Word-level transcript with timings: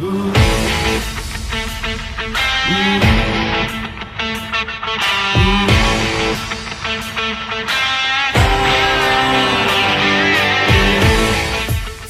Ooh. 0.00 0.37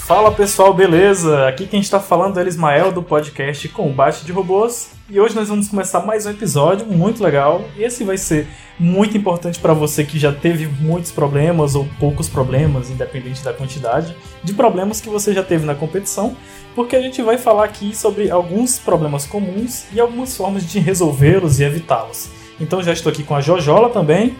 Fala 0.08 0.32
pessoal, 0.32 0.72
beleza? 0.72 1.46
Aqui 1.46 1.66
quem 1.66 1.80
está 1.80 2.00
falando 2.00 2.40
é 2.40 2.48
Ismael 2.48 2.90
do 2.90 3.02
podcast 3.02 3.68
Combate 3.68 4.24
de 4.24 4.32
Robôs 4.32 4.92
e 5.06 5.20
hoje 5.20 5.34
nós 5.34 5.50
vamos 5.50 5.68
começar 5.68 6.00
mais 6.00 6.24
um 6.24 6.30
episódio 6.30 6.86
muito 6.86 7.22
legal. 7.22 7.62
Esse 7.76 8.04
vai 8.04 8.16
ser 8.16 8.48
muito 8.78 9.18
importante 9.18 9.58
para 9.58 9.74
você 9.74 10.04
que 10.04 10.18
já 10.18 10.32
teve 10.32 10.66
muitos 10.80 11.12
problemas 11.12 11.74
ou 11.74 11.86
poucos 12.00 12.26
problemas, 12.26 12.88
independente 12.88 13.44
da 13.44 13.52
quantidade 13.52 14.16
de 14.42 14.54
problemas 14.54 14.98
que 14.98 15.10
você 15.10 15.34
já 15.34 15.42
teve 15.42 15.66
na 15.66 15.74
competição, 15.74 16.34
porque 16.74 16.96
a 16.96 17.02
gente 17.02 17.20
vai 17.20 17.36
falar 17.36 17.64
aqui 17.64 17.94
sobre 17.94 18.30
alguns 18.30 18.78
problemas 18.78 19.26
comuns 19.26 19.84
e 19.92 20.00
algumas 20.00 20.34
formas 20.34 20.66
de 20.66 20.78
resolvê-los 20.78 21.60
e 21.60 21.64
evitá-los. 21.64 22.30
Então 22.58 22.82
já 22.82 22.94
estou 22.94 23.12
aqui 23.12 23.22
com 23.22 23.34
a 23.34 23.42
Jojola 23.42 23.90
também. 23.90 24.34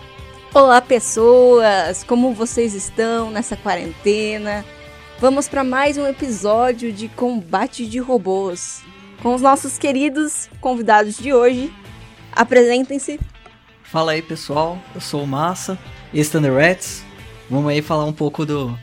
Olá 0.54 0.80
pessoas, 0.80 2.02
como 2.04 2.32
vocês 2.32 2.72
estão 2.72 3.30
nessa 3.30 3.54
quarentena? 3.54 4.64
Vamos 5.20 5.48
para 5.48 5.64
mais 5.64 5.98
um 5.98 6.06
episódio 6.06 6.92
de 6.92 7.08
Combate 7.08 7.86
de 7.86 7.98
Robôs 7.98 8.82
com 9.20 9.34
os 9.34 9.42
nossos 9.42 9.76
queridos 9.76 10.48
convidados 10.60 11.16
de 11.16 11.34
hoje. 11.34 11.72
Apresentem-se. 12.30 13.18
Fala 13.82 14.12
aí 14.12 14.22
pessoal, 14.22 14.78
eu 14.94 15.00
sou 15.00 15.24
o 15.24 15.26
Massa, 15.26 15.76
esse 16.14 16.30
Thunder 16.30 16.54
Rats. 16.54 17.02
Vamos 17.50 17.68
aí 17.68 17.82
falar 17.82 18.04
um 18.04 18.12
pouco 18.12 18.46
do 18.46 18.78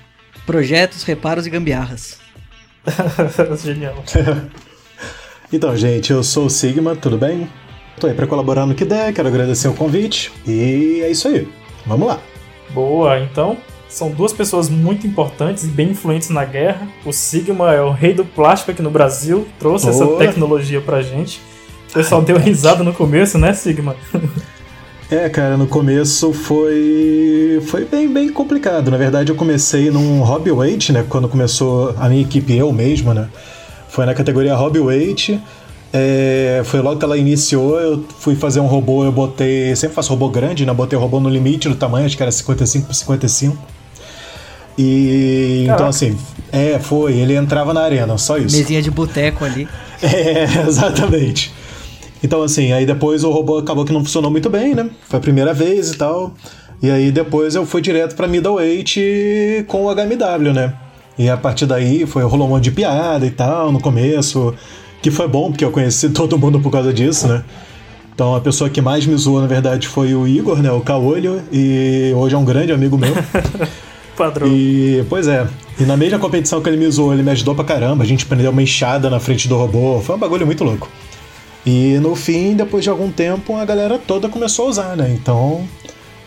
projetos, 0.45 1.03
reparos 1.03 1.47
e 1.47 1.49
gambiarras. 1.49 2.19
Genial. 3.63 4.03
então, 5.53 5.73
gente, 5.77 6.11
eu 6.11 6.21
sou 6.21 6.47
o 6.47 6.49
Sigma, 6.49 6.97
tudo 6.97 7.17
bem? 7.17 7.49
Tô 7.97 8.07
aí 8.07 8.13
para 8.13 8.27
colaborar 8.27 8.65
no 8.65 8.75
que 8.75 8.83
der, 8.83 9.13
quero 9.13 9.29
agradecer 9.29 9.69
o 9.69 9.73
convite 9.73 10.33
e 10.45 10.99
é 11.01 11.09
isso 11.09 11.29
aí. 11.29 11.47
Vamos 11.85 12.09
lá. 12.09 12.19
Boa, 12.71 13.21
então 13.21 13.57
são 13.95 14.11
duas 14.11 14.33
pessoas 14.33 14.69
muito 14.69 15.07
importantes 15.07 15.63
e 15.63 15.67
bem 15.67 15.91
influentes 15.91 16.29
na 16.29 16.43
guerra. 16.43 16.85
O 17.05 17.13
Sigma 17.13 17.73
é 17.73 17.81
o 17.81 17.91
rei 17.91 18.13
do 18.13 18.25
plástico 18.25 18.71
aqui 18.71 18.81
no 18.81 18.91
Brasil, 18.91 19.47
trouxe 19.57 19.89
Boa. 19.89 19.95
essa 19.95 20.17
tecnologia 20.17 20.81
pra 20.81 21.01
gente. 21.01 21.39
O 21.89 21.93
pessoal 21.93 22.19
Ai, 22.19 22.27
deu 22.27 22.37
risada 22.37 22.83
no 22.83 22.93
começo, 22.93 23.37
né, 23.37 23.53
Sigma? 23.53 23.95
É, 25.09 25.29
cara, 25.29 25.55
no 25.55 25.67
começo 25.67 26.33
foi 26.33 27.61
foi 27.67 27.85
bem, 27.85 28.11
bem 28.11 28.33
complicado. 28.33 28.89
Na 28.89 28.97
verdade, 28.97 29.31
eu 29.31 29.35
comecei 29.35 29.91
num 29.91 30.21
hobby 30.23 30.51
weight, 30.51 30.91
né? 30.91 31.05
Quando 31.07 31.29
começou 31.29 31.93
a 31.97 32.09
minha 32.09 32.23
equipe, 32.23 32.57
eu 32.57 32.73
mesmo, 32.73 33.13
né? 33.13 33.29
Foi 33.87 34.03
na 34.03 34.15
categoria 34.15 34.55
hobby 34.55 34.79
weight. 34.79 35.39
É, 35.93 36.63
foi 36.65 36.81
logo 36.81 36.97
que 36.97 37.05
ela 37.05 37.17
iniciou, 37.17 37.79
eu 37.79 38.03
fui 38.17 38.35
fazer 38.35 38.59
um 38.59 38.65
robô, 38.65 39.05
eu 39.05 39.11
botei. 39.11 39.75
Sempre 39.75 39.95
faço 39.95 40.09
robô 40.09 40.27
grande, 40.27 40.65
né? 40.65 40.73
Botei 40.73 40.97
o 40.97 41.01
robô 41.01 41.19
no 41.19 41.29
limite 41.29 41.69
do 41.69 41.75
tamanho, 41.75 42.07
acho 42.07 42.17
que 42.17 42.23
era 42.23 42.31
55 42.31 42.87
por 42.87 42.95
55. 42.95 43.74
E 44.77 45.63
Caraca. 45.65 45.83
então 45.83 45.87
assim, 45.89 46.17
é, 46.51 46.79
foi, 46.79 47.13
ele 47.13 47.35
entrava 47.35 47.73
na 47.73 47.81
arena, 47.81 48.17
só 48.17 48.37
isso. 48.37 48.55
Mesinha 48.57 48.81
de 48.81 48.91
boteco 48.91 49.45
ali. 49.45 49.67
É, 50.03 50.67
exatamente. 50.67 51.53
Então 52.21 52.43
assim, 52.43 52.73
aí 52.73 52.85
depois 52.85 53.23
o 53.23 53.31
robô 53.31 53.57
acabou 53.57 53.85
que 53.85 53.93
não 53.93 54.03
funcionou 54.03 54.29
muito 54.29 54.49
bem, 54.49 54.75
né? 54.75 54.89
Foi 55.07 55.17
a 55.17 55.21
primeira 55.21 55.53
vez 55.53 55.91
e 55.91 55.97
tal. 55.97 56.33
E 56.81 56.91
aí 56.91 57.11
depois 57.11 57.55
eu 57.55 57.65
fui 57.65 57.81
direto 57.81 58.13
para 58.13 58.27
middleweight 58.27 59.65
com 59.67 59.85
o 59.85 59.95
HMW, 59.95 60.53
né? 60.53 60.73
E 61.17 61.29
a 61.29 61.37
partir 61.37 61.65
daí 61.65 62.05
foi 62.05 62.23
rolou 62.23 62.45
um 62.45 62.49
monte 62.51 62.65
de 62.65 62.71
piada 62.71 63.25
e 63.25 63.31
tal 63.31 63.71
no 63.71 63.79
começo, 63.79 64.53
que 65.01 65.09
foi 65.09 65.27
bom 65.27 65.49
porque 65.49 65.63
eu 65.63 65.71
conheci 65.71 66.09
todo 66.11 66.37
mundo 66.37 66.59
por 66.59 66.71
causa 66.71 66.93
disso, 66.93 67.27
né? 67.27 67.43
Então 68.13 68.35
a 68.35 68.41
pessoa 68.41 68.69
que 68.69 68.81
mais 68.81 69.05
me 69.05 69.15
zoou, 69.15 69.41
na 69.41 69.47
verdade, 69.47 69.87
foi 69.87 70.13
o 70.13 70.27
Igor, 70.27 70.61
né? 70.61 70.71
O 70.71 70.81
Caolho, 70.81 71.41
e 71.51 72.13
hoje 72.15 72.35
é 72.35 72.37
um 72.37 72.45
grande 72.45 72.71
amigo 72.71 72.97
meu. 72.97 73.13
Padrão. 74.15 74.47
E, 74.47 75.05
pois 75.09 75.27
é. 75.27 75.47
E 75.79 75.83
na 75.83 75.97
mesma 75.97 76.17
competição 76.19 76.61
que 76.61 76.69
ele 76.69 76.77
me 76.77 76.85
usou, 76.85 77.13
ele 77.13 77.23
me 77.23 77.31
ajudou 77.31 77.53
pra 77.53 77.63
caramba. 77.65 78.03
A 78.03 78.07
gente 78.07 78.25
prendeu 78.25 78.51
uma 78.51 78.61
enxada 78.61 79.09
na 79.09 79.19
frente 79.19 79.47
do 79.47 79.57
robô. 79.57 79.99
Foi 80.01 80.15
um 80.15 80.19
bagulho 80.19 80.45
muito 80.45 80.63
louco. 80.63 80.89
E 81.65 81.97
no 81.99 82.15
fim, 82.15 82.55
depois 82.55 82.83
de 82.83 82.89
algum 82.89 83.11
tempo, 83.11 83.55
a 83.55 83.65
galera 83.65 83.97
toda 83.97 84.29
começou 84.29 84.67
a 84.67 84.69
usar, 84.69 84.95
né? 84.95 85.11
Então, 85.11 85.67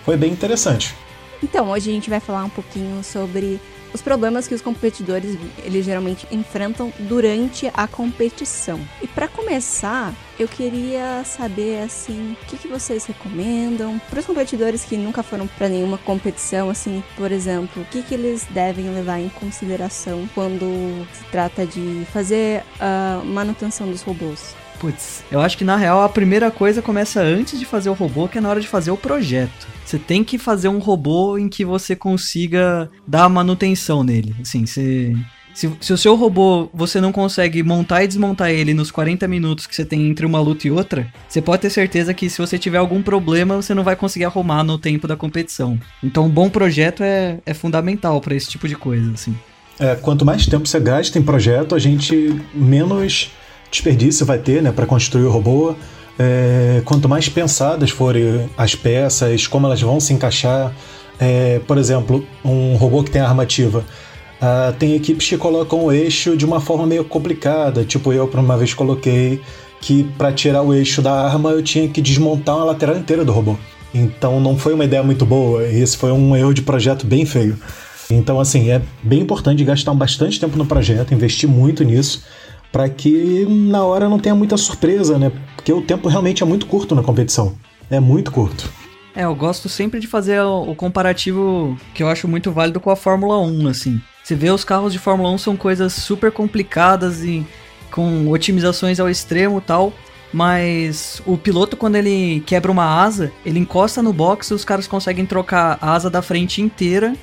foi 0.04 0.16
bem 0.16 0.32
interessante. 0.32 0.94
Então, 1.42 1.70
hoje 1.70 1.90
a 1.90 1.92
gente 1.92 2.10
vai 2.10 2.18
falar 2.18 2.44
um 2.44 2.48
pouquinho 2.48 3.02
sobre 3.04 3.60
os 3.92 4.02
problemas 4.02 4.46
que 4.46 4.54
os 4.54 4.62
competidores 4.62 5.38
eles 5.62 5.84
geralmente 5.84 6.26
enfrentam 6.30 6.92
durante 7.00 7.70
a 7.74 7.86
competição. 7.86 8.80
E 9.02 9.06
para 9.06 9.28
começar, 9.28 10.14
eu 10.38 10.46
queria 10.46 11.22
saber 11.24 11.82
assim, 11.82 12.36
o 12.40 12.46
que, 12.46 12.56
que 12.56 12.68
vocês 12.68 13.04
recomendam 13.04 14.00
para 14.08 14.20
os 14.20 14.26
competidores 14.26 14.84
que 14.84 14.96
nunca 14.96 15.22
foram 15.22 15.46
para 15.46 15.68
nenhuma 15.68 15.98
competição, 15.98 16.70
assim, 16.70 17.02
por 17.16 17.32
exemplo, 17.32 17.82
o 17.82 17.84
que, 17.86 18.02
que 18.02 18.14
eles 18.14 18.46
devem 18.50 18.88
levar 18.90 19.18
em 19.18 19.28
consideração 19.28 20.28
quando 20.34 21.06
se 21.12 21.24
trata 21.30 21.66
de 21.66 22.06
fazer 22.12 22.62
a 22.78 23.20
manutenção 23.24 23.88
dos 23.88 24.02
robôs? 24.02 24.54
Putz, 24.78 25.24
eu 25.30 25.40
acho 25.40 25.58
que 25.58 25.64
na 25.64 25.76
real 25.76 26.02
a 26.02 26.08
primeira 26.08 26.50
coisa 26.50 26.80
começa 26.80 27.20
antes 27.20 27.58
de 27.58 27.64
fazer 27.64 27.90
o 27.90 27.94
robô, 27.94 28.28
que 28.28 28.38
é 28.38 28.40
na 28.40 28.48
hora 28.48 28.60
de 28.60 28.68
fazer 28.68 28.90
o 28.90 28.96
projeto. 28.96 29.66
Você 29.84 29.98
tem 29.98 30.22
que 30.22 30.38
fazer 30.38 30.68
um 30.68 30.78
robô 30.78 31.36
em 31.36 31.48
que 31.48 31.64
você 31.64 31.96
consiga 31.96 32.90
dar 33.06 33.28
manutenção 33.28 34.04
nele. 34.04 34.34
Assim, 34.40 34.66
você. 34.66 35.16
Se, 35.54 35.68
se, 35.80 35.92
o 35.92 35.98
seu 35.98 36.14
robô 36.14 36.70
você 36.72 37.00
não 37.00 37.10
consegue 37.10 37.64
montar 37.64 38.04
e 38.04 38.06
desmontar 38.06 38.50
ele 38.50 38.72
nos 38.72 38.92
40 38.92 39.26
minutos 39.26 39.66
que 39.66 39.74
você 39.74 39.84
tem 39.84 40.08
entre 40.08 40.24
uma 40.24 40.38
luta 40.38 40.68
e 40.68 40.70
outra, 40.70 41.12
você 41.28 41.42
pode 41.42 41.62
ter 41.62 41.70
certeza 41.70 42.14
que 42.14 42.30
se 42.30 42.38
você 42.38 42.56
tiver 42.56 42.78
algum 42.78 43.02
problema, 43.02 43.56
você 43.56 43.74
não 43.74 43.82
vai 43.82 43.96
conseguir 43.96 44.26
arrumar 44.26 44.62
no 44.62 44.78
tempo 44.78 45.08
da 45.08 45.16
competição. 45.16 45.76
Então, 46.00 46.26
um 46.26 46.30
bom 46.30 46.48
projeto 46.48 47.02
é, 47.02 47.38
é 47.44 47.54
fundamental 47.54 48.20
para 48.20 48.36
esse 48.36 48.48
tipo 48.48 48.68
de 48.68 48.76
coisa, 48.76 49.10
assim. 49.10 49.36
É, 49.80 49.96
quanto 49.96 50.24
mais 50.24 50.46
tempo 50.46 50.66
você 50.66 50.78
gasta 50.78 51.18
em 51.18 51.22
projeto, 51.22 51.74
a 51.74 51.78
gente 51.78 52.40
menos 52.54 53.32
desperdício 53.70 54.24
vai 54.24 54.38
ter 54.38 54.62
né, 54.62 54.72
para 54.72 54.86
construir 54.86 55.24
o 55.24 55.30
robô. 55.30 55.74
É, 56.18 56.82
quanto 56.84 57.08
mais 57.08 57.28
pensadas 57.28 57.90
forem 57.90 58.50
as 58.56 58.74
peças, 58.74 59.46
como 59.46 59.66
elas 59.66 59.80
vão 59.80 60.00
se 60.00 60.12
encaixar. 60.12 60.74
É, 61.20 61.60
por 61.66 61.78
exemplo, 61.78 62.26
um 62.44 62.76
robô 62.76 63.02
que 63.02 63.10
tem 63.10 63.20
armativa. 63.20 63.84
Uh, 64.40 64.72
tem 64.78 64.94
equipes 64.94 65.28
que 65.28 65.36
colocam 65.36 65.84
o 65.84 65.92
eixo 65.92 66.36
de 66.36 66.44
uma 66.44 66.60
forma 66.60 66.86
meio 66.86 67.04
complicada. 67.04 67.84
Tipo, 67.84 68.12
eu, 68.12 68.28
por 68.28 68.38
uma 68.38 68.56
vez, 68.56 68.72
coloquei 68.72 69.40
que 69.80 70.04
para 70.16 70.32
tirar 70.32 70.62
o 70.62 70.72
eixo 70.72 71.02
da 71.02 71.12
arma 71.12 71.50
eu 71.50 71.62
tinha 71.62 71.88
que 71.88 72.00
desmontar 72.00 72.56
uma 72.56 72.64
lateral 72.64 72.96
inteira 72.96 73.24
do 73.24 73.32
robô. 73.32 73.56
Então 73.94 74.40
não 74.40 74.56
foi 74.56 74.74
uma 74.74 74.84
ideia 74.84 75.02
muito 75.02 75.24
boa. 75.24 75.66
Esse 75.66 75.96
foi 75.96 76.12
um 76.12 76.36
erro 76.36 76.52
de 76.52 76.62
projeto 76.62 77.06
bem 77.06 77.24
feio. 77.24 77.58
Então, 78.10 78.40
assim, 78.40 78.70
é 78.70 78.80
bem 79.02 79.20
importante 79.20 79.62
gastar 79.64 79.92
bastante 79.92 80.40
tempo 80.40 80.56
no 80.56 80.64
projeto, 80.64 81.12
investir 81.12 81.48
muito 81.48 81.84
nisso 81.84 82.22
para 82.72 82.88
que 82.88 83.46
na 83.46 83.84
hora 83.84 84.08
não 84.08 84.18
tenha 84.18 84.34
muita 84.34 84.56
surpresa, 84.56 85.18
né? 85.18 85.32
Porque 85.56 85.72
o 85.72 85.82
tempo 85.82 86.08
realmente 86.08 86.42
é 86.42 86.46
muito 86.46 86.66
curto 86.66 86.94
na 86.94 87.02
competição. 87.02 87.54
É 87.90 87.98
muito 87.98 88.30
curto. 88.30 88.70
É, 89.14 89.24
eu 89.24 89.34
gosto 89.34 89.68
sempre 89.68 89.98
de 89.98 90.06
fazer 90.06 90.40
o 90.42 90.74
comparativo 90.74 91.76
que 91.94 92.02
eu 92.02 92.08
acho 92.08 92.28
muito 92.28 92.52
válido 92.52 92.78
com 92.78 92.90
a 92.90 92.96
Fórmula 92.96 93.40
1, 93.40 93.68
assim. 93.68 94.00
Você 94.22 94.34
vê 94.34 94.50
os 94.50 94.62
carros 94.62 94.92
de 94.92 94.98
Fórmula 94.98 95.30
1 95.30 95.38
são 95.38 95.56
coisas 95.56 95.92
super 95.92 96.30
complicadas 96.30 97.24
e 97.24 97.44
com 97.90 98.28
otimizações 98.28 99.00
ao 99.00 99.08
extremo 99.08 99.60
tal, 99.60 99.92
mas 100.32 101.22
o 101.26 101.36
piloto 101.38 101.76
quando 101.76 101.96
ele 101.96 102.40
quebra 102.46 102.70
uma 102.70 103.02
asa, 103.02 103.32
ele 103.44 103.58
encosta 103.58 104.02
no 104.02 104.12
box 104.12 104.50
e 104.50 104.54
os 104.54 104.64
caras 104.64 104.86
conseguem 104.86 105.24
trocar 105.24 105.78
a 105.80 105.94
asa 105.94 106.10
da 106.10 106.20
frente 106.20 106.60
inteira 106.60 107.14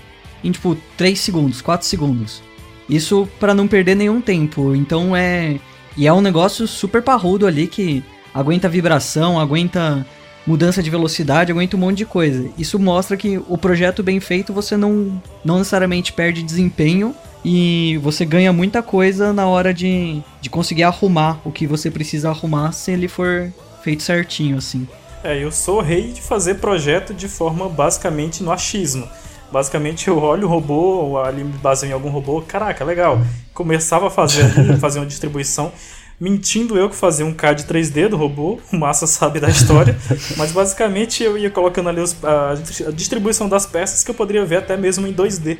em 0.44 0.51
tipo 0.51 0.75
3 0.97 1.19
segundos, 1.19 1.61
4 1.61 1.88
segundos. 1.88 2.41
Isso 2.90 3.28
para 3.40 3.53
não 3.53 3.68
perder 3.68 3.96
nenhum 3.96 4.22
tempo. 4.22 4.75
Então 4.75 5.16
é. 5.16 5.59
E 5.97 6.06
é 6.07 6.13
um 6.13 6.22
negócio 6.22 6.67
super 6.67 7.02
parrudo 7.02 7.47
ali 7.47 7.67
que 7.67 8.03
aguenta 8.34 8.67
vibração, 8.67 9.40
aguenta 9.40 10.05
mudança 10.46 10.84
de 10.84 10.90
velocidade, 10.90 11.52
aguenta 11.52 11.76
um 11.76 11.79
monte 11.79 11.99
de 11.99 12.05
coisa. 12.05 12.49
Isso 12.58 12.78
mostra 12.78 13.17
que 13.17 13.41
o 13.47 13.58
projeto 13.58 14.03
bem 14.03 14.20
feito 14.20 14.53
você 14.53 14.78
não, 14.78 15.22
não 15.43 15.58
necessariamente 15.58 16.14
perde 16.14 16.43
desempenho 16.43 17.16
e 17.43 17.97
você 18.02 18.26
ganha 18.26 18.52
muita 18.52 18.84
coisa 18.84 19.31
na 19.31 19.47
hora 19.47 19.73
de, 19.73 20.22
de 20.41 20.49
conseguir 20.49 20.84
arrumar 20.84 21.40
o 21.46 21.52
que 21.52 21.66
você 21.66 21.90
precisa 21.90 22.29
arrumar 22.29 22.72
se 22.72 22.91
ele 22.91 23.08
for 23.08 23.52
feito 23.84 24.03
certinho, 24.03 24.58
assim. 24.58 24.88
É, 25.23 25.43
eu 25.43 25.52
sou 25.52 25.81
rei 25.81 26.11
de 26.11 26.22
fazer 26.22 26.55
projeto 26.55 27.14
de 27.14 27.28
forma 27.28 27.70
basicamente 27.70 28.43
no 28.43 28.52
achismo. 28.52 29.08
Basicamente 29.51 30.07
eu 30.07 30.17
olho 30.17 30.47
o 30.47 30.49
robô, 30.49 31.17
ali 31.19 31.43
me 31.43 31.53
baseio 31.53 31.91
em 31.91 31.93
algum 31.93 32.09
robô, 32.09 32.41
caraca, 32.41 32.83
legal. 32.83 33.21
Começava 33.53 34.07
a 34.07 34.09
fazer 34.09 34.43
fazer 34.79 34.99
uma 34.99 35.05
distribuição, 35.05 35.71
mentindo 36.19 36.77
eu 36.77 36.89
que 36.89 36.95
fazia 36.95 37.25
um 37.25 37.33
CAD 37.33 37.63
3D 37.63 38.09
do 38.09 38.17
robô, 38.17 38.59
o 38.71 38.77
Massa 38.77 39.07
sabe 39.07 39.39
da 39.39 39.49
história, 39.49 39.95
mas 40.37 40.51
basicamente 40.51 41.23
eu 41.23 41.37
ia 41.37 41.49
colocando 41.49 41.89
ali 41.89 42.01
os, 42.01 42.15
a, 42.23 42.51
a, 42.51 42.91
distribuição 42.91 43.47
das 43.47 43.65
peças 43.65 44.03
que 44.03 44.11
eu 44.11 44.15
poderia 44.15 44.45
ver 44.45 44.57
até 44.57 44.75
mesmo 44.75 45.07
em 45.07 45.13
2D. 45.13 45.57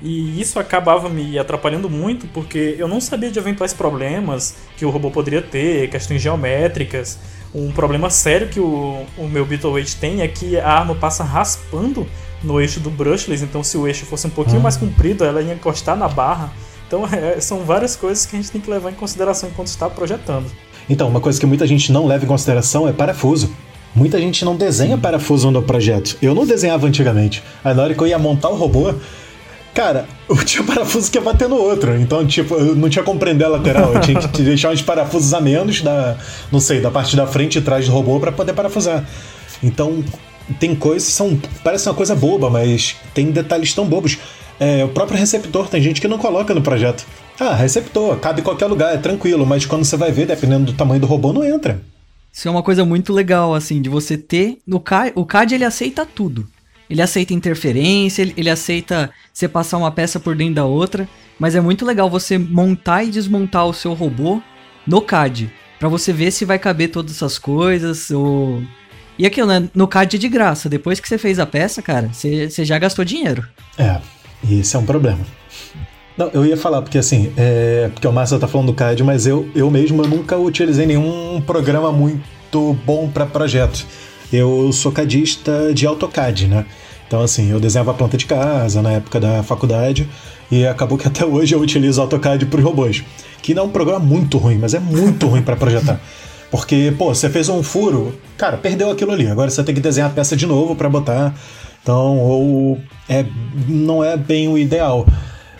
E 0.00 0.40
isso 0.40 0.60
acabava 0.60 1.08
me 1.08 1.36
atrapalhando 1.38 1.90
muito 1.90 2.28
porque 2.28 2.76
eu 2.78 2.86
não 2.86 3.00
sabia 3.00 3.32
de 3.32 3.38
eventuais 3.38 3.74
problemas 3.74 4.54
que 4.76 4.84
o 4.84 4.90
robô 4.90 5.10
poderia 5.10 5.42
ter, 5.42 5.90
questões 5.90 6.22
geométricas. 6.22 7.18
Um 7.52 7.72
problema 7.72 8.08
sério 8.08 8.48
que 8.48 8.60
o, 8.60 9.04
o 9.16 9.26
meu 9.26 9.44
Beetleweight 9.44 9.96
tem 9.96 10.20
é 10.22 10.28
que 10.28 10.56
a 10.58 10.68
arma 10.68 10.94
passa 10.94 11.24
raspando 11.24 12.06
no 12.42 12.60
eixo 12.60 12.80
do 12.80 12.90
brushless, 12.90 13.42
então 13.42 13.62
se 13.62 13.76
o 13.76 13.86
eixo 13.86 14.06
fosse 14.06 14.26
um 14.26 14.30
pouquinho 14.30 14.60
mais 14.60 14.76
comprido, 14.76 15.24
ela 15.24 15.42
ia 15.42 15.54
encostar 15.54 15.96
na 15.96 16.08
barra. 16.08 16.52
Então 16.86 17.06
é, 17.06 17.40
são 17.40 17.64
várias 17.64 17.96
coisas 17.96 18.24
que 18.24 18.36
a 18.36 18.40
gente 18.40 18.50
tem 18.50 18.60
que 18.60 18.70
levar 18.70 18.90
em 18.90 18.94
consideração 18.94 19.48
enquanto 19.48 19.68
está 19.68 19.90
projetando. 19.90 20.46
Então, 20.88 21.08
uma 21.08 21.20
coisa 21.20 21.38
que 21.38 21.44
muita 21.44 21.66
gente 21.66 21.92
não 21.92 22.06
leva 22.06 22.24
em 22.24 22.28
consideração 22.28 22.88
é 22.88 22.92
parafuso. 22.92 23.50
Muita 23.94 24.18
gente 24.18 24.44
não 24.44 24.56
desenha 24.56 24.96
parafuso 24.96 25.50
no 25.50 25.62
projeto. 25.62 26.16
Eu 26.22 26.34
não 26.34 26.46
desenhava 26.46 26.86
antigamente. 26.86 27.42
Aí 27.62 27.74
na 27.74 27.82
hora 27.82 27.94
que 27.94 28.00
eu 28.00 28.06
ia 28.06 28.18
montar 28.18 28.48
o 28.48 28.56
robô, 28.56 28.94
cara, 29.74 30.06
eu 30.28 30.36
tinha 30.44 30.62
parafuso 30.62 31.10
que 31.10 31.18
ia 31.18 31.22
bater 31.22 31.48
no 31.48 31.56
outro. 31.56 31.94
Então, 32.00 32.26
tipo, 32.26 32.54
eu 32.54 32.74
não 32.74 32.88
tinha 32.88 33.04
como 33.04 33.18
prender 33.18 33.46
a 33.46 33.50
lateral. 33.50 33.92
Eu 33.92 34.00
tinha 34.00 34.18
que 34.18 34.42
deixar 34.42 34.72
uns 34.72 34.80
parafusos 34.80 35.34
a 35.34 35.40
menos 35.40 35.82
da, 35.82 36.16
não 36.50 36.60
sei, 36.60 36.80
da 36.80 36.90
parte 36.90 37.16
da 37.16 37.26
frente 37.26 37.58
e 37.58 37.60
trás 37.60 37.86
do 37.86 37.92
robô 37.92 38.18
para 38.18 38.32
poder 38.32 38.54
parafusar. 38.54 39.04
Então, 39.62 40.02
tem 40.58 40.74
coisas 40.74 41.08
que 41.08 41.14
são. 41.14 41.38
Parece 41.62 41.88
uma 41.88 41.94
coisa 41.94 42.14
boba, 42.14 42.50
mas 42.50 42.96
tem 43.14 43.30
detalhes 43.30 43.74
tão 43.74 43.86
bobos. 43.86 44.18
É, 44.60 44.84
o 44.84 44.88
próprio 44.88 45.18
receptor, 45.18 45.68
tem 45.68 45.80
gente 45.80 46.00
que 46.00 46.08
não 46.08 46.18
coloca 46.18 46.54
no 46.54 46.62
projeto. 46.62 47.06
Ah, 47.38 47.54
receptor, 47.54 48.18
cabe 48.18 48.40
em 48.40 48.44
qualquer 48.44 48.66
lugar, 48.66 48.92
é 48.92 48.98
tranquilo, 48.98 49.46
mas 49.46 49.64
quando 49.64 49.84
você 49.84 49.96
vai 49.96 50.10
ver, 50.10 50.26
dependendo 50.26 50.66
do 50.66 50.72
tamanho 50.72 51.00
do 51.00 51.06
robô, 51.06 51.32
não 51.32 51.44
entra. 51.44 51.80
Isso 52.32 52.48
é 52.48 52.50
uma 52.50 52.62
coisa 52.62 52.84
muito 52.84 53.12
legal, 53.12 53.54
assim, 53.54 53.80
de 53.80 53.88
você 53.88 54.18
ter. 54.18 54.58
No 54.66 54.80
CAD, 54.80 55.12
o 55.14 55.24
CAD 55.24 55.54
ele 55.54 55.64
aceita 55.64 56.04
tudo. 56.04 56.46
Ele 56.90 57.02
aceita 57.02 57.34
interferência, 57.34 58.22
ele, 58.22 58.34
ele 58.36 58.50
aceita 58.50 59.10
você 59.32 59.46
passar 59.46 59.76
uma 59.76 59.90
peça 59.90 60.18
por 60.18 60.34
dentro 60.34 60.54
da 60.54 60.64
outra. 60.64 61.08
Mas 61.38 61.54
é 61.54 61.60
muito 61.60 61.84
legal 61.84 62.10
você 62.10 62.38
montar 62.38 63.04
e 63.04 63.10
desmontar 63.10 63.66
o 63.66 63.74
seu 63.74 63.94
robô 63.94 64.42
no 64.86 65.00
CAD. 65.00 65.50
para 65.78 65.88
você 65.88 66.12
ver 66.12 66.30
se 66.32 66.44
vai 66.44 66.58
caber 66.58 66.90
todas 66.90 67.12
essas 67.12 67.38
coisas. 67.38 68.10
Ou... 68.10 68.62
E 69.18 69.26
aquilo, 69.26 69.48
né? 69.48 69.68
No 69.74 69.88
CAD 69.88 70.16
é 70.16 70.18
de 70.18 70.28
graça. 70.28 70.68
Depois 70.68 71.00
que 71.00 71.08
você 71.08 71.18
fez 71.18 71.38
a 71.38 71.46
peça, 71.46 71.82
cara, 71.82 72.08
você, 72.12 72.48
você 72.48 72.64
já 72.64 72.78
gastou 72.78 73.04
dinheiro. 73.04 73.44
É, 73.76 73.98
e 74.44 74.60
esse 74.60 74.76
é 74.76 74.78
um 74.78 74.86
problema. 74.86 75.20
Não, 76.16 76.28
eu 76.32 76.44
ia 76.44 76.56
falar, 76.56 76.82
porque 76.82 76.98
assim, 76.98 77.32
é, 77.36 77.90
porque 77.92 78.06
o 78.06 78.12
Márcio 78.12 78.38
tá 78.38 78.48
falando 78.48 78.68
do 78.68 78.74
CAD, 78.74 79.02
mas 79.04 79.26
eu, 79.26 79.48
eu 79.54 79.70
mesmo 79.70 80.02
eu 80.02 80.08
nunca 80.08 80.36
utilizei 80.36 80.84
nenhum 80.86 81.40
programa 81.46 81.92
muito 81.92 82.76
bom 82.84 83.08
para 83.08 83.24
projeto. 83.24 83.86
Eu 84.32 84.70
sou 84.72 84.92
cadista 84.92 85.72
de 85.72 85.86
AutoCAD, 85.86 86.48
né? 86.48 86.66
Então, 87.06 87.22
assim, 87.22 87.50
eu 87.50 87.58
desenhava 87.58 87.92
a 87.92 87.94
planta 87.94 88.16
de 88.16 88.26
casa 88.26 88.82
na 88.82 88.92
época 88.92 89.18
da 89.18 89.42
faculdade 89.42 90.08
e 90.50 90.66
acabou 90.66 90.98
que 90.98 91.08
até 91.08 91.24
hoje 91.26 91.54
eu 91.54 91.60
utilizo 91.60 92.00
AutoCAD 92.00 92.46
para 92.46 92.60
robôs. 92.60 93.02
Que 93.40 93.54
não 93.54 93.62
é 93.62 93.66
um 93.66 93.70
programa 93.70 94.04
muito 94.04 94.38
ruim, 94.38 94.58
mas 94.58 94.74
é 94.74 94.80
muito 94.80 95.26
ruim 95.26 95.42
para 95.42 95.56
projetar. 95.56 96.00
Porque, 96.50 96.92
pô, 96.96 97.14
você 97.14 97.28
fez 97.28 97.48
um 97.48 97.62
furo, 97.62 98.18
cara, 98.36 98.56
perdeu 98.56 98.90
aquilo 98.90 99.12
ali. 99.12 99.26
Agora 99.26 99.50
você 99.50 99.62
tem 99.62 99.74
que 99.74 99.80
desenhar 99.80 100.10
a 100.10 100.12
peça 100.12 100.36
de 100.36 100.46
novo 100.46 100.74
para 100.74 100.88
botar. 100.88 101.34
Então, 101.82 102.18
ou 102.18 102.78
é, 103.08 103.24
não 103.68 104.02
é 104.02 104.16
bem 104.16 104.48
o 104.48 104.56
ideal. 104.56 105.06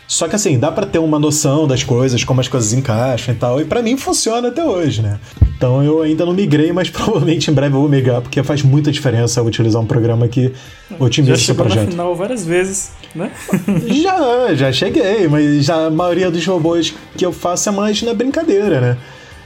Só 0.09 0.27
que 0.27 0.35
assim, 0.35 0.59
dá 0.59 0.73
para 0.73 0.87
ter 0.87 0.99
uma 0.99 1.19
noção 1.19 1.67
das 1.67 1.85
coisas, 1.85 2.25
como 2.25 2.41
as 2.41 2.49
coisas 2.49 2.73
encaixam 2.73 3.35
e 3.35 3.37
tal. 3.37 3.61
E 3.61 3.67
para 3.67 3.83
mim 3.83 3.95
funciona 3.99 4.49
até 4.49 4.65
hoje, 4.65 5.03
né? 5.03 5.21
Então 5.55 5.85
eu 5.85 6.01
ainda 6.01 6.25
não 6.25 6.33
migrei, 6.33 6.73
mas 6.73 6.89
provavelmente 6.91 7.51
em 7.51 7.55
breve 7.55 7.77
eu 7.77 7.81
vou 7.81 7.91
migrar, 7.91 8.23
porque 8.23 8.43
faz 8.43 8.63
muita 8.63 8.91
diferença 8.91 9.43
utilizar 9.43 9.83
um 9.83 9.87
programa 9.87 10.27
que 10.27 10.51
otimiza 10.99 11.37
já 11.37 11.45
seu 11.45 11.55
projeto. 11.55 11.85
Na 11.85 11.91
final 11.91 12.17
várias 12.17 12.47
vezes, 12.47 12.93
né? 13.15 13.31
já, 14.03 14.55
já 14.55 14.73
cheguei, 14.73 15.29
mas 15.29 15.67
já 15.67 15.87
a 15.87 15.91
maioria 15.91 16.31
dos 16.31 16.45
robôs 16.47 16.95
que 17.15 17.27
eu 17.27 17.33
faço 17.33 17.69
é 17.69 17.73
mais 17.73 18.01
na 18.01 18.15
brincadeira, 18.15 18.81
né? 18.81 18.97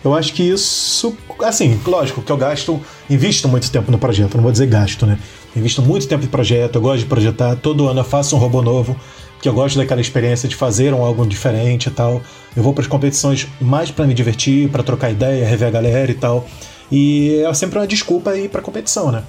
Eu 0.04 0.14
acho 0.14 0.32
que 0.32 0.42
isso, 0.42 1.16
assim, 1.44 1.80
lógico 1.86 2.22
que 2.22 2.32
eu 2.32 2.36
gasto, 2.36 2.80
invisto 3.08 3.48
muito 3.48 3.70
tempo 3.70 3.92
no 3.92 3.98
projeto, 3.98 4.34
não 4.34 4.42
vou 4.42 4.50
dizer 4.50 4.66
gasto, 4.66 5.06
né? 5.06 5.18
Invisto 5.54 5.80
muito 5.80 6.08
tempo 6.08 6.24
em 6.24 6.28
projeto, 6.28 6.76
eu 6.76 6.82
gosto 6.82 7.00
de 7.00 7.06
projetar, 7.06 7.54
todo 7.56 7.88
ano 7.88 8.00
eu 8.00 8.04
faço 8.04 8.34
um 8.34 8.38
robô 8.38 8.62
novo 8.62 8.96
que 9.42 9.48
eu 9.48 9.52
gosto 9.52 9.76
daquela 9.76 10.00
experiência 10.00 10.48
de 10.48 10.54
fazer 10.54 10.94
um 10.94 11.02
algo 11.02 11.26
diferente 11.26 11.88
e 11.88 11.90
tal. 11.90 12.22
Eu 12.56 12.62
vou 12.62 12.72
para 12.72 12.82
as 12.82 12.88
competições 12.88 13.48
mais 13.60 13.90
para 13.90 14.06
me 14.06 14.14
divertir, 14.14 14.70
para 14.70 14.84
trocar 14.84 15.10
ideia, 15.10 15.44
rever 15.44 15.66
a 15.66 15.70
galera 15.70 16.10
e 16.10 16.14
tal. 16.14 16.46
E 16.90 17.42
é 17.44 17.52
sempre 17.52 17.78
uma 17.78 17.86
desculpa 17.86 18.36
ir 18.36 18.48
para 18.48 18.62
competição, 18.62 19.10
né? 19.10 19.24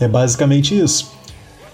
É 0.00 0.08
basicamente 0.08 0.78
isso. 0.78 1.12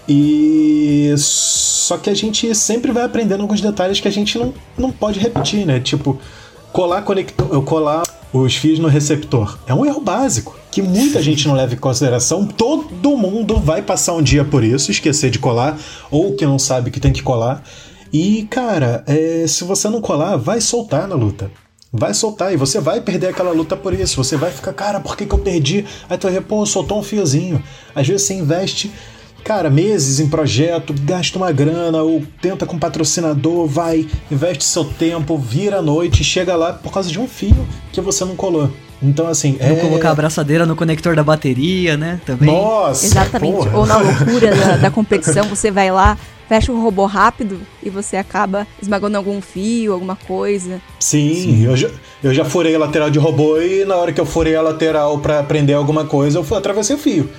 E 0.09 1.13
só 1.17 1.97
que 1.97 2.09
a 2.09 2.13
gente 2.13 2.53
sempre 2.53 2.91
vai 2.91 3.03
aprendendo 3.03 3.41
alguns 3.41 3.61
detalhes 3.61 4.01
que 4.01 4.07
a 4.09 4.11
gente 4.11 4.37
não, 4.37 4.53
não 4.77 4.91
pode 4.91 5.19
repetir, 5.19 5.65
né? 5.65 5.79
Tipo, 5.79 6.19
colar 6.73 7.03
conector, 7.03 7.61
colar 7.63 8.03
os 8.33 8.55
fios 8.55 8.79
no 8.79 8.87
receptor. 8.87 9.57
É 9.65 9.73
um 9.73 9.85
erro 9.85 10.01
básico 10.01 10.55
que 10.71 10.81
muita 10.81 11.21
gente 11.21 11.47
não 11.47 11.55
leva 11.55 11.73
em 11.73 11.77
consideração. 11.77 12.45
Todo 12.45 13.17
mundo 13.17 13.59
vai 13.59 13.81
passar 13.81 14.13
um 14.13 14.21
dia 14.21 14.45
por 14.45 14.63
isso, 14.63 14.91
esquecer 14.91 15.29
de 15.29 15.39
colar, 15.39 15.77
ou 16.11 16.35
que 16.35 16.45
não 16.45 16.59
sabe 16.59 16.91
que 16.91 16.99
tem 16.99 17.11
que 17.11 17.23
colar. 17.23 17.63
E, 18.11 18.47
cara, 18.49 19.03
é, 19.07 19.45
se 19.47 19.63
você 19.63 19.89
não 19.89 20.01
colar, 20.01 20.35
vai 20.35 20.61
soltar 20.61 21.07
na 21.07 21.15
luta. 21.15 21.51
Vai 21.91 22.13
soltar 22.13 22.53
e 22.53 22.57
você 22.57 22.79
vai 22.79 23.01
perder 23.01 23.27
aquela 23.27 23.51
luta 23.51 23.75
por 23.75 23.93
isso. 23.93 24.23
Você 24.23 24.37
vai 24.37 24.51
ficar, 24.51 24.73
cara, 24.73 24.99
por 24.99 25.17
que, 25.17 25.25
que 25.25 25.33
eu 25.33 25.39
perdi? 25.39 25.85
Aí 26.07 26.17
tu 26.17 26.29
vai, 26.29 26.39
pô, 26.39 26.63
soltou 26.65 26.99
um 26.99 27.03
fiozinho. 27.03 27.63
Às 27.95 28.07
vezes 28.07 28.27
você 28.27 28.35
investe 28.35 28.91
cara, 29.43 29.69
meses 29.69 30.19
em 30.19 30.27
projeto, 30.29 30.93
gasta 31.03 31.37
uma 31.37 31.51
grana 31.51 32.01
ou 32.01 32.23
tenta 32.41 32.65
com 32.65 32.77
patrocinador, 32.77 33.67
vai, 33.67 34.07
investe 34.31 34.63
seu 34.63 34.83
tempo, 34.83 35.37
vira 35.37 35.77
à 35.77 35.81
noite 35.81 36.21
e 36.21 36.23
chega 36.23 36.55
lá 36.55 36.73
por 36.73 36.91
causa 36.91 37.09
de 37.09 37.19
um 37.19 37.27
fio 37.27 37.67
que 37.91 38.01
você 38.01 38.23
não 38.25 38.35
colou. 38.35 38.69
Então, 39.01 39.27
assim. 39.27 39.57
Não 39.59 39.67
é... 39.67 39.75
colocar 39.75 40.09
a 40.09 40.11
abraçadeira 40.11 40.65
no 40.65 40.75
conector 40.75 41.15
da 41.15 41.23
bateria, 41.23 41.95
né? 41.95 42.19
Também. 42.25 42.53
Nossa! 42.53 43.05
Exatamente. 43.05 43.55
Porra. 43.55 43.77
Ou 43.77 43.85
na 43.85 43.97
loucura 43.99 44.55
da, 44.55 44.77
da 44.77 44.91
competição, 44.91 45.45
você 45.45 45.71
vai 45.71 45.89
lá, 45.89 46.17
fecha 46.47 46.71
o 46.71 46.81
robô 46.81 47.05
rápido 47.05 47.61
e 47.81 47.89
você 47.89 48.17
acaba 48.17 48.67
esmagando 48.81 49.15
algum 49.15 49.39
fio, 49.39 49.93
alguma 49.93 50.15
coisa. 50.15 50.81
Sim, 50.99 51.33
Sim. 51.35 51.65
Eu, 51.65 51.77
já, 51.77 51.89
eu 52.23 52.33
já 52.33 52.43
furei 52.43 52.75
a 52.75 52.79
lateral 52.79 53.09
de 53.09 53.19
robô 53.19 53.61
e 53.61 53.85
na 53.85 53.95
hora 53.95 54.11
que 54.11 54.19
eu 54.19 54.25
furei 54.25 54.55
a 54.55 54.61
lateral 54.61 55.19
para 55.19 55.43
prender 55.43 55.75
alguma 55.75 56.05
coisa, 56.05 56.39
eu 56.39 56.43
fui, 56.43 56.57
atravessei 56.57 56.95
o 56.95 56.99
fio. 56.99 57.29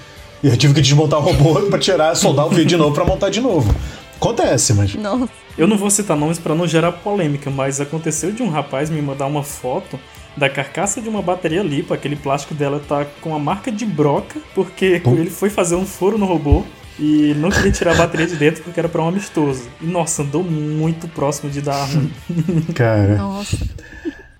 E 0.43 0.49
eu 0.49 0.57
tive 0.57 0.75
que 0.75 0.81
desmontar 0.81 1.19
o 1.19 1.23
robô 1.23 1.61
para 1.69 1.79
tirar, 1.79 2.15
soldar 2.15 2.47
o 2.47 2.51
fio 2.51 2.65
de 2.65 2.77
novo 2.77 2.95
para 2.95 3.05
montar 3.05 3.29
de 3.31 3.41
novo. 3.41 3.75
Acontece, 4.17 4.75
mas. 4.75 4.95
Nossa. 4.95 5.29
Eu 5.57 5.67
não 5.67 5.77
vou 5.77 5.91
citar 5.91 6.17
nomes 6.17 6.39
para 6.39 6.55
não 6.55 6.67
gerar 6.67 6.93
polêmica, 6.93 7.51
mas 7.51 7.81
aconteceu 7.81 8.33
de 8.33 8.43
um 8.43 8.49
rapaz 8.49 8.89
me 8.89 9.01
mandar 9.03 9.27
uma 9.27 9.43
foto 9.43 9.99
da 10.37 10.49
carcaça 10.49 11.01
de 11.01 11.09
uma 11.09 11.21
bateria 11.21 11.63
lipa, 11.63 11.95
aquele 11.95 12.17
plástico 12.17 12.55
dela 12.55 12.81
tá 12.87 13.05
com 13.20 13.35
a 13.35 13.39
marca 13.39 13.70
de 13.70 13.85
broca, 13.85 14.41
porque 14.55 15.01
Pum. 15.03 15.15
ele 15.15 15.31
foi 15.31 15.51
fazer 15.51 15.75
um 15.75 15.85
furo 15.85 16.17
no 16.17 16.25
robô 16.25 16.65
e 16.99 17.35
não 17.37 17.51
queria 17.51 17.73
tirar 17.73 17.93
a 17.93 17.97
bateria 17.97 18.27
de 18.27 18.37
dentro 18.37 18.63
porque 18.63 18.79
era 18.79 18.89
para 18.89 19.03
um 19.03 19.09
amistoso. 19.09 19.69
E 19.81 19.87
nossa, 19.87 20.23
andou 20.23 20.44
muito 20.44 21.09
próximo 21.09 21.51
de 21.51 21.61
dar 21.61 21.85
ruim. 21.85 22.13
Cara. 22.75 23.17
Nossa. 23.17 23.59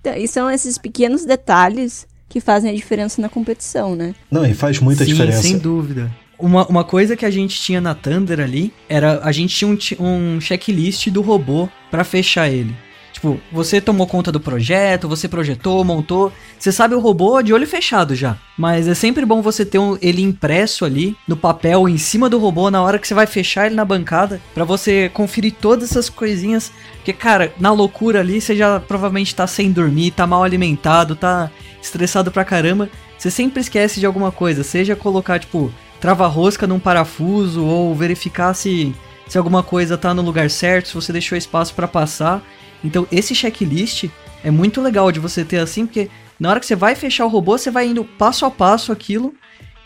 Então, 0.01 0.15
e 0.15 0.29
são 0.29 0.51
esses 0.51 0.79
pequenos 0.79 1.25
detalhes 1.25 2.07
que 2.31 2.41
fazem 2.41 2.71
a 2.71 2.75
diferença 2.75 3.21
na 3.21 3.29
competição, 3.29 3.97
né? 3.97 4.15
Não, 4.31 4.47
e 4.47 4.55
faz 4.55 4.79
muita 4.79 5.05
Sim, 5.05 5.11
diferença. 5.11 5.43
Sem 5.43 5.59
dúvida. 5.59 6.11
Uma, 6.39 6.65
uma 6.69 6.85
coisa 6.85 7.17
que 7.17 7.27
a 7.27 7.31
gente 7.31 7.61
tinha 7.61 7.81
na 7.81 7.95
Thunder 7.95 8.41
ali 8.41 8.73
era 8.89 9.21
a 9.23 9.33
gente 9.33 9.55
tinha 9.55 9.69
um, 9.69 9.77
um 10.07 10.41
checklist 10.41 11.09
do 11.09 11.21
robô 11.21 11.69
para 11.91 12.05
fechar 12.05 12.49
ele. 12.49 12.75
Tipo, 13.21 13.39
você 13.53 13.83
tomou 13.83 14.07
conta 14.07 14.33
do 14.33 14.41
projeto, 14.41 15.07
você 15.07 15.29
projetou, 15.29 15.85
montou, 15.85 16.33
você 16.59 16.73
sabe 16.73 16.95
o 16.95 17.01
robô 17.01 17.43
de 17.43 17.53
olho 17.53 17.67
fechado 17.67 18.15
já. 18.15 18.39
Mas 18.57 18.89
é 18.89 18.95
sempre 18.95 19.27
bom 19.27 19.43
você 19.43 19.63
ter 19.63 19.79
um, 19.79 19.99
ele 20.01 20.23
impresso 20.23 20.87
ali 20.87 21.15
no 21.29 21.37
papel 21.37 21.87
em 21.87 21.99
cima 21.99 22.31
do 22.31 22.39
robô 22.39 22.71
na 22.71 22.83
hora 22.83 22.99
que 22.99 23.07
você 23.07 23.13
vai 23.13 23.27
fechar 23.27 23.67
ele 23.67 23.75
na 23.75 23.85
bancada, 23.85 24.41
para 24.55 24.65
você 24.65 25.11
conferir 25.11 25.53
todas 25.61 25.91
essas 25.91 26.09
coisinhas. 26.09 26.73
Porque, 26.95 27.13
cara, 27.13 27.53
na 27.61 27.71
loucura 27.71 28.21
ali 28.21 28.41
você 28.41 28.57
já 28.57 28.81
provavelmente 28.81 29.35
tá 29.35 29.47
sem 29.47 29.71
dormir, 29.71 30.13
tá 30.13 30.27
mal 30.27 30.43
alimentado, 30.43 31.15
tá 31.15 31.51
estressado 31.83 32.31
pra 32.31 32.43
caramba. 32.43 32.89
Você 33.19 33.31
sempre 33.31 33.61
esquece 33.61 34.01
de 34.01 34.07
alguma 34.07 34.33
coisa, 34.33 34.65
seja 34.65 34.97
colocar, 34.97 35.39
tipo, 35.39 35.71
trava-rosca 36.01 36.67
num 36.67 36.81
parafuso 36.81 37.67
ou 37.67 37.95
verificar 37.95 38.55
se, 38.55 38.95
se 39.29 39.37
alguma 39.37 39.63
coisa 39.63 39.99
tá 39.99 40.15
no 40.15 40.23
lugar 40.23 40.49
certo, 40.49 40.89
se 40.89 40.95
você 40.95 41.13
deixou 41.13 41.37
espaço 41.37 41.75
para 41.75 41.87
passar. 41.87 42.43
Então 42.83 43.07
esse 43.11 43.35
checklist 43.35 44.09
é 44.43 44.51
muito 44.51 44.81
legal 44.81 45.13
de 45.13 45.21
você 45.21 45.45
ter 45.45 45.59
assim, 45.59 45.87
porque 45.87 46.09
na 46.39 46.49
hora 46.49 46.61
que 46.61 46.67
você 46.67 46.75
vai 46.75 46.95
fechar 46.95 47.27
o 47.27 47.29
robô, 47.29 47.59
você 47.59 47.71
vai 47.71 47.89
indo 47.89 48.05
passo 48.05 48.47
a 48.47 48.51
passo 48.51 48.91
aquilo 48.91 49.35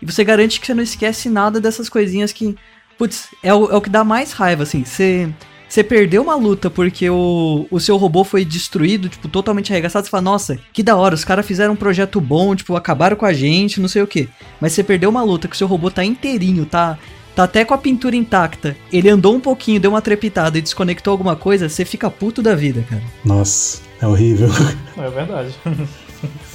e 0.00 0.06
você 0.06 0.22
garante 0.22 0.60
que 0.60 0.66
você 0.66 0.74
não 0.74 0.82
esquece 0.82 1.28
nada 1.28 1.60
dessas 1.60 1.88
coisinhas 1.88 2.32
que, 2.32 2.54
putz, 2.96 3.28
é 3.42 3.52
o, 3.52 3.70
é 3.70 3.76
o 3.76 3.80
que 3.80 3.90
dá 3.90 4.04
mais 4.04 4.32
raiva, 4.32 4.62
assim. 4.62 4.84
Você, 4.84 5.28
você 5.68 5.82
perdeu 5.82 6.22
uma 6.22 6.36
luta 6.36 6.70
porque 6.70 7.08
o, 7.10 7.66
o 7.70 7.80
seu 7.80 7.96
robô 7.96 8.22
foi 8.22 8.44
destruído, 8.44 9.08
tipo, 9.08 9.28
totalmente 9.28 9.72
arregaçado, 9.72 10.04
você 10.04 10.10
fala, 10.10 10.22
nossa, 10.22 10.58
que 10.72 10.82
da 10.82 10.94
hora, 10.94 11.14
os 11.14 11.24
caras 11.24 11.46
fizeram 11.46 11.72
um 11.72 11.76
projeto 11.76 12.20
bom, 12.20 12.54
tipo, 12.54 12.76
acabaram 12.76 13.16
com 13.16 13.26
a 13.26 13.32
gente, 13.32 13.80
não 13.80 13.88
sei 13.88 14.02
o 14.02 14.06
que. 14.06 14.28
Mas 14.60 14.72
você 14.72 14.84
perdeu 14.84 15.10
uma 15.10 15.24
luta 15.24 15.48
que 15.48 15.54
o 15.54 15.58
seu 15.58 15.66
robô 15.66 15.90
tá 15.90 16.04
inteirinho, 16.04 16.66
tá 16.66 16.98
tá 17.34 17.44
até 17.44 17.64
com 17.64 17.74
a 17.74 17.78
pintura 17.78 18.16
intacta, 18.16 18.76
ele 18.92 19.08
andou 19.08 19.34
um 19.34 19.40
pouquinho, 19.40 19.80
deu 19.80 19.90
uma 19.90 20.02
trepitada 20.02 20.58
e 20.58 20.62
desconectou 20.62 21.10
alguma 21.10 21.36
coisa, 21.36 21.68
você 21.68 21.84
fica 21.84 22.10
puto 22.10 22.40
da 22.42 22.54
vida, 22.54 22.84
cara. 22.88 23.02
Nossa, 23.24 23.80
é 24.00 24.06
horrível. 24.06 24.48
É 24.96 25.10
verdade. 25.10 25.52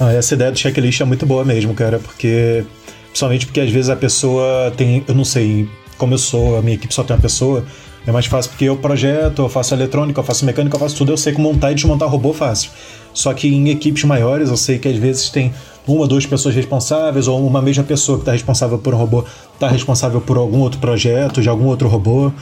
ah, 0.00 0.12
essa 0.12 0.34
ideia 0.34 0.50
do 0.50 0.58
checklist 0.58 1.00
é 1.00 1.04
muito 1.04 1.26
boa 1.26 1.44
mesmo, 1.44 1.74
cara, 1.74 1.98
porque. 1.98 2.64
Principalmente 3.08 3.44
porque 3.44 3.60
às 3.60 3.70
vezes 3.70 3.90
a 3.90 3.96
pessoa 3.96 4.72
tem. 4.76 5.04
Eu 5.06 5.14
não 5.14 5.24
sei, 5.24 5.68
como 5.98 6.14
eu 6.14 6.18
sou, 6.18 6.56
a 6.56 6.62
minha 6.62 6.74
equipe 6.74 6.92
só 6.94 7.04
tem 7.04 7.14
uma 7.14 7.20
pessoa, 7.20 7.64
é 8.06 8.10
mais 8.10 8.26
fácil 8.26 8.50
porque 8.50 8.64
eu 8.64 8.76
projeto, 8.76 9.42
eu 9.42 9.48
faço 9.48 9.74
eletrônica, 9.74 10.18
eu 10.18 10.24
faço 10.24 10.44
mecânica, 10.44 10.74
eu 10.74 10.80
faço 10.80 10.96
tudo, 10.96 11.12
eu 11.12 11.16
sei 11.16 11.32
como 11.32 11.52
montar 11.52 11.72
e 11.72 11.74
desmontar 11.74 12.08
robô 12.08 12.32
fácil. 12.32 12.70
Só 13.12 13.34
que 13.34 13.48
em 13.48 13.68
equipes 13.68 14.04
maiores 14.04 14.48
eu 14.48 14.56
sei 14.56 14.78
que 14.78 14.88
às 14.88 14.96
vezes 14.96 15.28
tem 15.28 15.52
uma, 15.94 16.06
duas 16.06 16.26
pessoas 16.26 16.54
responsáveis, 16.54 17.28
ou 17.28 17.44
uma 17.46 17.60
mesma 17.60 17.84
pessoa 17.84 18.18
que 18.18 18.22
está 18.22 18.32
responsável 18.32 18.78
por 18.78 18.94
um 18.94 18.96
robô 18.98 19.24
está 19.54 19.68
responsável 19.68 20.20
por 20.20 20.36
algum 20.36 20.60
outro 20.60 20.80
projeto, 20.80 21.42
de 21.42 21.48
algum 21.48 21.66
outro 21.66 21.88
robô. 21.88 22.32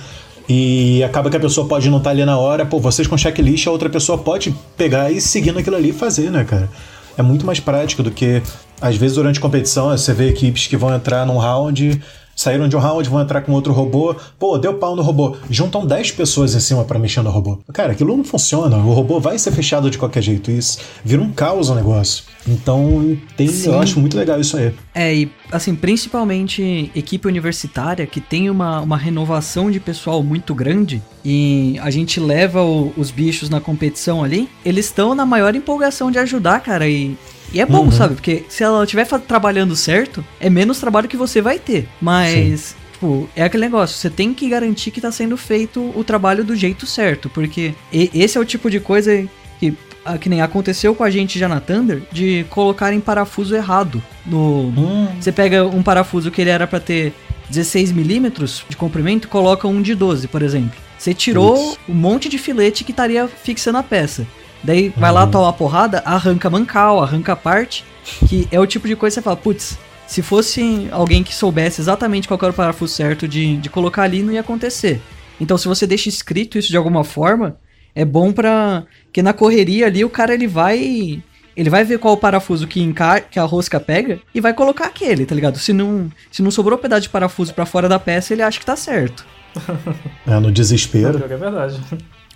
E 0.48 1.02
acaba 1.04 1.28
que 1.28 1.36
a 1.36 1.40
pessoa 1.40 1.66
pode 1.66 1.90
não 1.90 1.98
estar 1.98 2.10
tá 2.10 2.14
ali 2.14 2.24
na 2.24 2.38
hora, 2.38 2.64
pô, 2.64 2.78
vocês 2.78 3.06
com 3.06 3.18
checklist, 3.18 3.66
a 3.66 3.70
outra 3.70 3.90
pessoa 3.90 4.16
pode 4.16 4.54
pegar 4.76 5.10
e 5.10 5.20
seguir 5.20 5.52
naquilo 5.52 5.76
ali 5.76 5.90
e 5.90 5.92
fazer, 5.92 6.30
né, 6.30 6.44
cara? 6.44 6.70
É 7.18 7.22
muito 7.22 7.44
mais 7.44 7.60
prático 7.60 8.02
do 8.02 8.10
que, 8.10 8.40
às 8.80 8.96
vezes, 8.96 9.16
durante 9.16 9.40
competição, 9.40 9.90
você 9.90 10.14
vê 10.14 10.28
equipes 10.28 10.66
que 10.66 10.76
vão 10.76 10.94
entrar 10.94 11.26
num 11.26 11.36
round 11.36 12.00
saíram 12.38 12.68
de 12.68 12.76
um 12.76 12.78
round, 12.78 13.08
vão 13.08 13.20
entrar 13.20 13.40
com 13.40 13.50
outro 13.50 13.72
robô. 13.72 14.14
Pô, 14.38 14.56
deu 14.58 14.74
pau 14.74 14.94
no 14.94 15.02
robô. 15.02 15.36
Juntam 15.50 15.84
10 15.84 16.12
pessoas 16.12 16.54
em 16.54 16.60
cima 16.60 16.84
para 16.84 16.96
mexer 16.96 17.20
no 17.20 17.30
robô. 17.30 17.58
Cara, 17.72 17.92
aquilo 17.92 18.16
não 18.16 18.22
funciona. 18.22 18.76
O 18.76 18.92
robô 18.92 19.18
vai 19.18 19.36
ser 19.40 19.50
fechado 19.50 19.90
de 19.90 19.98
qualquer 19.98 20.22
jeito. 20.22 20.48
Isso 20.48 20.78
vira 21.04 21.20
um 21.20 21.32
caos 21.32 21.68
o 21.68 21.74
negócio. 21.74 22.22
Então, 22.46 23.18
tem, 23.36 23.50
eu 23.64 23.80
acho 23.80 23.98
muito 23.98 24.16
legal 24.16 24.40
isso 24.40 24.56
aí. 24.56 24.72
É, 24.94 25.12
e 25.12 25.30
assim, 25.50 25.74
principalmente 25.74 26.92
equipe 26.94 27.26
universitária 27.26 28.06
que 28.06 28.20
tem 28.20 28.48
uma, 28.48 28.80
uma 28.82 28.96
renovação 28.96 29.68
de 29.68 29.80
pessoal 29.80 30.22
muito 30.22 30.54
grande 30.54 31.02
e 31.24 31.76
a 31.82 31.90
gente 31.90 32.20
leva 32.20 32.62
o, 32.62 32.92
os 32.96 33.10
bichos 33.10 33.50
na 33.50 33.60
competição 33.60 34.22
ali, 34.22 34.48
eles 34.64 34.86
estão 34.86 35.14
na 35.14 35.26
maior 35.26 35.54
empolgação 35.56 36.10
de 36.10 36.18
ajudar, 36.18 36.60
cara, 36.60 36.88
e 36.88 37.16
e 37.52 37.60
é 37.60 37.66
bom, 37.66 37.84
uhum. 37.84 37.90
sabe? 37.90 38.14
Porque 38.14 38.44
se 38.48 38.62
ela 38.62 38.82
estiver 38.84 39.06
trabalhando 39.20 39.74
certo, 39.74 40.24
é 40.40 40.50
menos 40.50 40.78
trabalho 40.78 41.08
que 41.08 41.16
você 41.16 41.40
vai 41.40 41.58
ter. 41.58 41.88
Mas, 42.00 42.60
Sim. 42.60 42.76
tipo, 42.92 43.28
é 43.34 43.42
aquele 43.44 43.64
negócio, 43.64 43.96
você 43.96 44.10
tem 44.10 44.34
que 44.34 44.48
garantir 44.48 44.90
que 44.90 45.00
tá 45.00 45.10
sendo 45.10 45.36
feito 45.36 45.92
o 45.94 46.04
trabalho 46.04 46.44
do 46.44 46.54
jeito 46.54 46.86
certo. 46.86 47.28
Porque 47.30 47.74
esse 47.92 48.36
é 48.36 48.40
o 48.40 48.44
tipo 48.44 48.70
de 48.70 48.80
coisa 48.80 49.26
que, 49.58 49.74
que 50.20 50.28
nem 50.28 50.40
aconteceu 50.40 50.94
com 50.94 51.04
a 51.04 51.10
gente 51.10 51.38
já 51.38 51.48
na 51.48 51.60
Thunder, 51.60 52.02
de 52.12 52.44
colocar 52.50 52.92
em 52.92 53.00
parafuso 53.00 53.54
errado. 53.54 54.02
No, 54.26 54.68
hum. 54.68 55.08
Você 55.20 55.32
pega 55.32 55.66
um 55.66 55.82
parafuso 55.82 56.30
que 56.30 56.40
ele 56.40 56.50
era 56.50 56.66
para 56.66 56.80
ter 56.80 57.14
16 57.48 57.92
milímetros 57.92 58.64
de 58.68 58.76
comprimento, 58.76 59.28
coloca 59.28 59.66
um 59.66 59.80
de 59.80 59.94
12, 59.94 60.28
por 60.28 60.42
exemplo. 60.42 60.78
Você 60.98 61.14
tirou 61.14 61.78
um 61.88 61.94
monte 61.94 62.28
de 62.28 62.38
filete 62.38 62.82
que 62.84 62.90
estaria 62.90 63.28
fixando 63.28 63.78
a 63.78 63.82
peça. 63.82 64.26
Daí 64.62 64.88
vai 64.96 65.12
lá, 65.12 65.24
uhum. 65.24 65.30
toma 65.30 65.44
uma 65.44 65.52
porrada, 65.52 66.02
arranca 66.04 66.50
mancal, 66.50 67.02
arranca 67.02 67.36
parte, 67.36 67.84
que 68.26 68.48
é 68.50 68.58
o 68.58 68.66
tipo 68.66 68.88
de 68.88 68.96
coisa 68.96 69.14
que 69.14 69.20
você 69.20 69.24
fala, 69.24 69.36
putz, 69.36 69.78
se 70.06 70.22
fosse 70.22 70.88
alguém 70.90 71.22
que 71.22 71.34
soubesse 71.34 71.80
exatamente 71.80 72.26
qual 72.26 72.40
era 72.42 72.50
o 72.50 72.54
parafuso 72.54 72.94
certo 72.94 73.28
de, 73.28 73.58
de 73.58 73.68
colocar 73.68 74.02
ali, 74.02 74.22
não 74.22 74.32
ia 74.32 74.40
acontecer. 74.40 75.00
Então, 75.40 75.56
se 75.56 75.68
você 75.68 75.86
deixa 75.86 76.08
escrito 76.08 76.58
isso 76.58 76.68
de 76.68 76.76
alguma 76.76 77.04
forma, 77.04 77.58
é 77.94 78.04
bom 78.04 78.32
pra. 78.32 78.84
que 79.12 79.22
na 79.22 79.32
correria 79.32 79.86
ali 79.86 80.04
o 80.04 80.10
cara 80.10 80.34
ele 80.34 80.46
vai. 80.46 81.22
Ele 81.56 81.70
vai 81.70 81.82
ver 81.82 81.98
qual 81.98 82.14
o 82.14 82.18
parafuso 82.18 82.68
que, 82.68 82.80
enca... 82.80 83.20
que 83.20 83.38
a 83.38 83.42
rosca 83.42 83.80
pega 83.80 84.20
e 84.32 84.40
vai 84.40 84.54
colocar 84.54 84.86
aquele, 84.86 85.26
tá 85.26 85.34
ligado? 85.34 85.58
Se 85.58 85.72
não, 85.72 86.08
se 86.30 86.40
não 86.40 86.52
sobrou 86.52 86.78
um 86.78 86.80
pedaço 86.80 87.02
de 87.02 87.08
parafuso 87.08 87.52
para 87.52 87.66
fora 87.66 87.88
da 87.88 87.98
peça, 87.98 88.32
ele 88.32 88.42
acha 88.42 88.60
que 88.60 88.66
tá 88.66 88.76
certo. 88.76 89.26
É, 90.26 90.38
no 90.38 90.52
desespero. 90.52 91.24
É 91.24 91.36
verdade. 91.36 91.80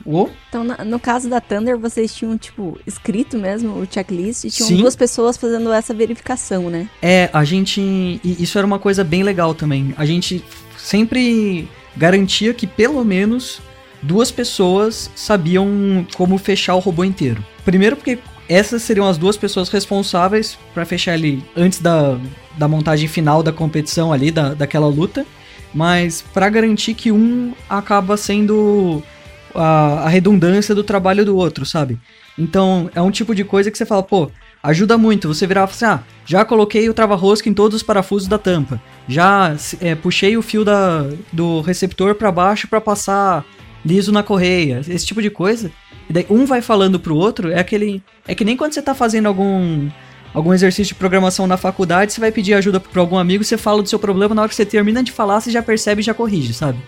Oh. 0.04 0.28
Então, 0.48 0.64
no 0.64 0.98
caso 0.98 1.28
da 1.28 1.40
Thunder, 1.40 1.78
vocês 1.78 2.14
tinham, 2.14 2.36
tipo, 2.36 2.78
escrito 2.86 3.38
mesmo 3.38 3.78
o 3.78 3.86
checklist 3.90 4.44
e 4.44 4.50
tinham 4.50 4.68
Sim. 4.68 4.76
duas 4.76 4.96
pessoas 4.96 5.36
fazendo 5.36 5.72
essa 5.72 5.94
verificação, 5.94 6.70
né? 6.70 6.88
É, 7.00 7.30
a 7.32 7.44
gente. 7.44 8.20
Isso 8.24 8.58
era 8.58 8.66
uma 8.66 8.78
coisa 8.78 9.02
bem 9.04 9.22
legal 9.22 9.54
também. 9.54 9.94
A 9.96 10.04
gente 10.04 10.44
sempre 10.76 11.68
garantia 11.96 12.52
que 12.54 12.66
pelo 12.66 13.04
menos 13.04 13.60
duas 14.02 14.30
pessoas 14.30 15.10
sabiam 15.14 16.06
como 16.16 16.36
fechar 16.38 16.74
o 16.74 16.80
robô 16.80 17.04
inteiro. 17.04 17.44
Primeiro, 17.64 17.96
porque 17.96 18.18
essas 18.48 18.82
seriam 18.82 19.06
as 19.06 19.16
duas 19.16 19.36
pessoas 19.36 19.68
responsáveis 19.68 20.58
para 20.74 20.84
fechar 20.84 21.14
ele 21.14 21.42
antes 21.56 21.80
da, 21.80 22.18
da 22.58 22.66
montagem 22.66 23.08
final 23.08 23.42
da 23.42 23.52
competição 23.52 24.12
ali, 24.12 24.30
da, 24.30 24.54
daquela 24.54 24.86
luta. 24.86 25.24
Mas 25.72 26.22
para 26.34 26.50
garantir 26.50 26.94
que 26.94 27.10
um 27.10 27.54
acaba 27.68 28.16
sendo 28.16 29.02
a, 29.54 30.04
a 30.04 30.08
redundância 30.08 30.74
do 30.74 30.84
trabalho 30.84 31.24
do 31.24 31.36
outro, 31.36 31.64
sabe? 31.64 31.98
Então, 32.38 32.90
é 32.94 33.02
um 33.02 33.10
tipo 33.10 33.34
de 33.34 33.44
coisa 33.44 33.70
que 33.70 33.76
você 33.76 33.84
fala, 33.84 34.02
pô, 34.02 34.30
ajuda 34.62 34.96
muito. 34.96 35.28
Você 35.28 35.46
virar 35.46 35.68
e 35.68 35.72
falar 35.72 35.94
assim, 35.94 36.02
ah, 36.02 36.06
já 36.24 36.44
coloquei 36.44 36.88
o 36.88 36.94
trava-rosca 36.94 37.48
em 37.48 37.54
todos 37.54 37.76
os 37.76 37.82
parafusos 37.82 38.28
da 38.28 38.38
tampa. 38.38 38.80
Já 39.08 39.54
é, 39.80 39.94
puxei 39.94 40.36
o 40.36 40.42
fio 40.42 40.64
da, 40.64 41.06
do 41.32 41.60
receptor 41.60 42.14
para 42.14 42.32
baixo 42.32 42.68
para 42.68 42.80
passar 42.80 43.44
liso 43.84 44.12
na 44.12 44.22
correia. 44.22 44.80
Esse 44.88 45.06
tipo 45.06 45.20
de 45.20 45.30
coisa. 45.30 45.70
E 46.08 46.12
daí 46.12 46.26
um 46.30 46.46
vai 46.46 46.62
falando 46.62 46.98
pro 46.98 47.16
outro, 47.16 47.50
é 47.50 47.60
aquele... 47.60 48.02
É 48.26 48.34
que 48.34 48.44
nem 48.44 48.56
quando 48.56 48.72
você 48.72 48.82
tá 48.82 48.94
fazendo 48.94 49.26
algum... 49.26 49.88
Algum 50.34 50.54
exercício 50.54 50.94
de 50.94 50.98
programação 50.98 51.46
na 51.46 51.58
faculdade, 51.58 52.10
você 52.10 52.18
vai 52.18 52.32
pedir 52.32 52.54
ajuda 52.54 52.80
para 52.80 52.98
algum 53.02 53.18
amigo, 53.18 53.44
você 53.44 53.58
fala 53.58 53.82
do 53.82 53.88
seu 53.90 53.98
problema, 53.98 54.34
na 54.34 54.40
hora 54.40 54.48
que 54.48 54.54
você 54.54 54.64
termina 54.64 55.02
de 55.02 55.12
falar, 55.12 55.42
você 55.42 55.50
já 55.50 55.62
percebe 55.62 56.00
e 56.00 56.02
já 56.02 56.14
corrige, 56.14 56.54
sabe? 56.54 56.78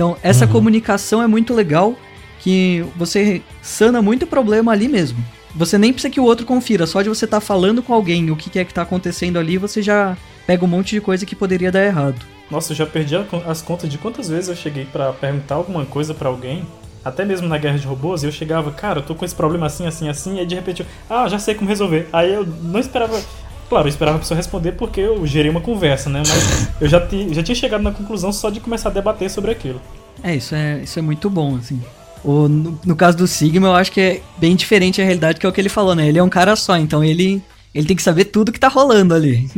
Então, 0.00 0.16
essa 0.22 0.46
uhum. 0.46 0.52
comunicação 0.52 1.22
é 1.22 1.26
muito 1.26 1.52
legal, 1.52 1.94
que 2.38 2.82
você 2.96 3.42
sana 3.60 4.00
muito 4.00 4.26
problema 4.26 4.72
ali 4.72 4.88
mesmo. 4.88 5.22
Você 5.54 5.76
nem 5.76 5.92
precisa 5.92 6.10
que 6.10 6.18
o 6.18 6.24
outro 6.24 6.46
confira, 6.46 6.86
só 6.86 7.02
de 7.02 7.10
você 7.10 7.26
estar 7.26 7.36
tá 7.36 7.40
falando 7.42 7.82
com 7.82 7.92
alguém 7.92 8.30
o 8.30 8.36
que 8.36 8.58
é 8.58 8.64
que 8.64 8.72
tá 8.72 8.80
acontecendo 8.80 9.38
ali, 9.38 9.58
você 9.58 9.82
já 9.82 10.16
pega 10.46 10.64
um 10.64 10.68
monte 10.68 10.92
de 10.92 11.02
coisa 11.02 11.26
que 11.26 11.36
poderia 11.36 11.70
dar 11.70 11.84
errado. 11.84 12.24
Nossa, 12.50 12.72
eu 12.72 12.76
já 12.76 12.86
perdi 12.86 13.14
as 13.46 13.60
contas 13.60 13.90
de 13.90 13.98
quantas 13.98 14.30
vezes 14.30 14.48
eu 14.48 14.56
cheguei 14.56 14.86
para 14.86 15.12
perguntar 15.12 15.56
alguma 15.56 15.84
coisa 15.84 16.14
para 16.14 16.30
alguém, 16.30 16.64
até 17.04 17.22
mesmo 17.22 17.46
na 17.46 17.58
guerra 17.58 17.76
de 17.76 17.86
robôs, 17.86 18.22
e 18.22 18.26
eu 18.26 18.32
chegava, 18.32 18.70
cara, 18.70 19.00
eu 19.00 19.04
tô 19.04 19.14
com 19.14 19.26
esse 19.26 19.34
problema 19.34 19.66
assim, 19.66 19.86
assim, 19.86 20.08
assim, 20.08 20.36
e 20.36 20.40
aí 20.40 20.46
de 20.46 20.54
repente 20.54 20.80
eu, 20.80 20.86
ah, 21.10 21.28
já 21.28 21.38
sei 21.38 21.54
como 21.54 21.68
resolver. 21.68 22.08
Aí 22.10 22.32
eu 22.32 22.46
não 22.46 22.80
esperava. 22.80 23.20
Claro, 23.70 23.86
eu 23.86 23.88
esperava 23.88 24.16
a 24.16 24.18
pessoa 24.18 24.36
responder 24.36 24.72
porque 24.72 25.00
eu 25.00 25.24
gerei 25.24 25.48
uma 25.48 25.60
conversa, 25.60 26.10
né? 26.10 26.24
Mas 26.26 26.68
eu 26.80 26.88
já, 26.88 27.06
ti, 27.06 27.32
já 27.32 27.40
tinha 27.40 27.54
chegado 27.54 27.82
na 27.82 27.92
conclusão 27.92 28.32
só 28.32 28.50
de 28.50 28.58
começar 28.58 28.88
a 28.88 28.92
debater 28.92 29.30
sobre 29.30 29.52
aquilo. 29.52 29.80
É, 30.24 30.34
isso 30.34 30.56
é, 30.56 30.82
isso 30.82 30.98
é 30.98 31.02
muito 31.02 31.30
bom, 31.30 31.54
assim. 31.54 31.80
O, 32.24 32.48
no, 32.48 32.80
no, 32.84 32.96
caso 32.96 33.16
do 33.16 33.28
Sigma, 33.28 33.68
eu 33.68 33.74
acho 33.76 33.92
que 33.92 34.00
é 34.00 34.20
bem 34.38 34.56
diferente 34.56 35.00
a 35.00 35.04
realidade 35.04 35.38
que 35.38 35.46
é 35.46 35.48
o 35.48 35.52
que 35.52 35.60
ele 35.60 35.68
falou, 35.68 35.94
né? 35.94 36.08
Ele 36.08 36.18
é 36.18 36.22
um 36.22 36.28
cara 36.28 36.56
só, 36.56 36.76
então 36.76 37.04
ele, 37.04 37.40
ele 37.72 37.86
tem 37.86 37.94
que 37.94 38.02
saber 38.02 38.24
tudo 38.24 38.50
que 38.50 38.58
tá 38.58 38.66
rolando 38.66 39.14
ali. 39.14 39.48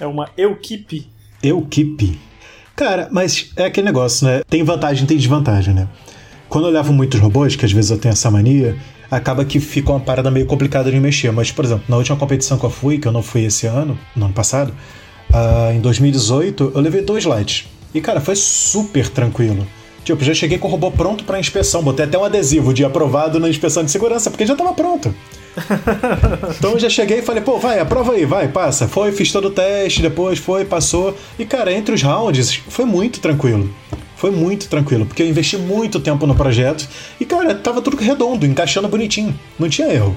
É 0.00 0.06
uma 0.06 0.30
equipe. 0.36 1.06
Equipe. 1.42 2.18
Cara, 2.74 3.08
mas 3.12 3.52
é 3.54 3.66
aquele 3.66 3.84
negócio, 3.84 4.26
né? 4.26 4.40
Tem 4.48 4.64
vantagem, 4.64 5.06
tem 5.06 5.16
desvantagem, 5.16 5.74
né? 5.74 5.86
Quando 6.48 6.68
eu 6.68 6.72
levo 6.72 6.92
muitos 6.92 7.20
robôs, 7.20 7.54
que 7.54 7.66
às 7.66 7.70
vezes 7.70 7.90
eu 7.90 7.98
tenho 7.98 8.12
essa 8.12 8.30
mania, 8.30 8.76
acaba 9.12 9.44
que 9.44 9.60
fica 9.60 9.90
uma 9.90 10.00
parada 10.00 10.30
meio 10.30 10.46
complicada 10.46 10.90
de 10.90 10.98
mexer. 10.98 11.30
Mas, 11.32 11.52
por 11.52 11.64
exemplo, 11.64 11.84
na 11.86 11.98
última 11.98 12.16
competição 12.16 12.58
que 12.58 12.64
eu 12.64 12.70
fui, 12.70 12.96
que 12.96 13.06
eu 13.06 13.12
não 13.12 13.22
fui 13.22 13.44
esse 13.44 13.66
ano, 13.66 13.98
no 14.16 14.24
ano 14.24 14.34
passado, 14.34 14.72
uh, 15.30 15.72
em 15.72 15.80
2018, 15.80 16.72
eu 16.74 16.80
levei 16.80 17.02
dois 17.02 17.26
lights. 17.26 17.66
E, 17.94 18.00
cara, 18.00 18.22
foi 18.22 18.34
super 18.34 19.08
tranquilo. 19.10 19.66
Tipo, 20.02 20.24
já 20.24 20.32
cheguei 20.32 20.56
com 20.56 20.66
o 20.66 20.70
robô 20.70 20.90
pronto 20.90 21.24
para 21.24 21.38
inspeção, 21.38 21.82
botei 21.82 22.06
até 22.06 22.18
um 22.18 22.24
adesivo 22.24 22.72
de 22.72 22.84
aprovado 22.84 23.38
na 23.38 23.48
inspeção 23.48 23.84
de 23.84 23.90
segurança, 23.90 24.30
porque 24.30 24.46
já 24.46 24.56
tava 24.56 24.72
pronto. 24.72 25.14
então 26.58 26.72
eu 26.72 26.78
já 26.78 26.88
cheguei 26.88 27.18
e 27.18 27.22
falei, 27.22 27.42
pô, 27.42 27.58
vai, 27.58 27.78
aprova 27.78 28.12
aí, 28.12 28.24
vai, 28.24 28.48
passa. 28.48 28.88
Foi, 28.88 29.12
fiz 29.12 29.30
todo 29.30 29.48
o 29.48 29.50
teste, 29.50 30.00
depois 30.00 30.38
foi, 30.38 30.64
passou. 30.64 31.14
E, 31.38 31.44
cara, 31.44 31.70
entre 31.70 31.94
os 31.94 32.02
rounds, 32.02 32.54
foi 32.66 32.86
muito 32.86 33.20
tranquilo. 33.20 33.70
Foi 34.22 34.30
muito 34.30 34.68
tranquilo, 34.68 35.04
porque 35.04 35.20
eu 35.20 35.26
investi 35.26 35.56
muito 35.58 35.98
tempo 35.98 36.28
no 36.28 36.34
projeto 36.36 36.88
e, 37.18 37.24
cara, 37.24 37.56
tava 37.56 37.82
tudo 37.82 37.96
redondo, 37.96 38.46
encaixando 38.46 38.86
bonitinho. 38.86 39.36
Não 39.58 39.68
tinha 39.68 39.88
erro. 39.88 40.16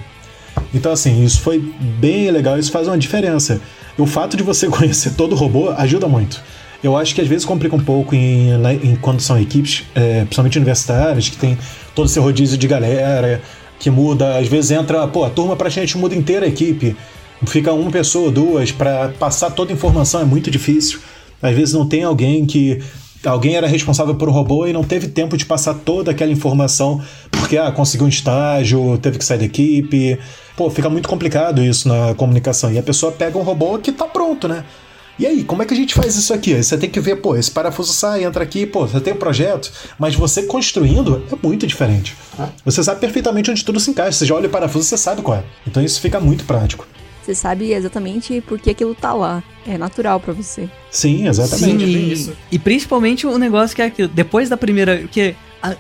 Então, 0.72 0.92
assim, 0.92 1.26
isso 1.26 1.42
foi 1.42 1.58
bem 1.98 2.30
legal, 2.30 2.60
isso 2.60 2.72
faz 2.72 2.88
uma 2.88 3.00
diferença. 3.00 3.60
O 3.98 4.06
fato 4.06 4.38
de 4.38 4.44
você 4.44 4.68
conhecer 4.70 5.16
todo 5.16 5.34
o 5.34 5.36
robô 5.36 5.72
ajuda 5.72 6.08
muito. 6.08 6.40
Eu 6.84 6.96
acho 6.96 7.16
que 7.16 7.22
às 7.22 7.28
vezes 7.28 7.46
complica 7.46 7.76
um 7.76 7.80
pouco 7.80 8.14
em, 8.14 8.52
em 8.84 8.96
quando 8.96 9.22
são 9.22 9.42
equipes, 9.42 9.86
é, 9.96 10.20
principalmente 10.20 10.60
universitárias, 10.60 11.28
que 11.28 11.38
tem 11.38 11.58
todo 11.96 12.06
esse 12.06 12.20
rodízio 12.20 12.60
de 12.60 12.68
galera, 12.68 13.42
que 13.80 13.90
muda, 13.90 14.38
às 14.38 14.48
vezes 14.48 14.70
entra, 14.70 15.08
pô, 15.08 15.26
a 15.26 15.32
turma 15.32 15.56
praticamente 15.56 15.98
muda 15.98 16.14
inteira 16.14 16.46
a 16.46 16.48
equipe. 16.48 16.96
Fica 17.48 17.74
uma 17.74 17.90
pessoa, 17.90 18.30
duas, 18.30 18.72
para 18.72 19.10
passar 19.18 19.50
toda 19.50 19.72
a 19.72 19.74
informação 19.74 20.22
é 20.22 20.26
muito 20.26 20.52
difícil. 20.52 21.00
Às 21.42 21.56
vezes 21.56 21.74
não 21.74 21.88
tem 21.88 22.04
alguém 22.04 22.46
que 22.46 22.80
alguém 23.28 23.56
era 23.56 23.68
responsável 23.68 24.16
por 24.16 24.30
robô 24.30 24.66
e 24.68 24.74
não 24.74 24.84
teve 24.84 25.08
tempo 25.08 25.38
de 25.38 25.46
passar 25.46 25.74
toda 25.74 26.12
aquela 26.12 26.32
informação 26.32 27.02
porque 27.32 27.58
ah, 27.58 27.72
conseguiu 27.72 28.06
um 28.06 28.10
estágio, 28.10 28.98
teve 28.98 29.18
que 29.18 29.26
sair 29.26 29.38
da 29.38 29.46
equipe. 29.46 30.18
Pô, 30.58 30.70
fica 30.70 30.90
muito 30.90 31.08
complicado 31.08 31.62
isso 31.62 31.88
na 31.88 32.16
comunicação. 32.16 32.72
E 32.72 32.78
a 32.78 32.84
pessoa 32.84 33.12
pega 33.12 33.38
um 33.38 33.44
robô 33.44 33.78
que 33.78 33.92
tá 33.92 34.06
pronto, 34.06 34.48
né? 34.48 34.64
E 35.18 35.26
aí, 35.26 35.44
como 35.46 35.64
é 35.64 35.66
que 35.66 35.74
a 35.74 35.78
gente 35.78 35.94
faz 35.94 36.16
isso 36.16 36.34
aqui? 36.34 36.62
Você 36.62 36.78
tem 36.78 36.90
que 36.90 37.00
ver, 37.00 37.18
pô, 37.18 37.38
esse 37.38 37.50
parafuso 37.50 37.94
sai, 37.94 38.26
entra 38.26 38.44
aqui, 38.44 38.66
pô, 38.66 38.86
você 38.86 39.00
tem 39.00 39.14
um 39.14 39.18
projeto, 39.18 39.72
mas 39.98 40.14
você 40.14 40.44
construindo 40.44 41.24
é 41.32 41.48
muito 41.48 41.66
diferente. 41.66 42.18
Você 42.66 42.84
sabe 42.84 43.00
perfeitamente 43.00 43.50
onde 43.50 43.64
tudo 43.64 43.80
se 43.80 43.92
encaixa. 43.92 44.12
Você 44.12 44.26
já 44.26 44.36
olha 44.36 44.48
o 44.48 44.52
parafuso, 44.52 44.86
você 44.86 44.98
sabe 44.98 45.22
qual 45.22 45.38
é. 45.38 45.44
Então 45.66 45.82
isso 45.82 46.02
fica 46.02 46.20
muito 46.20 46.44
prático. 46.44 46.86
Você 47.26 47.34
sabe 47.34 47.74
exatamente 47.74 48.40
por 48.42 48.60
que 48.60 48.70
aquilo 48.70 48.94
tá 48.94 49.12
lá. 49.12 49.44
É 49.66 49.80
natural 49.80 50.20
para 50.20 50.32
você. 50.32 50.70
Sim, 50.92 51.28
exatamente. 51.28 51.84
Sim, 51.84 52.34
e, 52.52 52.56
e, 52.56 52.60
principalmente 52.60 53.26
o 53.26 53.36
negócio 53.40 53.76
que 53.76 53.82
é 53.82 53.86
aquilo. 53.86 54.08
Depois 54.08 54.48
da 54.48 54.56
primeira. 54.56 54.98
Porque 54.98 55.34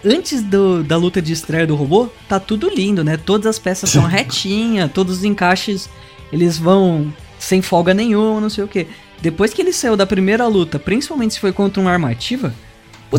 antes 0.03 0.41
do, 0.41 0.83
da 0.83 0.97
luta 0.97 1.21
de 1.21 1.33
estreia 1.33 1.67
do 1.67 1.75
robô, 1.75 2.09
tá 2.27 2.39
tudo 2.39 2.67
lindo, 2.67 3.03
né? 3.03 3.15
Todas 3.15 3.45
as 3.45 3.59
peças 3.59 3.91
são 3.91 4.01
retinhas, 4.09 4.91
todos 4.91 5.17
os 5.19 5.23
encaixes 5.23 5.87
eles 6.33 6.57
vão 6.57 7.13
sem 7.37 7.61
folga 7.61 7.93
nenhuma, 7.93 8.41
não 8.41 8.49
sei 8.49 8.63
o 8.63 8.67
que. 8.67 8.87
Depois 9.21 9.53
que 9.53 9.61
ele 9.61 9.71
saiu 9.71 9.95
da 9.95 10.07
primeira 10.07 10.47
luta, 10.47 10.79
principalmente 10.79 11.35
se 11.35 11.39
foi 11.39 11.53
contra 11.53 11.79
uma 11.79 11.91
armativa, 11.91 12.55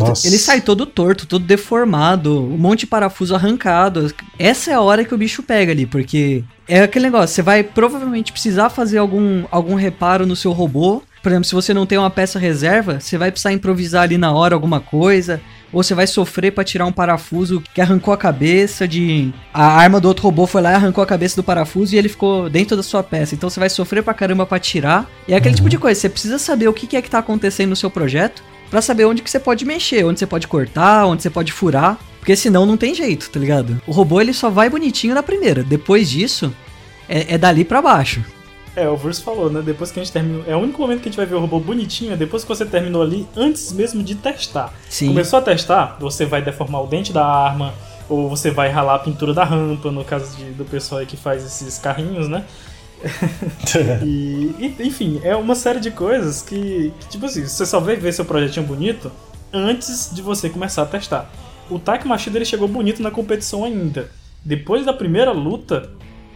puta, 0.05 0.27
ele 0.27 0.37
sai 0.37 0.61
todo 0.61 0.85
torto, 0.85 1.25
todo 1.25 1.45
deformado, 1.45 2.41
um 2.41 2.57
monte 2.57 2.81
de 2.81 2.87
parafuso 2.87 3.35
arrancado. 3.35 4.13
Essa 4.37 4.71
é 4.71 4.73
a 4.73 4.81
hora 4.81 5.03
que 5.03 5.13
o 5.13 5.17
bicho 5.17 5.43
pega 5.43 5.71
ali, 5.71 5.85
porque 5.85 6.43
é 6.67 6.81
aquele 6.81 7.05
negócio, 7.05 7.33
você 7.33 7.41
vai 7.41 7.63
provavelmente 7.63 8.31
precisar 8.31 8.69
fazer 8.69 8.97
algum, 8.97 9.45
algum 9.49 9.75
reparo 9.75 10.25
no 10.25 10.35
seu 10.35 10.51
robô. 10.51 11.01
Por 11.21 11.31
exemplo, 11.31 11.45
se 11.45 11.55
você 11.55 11.73
não 11.73 11.85
tem 11.85 11.97
uma 11.97 12.09
peça 12.09 12.39
reserva, 12.39 12.99
você 12.99 13.17
vai 13.17 13.31
precisar 13.31 13.51
improvisar 13.51 14.03
ali 14.03 14.17
na 14.17 14.31
hora 14.31 14.55
alguma 14.55 14.79
coisa 14.79 15.41
ou 15.71 15.83
você 15.83 15.93
vai 15.93 16.07
sofrer 16.07 16.51
para 16.51 16.63
tirar 16.63 16.85
um 16.85 16.91
parafuso 16.91 17.61
que 17.73 17.81
arrancou 17.81 18.13
a 18.13 18.17
cabeça 18.17 18.87
de. 18.87 19.33
A 19.53 19.65
arma 19.65 19.99
do 19.99 20.07
outro 20.07 20.23
robô 20.23 20.47
foi 20.47 20.61
lá 20.61 20.71
e 20.71 20.75
arrancou 20.75 21.03
a 21.03 21.07
cabeça 21.07 21.35
do 21.35 21.43
parafuso 21.43 21.93
e 21.93 21.97
ele 21.97 22.09
ficou 22.09 22.49
dentro 22.49 22.75
da 22.75 22.83
sua 22.83 23.03
peça. 23.03 23.35
Então 23.35 23.49
você 23.49 23.59
vai 23.59 23.69
sofrer 23.69 24.03
pra 24.03 24.13
caramba 24.13 24.45
pra 24.45 24.59
tirar. 24.59 25.09
E 25.27 25.33
é 25.33 25.37
aquele 25.37 25.53
uhum. 25.53 25.57
tipo 25.57 25.69
de 25.69 25.77
coisa, 25.77 25.99
você 25.99 26.09
precisa 26.09 26.39
saber 26.39 26.67
o 26.67 26.73
que 26.73 26.95
é 26.95 27.01
que 27.01 27.09
tá 27.09 27.19
acontecendo 27.19 27.69
no 27.69 27.75
seu 27.75 27.89
projeto 27.89 28.43
para 28.69 28.81
saber 28.81 29.05
onde 29.05 29.21
que 29.21 29.29
você 29.29 29.39
pode 29.39 29.65
mexer, 29.65 30.05
onde 30.05 30.19
você 30.19 30.27
pode 30.27 30.47
cortar, 30.47 31.05
onde 31.05 31.23
você 31.23 31.29
pode 31.29 31.51
furar. 31.51 31.97
Porque 32.19 32.35
senão 32.35 32.65
não 32.65 32.75
tem 32.75 32.93
jeito, 32.93 33.29
tá 33.29 33.39
ligado? 33.39 33.81
O 33.87 33.91
robô 33.91 34.19
ele 34.19 34.33
só 34.33 34.49
vai 34.49 34.69
bonitinho 34.69 35.15
na 35.15 35.23
primeira. 35.23 35.63
Depois 35.63 36.09
disso, 36.09 36.53
é, 37.07 37.35
é 37.35 37.37
dali 37.37 37.63
para 37.63 37.81
baixo. 37.81 38.21
É, 38.75 38.87
o 38.87 38.95
Verso 38.95 39.23
falou, 39.23 39.49
né? 39.49 39.61
Depois 39.65 39.91
que 39.91 39.99
a 39.99 40.03
gente 40.03 40.13
terminou. 40.13 40.43
É 40.45 40.55
o 40.55 40.59
único 40.59 40.79
momento 40.79 41.01
que 41.01 41.07
a 41.07 41.11
gente 41.11 41.17
vai 41.17 41.25
ver 41.25 41.33
o 41.33 41.39
robô 41.39 41.59
bonitinho, 41.59 42.13
é 42.13 42.15
depois 42.15 42.43
que 42.43 42.49
você 42.49 42.63
terminou 42.63 43.01
ali, 43.01 43.27
antes 43.35 43.71
mesmo 43.71 44.03
de 44.03 44.13
testar. 44.13 44.71
Sim. 44.87 45.07
Começou 45.07 45.39
a 45.39 45.41
testar, 45.41 45.97
você 45.99 46.25
vai 46.25 46.43
deformar 46.43 46.81
o 46.83 46.85
dente 46.85 47.11
da 47.11 47.25
arma, 47.25 47.73
ou 48.07 48.29
você 48.29 48.51
vai 48.51 48.69
ralar 48.69 48.95
a 48.95 48.99
pintura 48.99 49.33
da 49.33 49.43
rampa, 49.43 49.89
no 49.89 50.05
caso 50.05 50.37
de, 50.37 50.51
do 50.51 50.63
pessoal 50.63 51.01
aí 51.01 51.07
que 51.07 51.17
faz 51.17 51.43
esses 51.43 51.79
carrinhos, 51.79 52.27
né? 52.27 52.45
e, 54.03 54.75
enfim, 54.79 55.19
é 55.23 55.35
uma 55.35 55.55
série 55.55 55.79
de 55.79 55.91
coisas 55.91 56.41
que, 56.41 56.93
que, 56.99 57.07
tipo 57.09 57.25
assim, 57.25 57.45
você 57.45 57.65
só 57.65 57.79
vai 57.79 57.95
ver 57.95 58.13
seu 58.13 58.25
projetinho 58.25 58.65
bonito 58.65 59.11
antes 59.53 60.11
de 60.13 60.21
você 60.21 60.49
começar 60.49 60.83
a 60.83 60.85
testar. 60.85 61.29
O 61.69 61.77
Taki 61.77 62.07
Machida 62.07 62.37
ele 62.37 62.45
chegou 62.45 62.67
bonito 62.67 63.01
na 63.01 63.11
competição 63.11 63.63
ainda. 63.63 64.09
Depois 64.43 64.85
da 64.85 64.93
primeira 64.93 65.31
luta, 65.31 65.89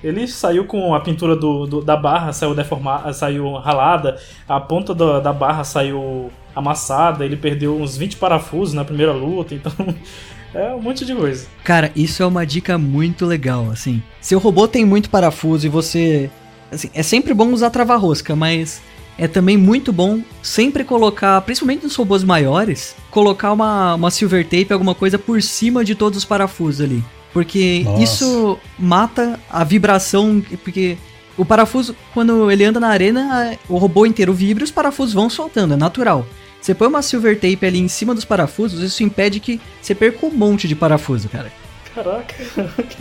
ele 0.04 0.28
saiu 0.28 0.66
com 0.66 0.94
a 0.94 1.00
pintura 1.00 1.36
do, 1.36 1.66
do 1.66 1.82
da 1.82 1.96
barra, 1.96 2.34
saiu 2.34 2.56
deformada, 2.56 3.14
saiu 3.14 3.54
ralada, 3.54 4.20
a 4.48 4.60
ponta 4.60 4.94
do, 4.94 5.22
da 5.22 5.32
barra 5.32 5.64
saiu 5.64 6.32
amassada, 6.56 7.24
ele 7.24 7.38
perdeu 7.38 7.80
uns 7.80 7.96
20 7.96 8.18
parafusos 8.18 8.74
na 8.74 8.84
primeira 8.84 9.14
luta, 9.14 9.54
então 9.54 9.72
é 10.54 10.74
um 10.74 10.82
monte 10.82 11.06
de 11.06 11.16
coisa. 11.16 11.48
Cara, 11.64 11.92
isso 11.96 12.22
é 12.22 12.26
uma 12.26 12.46
dica 12.46 12.78
muito 12.78 13.26
legal, 13.26 13.70
assim. 13.72 14.02
Se 14.20 14.36
o 14.36 14.40
robô 14.40 14.68
tem 14.68 14.84
muito 14.86 15.10
parafuso 15.10 15.66
e 15.66 15.70
você. 15.70 16.30
Assim, 16.72 16.90
é 16.94 17.04
sempre 17.04 17.34
bom 17.34 17.52
usar 17.52 17.70
trava-rosca, 17.70 18.36
mas 18.36 18.82
é 19.18 19.28
também 19.28 19.58
muito 19.58 19.92
bom 19.92 20.22
sempre 20.42 20.84
colocar, 20.84 21.42
principalmente 21.42 21.84
nos 21.84 21.96
robôs 21.96 22.24
maiores, 22.24 22.96
colocar 23.12 23.52
uma, 23.52 23.96
uma 23.96 24.10
silver 24.10 24.46
tape, 24.46 24.72
alguma 24.72 24.96
coisa 24.96 25.20
por 25.20 25.42
cima 25.42 25.84
de 25.84 25.94
todos 25.94 26.18
os 26.18 26.26
parafusos 26.26 26.82
ali. 26.82 27.04
Porque 27.34 27.84
Nossa. 27.86 28.04
isso 28.04 28.60
mata 28.78 29.40
a 29.50 29.64
vibração. 29.64 30.44
Porque 30.64 30.98
o 31.38 31.46
parafuso, 31.46 31.96
quando 32.14 32.52
ele 32.52 32.64
anda 32.64 32.80
na 32.80 32.90
arena, 32.90 33.58
o 33.70 33.78
robô 33.78 34.06
inteiro 34.06 34.34
vibra 34.34 34.64
e 34.64 34.66
os 34.66 34.72
parafusos 34.72 35.14
vão 35.14 35.30
soltando, 35.30 35.74
é 35.74 35.78
natural. 35.78 36.26
Você 36.62 36.76
põe 36.76 36.88
uma 36.88 37.02
silver 37.02 37.40
tape 37.40 37.66
ali 37.66 37.80
em 37.80 37.88
cima 37.88 38.14
dos 38.14 38.26
parafusos, 38.26 38.84
isso 38.84 39.04
impede 39.04 39.40
que 39.40 39.60
você 39.82 39.96
perca 39.96 40.26
um 40.26 40.32
monte 40.32 40.68
de 40.68 40.76
parafuso, 40.76 41.28
cara. 41.28 41.52
Caraca. 41.94 42.36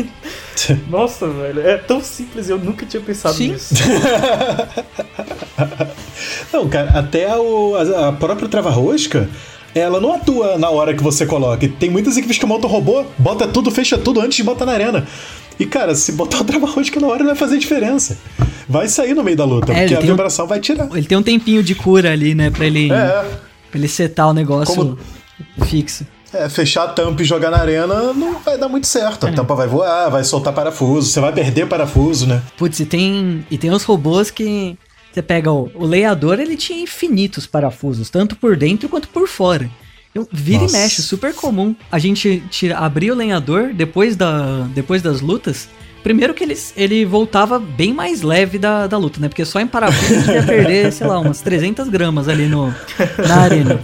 Nossa, 0.91 1.29
velho. 1.29 1.61
É 1.61 1.77
tão 1.79 2.01
simples, 2.01 2.49
eu 2.49 2.59
nunca 2.59 2.85
tinha 2.85 3.01
pensado 3.03 3.35
Sim. 3.35 3.53
nisso. 3.53 3.75
Não, 6.53 6.69
cara, 6.69 6.99
até 6.99 7.37
o, 7.37 7.77
a, 7.77 8.09
a 8.09 8.13
própria 8.13 8.49
trava-rosca 8.49 9.29
ela 9.75 10.01
não 10.01 10.15
atua 10.15 10.59
na 10.59 10.69
hora 10.69 10.95
que 10.95 11.03
você 11.03 11.25
coloca. 11.25 11.69
Tem 11.79 11.89
muitas 11.89 12.17
equipes 12.17 12.39
que 12.39 12.47
montam 12.47 12.69
robô, 12.69 13.05
bota 13.17 13.47
tudo, 13.47 13.71
fecha 13.71 13.97
tudo 13.97 14.21
antes 14.21 14.37
de 14.37 14.43
botar 14.43 14.67
na 14.67 14.73
arena. 14.73 15.07
E, 15.59 15.67
cara, 15.67 15.95
se 15.95 16.13
botar 16.13 16.41
o 16.41 16.45
trava-rosca 16.45 16.99
na 16.99 17.07
hora 17.07 17.19
não 17.21 17.27
vai 17.27 17.37
fazer 17.37 17.59
diferença. 17.59 18.19
Vai 18.69 18.89
sair 18.89 19.15
no 19.15 19.23
meio 19.23 19.37
da 19.37 19.45
luta, 19.45 19.73
é, 19.73 19.81
porque 19.81 19.95
a 19.95 20.01
vibração 20.01 20.45
um, 20.45 20.49
vai 20.49 20.59
tirar. 20.61 20.89
Ele 20.93 21.07
tem 21.07 21.19
um 21.19 21.23
tempinho 21.23 21.63
de 21.63 21.75
cura 21.75 22.13
ali, 22.13 22.35
né, 22.35 22.51
pra 22.51 22.67
ele, 22.67 22.91
é. 22.91 23.25
pra 23.71 23.79
ele 23.79 23.89
setar 23.89 24.29
o 24.29 24.33
negócio 24.33 24.75
Como... 24.75 24.99
fixo. 25.67 26.07
É, 26.33 26.49
fechar 26.49 26.85
a 26.85 26.89
tampa 26.89 27.23
e 27.23 27.25
jogar 27.25 27.51
na 27.51 27.59
arena 27.59 28.13
não 28.13 28.39
vai 28.39 28.57
dar 28.57 28.69
muito 28.69 28.87
certo. 28.87 29.27
A 29.27 29.31
é. 29.31 29.33
tampa 29.33 29.55
vai 29.55 29.67
voar, 29.67 30.09
vai 30.11 30.23
soltar 30.23 30.53
parafuso, 30.53 31.09
você 31.09 31.21
vai 31.21 31.33
perder 31.33 31.67
parafuso, 31.67 32.27
né? 32.27 32.43
Putz, 32.57 32.79
e 32.81 32.87
tem, 32.87 33.45
e 33.51 33.59
tem 33.59 33.71
uns 33.71 33.83
robôs 33.83 34.31
que 34.31 34.79
você 35.13 35.23
pega 35.23 35.51
o, 35.51 35.71
o 35.75 35.85
leiador, 35.85 36.39
ele 36.39 36.57
tinha 36.57 36.81
infinitos 36.81 37.47
parafusos, 37.47 38.11
tanto 38.11 38.37
por 38.37 38.57
dentro 38.57 38.89
quanto 38.89 39.09
por 39.09 39.27
fora. 39.27 39.69
Eu, 40.15 40.27
vira 40.31 40.63
Nossa. 40.63 40.77
e 40.77 40.81
mexe, 40.81 41.03
super 41.03 41.35
comum. 41.35 41.75
A 41.91 41.99
gente 41.99 42.43
tira, 42.51 42.79
abrir 42.79 43.11
o 43.11 43.15
lenhador 43.15 43.73
depois, 43.73 44.17
da, 44.17 44.67
depois 44.75 45.03
das 45.03 45.21
lutas. 45.21 45.69
Primeiro 46.03 46.33
que 46.33 46.43
ele, 46.43 46.57
ele 46.77 47.05
voltava 47.05 47.59
bem 47.59 47.93
mais 47.93 48.23
leve 48.23 48.59
da, 48.59 48.87
da 48.87 48.97
luta, 48.97 49.21
né? 49.21 49.29
Porque 49.29 49.45
só 49.45 49.61
em 49.61 49.67
parafuso 49.67 50.15
gente 50.15 50.31
ia 50.31 50.43
perder, 50.43 50.93
sei 50.93 51.07
lá, 51.07 51.19
umas 51.19 51.41
300 51.41 51.89
gramas 51.89 52.29
ali 52.29 52.47
no, 52.47 52.75
na 53.27 53.37
arena. 53.37 53.81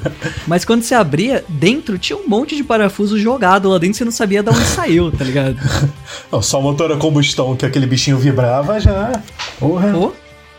Mas 0.47 0.65
quando 0.65 0.83
você 0.83 0.95
abria, 0.95 1.45
dentro 1.49 1.99
tinha 1.99 2.17
um 2.17 2.27
monte 2.27 2.57
de 2.57 2.65
parafuso 2.65 3.19
jogado 3.19 3.69
lá 3.69 3.79
dentro, 3.79 3.99
você 3.99 4.05
não 4.05 4.13
sabia 4.13 4.43
de 4.43 4.51
onde 4.51 4.65
saiu, 4.65 5.13
tá 5.13 5.25
ligado? 5.25 5.57
só 6.43 6.59
o 6.59 6.63
motor 6.63 6.91
a 6.93 6.97
combustão 6.97 7.55
que 7.55 7.67
aquele 7.67 7.87
bichinho 7.87 8.19
vibrava 8.19 8.81
já. 8.81 9.13
Porra. 9.59 9.95
Oh. 9.97 10.13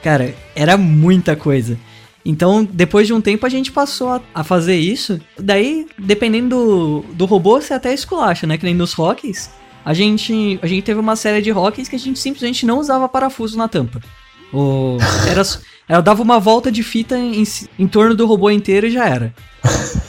Cara, 0.03 0.35
era 0.55 0.77
muita 0.77 1.35
coisa. 1.35 1.77
Então, 2.23 2.67
depois 2.69 3.07
de 3.07 3.13
um 3.13 3.21
tempo, 3.21 3.45
a 3.45 3.49
gente 3.49 3.71
passou 3.71 4.09
a, 4.09 4.21
a 4.35 4.43
fazer 4.43 4.75
isso. 4.75 5.19
Daí, 5.39 5.87
dependendo 5.97 7.03
do, 7.07 7.13
do 7.13 7.25
robô, 7.25 7.59
você 7.59 7.73
até 7.73 7.93
esculacha, 7.93 8.45
né? 8.45 8.57
Que 8.57 8.65
nem 8.65 8.75
nos 8.75 8.93
rocks. 8.93 9.49
A 9.87 9.93
gente, 9.93 10.59
a 10.61 10.67
gente 10.67 10.83
teve 10.83 10.99
uma 10.99 11.15
série 11.15 11.41
de 11.41 11.49
rocks 11.49 11.87
que 11.87 11.95
a 11.95 11.99
gente 11.99 12.19
simplesmente 12.19 12.65
não 12.65 12.77
usava 12.77 13.07
parafuso 13.07 13.57
na 13.57 13.69
tampa. 13.69 14.01
O, 14.51 14.97
era, 15.31 15.41
ela 15.87 16.01
dava 16.01 16.21
uma 16.21 16.41
volta 16.41 16.69
de 16.69 16.83
fita 16.83 17.17
em, 17.17 17.41
em 17.79 17.87
torno 17.87 18.13
do 18.13 18.25
robô 18.25 18.49
inteiro 18.49 18.87
e 18.87 18.91
já 18.91 19.07
era. 19.07 19.33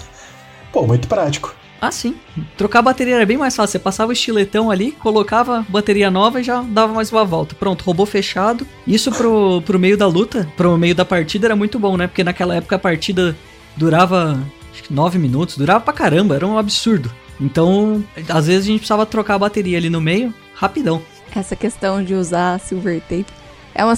Pô, 0.73 0.85
muito 0.85 1.07
prático. 1.07 1.55
Ah, 1.81 1.93
sim. 1.93 2.17
Trocar 2.57 2.81
a 2.81 2.83
bateria 2.83 3.15
era 3.15 3.25
bem 3.25 3.37
mais 3.37 3.55
fácil. 3.55 3.71
Você 3.71 3.79
passava 3.79 4.11
o 4.11 4.13
estiletão 4.13 4.69
ali, 4.69 4.91
colocava 4.91 5.65
bateria 5.69 6.11
nova 6.11 6.41
e 6.41 6.43
já 6.43 6.61
dava 6.61 6.93
mais 6.93 7.13
uma 7.13 7.25
volta. 7.25 7.55
Pronto, 7.55 7.85
robô 7.85 8.05
fechado. 8.05 8.67
Isso 8.85 9.13
pro, 9.13 9.63
pro 9.63 9.79
meio 9.79 9.97
da 9.97 10.09
luta, 10.09 10.53
pro 10.57 10.77
meio 10.77 10.97
da 10.97 11.05
partida 11.05 11.47
era 11.47 11.55
muito 11.55 11.79
bom, 11.79 11.97
né? 11.97 12.09
Porque 12.09 12.25
naquela 12.25 12.57
época 12.57 12.75
a 12.75 12.81
partida 12.81 13.37
durava 13.77 14.45
acho 14.73 14.83
que 14.83 14.93
9 14.93 15.21
minutos, 15.21 15.57
durava 15.57 15.79
pra 15.79 15.95
caramba, 15.95 16.35
era 16.35 16.45
um 16.45 16.59
absurdo. 16.59 17.13
Então, 17.41 18.05
às 18.29 18.47
vezes 18.47 18.65
a 18.65 18.67
gente 18.67 18.79
precisava 18.79 19.07
trocar 19.07 19.35
a 19.35 19.39
bateria 19.39 19.79
ali 19.79 19.89
no 19.89 20.01
meio, 20.01 20.35
rapidão. 20.55 21.03
Essa 21.35 21.55
questão 21.55 22.03
de 22.03 22.15
usar 22.15 22.59
silver 22.59 23.01
tape 23.03 23.27
é 23.75 23.85
uma 23.85 23.95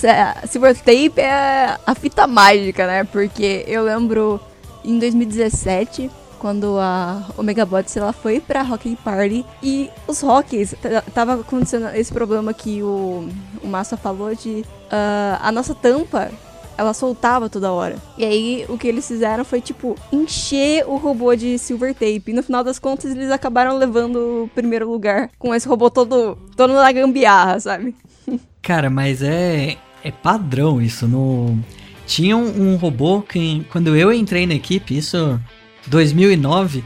silver 0.47 0.77
tape 0.77 1.21
é 1.21 1.79
a 1.87 1.95
fita 1.95 2.27
mágica, 2.27 2.87
né? 2.87 3.05
Porque 3.05 3.65
eu 3.67 3.83
lembro 3.83 4.39
em 4.85 4.99
2017 4.99 6.11
quando 6.39 6.79
a 6.79 7.23
Omega 7.37 7.65
Bots 7.65 7.97
ela 7.97 8.13
foi 8.13 8.41
pra 8.41 8.63
Rock 8.63 8.97
Party 8.97 9.45
e 9.63 9.91
os 10.07 10.21
Rockies 10.23 10.75
tava 11.15 11.35
acontecendo 11.35 11.89
esse 11.95 12.13
problema 12.13 12.53
que 12.53 12.83
o, 12.83 13.29
o 13.63 13.67
Massa 13.67 13.97
falou 13.97 14.35
de 14.35 14.65
uh, 14.87 15.39
a 15.41 15.53
nossa 15.53 15.75
tampa 15.75 16.31
ela 16.81 16.95
soltava 16.95 17.51
toda 17.51 17.71
hora. 17.71 17.97
E 18.17 18.25
aí 18.25 18.65
o 18.67 18.79
que 18.79 18.89
eles 18.89 19.07
fizeram 19.07 19.45
foi 19.45 19.61
tipo 19.61 19.95
encher 20.11 20.83
o 20.89 20.97
robô 20.97 21.37
de 21.37 21.59
silver 21.59 21.93
tape. 21.93 22.23
E 22.29 22.33
no 22.33 22.43
final 22.43 22.65
das 22.65 22.79
contas 22.79 23.11
eles 23.11 23.31
acabaram 23.31 23.77
levando 23.77 24.45
o 24.45 24.51
primeiro 24.55 24.91
lugar 24.91 25.29
com 25.39 25.55
esse 25.55 25.69
robô 25.69 25.91
todo 25.91 26.39
todo 26.57 26.73
na 26.73 26.91
gambiarra, 26.91 27.61
sabe? 27.61 27.95
Cara, 28.63 28.89
mas 28.89 29.23
é 29.23 29.77
é 30.03 30.11
padrão 30.11 30.81
isso 30.81 31.07
no 31.07 31.59
tinha 32.07 32.35
um, 32.35 32.73
um 32.73 32.77
robô 32.77 33.21
que 33.21 33.63
quando 33.71 33.95
eu 33.95 34.11
entrei 34.11 34.47
na 34.47 34.55
equipe, 34.55 34.97
isso 34.97 35.39
2009, 35.87 36.83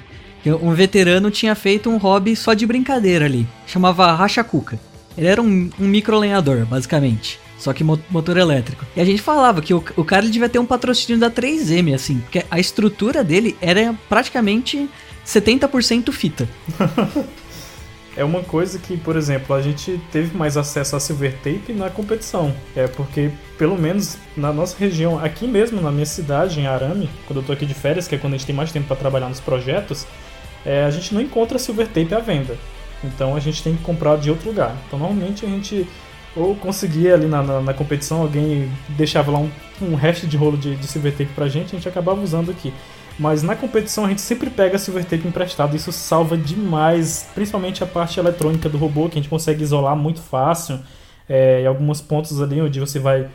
um 0.61 0.74
veterano 0.74 1.30
tinha 1.30 1.54
feito 1.54 1.88
um 1.88 1.98
hobby 1.98 2.35
só 2.35 2.52
de 2.52 2.66
brincadeira 2.66 3.26
ali. 3.26 3.46
Chamava 3.64 4.12
Racha 4.12 4.42
Cuca. 4.42 4.78
Ele 5.16 5.28
era 5.28 5.40
um, 5.40 5.70
um 5.78 5.87
microlenhador, 5.87 6.66
basicamente. 6.66 7.38
Só 7.64 7.72
que 7.72 7.83
motor 7.83 8.37
elétrico. 8.37 8.85
E 8.94 9.00
a 9.00 9.05
gente 9.07 9.22
falava 9.22 9.62
que 9.62 9.72
o, 9.72 9.83
o 9.96 10.05
cara 10.05 10.22
ele 10.22 10.31
devia 10.31 10.50
ter 10.50 10.59
um 10.59 10.66
patrocínio 10.66 11.18
da 11.18 11.31
3M, 11.31 11.94
assim, 11.94 12.18
porque 12.18 12.44
a 12.50 12.61
estrutura 12.61 13.24
dele 13.24 13.57
era 13.59 13.94
praticamente 14.07 14.87
70% 15.27 16.12
fita. 16.12 16.46
é 18.14 18.22
uma 18.22 18.42
coisa 18.42 18.79
que, 18.79 18.98
por 18.98 19.16
exemplo, 19.16 19.57
a 19.57 19.62
gente 19.62 19.98
teve 20.12 20.37
mais 20.37 20.59
acesso 20.59 20.94
a 20.94 21.00
silver 21.00 21.38
tape 21.38 21.72
na 21.72 21.88
competição. 21.88 22.55
É 22.77 22.87
porque, 22.87 23.31
pelo 23.57 23.79
menos 23.79 24.18
na 24.37 24.53
nossa 24.53 24.77
região, 24.77 25.18
aqui 25.18 25.46
mesmo 25.46 25.81
na 25.81 25.90
minha 25.90 26.05
cidade, 26.05 26.61
em 26.61 26.66
Arame, 26.66 27.09
quando 27.27 27.38
eu 27.38 27.46
tô 27.46 27.55
aqui 27.55 27.64
de 27.64 27.72
férias, 27.72 28.07
que 28.07 28.14
é 28.14 28.18
quando 28.18 28.35
a 28.35 28.37
gente 28.37 28.46
tem 28.46 28.55
mais 28.55 28.70
tempo 28.70 28.87
para 28.87 28.96
trabalhar 28.96 29.31
nos 29.31 29.40
projetos, 29.40 30.07
é, 30.66 30.85
a 30.85 30.90
gente 30.90 31.14
não 31.14 31.20
encontra 31.22 31.59
silver 31.59 31.87
tape 31.87 32.14
à 32.14 32.20
venda. 32.20 32.59
Então 33.03 33.35
a 33.35 33.40
gente 33.40 33.62
tem 33.62 33.74
que 33.74 33.83
comprar 33.83 34.18
de 34.18 34.31
outro 34.31 34.50
lugar. 34.50 34.77
Então 34.87 34.98
normalmente 34.98 35.46
a 35.46 35.48
gente 35.48 35.88
ou 36.36 36.54
conseguia 36.56 37.14
ali 37.14 37.26
na, 37.26 37.42
na, 37.42 37.60
na 37.60 37.74
competição, 37.74 38.22
alguém 38.22 38.70
deixava 38.88 39.30
lá 39.30 39.38
um, 39.38 39.50
um 39.80 39.94
resto 39.94 40.26
de 40.26 40.36
rolo 40.36 40.56
de, 40.56 40.74
de 40.76 40.86
silver 40.86 41.12
tape 41.12 41.30
pra 41.34 41.48
gente, 41.48 41.66
a 41.66 41.78
gente 41.78 41.88
acabava 41.88 42.20
usando 42.20 42.50
aqui. 42.50 42.72
Mas 43.18 43.42
na 43.42 43.54
competição 43.54 44.04
a 44.04 44.08
gente 44.08 44.20
sempre 44.20 44.50
pega 44.50 44.76
silver 44.76 45.04
tape 45.04 45.26
emprestado, 45.26 45.76
isso 45.76 45.92
salva 45.92 46.36
demais, 46.36 47.28
principalmente 47.34 47.82
a 47.84 47.86
parte 47.86 48.18
eletrônica 48.18 48.68
do 48.68 48.76
robô, 48.76 49.08
que 49.08 49.18
a 49.18 49.22
gente 49.22 49.30
consegue 49.30 49.62
isolar 49.62 49.94
muito 49.96 50.20
fácil. 50.20 50.80
É, 51.28 51.62
em 51.62 51.66
alguns 51.66 52.02
pontos 52.02 52.42
ali 52.42 52.60
onde 52.60 52.78
você 52.78 52.98
vai 52.98 53.28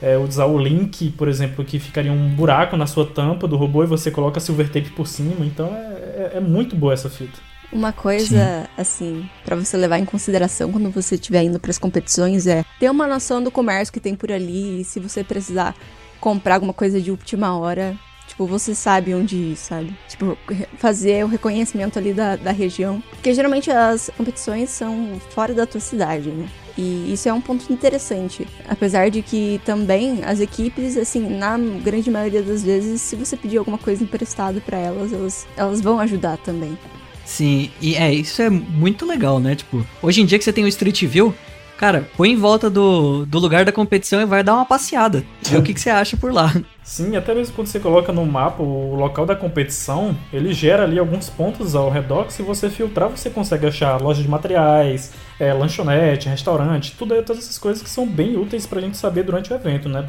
é, 0.00 0.16
usar 0.16 0.46
o 0.46 0.56
link, 0.56 1.10
por 1.10 1.28
exemplo, 1.28 1.64
que 1.64 1.78
ficaria 1.78 2.12
um 2.12 2.28
buraco 2.28 2.76
na 2.76 2.86
sua 2.86 3.04
tampa 3.04 3.48
do 3.48 3.56
robô 3.56 3.82
e 3.82 3.86
você 3.86 4.10
coloca 4.10 4.38
silver 4.38 4.68
tape 4.68 4.90
por 4.90 5.06
cima. 5.06 5.44
Então 5.44 5.66
é, 5.66 6.32
é, 6.34 6.36
é 6.36 6.40
muito 6.40 6.76
boa 6.76 6.92
essa 6.92 7.10
fita. 7.10 7.38
Uma 7.72 7.92
coisa, 7.92 8.62
Sim. 8.62 8.68
assim, 8.76 9.30
para 9.44 9.56
você 9.56 9.76
levar 9.76 9.98
em 9.98 10.04
consideração 10.04 10.70
quando 10.70 10.90
você 10.90 11.16
estiver 11.16 11.42
indo 11.42 11.58
para 11.58 11.70
as 11.70 11.78
competições 11.78 12.46
é 12.46 12.64
ter 12.78 12.90
uma 12.90 13.06
noção 13.06 13.42
do 13.42 13.50
comércio 13.50 13.92
que 13.92 14.00
tem 14.00 14.14
por 14.14 14.30
ali 14.30 14.80
e 14.80 14.84
se 14.84 15.00
você 15.00 15.24
precisar 15.24 15.74
comprar 16.20 16.54
alguma 16.54 16.72
coisa 16.72 17.00
de 17.00 17.10
última 17.10 17.56
hora, 17.58 17.98
Tipo, 18.26 18.46
você 18.46 18.74
sabe 18.74 19.14
onde 19.14 19.36
ir, 19.36 19.56
sabe? 19.56 19.94
Tipo, 20.08 20.36
fazer 20.78 21.24
o 21.24 21.28
reconhecimento 21.28 21.98
ali 21.98 22.12
da, 22.12 22.36
da 22.36 22.52
região. 22.52 23.02
Porque 23.10 23.34
geralmente 23.34 23.70
as 23.70 24.10
competições 24.16 24.70
são 24.70 25.20
fora 25.30 25.52
da 25.52 25.66
tua 25.66 25.80
cidade, 25.80 26.30
né? 26.30 26.48
E 26.76 27.12
isso 27.12 27.28
é 27.28 27.32
um 27.32 27.40
ponto 27.40 27.72
interessante. 27.72 28.46
Apesar 28.68 29.08
de 29.08 29.22
que 29.22 29.60
também 29.64 30.24
as 30.24 30.40
equipes, 30.40 30.96
assim, 30.96 31.28
na 31.28 31.56
grande 31.56 32.10
maioria 32.10 32.42
das 32.42 32.64
vezes, 32.64 33.00
se 33.00 33.14
você 33.14 33.36
pedir 33.36 33.58
alguma 33.58 33.78
coisa 33.78 34.02
emprestada 34.02 34.60
para 34.60 34.78
elas, 34.78 35.12
elas, 35.12 35.46
elas 35.56 35.80
vão 35.80 36.00
ajudar 36.00 36.36
também. 36.38 36.76
Sim, 37.24 37.70
e 37.80 37.96
é, 37.96 38.12
isso 38.12 38.42
é 38.42 38.50
muito 38.50 39.06
legal, 39.06 39.40
né? 39.40 39.54
Tipo, 39.54 39.84
hoje 40.02 40.20
em 40.20 40.26
dia 40.26 40.38
que 40.38 40.44
você 40.44 40.52
tem 40.52 40.64
o 40.64 40.68
Street 40.68 41.04
View, 41.04 41.34
cara, 41.78 42.08
põe 42.16 42.32
em 42.32 42.36
volta 42.36 42.70
do, 42.70 43.26
do 43.26 43.38
lugar 43.38 43.64
da 43.64 43.72
competição 43.72 44.20
e 44.20 44.26
vai 44.26 44.42
dar 44.42 44.54
uma 44.54 44.64
passeada. 44.64 45.24
Ver 45.42 45.58
o 45.58 45.62
que, 45.62 45.74
que 45.74 45.80
você 45.80 45.90
acha 45.90 46.16
por 46.16 46.32
lá. 46.32 46.52
Sim, 46.82 47.16
até 47.16 47.34
mesmo 47.34 47.54
quando 47.54 47.66
você 47.66 47.80
coloca 47.80 48.12
no 48.12 48.26
mapa 48.26 48.62
o 48.62 48.94
local 48.94 49.24
da 49.24 49.34
competição, 49.34 50.14
ele 50.30 50.52
gera 50.52 50.84
ali 50.84 50.98
alguns 50.98 51.30
pontos 51.30 51.74
ao 51.74 51.90
redor 51.90 52.24
que 52.26 52.32
se 52.32 52.42
você 52.42 52.68
filtrar 52.68 53.08
você 53.08 53.30
consegue 53.30 53.66
achar 53.66 54.00
loja 54.00 54.22
de 54.22 54.28
materiais, 54.28 55.12
é, 55.40 55.52
lanchonete, 55.52 56.28
restaurante, 56.28 56.94
tudo 56.98 57.14
todas 57.22 57.44
essas 57.44 57.58
coisas 57.58 57.82
que 57.82 57.88
são 57.88 58.06
bem 58.06 58.36
úteis 58.36 58.66
pra 58.66 58.82
gente 58.82 58.98
saber 58.98 59.22
durante 59.22 59.50
o 59.50 59.56
evento, 59.56 59.88
né? 59.88 60.04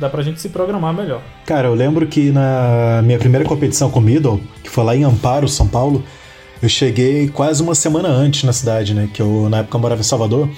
Dá 0.00 0.08
pra 0.08 0.22
gente 0.22 0.40
se 0.40 0.48
programar 0.48 0.92
melhor. 0.92 1.22
Cara, 1.46 1.68
eu 1.68 1.74
lembro 1.74 2.06
que 2.08 2.32
na 2.32 3.02
minha 3.04 3.18
primeira 3.18 3.46
competição 3.46 3.88
com 3.88 4.00
Middle, 4.00 4.40
que 4.64 4.68
foi 4.68 4.82
lá 4.82 4.96
em 4.96 5.04
Amparo, 5.04 5.48
São 5.48 5.68
Paulo, 5.68 6.04
eu 6.62 6.68
cheguei 6.68 7.28
quase 7.28 7.62
uma 7.62 7.74
semana 7.74 8.08
antes 8.08 8.44
na 8.44 8.52
cidade, 8.52 8.94
né? 8.94 9.08
Que 9.12 9.20
eu 9.20 9.48
na 9.48 9.58
época 9.58 9.78
morava 9.78 10.00
em 10.00 10.04
Salvador. 10.04 10.48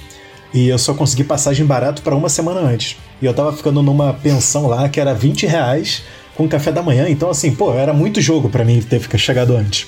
E 0.52 0.68
eu 0.68 0.78
só 0.78 0.94
consegui 0.94 1.24
passagem 1.24 1.66
barato 1.66 2.02
para 2.02 2.14
uma 2.14 2.28
semana 2.28 2.60
antes. 2.60 2.96
E 3.20 3.26
eu 3.26 3.34
tava 3.34 3.52
ficando 3.52 3.82
numa 3.82 4.14
pensão 4.14 4.66
lá 4.66 4.88
que 4.88 5.00
era 5.00 5.12
20 5.12 5.46
reais 5.46 6.02
com 6.34 6.48
café 6.48 6.72
da 6.72 6.82
manhã. 6.82 7.06
Então, 7.08 7.28
assim, 7.28 7.54
pô, 7.54 7.74
era 7.74 7.92
muito 7.92 8.20
jogo 8.20 8.48
para 8.48 8.64
mim 8.64 8.80
ter 8.80 9.00
chegado 9.18 9.56
antes. 9.56 9.86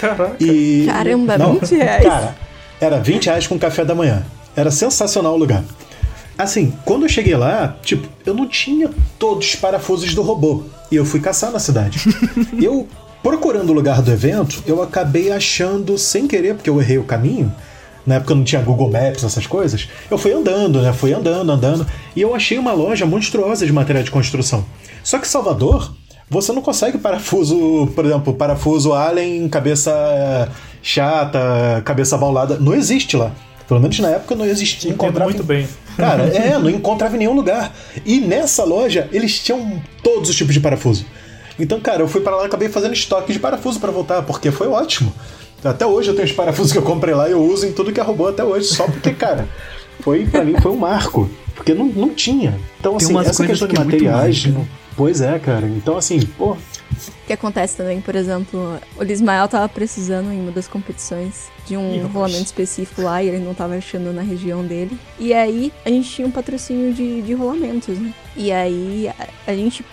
Caraca. 0.00 0.36
E... 0.40 0.84
Caramba, 0.86 1.36
Não, 1.36 1.54
20 1.58 1.74
reais. 1.74 2.04
Cara, 2.04 2.36
era 2.80 3.00
20 3.00 3.26
reais 3.26 3.46
com 3.46 3.58
café 3.58 3.84
da 3.84 3.94
manhã. 3.94 4.24
Era 4.56 4.70
sensacional 4.70 5.34
o 5.34 5.36
lugar. 5.36 5.64
Assim, 6.38 6.72
quando 6.84 7.02
eu 7.02 7.08
cheguei 7.08 7.36
lá, 7.36 7.76
tipo, 7.82 8.08
eu 8.24 8.32
não 8.32 8.46
tinha 8.46 8.90
todos 9.18 9.48
os 9.48 9.56
parafusos 9.56 10.14
do 10.14 10.22
robô. 10.22 10.62
E 10.90 10.94
eu 10.94 11.04
fui 11.04 11.18
caçar 11.18 11.50
na 11.50 11.58
cidade. 11.58 12.00
eu, 12.62 12.86
procurando 13.22 13.70
o 13.70 13.72
lugar 13.72 14.02
do 14.02 14.10
evento, 14.10 14.62
eu 14.66 14.82
acabei 14.82 15.30
achando, 15.32 15.96
sem 15.98 16.26
querer, 16.26 16.54
porque 16.54 16.70
eu 16.70 16.80
errei 16.80 16.98
o 16.98 17.04
caminho, 17.04 17.52
na 18.06 18.16
época 18.16 18.34
não 18.34 18.42
tinha 18.42 18.62
Google 18.62 18.90
Maps, 18.90 19.22
essas 19.22 19.46
coisas, 19.46 19.88
eu 20.10 20.16
fui 20.16 20.32
andando, 20.32 20.80
né? 20.80 20.92
Fui 20.92 21.12
andando, 21.12 21.52
andando, 21.52 21.86
e 22.16 22.22
eu 22.22 22.34
achei 22.34 22.58
uma 22.58 22.72
loja 22.72 23.04
monstruosa 23.04 23.66
de 23.66 23.72
material 23.72 24.02
de 24.02 24.10
construção. 24.10 24.64
Só 25.04 25.18
que 25.18 25.28
Salvador, 25.28 25.92
você 26.30 26.52
não 26.52 26.62
consegue 26.62 26.98
parafuso, 26.98 27.88
por 27.94 28.04
exemplo, 28.06 28.32
parafuso 28.32 28.92
Allen, 28.92 29.48
cabeça 29.48 29.90
eh, 29.90 30.48
chata, 30.82 31.82
cabeça 31.84 32.16
baulada, 32.16 32.58
não 32.58 32.74
existe 32.74 33.16
lá. 33.16 33.32
Pelo 33.66 33.80
menos 33.80 33.98
na 33.98 34.08
época 34.08 34.34
não 34.34 34.46
existia. 34.46 34.90
Encontrava 34.90 35.30
muito 35.30 35.44
bem. 35.44 35.68
Cara, 35.96 36.24
é, 36.34 36.58
não 36.58 36.70
encontrava 36.70 37.14
em 37.16 37.18
nenhum 37.18 37.34
lugar. 37.34 37.74
E 38.04 38.20
nessa 38.20 38.64
loja 38.64 39.08
eles 39.12 39.38
tinham 39.38 39.82
todos 40.02 40.30
os 40.30 40.36
tipos 40.36 40.54
de 40.54 40.60
parafuso. 40.60 41.04
Então, 41.58 41.80
cara, 41.80 42.02
eu 42.02 42.08
fui 42.08 42.20
para 42.20 42.36
lá 42.36 42.44
e 42.44 42.46
acabei 42.46 42.68
fazendo 42.68 42.94
estoque 42.94 43.32
de 43.32 43.38
parafuso 43.38 43.80
para 43.80 43.90
voltar, 43.90 44.22
porque 44.22 44.50
foi 44.50 44.68
ótimo. 44.68 45.12
Até 45.64 45.84
hoje 45.84 46.10
eu 46.10 46.14
tenho 46.14 46.26
os 46.26 46.32
parafusos 46.32 46.70
que 46.70 46.78
eu 46.78 46.82
comprei 46.82 47.14
lá 47.14 47.28
e 47.28 47.32
eu 47.32 47.42
uso 47.42 47.66
em 47.66 47.72
tudo 47.72 47.92
que 47.92 47.98
é 47.98 48.02
robô 48.02 48.28
até 48.28 48.44
hoje, 48.44 48.68
só 48.68 48.84
porque, 48.86 49.12
cara, 49.12 49.48
foi 50.00 50.24
para 50.26 50.44
mim 50.44 50.54
foi 50.60 50.70
um 50.70 50.76
marco. 50.76 51.28
Porque 51.54 51.74
não, 51.74 51.86
não 51.86 52.10
tinha. 52.10 52.56
Então, 52.78 52.96
assim, 52.96 53.18
essa 53.18 53.44
questão 53.44 53.66
de 53.66 53.74
é 53.74 53.78
materiais. 53.80 54.46
É 54.46 54.64
pois 54.96 55.20
é, 55.20 55.36
cara. 55.40 55.66
Então, 55.66 55.96
assim, 55.96 56.20
pô. 56.20 56.52
O 56.52 57.26
que 57.26 57.32
acontece 57.32 57.76
também, 57.76 58.00
por 58.00 58.14
exemplo, 58.14 58.78
o 58.96 59.02
Lismael 59.02 59.48
tava 59.48 59.68
precisando 59.68 60.32
em 60.32 60.40
uma 60.40 60.52
das 60.52 60.68
competições 60.68 61.48
de 61.66 61.76
um 61.76 62.06
rolamento 62.06 62.46
específico 62.46 63.02
lá 63.02 63.22
e 63.22 63.28
ele 63.28 63.44
não 63.44 63.54
tava 63.54 63.74
achando 63.74 64.12
na 64.12 64.22
região 64.22 64.64
dele. 64.64 64.96
E 65.18 65.34
aí 65.34 65.72
a 65.84 65.90
gente 65.90 66.08
tinha 66.08 66.26
um 66.26 66.30
patrocínio 66.30 66.94
de, 66.94 67.22
de 67.22 67.34
rolamentos, 67.34 67.98
né? 67.98 68.14
E 68.36 68.50
aí 68.52 69.08
a, 69.08 69.50
a 69.50 69.54
gente 69.54 69.84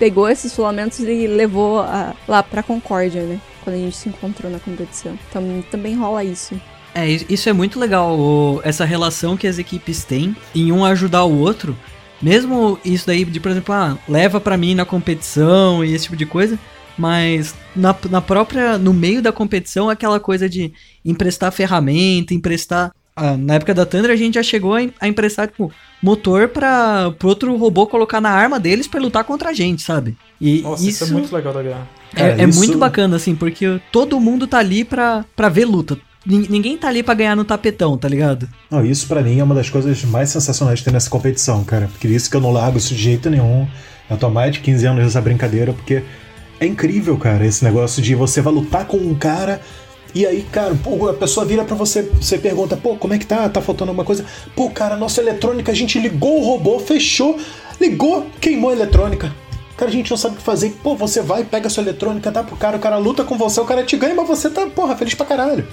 pegou 0.00 0.28
esses 0.28 0.56
rolamentos 0.56 0.98
e 0.98 1.26
levou 1.28 1.80
a, 1.80 2.16
lá 2.26 2.42
pra 2.42 2.62
Concórdia, 2.62 3.22
né? 3.22 3.40
quando 3.62 3.76
a 3.76 3.78
gente 3.78 3.96
se 3.96 4.08
encontrou 4.08 4.50
na 4.50 4.58
competição. 4.58 5.18
Então 5.28 5.64
também 5.70 5.94
rola 5.94 6.24
isso. 6.24 6.60
É, 6.94 7.08
isso 7.08 7.48
é 7.48 7.52
muito 7.52 7.78
legal, 7.78 8.60
essa 8.64 8.84
relação 8.84 9.36
que 9.36 9.46
as 9.46 9.58
equipes 9.58 10.02
têm 10.02 10.34
em 10.54 10.72
um 10.72 10.84
ajudar 10.84 11.24
o 11.24 11.38
outro. 11.38 11.76
Mesmo 12.20 12.78
isso 12.84 13.06
daí 13.06 13.24
de, 13.24 13.38
por 13.38 13.50
exemplo, 13.50 13.74
ah, 13.74 13.96
leva 14.08 14.40
para 14.40 14.56
mim 14.56 14.74
na 14.74 14.84
competição 14.84 15.84
e 15.84 15.94
esse 15.94 16.04
tipo 16.04 16.16
de 16.16 16.26
coisa, 16.26 16.58
mas 16.98 17.54
na, 17.74 17.94
na 18.10 18.20
própria, 18.20 18.76
no 18.76 18.92
meio 18.92 19.22
da 19.22 19.32
competição, 19.32 19.88
aquela 19.88 20.18
coisa 20.18 20.48
de 20.48 20.72
emprestar 21.04 21.52
ferramenta, 21.52 22.34
emprestar 22.34 22.90
ah, 22.90 22.92
na 23.38 23.54
época 23.54 23.74
da 23.74 23.86
Thunder 23.86 24.10
a 24.10 24.16
gente 24.16 24.34
já 24.34 24.42
chegou 24.42 24.74
a, 24.74 25.08
emprestar, 25.08 25.48
tipo, 25.48 25.72
motor 26.02 26.48
para 26.48 27.12
outro 27.22 27.56
robô 27.56 27.86
colocar 27.86 28.20
na 28.20 28.30
arma 28.30 28.58
deles 28.58 28.86
para 28.86 29.00
lutar 29.00 29.24
contra 29.24 29.50
a 29.50 29.52
gente, 29.52 29.82
sabe? 29.82 30.16
E 30.40 30.62
Nossa, 30.62 30.82
isso, 30.82 31.04
isso 31.04 31.12
é 31.12 31.16
muito 31.16 31.34
legal 31.34 31.52
da 31.52 31.62
guerra. 31.62 31.88
É, 32.14 32.42
é, 32.42 32.48
isso... 32.48 32.58
muito 32.58 32.78
bacana, 32.78 33.16
assim, 33.16 33.34
porque 33.34 33.80
todo 33.92 34.20
mundo 34.20 34.46
tá 34.46 34.58
ali 34.58 34.84
pra, 34.84 35.24
pra 35.36 35.48
ver 35.48 35.64
luta. 35.64 35.98
Ninguém 36.26 36.76
tá 36.76 36.88
ali 36.88 37.02
pra 37.02 37.14
ganhar 37.14 37.34
no 37.34 37.46
tapetão, 37.46 37.96
tá 37.96 38.06
ligado? 38.06 38.46
Não, 38.70 38.84
isso 38.84 39.06
para 39.06 39.22
mim 39.22 39.38
é 39.38 39.44
uma 39.44 39.54
das 39.54 39.70
coisas 39.70 40.04
mais 40.04 40.28
sensacionais 40.28 40.78
de 40.78 40.84
ter 40.84 40.92
nessa 40.92 41.08
competição, 41.08 41.64
cara. 41.64 41.88
Porque 41.90 42.06
isso 42.08 42.28
que 42.28 42.36
eu 42.36 42.42
não 42.42 42.52
largo 42.52 42.76
isso 42.76 42.94
de 42.94 43.02
jeito 43.02 43.30
nenhum. 43.30 43.66
Eu 44.08 44.18
tô 44.18 44.26
há 44.26 44.30
mais 44.30 44.52
de 44.52 44.60
15 44.60 44.86
anos 44.86 45.04
nessa 45.04 45.20
brincadeira, 45.20 45.72
porque 45.72 46.02
é 46.60 46.66
incrível, 46.66 47.16
cara, 47.16 47.46
esse 47.46 47.64
negócio 47.64 48.02
de 48.02 48.14
você 48.14 48.42
vai 48.42 48.52
lutar 48.52 48.84
com 48.84 48.98
um 48.98 49.14
cara. 49.14 49.62
E 50.14 50.26
aí, 50.26 50.42
cara, 50.50 50.74
pô, 50.74 51.08
a 51.08 51.14
pessoa 51.14 51.46
vira 51.46 51.64
para 51.64 51.76
você, 51.76 52.02
você 52.02 52.36
pergunta, 52.36 52.76
pô, 52.76 52.96
como 52.96 53.14
é 53.14 53.18
que 53.18 53.26
tá? 53.26 53.48
Tá 53.48 53.60
faltando 53.60 53.90
alguma 53.90 54.04
coisa? 54.04 54.24
Pô, 54.56 54.68
cara, 54.70 54.96
nossa 54.96 55.20
eletrônica, 55.20 55.70
a 55.70 55.74
gente 55.74 55.98
ligou 55.98 56.40
o 56.40 56.44
robô, 56.44 56.78
fechou, 56.80 57.38
ligou, 57.80 58.26
queimou 58.40 58.70
a 58.70 58.72
eletrônica. 58.72 59.32
Cara, 59.76 59.90
a 59.90 59.94
gente 59.94 60.10
não 60.10 60.16
sabe 60.16 60.34
o 60.34 60.38
que 60.38 60.44
fazer. 60.44 60.76
Pô, 60.82 60.94
você 60.94 61.22
vai, 61.22 61.44
pega 61.44 61.68
a 61.68 61.70
sua 61.70 61.82
eletrônica, 61.82 62.30
dá 62.30 62.42
pro 62.42 62.56
cara, 62.56 62.76
o 62.76 62.80
cara 62.80 62.98
luta 62.98 63.24
com 63.24 63.38
você, 63.38 63.60
o 63.60 63.64
cara 63.64 63.82
te 63.84 63.96
ganha, 63.96 64.14
mas 64.14 64.28
você 64.28 64.50
tá, 64.50 64.66
porra, 64.66 64.96
feliz 64.96 65.14
pra 65.14 65.24
caralho. 65.24 65.66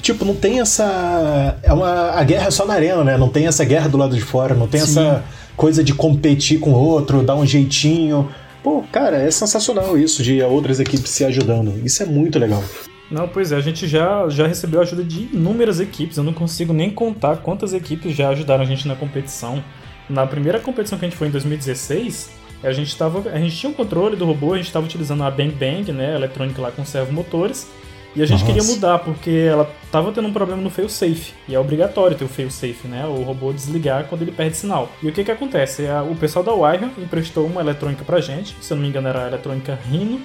Tipo, 0.00 0.24
não 0.24 0.36
tem 0.36 0.60
essa. 0.60 1.58
É 1.62 1.72
uma... 1.72 2.10
A 2.10 2.22
guerra 2.22 2.46
é 2.46 2.50
só 2.52 2.64
na 2.64 2.74
arena, 2.74 3.02
né? 3.02 3.16
Não 3.16 3.28
tem 3.28 3.48
essa 3.48 3.64
guerra 3.64 3.88
do 3.88 3.96
lado 3.96 4.14
de 4.14 4.22
fora, 4.22 4.54
não 4.54 4.68
tem 4.68 4.80
Sim. 4.80 5.00
essa 5.00 5.24
coisa 5.56 5.82
de 5.82 5.92
competir 5.94 6.60
com 6.60 6.70
o 6.70 6.74
outro, 6.74 7.24
dar 7.24 7.34
um 7.34 7.44
jeitinho. 7.44 8.28
Pô, 8.62 8.84
cara, 8.92 9.16
é 9.16 9.30
sensacional 9.30 9.98
isso 9.98 10.22
de 10.22 10.40
outras 10.42 10.78
equipes 10.78 11.10
se 11.10 11.24
ajudando. 11.24 11.74
Isso 11.84 12.02
é 12.04 12.06
muito 12.06 12.38
legal. 12.38 12.62
Não, 13.10 13.28
pois 13.28 13.52
é, 13.52 13.56
a 13.56 13.60
gente 13.60 13.86
já, 13.86 14.28
já 14.28 14.46
recebeu 14.46 14.80
ajuda 14.80 15.04
de 15.04 15.28
inúmeras 15.32 15.78
equipes. 15.78 16.16
Eu 16.16 16.24
não 16.24 16.32
consigo 16.32 16.72
nem 16.72 16.90
contar 16.90 17.36
quantas 17.36 17.72
equipes 17.72 18.14
já 18.16 18.30
ajudaram 18.30 18.62
a 18.62 18.66
gente 18.66 18.88
na 18.88 18.96
competição. 18.96 19.62
Na 20.08 20.26
primeira 20.26 20.58
competição 20.58 20.98
que 20.98 21.04
a 21.04 21.08
gente 21.08 21.18
foi 21.18 21.28
em 21.28 21.30
2016, 21.30 22.30
a 22.62 22.72
gente, 22.72 22.96
tava, 22.96 23.30
a 23.30 23.38
gente 23.38 23.56
tinha 23.56 23.70
um 23.70 23.74
controle 23.74 24.16
do 24.16 24.24
robô, 24.24 24.54
a 24.54 24.56
gente 24.56 24.66
estava 24.66 24.84
utilizando 24.84 25.22
a 25.22 25.30
Bang 25.30 25.50
Bang, 25.52 25.92
né, 25.92 26.12
a 26.12 26.16
eletrônica 26.16 26.60
lá 26.60 26.70
com 26.70 26.84
servomotores, 26.84 27.68
E 28.16 28.22
a 28.22 28.26
gente 28.26 28.40
Nossa. 28.40 28.52
queria 28.52 28.74
mudar, 28.74 28.98
porque 29.00 29.30
ela 29.30 29.70
tava 29.92 30.10
tendo 30.10 30.26
um 30.26 30.32
problema 30.32 30.62
no 30.62 30.70
fail-safe. 30.70 31.34
E 31.46 31.54
é 31.54 31.60
obrigatório 31.60 32.16
ter 32.16 32.24
o 32.24 32.28
fail-safe, 32.28 32.88
né? 32.88 33.04
O 33.04 33.22
robô 33.22 33.52
desligar 33.52 34.06
quando 34.06 34.22
ele 34.22 34.32
perde 34.32 34.56
sinal. 34.56 34.90
E 35.02 35.08
o 35.08 35.12
que 35.12 35.22
que 35.22 35.30
acontece? 35.30 35.82
O 36.10 36.16
pessoal 36.16 36.42
da 36.42 36.54
Wire 36.54 36.90
emprestou 36.96 37.44
uma 37.46 37.60
eletrônica 37.60 38.02
pra 38.04 38.18
gente. 38.22 38.56
Se 38.62 38.72
eu 38.72 38.76
não 38.76 38.82
me 38.82 38.88
engano, 38.88 39.06
era 39.08 39.26
a 39.26 39.28
eletrônica 39.28 39.78
Rhino, 39.90 40.22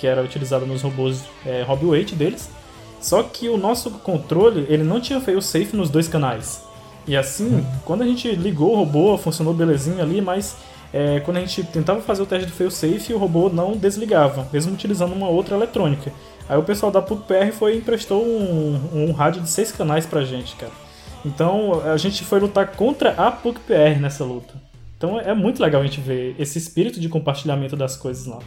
que 0.00 0.06
era 0.06 0.22
utilizada 0.22 0.64
nos 0.64 0.80
robôs 0.80 1.24
é, 1.44 1.62
Hobby 1.62 2.04
deles. 2.16 2.48
Só 3.00 3.22
que 3.22 3.50
o 3.50 3.58
nosso 3.58 3.90
controle, 3.90 4.66
ele 4.68 4.82
não 4.82 4.98
tinha 4.98 5.20
fail-safe 5.20 5.76
nos 5.76 5.90
dois 5.90 6.08
canais. 6.08 6.64
E 7.06 7.16
assim, 7.16 7.64
quando 7.84 8.02
a 8.02 8.06
gente 8.06 8.30
ligou 8.32 8.72
o 8.72 8.76
robô, 8.76 9.16
funcionou 9.18 9.52
belezinho 9.52 10.00
ali, 10.02 10.20
mas 10.22 10.56
é, 10.92 11.20
quando 11.20 11.36
a 11.36 11.40
gente 11.40 11.62
tentava 11.64 12.00
fazer 12.00 12.22
o 12.22 12.26
teste 12.26 12.46
do 12.46 12.52
fail-safe, 12.52 13.12
o 13.12 13.18
robô 13.18 13.50
não 13.50 13.76
desligava, 13.76 14.48
mesmo 14.50 14.72
utilizando 14.72 15.12
uma 15.12 15.28
outra 15.28 15.54
eletrônica. 15.54 16.10
Aí 16.48 16.58
o 16.58 16.62
pessoal 16.62 16.90
da 16.90 17.02
PUC-PR 17.02 17.52
foi 17.52 17.76
emprestou 17.76 18.24
um, 18.24 18.80
um 18.92 19.12
rádio 19.12 19.42
de 19.42 19.50
seis 19.50 19.70
canais 19.70 20.06
pra 20.06 20.24
gente, 20.24 20.56
cara. 20.56 20.72
Então 21.24 21.80
a 21.84 21.96
gente 21.98 22.24
foi 22.24 22.40
lutar 22.40 22.68
contra 22.72 23.10
a 23.10 23.30
PUC-PR 23.30 24.00
nessa 24.00 24.24
luta. 24.24 24.54
Então 24.96 25.20
é 25.20 25.34
muito 25.34 25.62
legal 25.62 25.82
a 25.82 25.84
gente 25.84 26.00
ver 26.00 26.34
esse 26.38 26.58
espírito 26.58 26.98
de 26.98 27.08
compartilhamento 27.08 27.76
das 27.76 27.96
coisas 27.96 28.26
lá. 28.26 28.38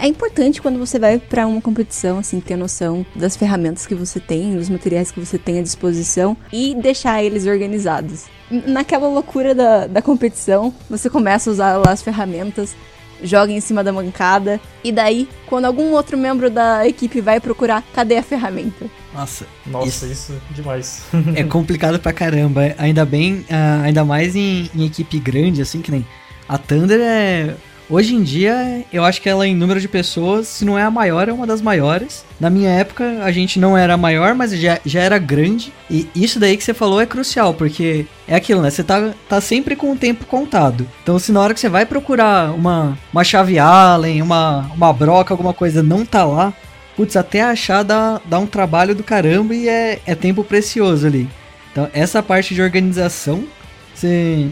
É 0.00 0.06
importante 0.06 0.62
quando 0.62 0.78
você 0.78 0.98
vai 0.98 1.18
pra 1.18 1.46
uma 1.46 1.60
competição, 1.60 2.18
assim, 2.18 2.40
ter 2.40 2.56
noção 2.56 3.04
das 3.14 3.36
ferramentas 3.36 3.86
que 3.86 3.94
você 3.94 4.18
tem, 4.18 4.56
dos 4.56 4.70
materiais 4.70 5.10
que 5.10 5.20
você 5.20 5.36
tem 5.36 5.58
à 5.58 5.62
disposição 5.62 6.34
e 6.50 6.74
deixar 6.74 7.22
eles 7.22 7.46
organizados. 7.46 8.24
Naquela 8.50 9.06
loucura 9.08 9.54
da, 9.54 9.86
da 9.86 10.00
competição, 10.00 10.72
você 10.88 11.10
começa 11.10 11.50
a 11.50 11.52
usar 11.52 11.76
lá 11.76 11.92
as 11.92 12.00
ferramentas, 12.00 12.74
joga 13.22 13.52
em 13.52 13.60
cima 13.60 13.84
da 13.84 13.92
bancada, 13.92 14.58
e 14.82 14.90
daí, 14.90 15.28
quando 15.46 15.66
algum 15.66 15.92
outro 15.92 16.16
membro 16.16 16.48
da 16.48 16.88
equipe 16.88 17.20
vai 17.20 17.38
procurar, 17.38 17.84
cadê 17.94 18.16
a 18.16 18.22
ferramenta? 18.22 18.86
Nossa, 19.12 19.46
Nossa, 19.66 19.86
Isso. 19.86 20.06
isso, 20.06 20.32
é 20.32 20.54
demais. 20.54 21.02
é 21.36 21.44
complicado 21.44 21.98
pra 21.98 22.12
caramba. 22.12 22.74
Ainda 22.78 23.04
bem, 23.04 23.44
ah, 23.50 23.82
ainda 23.82 24.02
mais 24.02 24.34
em, 24.34 24.70
em 24.74 24.86
equipe 24.86 25.18
grande, 25.18 25.60
assim, 25.60 25.82
que 25.82 25.90
nem 25.90 26.06
a 26.48 26.56
Thunder 26.56 27.00
é. 27.00 27.54
Hoje 27.90 28.14
em 28.14 28.22
dia, 28.22 28.84
eu 28.92 29.04
acho 29.04 29.20
que 29.20 29.28
ela, 29.28 29.44
em 29.44 29.52
número 29.52 29.80
de 29.80 29.88
pessoas, 29.88 30.46
se 30.46 30.64
não 30.64 30.78
é 30.78 30.82
a 30.84 30.90
maior, 30.92 31.28
é 31.28 31.32
uma 31.32 31.44
das 31.44 31.60
maiores. 31.60 32.24
Na 32.38 32.48
minha 32.48 32.70
época, 32.70 33.24
a 33.24 33.32
gente 33.32 33.58
não 33.58 33.76
era 33.76 33.94
a 33.94 33.96
maior, 33.96 34.32
mas 34.32 34.52
já, 34.52 34.78
já 34.86 35.00
era 35.00 35.18
grande. 35.18 35.72
E 35.90 36.08
isso 36.14 36.38
daí 36.38 36.56
que 36.56 36.62
você 36.62 36.72
falou 36.72 37.00
é 37.00 37.06
crucial, 37.06 37.52
porque 37.52 38.06
é 38.28 38.36
aquilo, 38.36 38.62
né? 38.62 38.70
Você 38.70 38.84
tá, 38.84 39.12
tá 39.28 39.40
sempre 39.40 39.74
com 39.74 39.90
o 39.90 39.96
tempo 39.96 40.24
contado. 40.24 40.86
Então, 41.02 41.18
se 41.18 41.32
na 41.32 41.40
hora 41.40 41.52
que 41.52 41.58
você 41.58 41.68
vai 41.68 41.84
procurar 41.84 42.54
uma, 42.54 42.96
uma 43.12 43.24
chave 43.24 43.58
Allen, 43.58 44.22
uma, 44.22 44.70
uma 44.72 44.92
broca, 44.92 45.34
alguma 45.34 45.52
coisa, 45.52 45.82
não 45.82 46.06
tá 46.06 46.24
lá, 46.24 46.54
putz, 46.96 47.16
até 47.16 47.42
achar 47.42 47.82
dá, 47.82 48.20
dá 48.24 48.38
um 48.38 48.46
trabalho 48.46 48.94
do 48.94 49.02
caramba 49.02 49.52
e 49.52 49.68
é, 49.68 49.98
é 50.06 50.14
tempo 50.14 50.44
precioso 50.44 51.08
ali. 51.08 51.28
Então, 51.72 51.90
essa 51.92 52.22
parte 52.22 52.54
de 52.54 52.62
organização, 52.62 53.42
você 53.92 54.48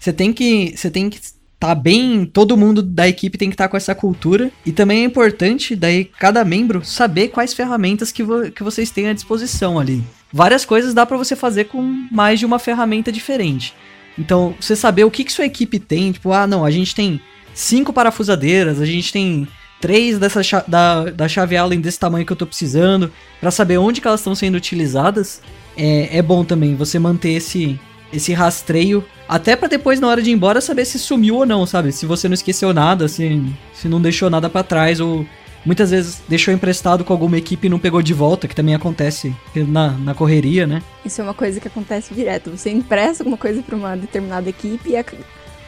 você 0.00 0.12
tem 0.14 0.32
que 0.32 0.72
você 0.74 0.90
tem 0.90 1.10
que 1.10 1.20
tá 1.60 1.74
bem, 1.74 2.24
todo 2.24 2.56
mundo 2.56 2.82
da 2.82 3.06
equipe 3.06 3.36
tem 3.36 3.50
que 3.50 3.54
estar 3.54 3.68
com 3.68 3.76
essa 3.76 3.94
cultura 3.94 4.50
e 4.64 4.72
também 4.72 5.02
é 5.02 5.04
importante 5.04 5.76
daí 5.76 6.06
cada 6.06 6.42
membro 6.42 6.82
saber 6.82 7.28
quais 7.28 7.52
ferramentas 7.52 8.10
que, 8.10 8.22
vo- 8.22 8.50
que 8.50 8.62
vocês 8.62 8.90
têm 8.90 9.08
à 9.08 9.12
disposição 9.12 9.78
ali. 9.78 10.02
Várias 10.32 10.64
coisas 10.64 10.94
dá 10.94 11.04
pra 11.04 11.18
você 11.18 11.36
fazer 11.36 11.64
com 11.64 11.82
mais 12.10 12.38
de 12.40 12.46
uma 12.46 12.58
ferramenta 12.58 13.12
diferente. 13.12 13.74
Então, 14.18 14.54
você 14.58 14.74
saber 14.74 15.04
o 15.04 15.10
que, 15.10 15.22
que 15.22 15.32
sua 15.32 15.44
equipe 15.44 15.78
tem, 15.78 16.12
tipo, 16.12 16.32
ah, 16.32 16.46
não, 16.46 16.64
a 16.64 16.70
gente 16.70 16.94
tem 16.94 17.20
cinco 17.52 17.92
parafusadeiras, 17.92 18.80
a 18.80 18.86
gente 18.86 19.12
tem 19.12 19.46
três 19.80 20.18
dessa 20.18 20.40
da, 20.66 21.04
da 21.10 21.28
chave 21.28 21.56
Allen 21.56 21.80
desse 21.80 21.98
tamanho 21.98 22.24
que 22.24 22.32
eu 22.32 22.36
tô 22.36 22.46
precisando, 22.46 23.12
pra 23.40 23.50
saber 23.50 23.76
onde 23.78 24.00
que 24.00 24.06
elas 24.06 24.20
estão 24.20 24.34
sendo 24.34 24.56
utilizadas, 24.56 25.40
é, 25.76 26.18
é 26.18 26.22
bom 26.22 26.44
também 26.44 26.74
você 26.74 26.98
manter 26.98 27.32
esse, 27.32 27.78
esse 28.12 28.32
rastreio, 28.32 29.04
até 29.28 29.54
pra 29.56 29.68
depois 29.68 30.00
na 30.00 30.08
hora 30.08 30.20
de 30.22 30.30
ir 30.30 30.32
embora 30.32 30.60
saber 30.60 30.84
se 30.84 30.98
sumiu 30.98 31.36
ou 31.36 31.46
não, 31.46 31.64
sabe? 31.66 31.92
Se 31.92 32.06
você 32.06 32.28
não 32.28 32.34
esqueceu 32.34 32.72
nada, 32.74 33.06
se, 33.08 33.42
se 33.72 33.88
não 33.88 34.00
deixou 34.00 34.28
nada 34.28 34.48
pra 34.50 34.62
trás 34.62 34.98
ou 35.00 35.24
muitas 35.64 35.90
vezes 35.90 36.20
deixou 36.28 36.52
emprestado 36.54 37.04
com 37.04 37.12
alguma 37.12 37.36
equipe 37.38 37.66
e 37.66 37.70
não 37.70 37.78
pegou 37.78 38.00
de 38.02 38.14
volta, 38.14 38.48
que 38.48 38.54
também 38.54 38.74
acontece 38.74 39.34
na, 39.54 39.90
na 39.92 40.14
correria, 40.14 40.66
né? 40.66 40.82
Isso 41.04 41.20
é 41.20 41.24
uma 41.24 41.34
coisa 41.34 41.60
que 41.60 41.68
acontece 41.68 42.14
direto. 42.14 42.50
Você 42.50 42.70
empresta 42.70 43.22
alguma 43.22 43.36
coisa 43.36 43.62
pra 43.62 43.76
uma 43.76 43.96
determinada 43.96 44.48
equipe 44.48 44.90
e 44.90 44.96
ac- 44.96 45.16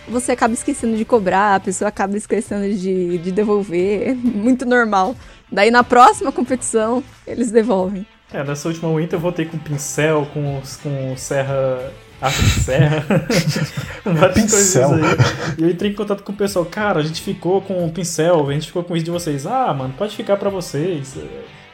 você 0.09 0.33
acaba 0.33 0.52
esquecendo 0.55 0.96
de 0.96 1.05
cobrar, 1.05 1.55
a 1.57 1.61
pessoa 1.61 1.88
acaba 1.88 2.16
esquecendo 2.16 2.74
de, 2.74 3.18
de 3.18 3.31
devolver. 3.31 4.14
Muito 4.18 4.64
normal. 4.66 5.14
Daí 5.50 5.70
na 5.70 5.85
próxima 5.85 6.33
competição, 6.33 7.05
eles 7.26 7.50
devolvem. 7.52 8.05
É, 8.33 8.42
nessa 8.42 8.66
última 8.66 8.90
Winter 8.96 9.16
eu 9.18 9.20
voltei 9.20 9.44
com 9.44 9.59
pincel, 9.59 10.26
com, 10.33 10.61
com 10.83 11.14
serra. 11.18 11.92
Arco 12.22 12.42
de 12.42 12.50
serra. 12.50 13.04
com 14.04 14.14
várias 14.14 14.40
Pincel. 14.40 14.88
coisas 14.90 15.11
aí. 15.11 15.16
E 15.58 15.62
eu 15.62 15.70
entrei 15.70 15.90
em 15.90 15.94
contato 15.94 16.22
com 16.22 16.32
o 16.32 16.37
pessoal. 16.37 16.64
Cara, 16.64 17.00
a 17.00 17.02
gente 17.02 17.20
ficou 17.20 17.61
com 17.61 17.85
o 17.85 17.90
pincel, 17.90 18.48
a 18.48 18.52
gente 18.52 18.68
ficou 18.68 18.85
com 18.85 18.96
isso 18.96 19.04
de 19.04 19.11
vocês. 19.11 19.46
Ah, 19.46 19.74
mano, 19.74 19.92
pode 19.98 20.14
ficar 20.16 20.37
pra 20.37 20.48
vocês. 20.48 21.14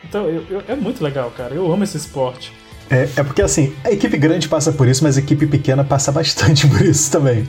Então, 0.03 0.27
eu- 0.29 0.45
eu- 0.51 0.63
é 0.67 0.75
muito 0.75 1.05
legal, 1.05 1.31
cara. 1.37 1.55
Eu 1.55 1.71
amo 1.73 1.85
esse 1.85 1.97
esporte. 1.97 2.53
É, 2.91 3.03
é 3.17 3.23
porque 3.23 3.43
assim, 3.43 3.75
a 3.85 3.91
equipe 3.93 4.17
grande 4.17 4.49
passa 4.49 4.73
por 4.73 4.89
isso, 4.89 5.05
mas 5.05 5.19
a 5.19 5.21
equipe 5.21 5.47
pequena 5.47 5.85
passa 5.85 6.11
bastante 6.11 6.67
por 6.69 6.81
isso 6.81 7.11
também. 7.11 7.47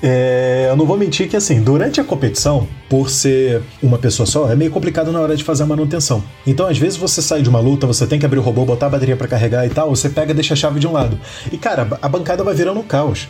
É, 0.00 0.68
eu 0.70 0.76
não 0.76 0.86
vou 0.86 0.96
mentir 0.96 1.28
que 1.28 1.36
assim, 1.36 1.60
durante 1.60 2.00
a 2.00 2.04
competição, 2.04 2.68
por 2.88 3.10
ser 3.10 3.62
uma 3.82 3.98
pessoa 3.98 4.26
só, 4.26 4.50
é 4.50 4.54
meio 4.54 4.70
complicado 4.70 5.10
na 5.10 5.20
hora 5.20 5.36
de 5.36 5.42
fazer 5.42 5.64
a 5.64 5.66
manutenção. 5.66 6.22
Então, 6.46 6.66
às 6.66 6.78
vezes 6.78 6.96
você 6.96 7.20
sai 7.20 7.42
de 7.42 7.48
uma 7.48 7.58
luta, 7.58 7.86
você 7.86 8.06
tem 8.06 8.18
que 8.18 8.24
abrir 8.24 8.38
o 8.38 8.42
robô, 8.42 8.64
botar 8.64 8.86
a 8.86 8.90
bateria 8.90 9.16
pra 9.16 9.26
carregar 9.26 9.66
e 9.66 9.70
tal, 9.70 9.90
você 9.90 10.08
pega 10.08 10.30
e 10.30 10.34
deixa 10.34 10.54
a 10.54 10.56
chave 10.56 10.78
de 10.78 10.86
um 10.86 10.92
lado. 10.92 11.18
E 11.50 11.58
cara, 11.58 11.88
a 12.00 12.08
bancada 12.08 12.44
vai 12.44 12.54
virando 12.54 12.78
um 12.78 12.84
caos. 12.84 13.28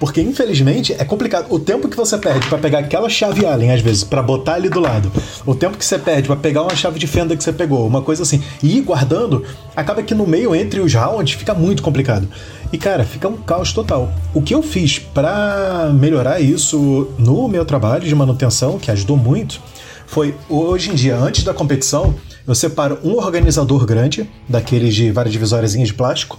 Porque 0.00 0.22
infelizmente 0.22 0.94
é 0.98 1.04
complicado. 1.04 1.46
O 1.50 1.58
tempo 1.58 1.86
que 1.86 1.96
você 1.96 2.16
perde 2.16 2.48
pra 2.48 2.56
pegar 2.56 2.78
aquela 2.78 3.10
chave 3.10 3.44
Allen, 3.44 3.70
às 3.70 3.82
vezes, 3.82 4.02
pra 4.02 4.22
botar 4.22 4.54
ali 4.54 4.70
do 4.70 4.80
lado, 4.80 5.12
o 5.44 5.54
tempo 5.54 5.76
que 5.76 5.84
você 5.84 5.98
perde 5.98 6.26
pra 6.26 6.36
pegar 6.36 6.62
uma 6.62 6.74
chave 6.74 6.98
de 6.98 7.06
fenda 7.06 7.36
que 7.36 7.44
você 7.44 7.52
pegou, 7.52 7.86
uma 7.86 8.00
coisa 8.00 8.22
assim, 8.22 8.42
e 8.62 8.78
ir 8.78 8.80
guardando, 8.80 9.44
acaba 9.76 10.02
que 10.02 10.14
no 10.14 10.26
meio 10.26 10.54
entre 10.54 10.80
os 10.80 10.94
rounds 10.94 11.34
fica 11.34 11.52
muito 11.52 11.82
complicado. 11.82 12.26
E 12.72 12.78
cara, 12.78 13.04
fica 13.04 13.28
um 13.28 13.36
caos 13.36 13.72
total. 13.72 14.12
O 14.32 14.40
que 14.40 14.54
eu 14.54 14.62
fiz 14.62 14.98
pra 14.98 15.90
melhorar 15.92 16.40
isso 16.40 17.08
no 17.18 17.48
meu 17.48 17.64
trabalho 17.64 18.06
de 18.06 18.14
manutenção, 18.14 18.78
que 18.78 18.90
ajudou 18.90 19.16
muito, 19.16 19.60
foi 20.06 20.34
hoje 20.48 20.90
em 20.90 20.94
dia, 20.94 21.16
antes 21.16 21.44
da 21.44 21.54
competição, 21.54 22.14
eu 22.46 22.54
separo 22.54 22.98
um 23.04 23.14
organizador 23.14 23.86
grande, 23.86 24.28
daqueles 24.48 24.94
de 24.94 25.10
várias 25.10 25.32
divisóriazinhas 25.32 25.88
de 25.88 25.94
plástico, 25.94 26.38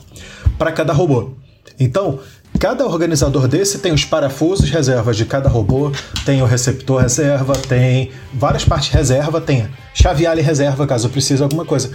para 0.57 0.71
cada 0.71 0.93
robô. 0.93 1.31
Então, 1.79 2.19
cada 2.59 2.85
organizador 2.85 3.47
desse 3.47 3.79
tem 3.79 3.93
os 3.93 4.05
parafusos 4.05 4.69
reservas 4.69 5.15
de 5.17 5.25
cada 5.25 5.49
robô, 5.49 5.91
tem 6.25 6.41
o 6.41 6.45
receptor 6.45 7.01
reserva, 7.01 7.53
tem 7.53 8.11
várias 8.33 8.65
partes 8.65 8.89
reserva, 8.89 9.39
tem 9.39 9.67
chave 9.93 10.25
Allen 10.25 10.43
reserva 10.43 10.85
caso 10.85 11.09
precise 11.09 11.41
alguma 11.41 11.65
coisa. 11.65 11.91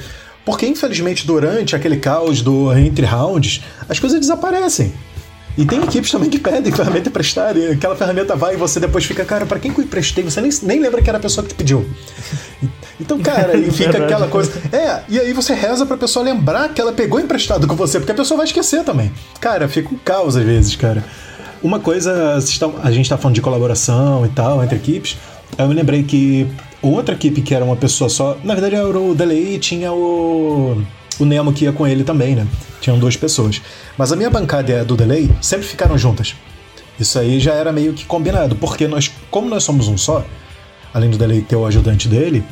Porque 0.46 0.64
infelizmente 0.64 1.26
durante 1.26 1.74
aquele 1.74 1.96
caos 1.96 2.40
do 2.40 2.72
entre 2.72 3.04
rounds, 3.04 3.62
as 3.88 3.98
coisas 3.98 4.18
desaparecem. 4.20 4.92
E 5.58 5.64
tem 5.64 5.82
equipes 5.82 6.10
também 6.10 6.30
que 6.30 6.38
pedem 6.38 6.70
ferramenta 6.72 7.08
emprestada, 7.08 7.58
e 7.58 7.72
aquela 7.72 7.96
ferramenta 7.96 8.36
vai 8.36 8.54
e 8.54 8.56
você 8.56 8.78
depois 8.78 9.04
fica, 9.04 9.24
cara, 9.24 9.44
pra 9.44 9.58
quem 9.58 9.72
que 9.72 9.80
eu 9.80 9.84
emprestei? 9.84 10.22
Você 10.22 10.40
nem, 10.40 10.50
nem 10.62 10.80
lembra 10.80 11.02
que 11.02 11.08
era 11.08 11.18
a 11.18 11.20
pessoa 11.20 11.44
que 11.44 11.52
te 11.52 11.56
pediu. 11.56 11.84
Então, 12.98 13.20
cara, 13.20 13.54
e 13.54 13.68
fica 13.70 13.92
Verdade. 13.92 14.04
aquela 14.14 14.26
coisa. 14.26 14.50
É, 14.72 15.02
e 15.06 15.20
aí 15.20 15.30
você 15.34 15.52
reza 15.52 15.84
pra 15.84 15.98
pessoa 15.98 16.24
lembrar 16.24 16.70
que 16.70 16.80
ela 16.80 16.94
pegou 16.94 17.20
emprestado 17.20 17.66
com 17.66 17.76
você, 17.76 17.98
porque 17.98 18.12
a 18.12 18.14
pessoa 18.14 18.38
vai 18.38 18.46
esquecer 18.46 18.84
também. 18.84 19.12
Cara, 19.38 19.68
fica 19.68 19.94
um 19.94 19.98
caos 19.98 20.34
às 20.34 20.42
vezes, 20.42 20.74
cara. 20.76 21.04
Uma 21.62 21.78
coisa, 21.78 22.38
a 22.82 22.90
gente 22.90 23.06
tá 23.06 23.18
falando 23.18 23.34
de 23.34 23.42
colaboração 23.42 24.24
e 24.24 24.30
tal, 24.30 24.64
entre 24.64 24.76
equipes. 24.76 25.18
Eu 25.58 25.68
me 25.68 25.74
lembrei 25.74 26.04
que 26.04 26.46
outra 26.92 27.14
equipe 27.14 27.40
que 27.42 27.54
era 27.54 27.64
uma 27.64 27.76
pessoa 27.76 28.08
só, 28.08 28.36
na 28.42 28.54
verdade 28.54 28.74
era 28.76 28.98
o 28.98 29.14
Delay 29.14 29.54
e 29.54 29.58
tinha 29.58 29.92
o, 29.92 30.82
o 31.18 31.24
Nemo 31.24 31.52
que 31.52 31.64
ia 31.64 31.72
com 31.72 31.86
ele 31.86 32.04
também, 32.04 32.34
né? 32.34 32.46
Tinham 32.80 32.98
duas 32.98 33.16
pessoas. 33.16 33.60
Mas 33.96 34.12
a 34.12 34.16
minha 34.16 34.30
bancada 34.30 34.70
e 34.70 34.78
a 34.80 34.84
do 34.84 34.96
Delay 34.96 35.30
sempre 35.40 35.66
ficaram 35.66 35.96
juntas. 35.96 36.34
Isso 36.98 37.18
aí 37.18 37.38
já 37.38 37.52
era 37.52 37.72
meio 37.72 37.92
que 37.92 38.04
combinado, 38.04 38.56
porque 38.56 38.86
nós, 38.88 39.10
como 39.30 39.48
nós 39.48 39.64
somos 39.64 39.88
um 39.88 39.98
só, 39.98 40.24
além 40.92 41.10
do 41.10 41.18
Delay 41.18 41.42
ter 41.42 41.56
o 41.56 41.66
ajudante 41.66 42.08
dele, 42.08 42.42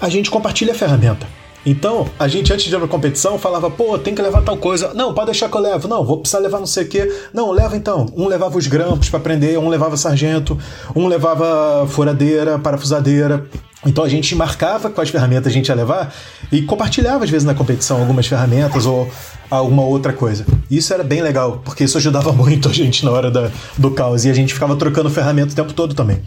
a 0.00 0.08
gente 0.08 0.30
compartilha 0.30 0.72
a 0.72 0.76
ferramenta. 0.76 1.26
Então, 1.66 2.06
a 2.18 2.28
gente 2.28 2.52
antes 2.52 2.66
de 2.66 2.74
ir 2.74 2.78
pra 2.78 2.86
competição 2.86 3.38
falava, 3.38 3.70
pô, 3.70 3.98
tem 3.98 4.14
que 4.14 4.20
levar 4.20 4.42
tal 4.42 4.56
coisa. 4.56 4.92
Não, 4.92 5.14
pode 5.14 5.26
deixar 5.26 5.48
que 5.48 5.56
eu 5.56 5.60
levo. 5.60 5.88
Não, 5.88 6.04
vou 6.04 6.18
precisar 6.18 6.40
levar 6.40 6.58
não 6.58 6.66
sei 6.66 6.84
o 6.84 6.88
quê. 6.88 7.10
Não, 7.32 7.50
leva 7.52 7.74
então. 7.76 8.06
Um 8.14 8.26
levava 8.28 8.58
os 8.58 8.66
grampos 8.66 9.08
pra 9.08 9.18
prender, 9.18 9.58
um 9.58 9.68
levava 9.68 9.96
sargento, 9.96 10.58
um 10.94 11.06
levava 11.06 11.86
furadeira, 11.88 12.58
parafusadeira. 12.58 13.46
Então 13.86 14.02
a 14.04 14.08
gente 14.08 14.34
marcava 14.34 14.88
quais 14.90 15.10
ferramentas 15.10 15.46
a 15.46 15.54
gente 15.54 15.68
ia 15.68 15.74
levar 15.74 16.14
e 16.50 16.62
compartilhava 16.62 17.24
às 17.24 17.30
vezes 17.30 17.44
na 17.46 17.54
competição 17.54 17.98
algumas 18.00 18.26
ferramentas 18.26 18.86
ou 18.86 19.06
alguma 19.50 19.82
outra 19.84 20.12
coisa. 20.12 20.46
Isso 20.70 20.92
era 20.94 21.04
bem 21.04 21.20
legal, 21.22 21.60
porque 21.64 21.84
isso 21.84 21.98
ajudava 21.98 22.32
muito 22.34 22.68
a 22.68 22.72
gente 22.72 23.04
na 23.04 23.10
hora 23.10 23.30
da- 23.30 23.50
do 23.76 23.90
caos 23.90 24.24
e 24.24 24.30
a 24.30 24.34
gente 24.34 24.54
ficava 24.54 24.74
trocando 24.76 25.10
ferramenta 25.10 25.52
o 25.52 25.54
tempo 25.56 25.72
todo 25.72 25.94
também. 25.94 26.20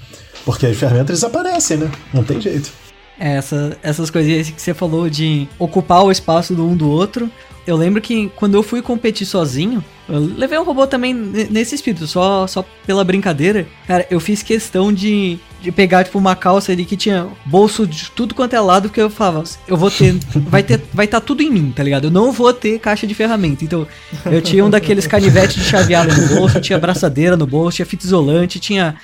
porque 0.46 0.66
as 0.68 0.78
ferramentas 0.78 1.18
desaparecem, 1.20 1.78
né? 1.78 1.92
Não 2.14 2.24
tem 2.24 2.40
jeito. 2.40 2.72
É, 3.20 3.36
essa, 3.38 3.78
essas 3.82 4.10
coisinhas 4.10 4.50
que 4.50 4.62
você 4.62 4.74
falou 4.74 5.10
de 5.10 5.48
ocupar 5.58 6.04
o 6.04 6.12
espaço 6.12 6.54
do 6.54 6.66
um 6.66 6.76
do 6.76 6.90
outro. 6.90 7.30
Eu 7.66 7.76
lembro 7.76 8.02
que 8.02 8.32
quando 8.36 8.54
eu 8.56 8.64
fui 8.64 8.82
competir 8.82 9.28
sozinho, 9.28 9.84
eu 10.08 10.20
levei 10.20 10.58
um 10.58 10.64
robô 10.64 10.88
também 10.88 11.14
nesse 11.14 11.76
espírito, 11.76 12.08
só, 12.08 12.48
só 12.48 12.66
pela 12.86 13.04
brincadeira. 13.04 13.68
Cara, 13.86 14.08
eu 14.10 14.22
fiz 14.22 14.42
questão 14.42 14.94
de, 14.94 15.38
de 15.62 15.70
pegar, 15.70 16.06
tipo, 16.06 16.18
uma 16.18 16.34
calça 16.34 16.72
ali 16.72 16.86
que 16.86 16.96
tinha 16.96 17.28
bolso 17.46 17.86
de 17.86 18.10
tudo 18.12 18.34
quanto 18.34 18.56
é 18.56 18.60
lado, 18.62 18.88
porque 18.88 19.02
eu 19.02 19.10
falava, 19.10 19.44
eu 19.68 19.76
vou 19.76 19.92
ter. 19.92 20.14
Vai 20.48 20.64
ter. 20.64 20.82
Vai 20.94 21.06
estar 21.06 21.20
tá 21.20 21.26
tudo 21.26 21.44
em 21.44 21.52
mim, 21.52 21.74
tá 21.76 21.84
ligado? 21.84 22.06
Eu 22.06 22.12
não 22.12 22.32
vou 22.32 22.54
ter 22.54 22.80
caixa 22.80 23.06
de 23.06 23.14
ferramenta. 23.14 23.66
Então, 23.66 23.86
eu 24.26 24.42
tinha 24.42 24.64
um 24.64 24.70
daqueles 24.70 25.06
canivetes 25.06 25.56
de 25.58 25.64
chavear 25.64 26.08
no 26.08 26.36
bolso, 26.36 26.62
tinha 26.62 26.80
braçadeira 26.80 27.36
no 27.36 27.46
bolso, 27.46 27.76
tinha 27.76 27.86
fita 27.86 28.06
isolante, 28.06 28.62
tinha 28.62 28.96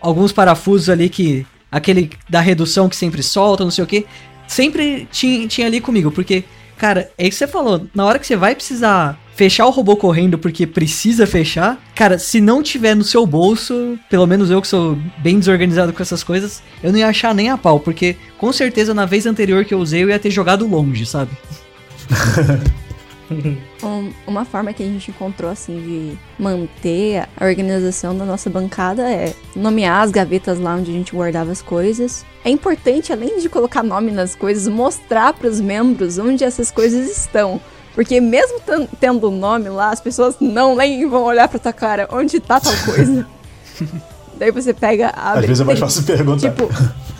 alguns 0.00 0.32
parafusos 0.32 0.88
ali 0.88 1.10
que. 1.10 1.46
Aquele 1.70 2.10
da 2.28 2.40
redução 2.40 2.88
que 2.88 2.96
sempre 2.96 3.22
solta, 3.22 3.64
não 3.64 3.70
sei 3.70 3.84
o 3.84 3.86
que. 3.86 4.06
Sempre 4.46 5.06
tinha, 5.10 5.46
tinha 5.46 5.66
ali 5.66 5.80
comigo, 5.80 6.10
porque 6.10 6.44
Cara, 6.80 7.10
é 7.18 7.28
isso 7.28 7.38
que 7.38 7.44
você 7.44 7.46
falou. 7.46 7.86
Na 7.94 8.06
hora 8.06 8.18
que 8.18 8.26
você 8.26 8.34
vai 8.34 8.54
precisar 8.54 9.20
fechar 9.36 9.66
o 9.66 9.70
robô 9.70 9.96
correndo 9.96 10.38
porque 10.38 10.66
precisa 10.66 11.26
fechar, 11.26 11.78
cara, 11.94 12.18
se 12.18 12.40
não 12.40 12.62
tiver 12.62 12.94
no 12.94 13.04
seu 13.04 13.26
bolso, 13.26 13.98
pelo 14.08 14.26
menos 14.26 14.50
eu 14.50 14.62
que 14.62 14.68
sou 14.68 14.98
bem 15.18 15.38
desorganizado 15.38 15.92
com 15.92 16.02
essas 16.02 16.24
coisas, 16.24 16.62
eu 16.82 16.90
não 16.90 16.98
ia 16.98 17.08
achar 17.08 17.34
nem 17.34 17.50
a 17.50 17.58
pau, 17.58 17.78
porque 17.78 18.16
com 18.38 18.50
certeza 18.50 18.94
na 18.94 19.04
vez 19.04 19.26
anterior 19.26 19.62
que 19.66 19.74
eu 19.74 19.78
usei 19.78 20.02
eu 20.02 20.08
ia 20.08 20.18
ter 20.18 20.30
jogado 20.30 20.66
longe, 20.66 21.04
sabe? 21.04 21.30
um, 23.82 24.12
uma 24.26 24.44
forma 24.44 24.72
que 24.72 24.82
a 24.82 24.86
gente 24.86 25.10
encontrou 25.10 25.50
assim 25.50 25.80
de 25.80 26.18
manter 26.38 27.28
a 27.36 27.44
organização 27.44 28.16
da 28.16 28.24
nossa 28.24 28.50
bancada 28.50 29.10
é 29.10 29.34
nomear 29.54 30.02
as 30.02 30.10
gavetas 30.10 30.58
lá 30.58 30.74
onde 30.74 30.90
a 30.90 30.94
gente 30.94 31.14
guardava 31.14 31.52
as 31.52 31.62
coisas. 31.62 32.24
É 32.44 32.50
importante, 32.50 33.12
além 33.12 33.38
de 33.38 33.48
colocar 33.48 33.82
nome 33.82 34.10
nas 34.10 34.34
coisas, 34.34 34.66
mostrar 34.66 35.32
para 35.32 35.48
os 35.48 35.60
membros 35.60 36.18
onde 36.18 36.44
essas 36.44 36.70
coisas 36.70 37.08
estão. 37.10 37.60
Porque 37.94 38.20
mesmo 38.20 38.60
tendo 38.98 39.28
o 39.28 39.30
nome 39.30 39.68
lá, 39.68 39.90
as 39.90 40.00
pessoas 40.00 40.36
não 40.40 40.76
nem 40.76 41.06
vão 41.08 41.24
olhar 41.24 41.48
pra 41.48 41.58
tua 41.58 41.72
cara 41.72 42.08
onde 42.10 42.40
tá 42.40 42.60
tal 42.60 42.72
coisa. 42.84 43.26
Daí 44.40 44.50
você 44.50 44.72
pega, 44.72 45.10
abre. 45.10 45.40
Às 45.40 45.46
vezes 45.46 45.60
é 45.60 45.64
mais 45.64 45.78
fácil 45.78 46.02
perguntar. 46.02 46.50
Tipo, 46.50 46.70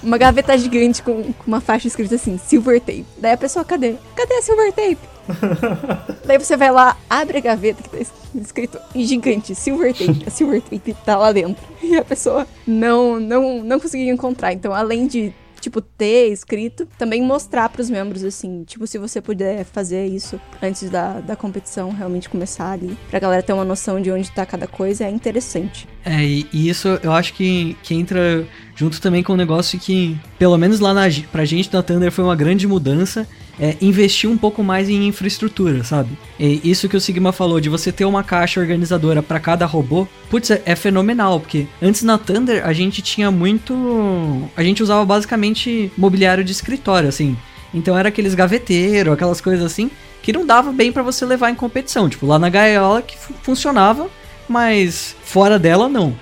uma 0.02 0.16
gaveta 0.16 0.56
gigante 0.56 1.02
com, 1.02 1.34
com 1.34 1.46
uma 1.46 1.60
faixa 1.60 1.86
escrita 1.86 2.14
assim, 2.14 2.38
silver 2.38 2.80
tape. 2.80 3.04
Daí 3.18 3.32
a 3.32 3.36
pessoa, 3.36 3.62
cadê? 3.62 3.96
Cadê 4.16 4.34
a 4.36 4.42
silver 4.42 4.72
tape? 4.72 4.98
Daí 6.24 6.38
você 6.38 6.56
vai 6.56 6.70
lá, 6.70 6.96
abre 7.10 7.36
a 7.36 7.40
gaveta 7.42 7.82
que 7.82 7.90
tá 7.90 8.12
escrito 8.34 8.78
em 8.94 9.04
gigante, 9.04 9.54
silver 9.54 9.92
tape. 9.92 10.24
A 10.26 10.30
silver 10.30 10.62
tape 10.62 10.96
tá 11.04 11.18
lá 11.18 11.30
dentro. 11.30 11.62
E 11.82 11.96
a 11.96 12.04
pessoa 12.04 12.46
não, 12.66 13.18
não, 13.18 13.64
não 13.64 13.80
conseguiu 13.80 14.14
encontrar. 14.14 14.52
Então, 14.52 14.72
além 14.72 15.06
de 15.06 15.34
tipo, 15.60 15.80
ter 15.80 16.32
escrito, 16.32 16.86
também 16.98 17.22
mostrar 17.22 17.68
para 17.68 17.82
os 17.82 17.90
membros, 17.90 18.24
assim, 18.24 18.64
tipo, 18.64 18.86
se 18.86 18.98
você 18.98 19.20
puder 19.20 19.64
fazer 19.64 20.06
isso 20.06 20.40
antes 20.62 20.88
da, 20.88 21.20
da 21.20 21.36
competição 21.36 21.90
realmente 21.90 22.28
começar 22.28 22.72
ali, 22.72 22.96
pra 23.10 23.20
galera 23.20 23.42
ter 23.42 23.52
uma 23.52 23.64
noção 23.64 24.00
de 24.00 24.10
onde 24.10 24.30
tá 24.30 24.46
cada 24.46 24.66
coisa, 24.66 25.04
é 25.04 25.10
interessante. 25.10 25.86
É, 26.04 26.24
e, 26.24 26.46
isso 26.52 26.88
eu 27.02 27.12
acho 27.12 27.34
que, 27.34 27.76
que 27.82 27.94
entra 27.94 28.46
junto 28.74 29.00
também 29.00 29.22
com 29.22 29.34
um 29.34 29.36
negócio 29.36 29.78
que, 29.78 30.16
pelo 30.38 30.56
menos 30.56 30.80
lá 30.80 30.94
na, 30.94 31.02
pra 31.30 31.44
gente 31.44 31.70
da 31.70 31.82
Thunder 31.82 32.10
foi 32.10 32.24
uma 32.24 32.34
grande 32.34 32.66
mudança, 32.66 33.28
é, 33.60 33.76
investir 33.82 34.28
um 34.28 34.38
pouco 34.38 34.64
mais 34.64 34.88
em 34.88 35.06
infraestrutura, 35.06 35.84
sabe? 35.84 36.08
E 36.38 36.60
isso 36.64 36.88
que 36.88 36.96
o 36.96 37.00
Sigma 37.00 37.30
falou, 37.30 37.60
de 37.60 37.68
você 37.68 37.92
ter 37.92 38.06
uma 38.06 38.24
caixa 38.24 38.58
organizadora 38.58 39.22
para 39.22 39.38
cada 39.38 39.66
robô, 39.66 40.08
putz, 40.30 40.50
é, 40.50 40.62
é, 40.64 40.74
fenomenal, 40.74 41.38
porque 41.38 41.66
antes 41.82 42.02
na 42.02 42.16
Thunder 42.16 42.66
a 42.66 42.72
gente 42.72 43.02
tinha 43.02 43.30
muito. 43.30 44.48
A 44.56 44.62
gente 44.62 44.82
usava 44.82 45.04
basicamente 45.04 45.92
mobiliário 45.96 46.42
de 46.42 46.52
escritório, 46.52 47.10
assim. 47.10 47.36
Então 47.74 47.96
era 47.96 48.08
aqueles 48.08 48.34
gaveteiros, 48.34 49.12
aquelas 49.12 49.42
coisas 49.42 49.64
assim, 49.64 49.90
que 50.22 50.32
não 50.32 50.46
dava 50.46 50.72
bem 50.72 50.90
para 50.90 51.02
você 51.02 51.26
levar 51.26 51.50
em 51.50 51.54
competição. 51.54 52.08
Tipo, 52.08 52.26
lá 52.26 52.38
na 52.38 52.48
gaiola 52.48 53.02
que 53.02 53.16
funcionava, 53.42 54.08
mas 54.50 55.14
fora 55.22 55.58
dela 55.58 55.88
não. 55.88 56.14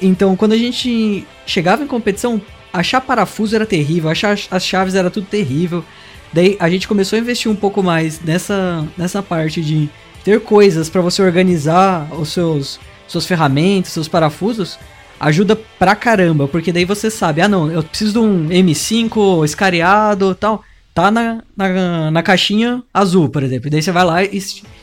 Então 0.00 0.36
quando 0.36 0.52
a 0.52 0.56
gente 0.56 1.26
chegava 1.44 1.82
em 1.82 1.86
competição, 1.86 2.40
achar 2.72 3.00
parafuso 3.00 3.54
era 3.54 3.66
terrível, 3.66 4.10
achar 4.10 4.38
as 4.50 4.64
chaves 4.64 4.94
era 4.94 5.10
tudo 5.10 5.26
terrível. 5.26 5.84
Daí 6.32 6.56
a 6.58 6.68
gente 6.70 6.88
começou 6.88 7.16
a 7.16 7.20
investir 7.20 7.50
um 7.50 7.56
pouco 7.56 7.82
mais 7.82 8.20
nessa, 8.20 8.86
nessa 8.96 9.22
parte 9.22 9.62
de 9.62 9.88
ter 10.24 10.40
coisas 10.40 10.88
para 10.88 11.00
você 11.00 11.22
organizar 11.22 12.08
os 12.12 12.30
seus 12.30 12.80
suas 13.06 13.26
ferramentas, 13.26 13.92
seus 13.92 14.08
parafusos, 14.08 14.78
ajuda 15.20 15.56
pra 15.78 15.94
caramba, 15.94 16.48
porque 16.48 16.72
daí 16.72 16.84
você 16.84 17.10
sabe, 17.10 17.40
ah 17.40 17.48
não, 17.48 17.70
eu 17.70 17.82
preciso 17.82 18.12
de 18.12 18.18
um 18.18 18.48
M5 18.48 19.44
escareado 19.44 20.34
tal, 20.34 20.64
tá 20.94 21.10
na, 21.10 21.42
na, 21.56 22.10
na 22.10 22.22
caixinha 22.22 22.82
azul, 22.94 23.28
por 23.28 23.42
exemplo. 23.42 23.66
E 23.66 23.70
daí 23.70 23.82
você 23.82 23.90
vai 23.90 24.04
lá 24.04 24.22
e, 24.22 24.40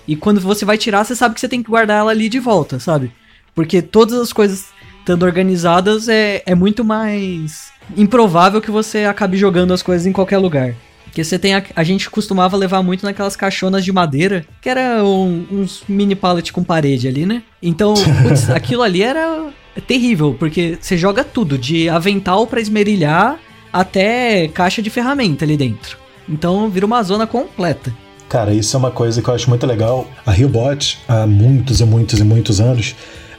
e 0.08 0.16
quando 0.16 0.42
você 0.42 0.66
vai 0.66 0.78
tirar, 0.78 1.06
você 1.06 1.16
sabe 1.16 1.34
que 1.34 1.42
você 1.42 1.48
tem 1.48 1.64
que 1.64 1.70
guardar 1.70 2.00
ela 2.00 2.12
ali 2.12 2.28
de 2.28 2.38
volta, 2.38 2.80
sabe? 2.80 3.12
Porque 3.56 3.82
todas 3.82 4.20
as 4.20 4.34
coisas 4.34 4.68
estando 5.00 5.24
organizadas 5.24 6.10
é, 6.10 6.44
é 6.46 6.54
muito 6.54 6.84
mais 6.84 7.72
improvável 7.98 8.62
que 8.62 8.70
você 8.70 9.06
acabe 9.06 9.38
jogando 9.38 9.74
as 9.74 9.82
coisas 9.82 10.06
em 10.06 10.12
qualquer 10.12 10.38
lugar. 10.38 10.76
Porque 11.06 11.24
você 11.24 11.40
tem 11.40 11.56
a, 11.56 11.64
a, 11.76 11.84
gente 11.84 12.10
costumava 12.10 12.56
levar 12.56 12.82
muito 12.82 13.06
naquelas 13.06 13.36
caixonas 13.36 13.84
de 13.84 13.92
madeira, 13.92 14.46
que 14.62 14.70
era 14.70 15.04
um, 15.04 15.46
uns 15.52 15.84
mini 15.88 16.16
pallet 16.16 16.54
com 16.54 16.64
parede 16.64 17.08
ali, 17.08 17.26
né? 17.26 17.44
Então, 17.62 17.94
putz, 18.24 18.50
aquilo 18.50 18.82
ali 18.82 19.02
era 19.02 19.50
terrível, 19.88 20.36
porque 20.40 20.78
você 20.80 20.98
joga 20.98 21.24
tudo, 21.24 21.58
de 21.58 21.90
avental 21.90 22.48
para 22.48 22.62
esmerilhar 22.62 23.38
até 23.74 24.48
caixa 24.50 24.82
de 24.82 24.90
ferramenta 24.90 25.44
ali 25.44 25.58
dentro. 25.58 26.01
Então 26.32 26.70
vira 26.70 26.86
uma 26.86 27.04
zona 27.04 27.28
completa. 27.28 27.94
Cara, 28.30 28.54
isso 28.54 28.78
é 28.78 28.80
uma 28.80 28.92
coisa 28.92 29.22
que 29.22 29.28
eu 29.28 29.34
acho 29.34 29.50
muito 29.50 29.68
legal. 29.68 30.08
A 30.26 30.32
Riobot, 30.32 31.00
há 31.06 31.28
muitos 31.28 31.82
e 31.82 31.86
muitos 31.86 32.20
e 32.20 32.24
muitos 32.24 32.62
anos, 32.62 32.96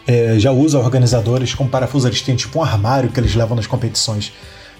é, 0.06 0.34
já 0.38 0.52
usa 0.52 0.78
organizadores 0.78 1.54
com 1.54 1.66
parafuso. 1.66 2.06
Eles 2.06 2.20
têm 2.20 2.36
tipo 2.36 2.58
um 2.58 2.62
armário 2.62 3.08
que 3.08 3.18
eles 3.18 3.34
levam 3.34 3.56
nas 3.56 3.66
competições. 3.66 4.32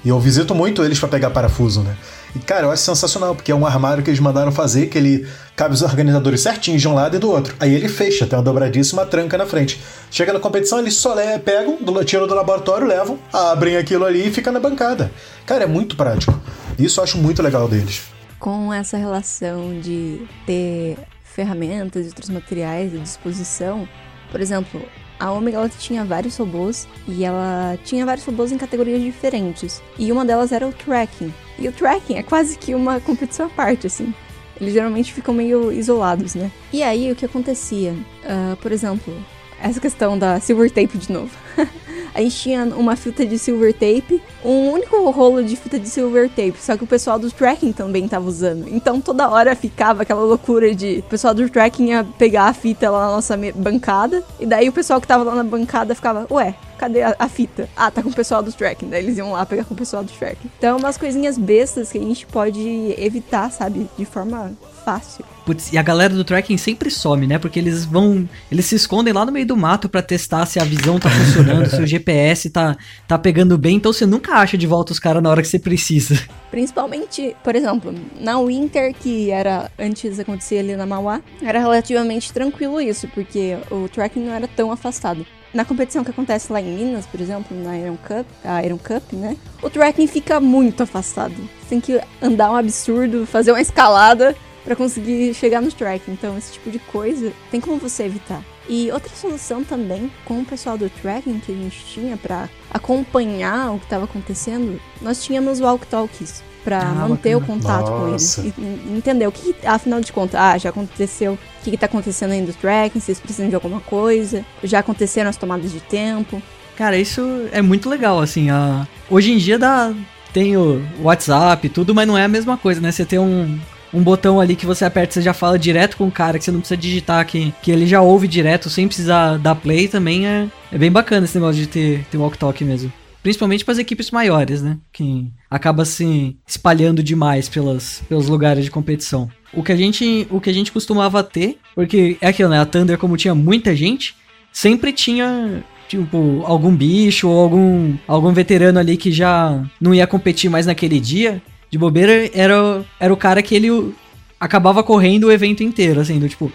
E 0.05 0.09
eu 0.09 0.19
visito 0.21 0.55
muito 0.55 0.83
eles 0.83 0.99
para 0.99 1.09
pegar 1.09 1.31
parafuso, 1.31 1.81
né? 1.81 1.97
E, 2.35 2.39
cara, 2.41 2.67
eu 2.67 2.73
acho 2.73 2.83
sensacional, 2.83 3.35
porque 3.35 3.53
é 3.53 3.55
um 3.55 3.65
armário 3.65 4.03
que 4.03 4.11
eles 4.11 4.19
mandaram 4.19 4.51
fazer, 4.51 4.87
que 4.87 4.99
ele 4.99 5.27
cabe 5.55 5.75
os 5.75 5.83
organizadores 5.83 6.41
certinhos 6.41 6.83
de 6.83 6.89
um 6.89 6.95
lado 6.95 7.17
e 7.17 7.19
do 7.19 7.31
outro. 7.31 7.55
Aí 7.61 7.73
ele 7.73 7.89
fecha, 7.89 8.27
tem 8.27 8.37
uma 8.37 8.45
dobradiça 8.45 8.95
uma 8.95 9.07
tranca 9.07 9.39
na 9.39 9.47
frente. 9.47 9.81
Chega 10.11 10.33
na 10.33 10.41
competição, 10.41 10.79
eles 10.79 10.95
só 10.95 11.15
le 11.15 11.39
pegam, 11.39 11.79
tiram 12.05 12.27
do 12.27 12.35
laboratório, 12.35 12.87
levam, 12.87 13.19
abrem 13.33 13.77
aquilo 13.77 14.05
ali 14.05 14.29
e 14.29 14.33
fica 14.33 14.51
na 14.51 14.59
bancada. 14.59 15.11
Cara, 15.47 15.65
é 15.65 15.67
muito 15.67 15.95
prático. 15.95 16.39
Isso 16.79 17.01
eu 17.01 17.05
acho 17.05 17.19
muito 17.19 17.43
legal 17.43 17.69
deles. 17.69 18.03
Com 18.39 18.73
essa 18.73 18.97
relação 18.97 19.79
de 19.81 20.27
ter 20.47 20.99
ferramentas 21.23 22.07
e 22.07 22.09
outros 22.09 22.29
materiais 22.29 22.95
à 22.95 22.99
disposição, 22.99 23.89
por 24.31 24.41
exemplo, 24.41 24.83
a 25.19 25.31
Omega 25.31 25.59
ela 25.59 25.69
tinha 25.69 26.05
vários 26.05 26.37
robôs 26.37 26.89
e 27.07 27.25
ela 27.25 27.79
tinha 27.85 28.05
vários 28.05 28.27
robôs 28.27 28.51
em 28.51 28.59
categorias 28.59 29.01
diferentes. 29.01 29.81
E 29.99 30.11
uma 30.11 30.25
delas 30.25 30.51
era 30.51 30.67
o 30.67 30.73
tracking. 30.73 31.33
E 31.59 31.69
o 31.69 31.73
tracking 31.73 32.17
é 32.17 32.23
quase 32.23 32.59
que 32.59 32.75
uma 32.75 32.99
competição 32.99 33.47
à 33.47 33.49
parte, 33.49 33.87
assim. 33.87 34.13
Eles 34.61 34.75
geralmente 34.75 35.13
ficam 35.13 35.33
meio 35.33 35.73
isolados, 35.73 36.35
né? 36.35 36.51
E 36.73 36.83
aí 36.83 37.11
o 37.11 37.15
que 37.15 37.25
acontecia? 37.25 37.93
Uh, 37.93 38.57
por 38.57 38.73
exemplo, 38.73 39.15
essa 39.61 39.79
questão 39.79 40.19
da 40.19 40.41
silver 40.41 40.71
tape 40.71 40.99
de 40.99 41.13
novo. 41.13 41.31
a 42.15 42.21
gente 42.21 42.37
tinha 42.37 42.65
uma 42.65 42.97
fita 42.97 43.25
de 43.25 43.39
silver 43.39 43.73
tape, 43.73 44.23
um 44.45 44.71
único 44.71 45.11
rolo 45.11 45.43
de 45.43 45.57
fita 45.57 45.79
de 45.79 45.89
silver 45.89 46.29
tape, 46.29 46.55
só 46.59 46.77
que 46.77 46.85
o 46.85 46.87
pessoal 46.87 47.19
do 47.19 47.31
tracking 47.31 47.73
também 47.73 48.07
tava 48.09 48.27
usando. 48.27 48.67
Então 48.69 49.01
toda 49.01 49.29
hora 49.29 49.55
ficava 49.55 50.03
aquela 50.03 50.23
loucura 50.23 50.75
de 50.75 50.99
o 50.99 51.03
pessoal 51.11 51.35
do 51.35 51.49
tracking 51.49 51.91
ia 51.91 52.05
pegar 52.19 52.45
a 52.45 52.53
fita 52.55 52.91
lá 52.91 53.07
na 53.07 53.13
nossa 53.13 53.37
bancada, 53.55 54.23
e 54.39 54.47
daí 54.47 54.69
o 54.69 54.73
pessoal 54.73 55.01
que 55.01 55.07
tava 55.07 55.25
lá 55.25 55.35
na 55.35 55.45
bancada 55.45 55.95
ficava, 55.95 56.27
ué, 56.31 56.55
cadê 56.83 57.03
a, 57.03 57.15
a, 57.17 57.29
fita? 57.29 57.69
Ah, 57.77 57.91
tá 57.91 58.03
com 58.03 58.09
o 58.09 58.15
pessoal 58.15 58.43
do 58.43 58.53
tracking. 58.53 58.89
Daí 58.89 59.05
eles 59.05 59.17
iam 59.17 59.33
lá 59.33 59.47
pegar 59.47 59.65
com 59.65 59.73
o 59.73 59.77
pessoal 59.77 60.03
do 60.03 60.11
tracking. 60.11 60.51
Então, 60.59 60.79
umas 60.79 60.99
coisinhas 60.99 61.39
bestas 61.39 61.93
que 61.93 61.99
a 61.99 62.01
gente 62.01 62.27
pode 62.27 62.61
evitar, 62.99 63.53
sabe? 63.53 63.89
De 63.97 64.05
forma 64.05 64.53
fácil. 64.85 65.25
Putz, 65.45 65.73
e 65.73 65.79
a 65.79 65.83
galera 65.83 66.15
do 66.15 66.25
tracking 66.25 66.57
sempre 66.57 66.91
some, 66.91 67.27
né? 67.27 67.39
Porque 67.39 67.59
eles 67.59 67.85
vão. 67.85 68.29
Eles 68.51 68.67
se 68.67 68.77
escondem 68.77 69.13
lá 69.13 69.25
no 69.25 69.33
meio 69.33 69.47
do 69.47 69.57
mato 69.57 69.89
para 69.89 70.03
testar 70.03 70.47
se 70.47 70.61
a 70.61 70.65
visão 70.65 70.99
tá 70.99 71.11
funcionando, 71.11 71.69
se 71.69 71.81
o 71.81 71.87
GPS 71.87 72.51
tá, 72.51 72.77
tá 73.09 73.19
pegando 73.19 73.59
bem. 73.59 73.77
Então 73.77 73.93
você 73.93 74.07
nunca 74.07 74.35
acha 74.35 74.57
de 74.57 74.67
volta 74.67 74.93
os 74.93 74.99
caras 74.99 75.23
na 75.23 75.31
hora 75.31 75.43
que 75.43 75.49
você 75.49 75.59
precisa. 75.59 76.19
Principalmente, 76.51 77.35
por 77.43 77.57
exemplo, 77.57 77.95
na 78.21 78.41
Winter, 78.41 78.95
que 78.95 79.31
era 79.31 79.71
antes 79.79 80.19
acontecer 80.19 80.59
ali 80.59 80.77
na 80.77 80.87
Mauá, 80.87 81.21
era 81.43 81.59
relativamente 81.59 82.33
tranquilo 82.33 82.81
isso, 82.81 83.09
porque 83.09 83.57
o 83.71 83.89
tracking 83.89 84.21
não 84.21 84.33
era 84.33 84.47
tão 84.47 84.71
afastado. 84.71 85.27
Na 85.53 85.67
competição 85.67 86.03
que 86.03 86.11
acontece 86.11 86.51
lá 86.51 86.63
em 86.63 86.77
Minas, 86.77 87.05
por 87.05 87.21
exemplo, 87.21 87.55
na 87.63 87.77
Iron 87.77 87.97
Cup, 87.97 88.27
a 88.43 88.65
Iron 88.65 88.79
Cup, 88.79 89.13
né? 89.13 89.37
O 89.63 89.69
tracking 89.69 90.07
fica 90.07 90.41
muito 90.41 90.83
afastado. 90.83 91.35
Você 91.35 91.69
tem 91.69 91.81
que 91.81 92.01
andar 92.23 92.51
um 92.51 92.57
absurdo, 92.57 93.27
fazer 93.27 93.51
uma 93.53 93.61
escalada 93.61 94.35
para 94.65 94.77
conseguir 94.77 95.35
chegar 95.35 95.61
no 95.61 95.71
track. 95.71 96.11
Então, 96.11 96.37
esse 96.37 96.53
tipo 96.53 96.71
de 96.71 96.79
coisa 96.79 97.33
tem 97.51 97.61
como 97.61 97.79
você 97.79 98.05
evitar. 98.05 98.43
E 98.69 98.91
outra 98.93 99.15
solução 99.15 99.65
também, 99.65 100.11
com 100.25 100.41
o 100.41 100.45
pessoal 100.45 100.79
do 100.79 100.89
tracking 100.89 101.41
que 101.41 101.53
a 101.53 101.55
gente 101.55 101.85
tinha 101.85 102.17
para 102.17 102.49
acompanhar 102.71 103.73
o 103.73 103.79
que 103.79 103.85
estava 103.85 104.05
acontecendo, 104.05 104.81
nós 105.01 105.23
tínhamos 105.23 105.61
walk-talkies 105.61 106.43
para 106.65 106.81
ah, 106.81 107.09
manter 107.09 107.35
bacana. 107.35 107.37
o 107.39 107.47
contato 107.47 107.91
Nossa. 107.91 108.03
com 108.03 108.09
eles 108.09 108.39
e 108.57 108.97
entender 108.97 109.27
o 109.27 109.33
que, 109.33 109.55
afinal 109.65 110.01
de 110.01 110.13
contas, 110.13 110.41
ah, 110.41 110.57
já 110.57 110.71
aconteceu, 110.71 111.33
o 111.33 111.39
que, 111.65 111.71
está 111.71 111.87
acontecendo 111.87 112.31
aí 112.31 112.41
no 112.41 112.53
tracking, 112.53 113.01
se 113.01 113.11
eles 113.11 113.21
precisam 113.21 113.49
de 113.49 113.55
alguma 113.55 113.81
coisa, 113.81 114.45
já 114.63 114.79
aconteceram 114.79 115.29
as 115.29 115.37
tomadas 115.37 115.73
de 115.73 115.81
tempo. 115.81 116.41
Cara, 116.77 116.97
isso 116.97 117.21
é 117.51 117.61
muito 117.61 117.91
legal, 117.91 118.21
assim, 118.21 118.49
a... 118.49 118.87
hoje 119.11 119.33
em 119.33 119.39
dia 119.39 119.59
dá, 119.59 119.93
tem 120.33 120.57
o 120.57 120.81
WhatsApp 121.01 121.69
tudo, 121.69 121.95
mas 121.95 122.07
não 122.07 122.17
é 122.17 122.25
a 122.25 122.29
mesma 122.29 122.57
coisa, 122.57 122.81
né? 122.81 122.91
Você 122.91 123.05
tem 123.05 123.19
um, 123.19 123.59
um 123.93 124.03
botão 124.03 124.41
ali 124.41 124.57
que 124.57 124.67
você 124.67 124.85
aperta, 124.85 125.15
você 125.15 125.23
já 125.23 125.35
fala 125.35 125.59
direto 125.59 125.97
com 125.97 126.07
o 126.07 126.11
cara, 126.11 126.39
que 126.39 126.45
você 126.45 126.51
não 126.51 126.61
precisa 126.61 126.81
digitar 126.81 127.21
aqui, 127.21 127.53
que 127.63 127.71
ele 127.71 127.87
já 127.87 128.01
ouve 128.01 128.27
direto 128.27 128.71
sem 128.71 128.87
precisar 128.87 129.39
dar 129.39 129.55
play 129.55 129.89
também 129.89 130.27
é, 130.27 130.49
é 130.71 130.79
bem 130.79 130.91
bacana 130.91 131.25
esse 131.25 131.37
negócio 131.37 131.61
de 131.61 131.67
ter, 131.67 132.05
ter 132.11 132.17
walk-talk 132.17 132.65
mesmo. 132.65 132.93
Principalmente 133.23 133.65
para 133.65 133.73
as 133.73 133.79
equipes 133.79 134.11
maiores, 134.11 134.63
né? 134.63 134.79
Que 134.93 135.31
acaba 135.49 135.85
se 135.85 136.37
espalhando 136.45 137.05
demais 137.05 137.49
pelas, 137.49 138.03
pelos 138.09 138.29
lugares 138.29 138.65
de 138.65 138.71
competição. 138.71 139.31
O 139.53 139.63
que, 139.63 139.71
a 139.71 139.77
gente, 139.77 140.27
o 140.29 140.41
que 140.41 140.51
a 140.51 140.53
gente 140.53 140.73
costumava 140.73 141.23
ter, 141.23 141.59
porque 141.73 142.17
é 142.21 142.29
aquilo, 142.29 142.49
né? 142.49 142.59
A 142.59 142.67
Thunder, 142.67 142.99
como 142.99 143.17
tinha 143.17 143.35
muita 143.35 143.77
gente, 143.77 144.17
sempre 144.53 144.93
tinha 144.93 145.63
tipo, 145.89 146.43
algum 146.47 146.75
bicho 146.75 147.29
ou 147.29 147.39
algum, 147.39 147.95
algum 148.09 148.33
veterano 148.33 148.79
ali 148.79 148.97
que 148.97 149.13
já 149.13 149.63
não 149.81 149.95
ia 149.95 150.07
competir 150.07 150.51
mais 150.51 150.67
naquele 150.67 150.99
dia, 150.99 151.41
de 151.73 151.79
bobeira, 151.79 152.31
era, 152.35 152.85
era 153.01 153.13
o 153.13 153.17
cara 153.17 153.41
que 153.41 153.55
ele 153.55 153.95
acabava 154.39 154.83
correndo 154.83 155.25
o 155.25 155.33
evento 155.33 155.63
inteiro, 155.63 156.01
assim, 156.01 156.19
do 156.19 156.29
tipo. 156.29 156.53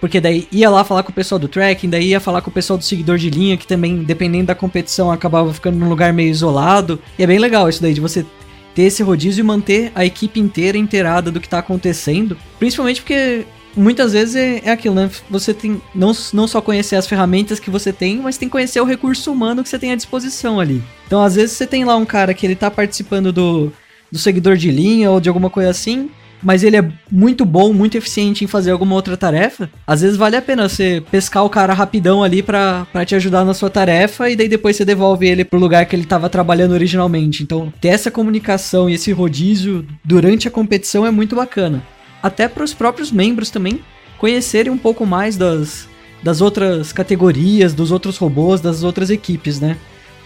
Porque 0.00 0.20
daí 0.20 0.48
ia 0.50 0.68
lá 0.68 0.82
falar 0.82 1.04
com 1.04 1.12
o 1.12 1.14
pessoal 1.14 1.38
do 1.38 1.46
tracking, 1.46 1.88
daí 1.88 2.08
ia 2.08 2.18
falar 2.18 2.42
com 2.42 2.50
o 2.50 2.52
pessoal 2.52 2.76
do 2.76 2.84
seguidor 2.84 3.16
de 3.16 3.30
linha, 3.30 3.56
que 3.56 3.66
também, 3.66 4.02
dependendo 4.02 4.46
da 4.46 4.56
competição, 4.56 5.12
acabava 5.12 5.54
ficando 5.54 5.78
num 5.78 5.88
lugar 5.88 6.12
meio 6.12 6.30
isolado. 6.30 7.00
E 7.16 7.22
é 7.22 7.26
bem 7.28 7.38
legal 7.38 7.68
isso 7.68 7.80
daí, 7.80 7.94
de 7.94 8.00
você 8.00 8.26
ter 8.74 8.82
esse 8.82 9.04
rodízio 9.04 9.40
e 9.40 9.44
manter 9.44 9.92
a 9.94 10.04
equipe 10.04 10.40
inteira 10.40 10.76
inteirada 10.76 11.30
do 11.30 11.40
que 11.40 11.48
tá 11.48 11.60
acontecendo. 11.60 12.36
Principalmente 12.58 13.00
porque 13.02 13.46
muitas 13.76 14.14
vezes 14.14 14.34
é, 14.34 14.62
é 14.64 14.70
aquilo, 14.72 14.96
né? 14.96 15.08
Você 15.30 15.54
tem 15.54 15.80
não, 15.94 16.12
não 16.32 16.48
só 16.48 16.60
conhecer 16.60 16.96
as 16.96 17.06
ferramentas 17.06 17.60
que 17.60 17.70
você 17.70 17.92
tem, 17.92 18.16
mas 18.16 18.36
tem 18.36 18.48
que 18.48 18.52
conhecer 18.52 18.80
o 18.80 18.84
recurso 18.84 19.30
humano 19.30 19.62
que 19.62 19.68
você 19.68 19.78
tem 19.78 19.92
à 19.92 19.96
disposição 19.96 20.58
ali. 20.58 20.82
Então, 21.06 21.22
às 21.22 21.36
vezes, 21.36 21.56
você 21.56 21.68
tem 21.68 21.84
lá 21.84 21.94
um 21.94 22.04
cara 22.04 22.34
que 22.34 22.44
ele 22.44 22.56
tá 22.56 22.68
participando 22.68 23.32
do, 23.32 23.72
do 24.10 24.18
seguidor 24.18 24.56
de 24.56 24.70
linha 24.70 25.10
ou 25.10 25.20
de 25.20 25.28
alguma 25.28 25.50
coisa 25.50 25.70
assim, 25.70 26.10
mas 26.42 26.62
ele 26.62 26.76
é 26.76 26.88
muito 27.10 27.44
bom, 27.44 27.72
muito 27.72 27.96
eficiente 27.96 28.44
em 28.44 28.46
fazer 28.46 28.70
alguma 28.70 28.94
outra 28.94 29.16
tarefa, 29.16 29.70
às 29.86 30.02
vezes 30.02 30.16
vale 30.16 30.36
a 30.36 30.42
pena 30.42 30.68
você 30.68 31.02
pescar 31.10 31.44
o 31.44 31.50
cara 31.50 31.72
rapidão 31.72 32.22
ali 32.22 32.42
pra 32.42 32.86
te 33.04 33.14
ajudar 33.14 33.44
na 33.44 33.54
sua 33.54 33.70
tarefa 33.70 34.30
e 34.30 34.36
daí 34.36 34.48
depois 34.48 34.76
você 34.76 34.84
devolve 34.84 35.26
ele 35.26 35.44
pro 35.44 35.58
lugar 35.58 35.86
que 35.86 35.96
ele 35.96 36.04
tava 36.04 36.28
trabalhando 36.28 36.72
originalmente. 36.72 37.42
Então, 37.42 37.72
ter 37.80 37.88
essa 37.88 38.10
comunicação 38.10 38.88
e 38.88 38.94
esse 38.94 39.12
rodízio 39.12 39.86
durante 40.04 40.46
a 40.46 40.50
competição 40.50 41.06
é 41.06 41.10
muito 41.10 41.34
bacana. 41.34 41.82
Até 42.22 42.48
para 42.48 42.64
os 42.64 42.74
próprios 42.74 43.10
membros 43.10 43.50
também 43.50 43.80
conhecerem 44.18 44.72
um 44.72 44.78
pouco 44.78 45.04
mais 45.04 45.36
das, 45.36 45.88
das 46.22 46.40
outras 46.40 46.92
categorias, 46.92 47.74
dos 47.74 47.90
outros 47.90 48.16
robôs, 48.16 48.60
das 48.60 48.82
outras 48.82 49.10
equipes, 49.10 49.60
né? 49.60 49.76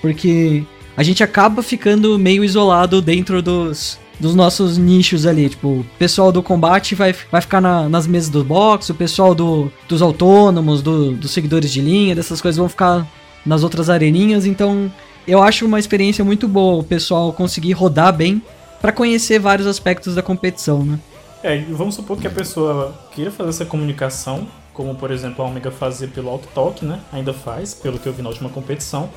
Porque 0.01 0.65
a 1.01 1.03
gente 1.03 1.25
acaba 1.25 1.63
ficando 1.63 2.19
meio 2.19 2.45
isolado 2.45 3.01
dentro 3.01 3.41
dos, 3.41 3.99
dos 4.19 4.35
nossos 4.35 4.77
nichos 4.77 5.25
ali. 5.25 5.49
Tipo, 5.49 5.69
o 5.69 5.87
pessoal 5.99 6.31
do 6.31 6.43
combate 6.43 6.95
vai, 6.95 7.15
vai 7.33 7.41
ficar 7.41 7.59
na, 7.59 7.89
nas 7.89 8.07
mesas 8.07 8.29
do 8.29 8.45
box, 8.45 8.91
o 8.91 8.95
pessoal 8.95 9.35
do, 9.35 9.73
dos 9.89 10.03
autônomos, 10.03 10.83
do, 10.83 11.13
dos 11.13 11.31
seguidores 11.31 11.73
de 11.73 11.81
linha, 11.81 12.15
dessas 12.15 12.39
coisas 12.43 12.59
vão 12.59 12.69
ficar 12.69 13.11
nas 13.47 13.63
outras 13.63 13.89
areninhas. 13.89 14.45
Então, 14.45 14.93
eu 15.27 15.43
acho 15.43 15.65
uma 15.65 15.79
experiência 15.79 16.23
muito 16.23 16.47
boa 16.47 16.83
o 16.83 16.85
pessoal 16.85 17.33
conseguir 17.33 17.73
rodar 17.73 18.15
bem 18.15 18.43
para 18.79 18.93
conhecer 18.93 19.39
vários 19.39 19.67
aspectos 19.67 20.15
da 20.15 20.21
competição, 20.21 20.85
né? 20.85 20.99
É, 21.43 21.65
vamos 21.71 21.95
supor 21.95 22.19
que 22.19 22.27
a 22.27 22.31
pessoa 22.31 22.95
queira 23.15 23.31
fazer 23.31 23.49
essa 23.49 23.65
comunicação, 23.65 24.47
como 24.75 24.95
por 24.95 25.11
exemplo 25.11 25.43
a 25.43 25.49
Omega 25.49 25.71
fazia 25.71 26.09
pelo 26.09 26.37
Talk, 26.55 26.85
né? 26.85 27.01
Ainda 27.11 27.33
faz, 27.33 27.73
pelo 27.73 27.99
que 27.99 28.07
eu 28.07 28.13
vi 28.13 28.21
na 28.21 28.29
última 28.29 28.51
competição. 28.51 29.09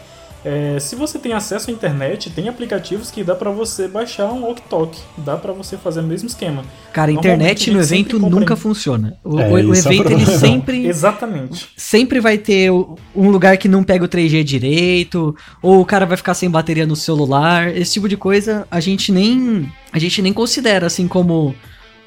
É, 0.46 0.78
se 0.80 0.96
você 0.96 1.18
tem 1.18 1.34
acesso 1.34 1.70
à 1.70 1.74
internet, 1.74 2.30
tem 2.30 2.50
aplicativos 2.50 3.10
que 3.10 3.24
dá 3.24 3.34
para 3.34 3.50
você 3.50 3.88
baixar 3.88 4.32
um 4.32 4.44
walk-talk, 4.44 5.00
dá 5.18 5.38
para 5.38 5.54
você 5.54 5.78
fazer 5.78 6.02
o 6.02 6.04
mesmo 6.04 6.28
esquema. 6.28 6.64
Cara, 6.92 7.12
a 7.12 7.14
internet 7.14 7.72
no 7.72 7.80
evento 7.80 8.20
nunca 8.20 8.56
funciona. 8.56 9.18
O, 9.24 9.40
é, 9.40 9.48
o, 9.48 9.70
o 9.70 9.74
é 9.74 9.78
evento 9.78 10.12
ele 10.12 10.26
sempre 10.38 10.86
Exatamente. 10.88 11.70
Sempre 11.78 12.20
vai 12.20 12.38
ter 12.38 12.72
um 12.72 13.30
lugar 13.30 13.58
que 13.58 13.70
não 13.70 13.84
pega 13.84 14.04
o 14.04 14.10
3G 14.10 14.44
direito, 14.44 15.36
ou 15.62 15.80
o 15.80 15.86
cara 15.86 16.06
vai 16.06 16.18
ficar 16.18 16.34
sem 16.34 16.50
bateria 16.50 16.86
no 16.86 16.96
celular, 16.96 17.76
esse 17.76 17.94
tipo 17.94 18.10
de 18.10 18.18
coisa 18.18 18.68
a 18.70 18.80
gente 18.80 19.12
nem 19.12 19.72
a 19.92 20.00
gente 20.00 20.22
nem 20.22 20.34
considera 20.34 20.88
assim 20.88 21.08
como 21.08 21.56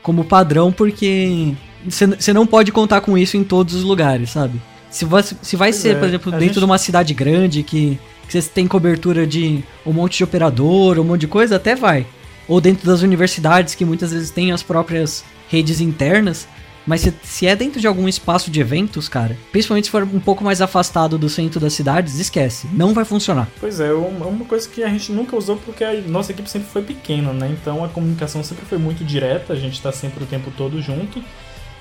como 0.02 0.24
padrão 0.24 0.70
porque 0.70 1.54
você 1.88 2.32
não 2.32 2.46
pode 2.46 2.72
contar 2.72 3.00
com 3.00 3.16
isso 3.16 3.36
em 3.36 3.44
todos 3.44 3.74
os 3.74 3.82
lugares, 3.82 4.30
sabe? 4.30 4.60
Se 4.90 5.04
vai, 5.04 5.22
se 5.22 5.56
vai 5.56 5.72
ser, 5.72 5.90
é, 5.90 5.94
por 5.98 6.08
exemplo, 6.08 6.32
dentro 6.32 6.46
gente... 6.46 6.58
de 6.58 6.64
uma 6.64 6.78
cidade 6.78 7.12
grande 7.12 7.62
que 7.62 7.98
que 8.26 8.32
você 8.32 8.48
tem 8.48 8.66
cobertura 8.66 9.26
de 9.26 9.62
um 9.84 9.92
monte 9.92 10.18
de 10.18 10.24
operador, 10.24 10.98
um 10.98 11.04
monte 11.04 11.22
de 11.22 11.28
coisa, 11.28 11.56
até 11.56 11.74
vai. 11.74 12.06
Ou 12.48 12.60
dentro 12.60 12.86
das 12.86 13.02
universidades, 13.02 13.74
que 13.74 13.84
muitas 13.84 14.12
vezes 14.12 14.30
têm 14.30 14.52
as 14.52 14.62
próprias 14.62 15.24
redes 15.48 15.80
internas. 15.80 16.46
Mas 16.86 17.00
se, 17.00 17.12
se, 17.24 17.46
é 17.46 17.56
dentro 17.56 17.80
de 17.80 17.86
algum 17.86 18.08
espaço 18.08 18.48
de 18.48 18.60
eventos, 18.60 19.08
cara, 19.08 19.36
principalmente 19.50 19.86
se 19.86 19.90
for 19.90 20.04
um 20.04 20.20
pouco 20.20 20.44
mais 20.44 20.62
afastado 20.62 21.18
do 21.18 21.28
centro 21.28 21.58
das 21.58 21.72
cidades, 21.72 22.20
esquece. 22.20 22.68
Não 22.72 22.94
vai 22.94 23.04
funcionar. 23.04 23.48
Pois 23.58 23.80
é, 23.80 23.92
uma 23.92 24.44
coisa 24.44 24.68
que 24.68 24.84
a 24.84 24.88
gente 24.88 25.10
nunca 25.10 25.36
usou 25.36 25.56
porque 25.56 25.82
a 25.82 26.00
nossa 26.02 26.30
equipe 26.30 26.48
sempre 26.48 26.68
foi 26.68 26.82
pequena, 26.82 27.32
né? 27.32 27.48
Então 27.60 27.84
a 27.84 27.88
comunicação 27.88 28.44
sempre 28.44 28.64
foi 28.64 28.78
muito 28.78 29.04
direta, 29.04 29.52
a 29.52 29.56
gente 29.56 29.82
tá 29.82 29.90
sempre 29.90 30.22
o 30.22 30.26
tempo 30.26 30.52
todo 30.56 30.80
junto. 30.80 31.20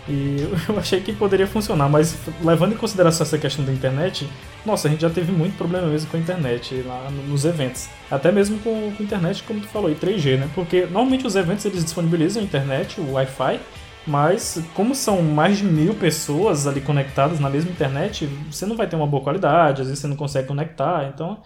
E 0.07 0.37
eu 0.69 0.77
achei 0.77 1.01
que 1.01 1.13
poderia 1.13 1.47
funcionar, 1.47 1.89
mas 1.89 2.15
levando 2.43 2.73
em 2.73 2.77
consideração 2.77 3.25
essa 3.25 3.37
questão 3.37 3.65
da 3.65 3.71
internet, 3.71 4.29
nossa, 4.65 4.87
a 4.87 4.91
gente 4.91 5.01
já 5.01 5.09
teve 5.09 5.31
muito 5.31 5.57
problema 5.57 5.87
mesmo 5.87 6.09
com 6.09 6.17
a 6.17 6.19
internet 6.19 6.83
lá 6.85 7.09
nos 7.27 7.45
eventos. 7.45 7.89
Até 8.09 8.31
mesmo 8.31 8.59
com, 8.59 8.91
com 8.95 9.03
internet, 9.03 9.43
como 9.43 9.59
tu 9.59 9.67
falou, 9.67 9.91
e 9.91 9.95
3G, 9.95 10.37
né? 10.37 10.49
Porque 10.53 10.81
normalmente 10.85 11.25
os 11.25 11.35
eventos 11.35 11.65
eles 11.65 11.83
disponibilizam 11.83 12.41
a 12.41 12.45
internet, 12.45 12.99
o 13.01 13.13
Wi-Fi, 13.13 13.59
mas 14.05 14.61
como 14.75 14.93
são 14.93 15.21
mais 15.21 15.57
de 15.57 15.63
mil 15.63 15.95
pessoas 15.95 16.67
ali 16.67 16.81
conectadas 16.81 17.39
na 17.39 17.49
mesma 17.49 17.71
internet, 17.71 18.29
você 18.51 18.65
não 18.65 18.75
vai 18.75 18.87
ter 18.87 18.95
uma 18.95 19.07
boa 19.07 19.23
qualidade, 19.23 19.81
às 19.81 19.87
vezes 19.87 20.01
você 20.01 20.07
não 20.07 20.15
consegue 20.15 20.47
conectar, 20.47 21.11
então 21.13 21.39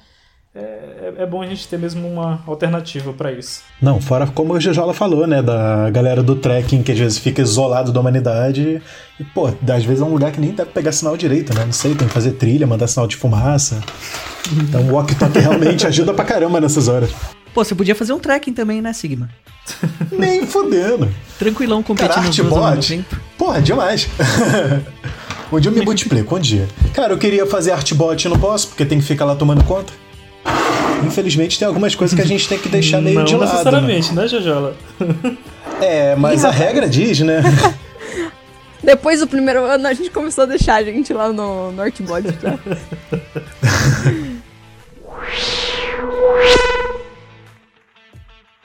é, 0.53 0.59
é, 0.59 1.13
é, 1.19 1.25
bom 1.27 1.43
a 1.43 1.47
gente 1.47 1.67
ter 1.67 1.77
mesmo 1.77 2.07
uma 2.07 2.41
alternativa 2.47 3.13
para 3.13 3.31
isso. 3.31 3.61
Não, 3.79 4.01
fora 4.01 4.25
como 4.25 4.53
o 4.53 4.59
Jojola 4.59 4.95
falou, 4.95 5.27
né, 5.27 5.43
da 5.43 5.91
galera 5.91 6.23
do 6.23 6.35
trekking 6.35 6.81
que 6.81 6.91
às 6.91 6.97
vezes 6.97 7.17
fica 7.19 7.41
isolado 7.41 7.91
da 7.91 7.99
humanidade 7.99 8.81
e, 9.19 9.23
pô, 9.23 9.45
às 9.47 9.85
vezes 9.85 10.01
é 10.01 10.03
um 10.03 10.09
lugar 10.09 10.31
que 10.31 10.41
nem 10.41 10.51
deve 10.51 10.71
pegar 10.71 10.91
sinal 10.91 11.15
direito, 11.15 11.53
né, 11.53 11.63
não 11.65 11.71
sei, 11.71 11.93
tem 11.93 12.07
que 12.07 12.13
fazer 12.13 12.31
trilha, 12.31 12.65
mandar 12.65 12.87
sinal 12.87 13.07
de 13.07 13.15
fumaça. 13.15 13.79
Então 14.51 14.81
o 14.87 14.93
walk-talk 14.93 15.37
realmente 15.37 15.85
ajuda 15.85 16.15
pra 16.15 16.25
caramba 16.25 16.59
nessas 16.59 16.87
horas. 16.87 17.11
Pô, 17.53 17.63
você 17.63 17.75
podia 17.75 17.93
fazer 17.93 18.13
um 18.13 18.19
trekking 18.19 18.53
também, 18.53 18.81
né, 18.81 18.91
Sigma? 18.91 19.29
Nem 20.11 20.47
fudendo. 20.47 21.07
Tranquilão 21.37 21.83
competindo 21.83 22.49
Cara, 22.49 22.73
dois 22.73 22.87
tempo. 22.87 23.15
Porra, 23.37 23.61
demais. 23.61 24.07
um 25.51 25.59
dia 25.59 25.69
eu 25.69 25.75
me 25.75 25.85
multiplico, 25.85 26.35
um 26.35 26.39
dia. 26.39 26.67
Cara, 26.93 27.13
eu 27.13 27.17
queria 27.19 27.45
fazer 27.45 27.71
artbot 27.71 28.25
e 28.25 28.29
não 28.29 28.39
posso, 28.39 28.69
porque 28.69 28.83
tem 28.83 28.99
que 28.99 29.05
ficar 29.05 29.25
lá 29.25 29.35
tomando 29.35 29.63
conta. 29.63 29.93
Infelizmente 31.05 31.57
tem 31.57 31.67
algumas 31.67 31.95
coisas 31.95 32.15
que 32.15 32.21
a 32.21 32.27
gente 32.27 32.47
tem 32.47 32.57
que 32.59 32.69
deixar 32.69 33.01
meio 33.01 33.19
não 33.19 33.25
de 33.25 33.35
lado. 33.35 33.45
Não 33.45 33.51
necessariamente, 33.51 34.13
né, 34.13 34.21
né 34.23 34.27
Jojola? 34.27 34.75
É, 35.81 36.13
mas 36.13 36.43
a 36.43 36.51
regra 36.51 36.89
diz, 36.89 37.21
né? 37.21 37.41
Depois 38.83 39.21
do 39.21 39.27
primeiro 39.27 39.63
ano 39.63 39.87
a 39.87 39.93
gente 39.93 40.09
começou 40.09 40.43
a 40.43 40.47
deixar 40.47 40.75
a 40.75 40.83
gente 40.83 41.13
lá 41.13 41.31
no 41.31 41.71
Northbody 41.71 42.37
já. 42.41 42.59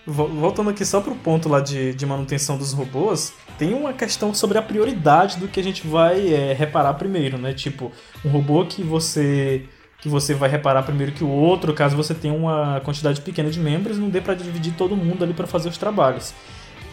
Voltando 0.07 0.69
aqui 0.71 0.85
só 0.85 1.01
pro 1.01 1.15
ponto 1.15 1.49
lá 1.49 1.61
de, 1.61 1.95
de 1.95 2.05
manutenção 2.05 2.59
dos 2.59 2.73
robôs, 2.73 3.33
tem 3.59 3.73
uma 3.73 3.93
questão 3.93 4.35
sobre 4.35 4.59
a 4.59 4.63
prioridade 4.63 5.39
do 5.39 5.49
que 5.49 5.59
a 5.59 5.63
gente 5.63 5.87
vai 5.87 6.33
é, 6.33 6.53
reparar 6.53 6.95
primeiro, 6.95 7.39
né? 7.39 7.55
Tipo, 7.55 7.91
um 8.25 8.29
robô 8.29 8.67
que 8.67 8.83
você 8.83 9.65
que 10.05 10.09
você 10.11 10.35
vai 10.35 10.51
reparar 10.51 10.83
primeiro 10.83 11.13
que 11.13 11.25
o 11.25 11.29
outro, 11.31 11.73
caso 11.73 11.97
você 11.97 12.13
tenha 12.13 12.35
uma 12.35 12.79
quantidade 12.85 13.23
pequena 13.23 13.49
de 13.49 13.59
membros, 13.59 13.99
não 13.99 14.11
dê 14.11 14.21
para 14.21 14.35
dividir 14.35 14.75
todo 14.75 14.95
mundo 14.95 15.25
ali 15.25 15.33
para 15.33 15.47
fazer 15.47 15.71
os 15.71 15.79
trabalhos. 15.79 16.35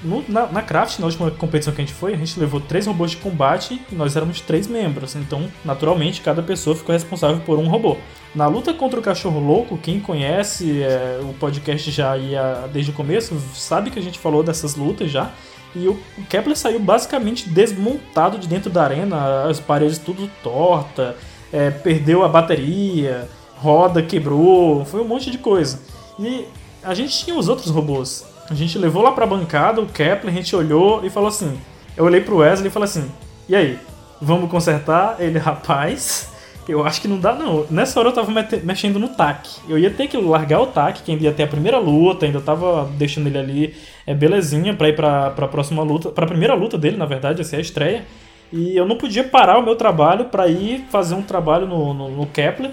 no, 0.02 0.24
na, 0.30 0.46
na 0.46 0.62
Craft, 0.62 1.00
na 1.00 1.08
última 1.08 1.30
competição 1.30 1.74
que 1.74 1.82
a 1.82 1.86
gente 1.86 1.94
foi, 1.94 2.14
a 2.14 2.16
gente 2.16 2.40
levou 2.40 2.62
três 2.62 2.88
robôs 2.88 3.12
de 3.12 3.18
combate 3.18 3.82
e 3.92 3.96
nós 3.96 4.16
éramos 4.16 4.40
três 4.40 4.66
membros. 4.66 5.14
Então, 5.18 5.52
naturalmente, 5.66 6.22
cada 6.22 6.42
pessoa 6.42 6.74
ficou 6.74 6.94
responsável 6.94 7.42
por 7.42 7.60
um 7.60 7.68
robô. 7.68 7.98
Na 8.34 8.48
luta 8.48 8.74
contra 8.74 8.98
o 8.98 9.04
cachorro 9.04 9.46
louco, 9.46 9.78
quem 9.78 10.00
conhece 10.00 10.82
é, 10.82 11.20
o 11.22 11.34
podcast 11.34 11.92
já 11.92 12.16
ia 12.16 12.70
desde 12.72 12.92
o 12.92 12.94
começo, 12.94 13.38
sabe 13.54 13.92
que 13.92 14.00
a 14.00 14.02
gente 14.02 14.20
falou 14.20 14.42
dessas 14.42 14.76
lutas 14.76 15.12
já. 15.12 15.32
E 15.76 15.86
o 15.86 16.00
Kepler 16.30 16.56
saiu 16.56 16.80
basicamente 16.80 17.50
desmontado 17.50 18.38
de 18.38 18.48
dentro 18.48 18.70
da 18.70 18.84
arena, 18.84 19.50
as 19.50 19.60
paredes 19.60 19.98
tudo 19.98 20.32
torta, 20.42 21.18
é, 21.52 21.70
perdeu 21.70 22.24
a 22.24 22.30
bateria, 22.30 23.28
roda 23.58 24.02
quebrou, 24.02 24.86
foi 24.86 25.02
um 25.02 25.08
monte 25.08 25.30
de 25.30 25.38
coisa. 25.38 25.80
E 26.20 26.46
a 26.84 26.94
gente 26.94 27.24
tinha 27.24 27.38
os 27.38 27.48
outros 27.48 27.70
robôs. 27.70 28.26
A 28.50 28.54
gente 28.54 28.78
levou 28.78 29.02
lá 29.02 29.12
pra 29.12 29.26
bancada 29.26 29.82
o 29.82 29.86
Kepler, 29.86 30.34
a 30.34 30.36
gente 30.36 30.56
olhou 30.56 31.06
e 31.06 31.10
falou 31.10 31.30
assim. 31.30 31.58
Eu 31.96 32.06
olhei 32.06 32.22
pro 32.22 32.38
Wesley 32.38 32.68
e 32.68 32.72
falei 32.72 32.90
assim: 32.90 33.10
E 33.48 33.56
aí, 33.56 33.80
vamos 34.22 34.50
consertar? 34.50 35.18
Ele, 35.20 35.38
rapaz, 35.40 36.30
eu 36.68 36.86
acho 36.86 37.02
que 37.02 37.08
não 37.08 37.20
dá 37.20 37.34
não. 37.34 37.66
Nessa 37.70 38.00
hora 38.00 38.10
eu 38.10 38.14
tava 38.14 38.32
mexendo 38.64 39.00
no 39.00 39.10
TAC. 39.10 39.50
Eu 39.68 39.78
ia 39.78 39.90
ter 39.90 40.08
que 40.08 40.18
largar 40.18 40.62
o 40.62 40.68
TAC, 40.68 41.04
que 41.04 41.12
ainda 41.12 41.24
ia 41.24 41.32
ter 41.32 41.44
a 41.44 41.48
primeira 41.48 41.78
luta, 41.78 42.26
ainda 42.26 42.42
tava 42.42 42.90
deixando 42.98 43.28
ele 43.28 43.38
ali 43.38 43.76
é 44.06 44.14
belezinha 44.14 44.74
pra 44.74 44.90
ir 44.90 44.96
pra, 44.96 45.30
pra 45.32 45.48
próxima 45.48 45.84
luta, 45.84 46.10
pra 46.10 46.26
primeira 46.26 46.54
luta 46.54 46.78
dele, 46.78 46.98
na 46.98 47.06
verdade, 47.06 47.42
essa 47.42 47.56
é 47.56 47.60
a 47.60 47.62
estreia. 47.62 48.06
E 48.52 48.76
eu 48.76 48.86
não 48.86 48.98
podia 48.98 49.24
parar 49.24 49.58
o 49.58 49.64
meu 49.64 49.76
trabalho 49.76 50.26
para 50.26 50.48
ir 50.48 50.86
fazer 50.90 51.16
um 51.16 51.22
trabalho 51.22 51.66
no, 51.66 51.94
no, 51.94 52.10
no 52.10 52.28
Kepler 52.28 52.72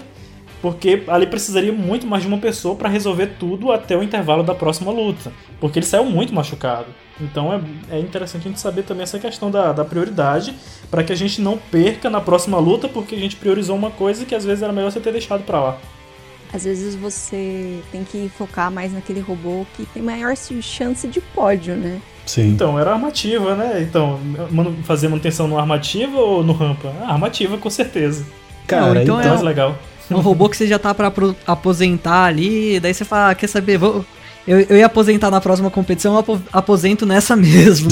porque 0.61 1.03
ali 1.07 1.25
precisaria 1.25 1.71
muito 1.71 2.05
mais 2.05 2.23
de 2.23 2.27
uma 2.27 2.37
pessoa 2.37 2.75
para 2.75 2.89
resolver 2.89 3.27
tudo 3.39 3.71
até 3.71 3.95
o 3.95 4.03
intervalo 4.03 4.43
da 4.43 4.53
próxima 4.53 4.91
luta, 4.91 5.31
porque 5.59 5.79
ele 5.79 5.85
saiu 5.85 6.05
muito 6.05 6.33
machucado. 6.33 6.87
Então 7.19 7.53
é, 7.53 7.95
é 7.95 7.99
interessante 7.99 8.47
a 8.47 8.49
gente 8.49 8.59
saber 8.59 8.83
também 8.83 9.03
essa 9.03 9.19
questão 9.19 9.49
da, 9.49 9.71
da 9.71 9.85
prioridade, 9.85 10.53
para 10.89 11.03
que 11.03 11.13
a 11.13 11.15
gente 11.15 11.41
não 11.41 11.57
perca 11.57 12.09
na 12.09 12.19
próxima 12.19 12.59
luta, 12.59 12.87
porque 12.87 13.15
a 13.15 13.19
gente 13.19 13.35
priorizou 13.35 13.75
uma 13.75 13.91
coisa 13.91 14.25
que 14.25 14.35
às 14.35 14.43
vezes 14.43 14.61
era 14.61 14.73
melhor 14.73 14.91
você 14.91 14.99
ter 14.99 15.11
deixado 15.11 15.43
para 15.43 15.61
lá. 15.61 15.77
Às 16.51 16.63
vezes 16.63 16.95
você 16.95 17.79
tem 17.91 18.03
que 18.03 18.29
focar 18.37 18.71
mais 18.71 18.91
naquele 18.91 19.19
robô 19.19 19.65
que 19.75 19.85
tem 19.85 20.01
maior 20.01 20.35
chance 20.35 21.07
de 21.07 21.21
pódio, 21.21 21.75
né? 21.75 22.01
Sim. 22.25 22.49
Então, 22.49 22.79
era 22.79 22.91
armativa, 22.91 23.55
né? 23.55 23.81
Então, 23.81 24.19
fazer 24.83 25.07
manutenção 25.07 25.47
no 25.47 25.57
armativa 25.57 26.17
ou 26.17 26.43
no 26.43 26.53
rampa? 26.53 26.93
Ah, 27.01 27.13
armativa, 27.13 27.57
com 27.57 27.69
certeza. 27.69 28.25
Cara, 28.67 29.01
então, 29.01 29.19
então 29.19 29.21
é 29.21 29.27
mais 29.27 29.41
legal. 29.41 29.77
É 30.09 30.15
um 30.15 30.21
robô 30.21 30.49
que 30.49 30.57
você 30.57 30.67
já 30.67 30.79
tá 30.79 30.93
para 30.93 31.11
aposentar 31.45 32.25
ali, 32.25 32.79
daí 32.79 32.93
você 32.93 33.05
fala, 33.05 33.31
ah, 33.31 33.35
quer 33.35 33.47
saber, 33.47 33.77
vou, 33.77 34.03
eu, 34.47 34.59
eu 34.61 34.77
ia 34.77 34.87
aposentar 34.87 35.29
na 35.29 35.39
próxima 35.39 35.69
competição, 35.69 36.15
eu 36.15 36.41
aposento 36.51 37.05
nessa 37.05 37.35
mesmo. 37.37 37.89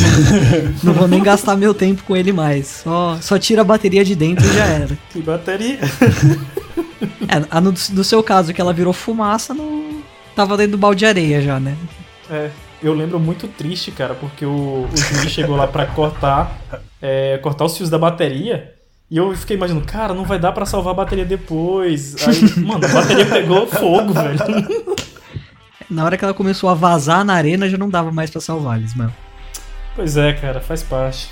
não 0.84 0.94
vou 0.94 1.08
nem 1.08 1.22
gastar 1.22 1.56
meu 1.56 1.74
tempo 1.74 2.02
com 2.04 2.16
ele 2.16 2.34
mais. 2.34 2.82
Só, 2.84 3.18
só 3.22 3.38
tira 3.38 3.62
a 3.62 3.66
bateria 3.66 4.04
de 4.04 4.16
dentro 4.16 4.44
e 4.44 4.54
já 4.54 4.66
era. 4.66 4.98
Que 5.12 5.22
bateria? 5.22 5.80
é, 7.02 7.46
a, 7.50 7.62
no, 7.62 7.72
no 7.72 8.04
seu 8.04 8.24
caso, 8.24 8.54
que 8.54 8.62
ela 8.62 8.74
virou 8.74 8.94
fumaça, 8.94 9.54
não 9.54 10.02
tava 10.36 10.58
dentro 10.58 10.74
do 10.74 10.78
balde 10.78 11.00
de 11.00 11.06
areia 11.06 11.42
já, 11.42 11.60
né? 11.60 11.76
É, 12.30 12.50
eu 12.82 12.94
lembro 12.94 13.20
muito 13.20 13.48
triste, 13.48 13.92
cara, 13.92 14.14
porque 14.14 14.46
o, 14.46 14.88
o 14.92 14.98
juiz 14.98 15.32
chegou 15.32 15.56
lá 15.56 15.68
para 15.68 15.86
cortar, 15.86 16.58
é, 17.02 17.38
cortar 17.40 17.66
os 17.66 17.78
fios 17.78 17.90
da 17.90 17.98
bateria. 17.98 18.74
E 19.10 19.18
eu 19.18 19.34
fiquei 19.36 19.56
imaginando, 19.56 19.86
cara, 19.86 20.14
não 20.14 20.26
vai 20.26 20.38
dar 20.38 20.52
para 20.52 20.66
salvar 20.66 20.92
a 20.92 20.98
bateria 20.98 21.26
depois. 21.26 22.16
Aí, 22.28 22.62
mano, 22.62 22.86
a 22.86 22.90
bateria 22.90 23.26
pegou 23.26 23.66
fogo, 23.66 24.14
velho. 24.14 24.38
Na 25.90 26.04
hora 26.04 26.18
que 26.18 26.26
ela 26.26 26.34
começou 26.34 26.70
a 26.70 26.74
vazar 26.74 27.24
na 27.24 27.34
arena, 27.34 27.70
já 27.70 27.78
não 27.78 27.90
dava 27.90 28.12
mais 28.12 28.30
para 28.30 28.42
salvar 28.42 28.78
eles, 28.78 28.94
mano. 28.94 29.14
Pois 29.96 30.18
é, 30.18 30.34
cara, 30.34 30.60
faz 30.60 30.84
parte. 30.84 31.30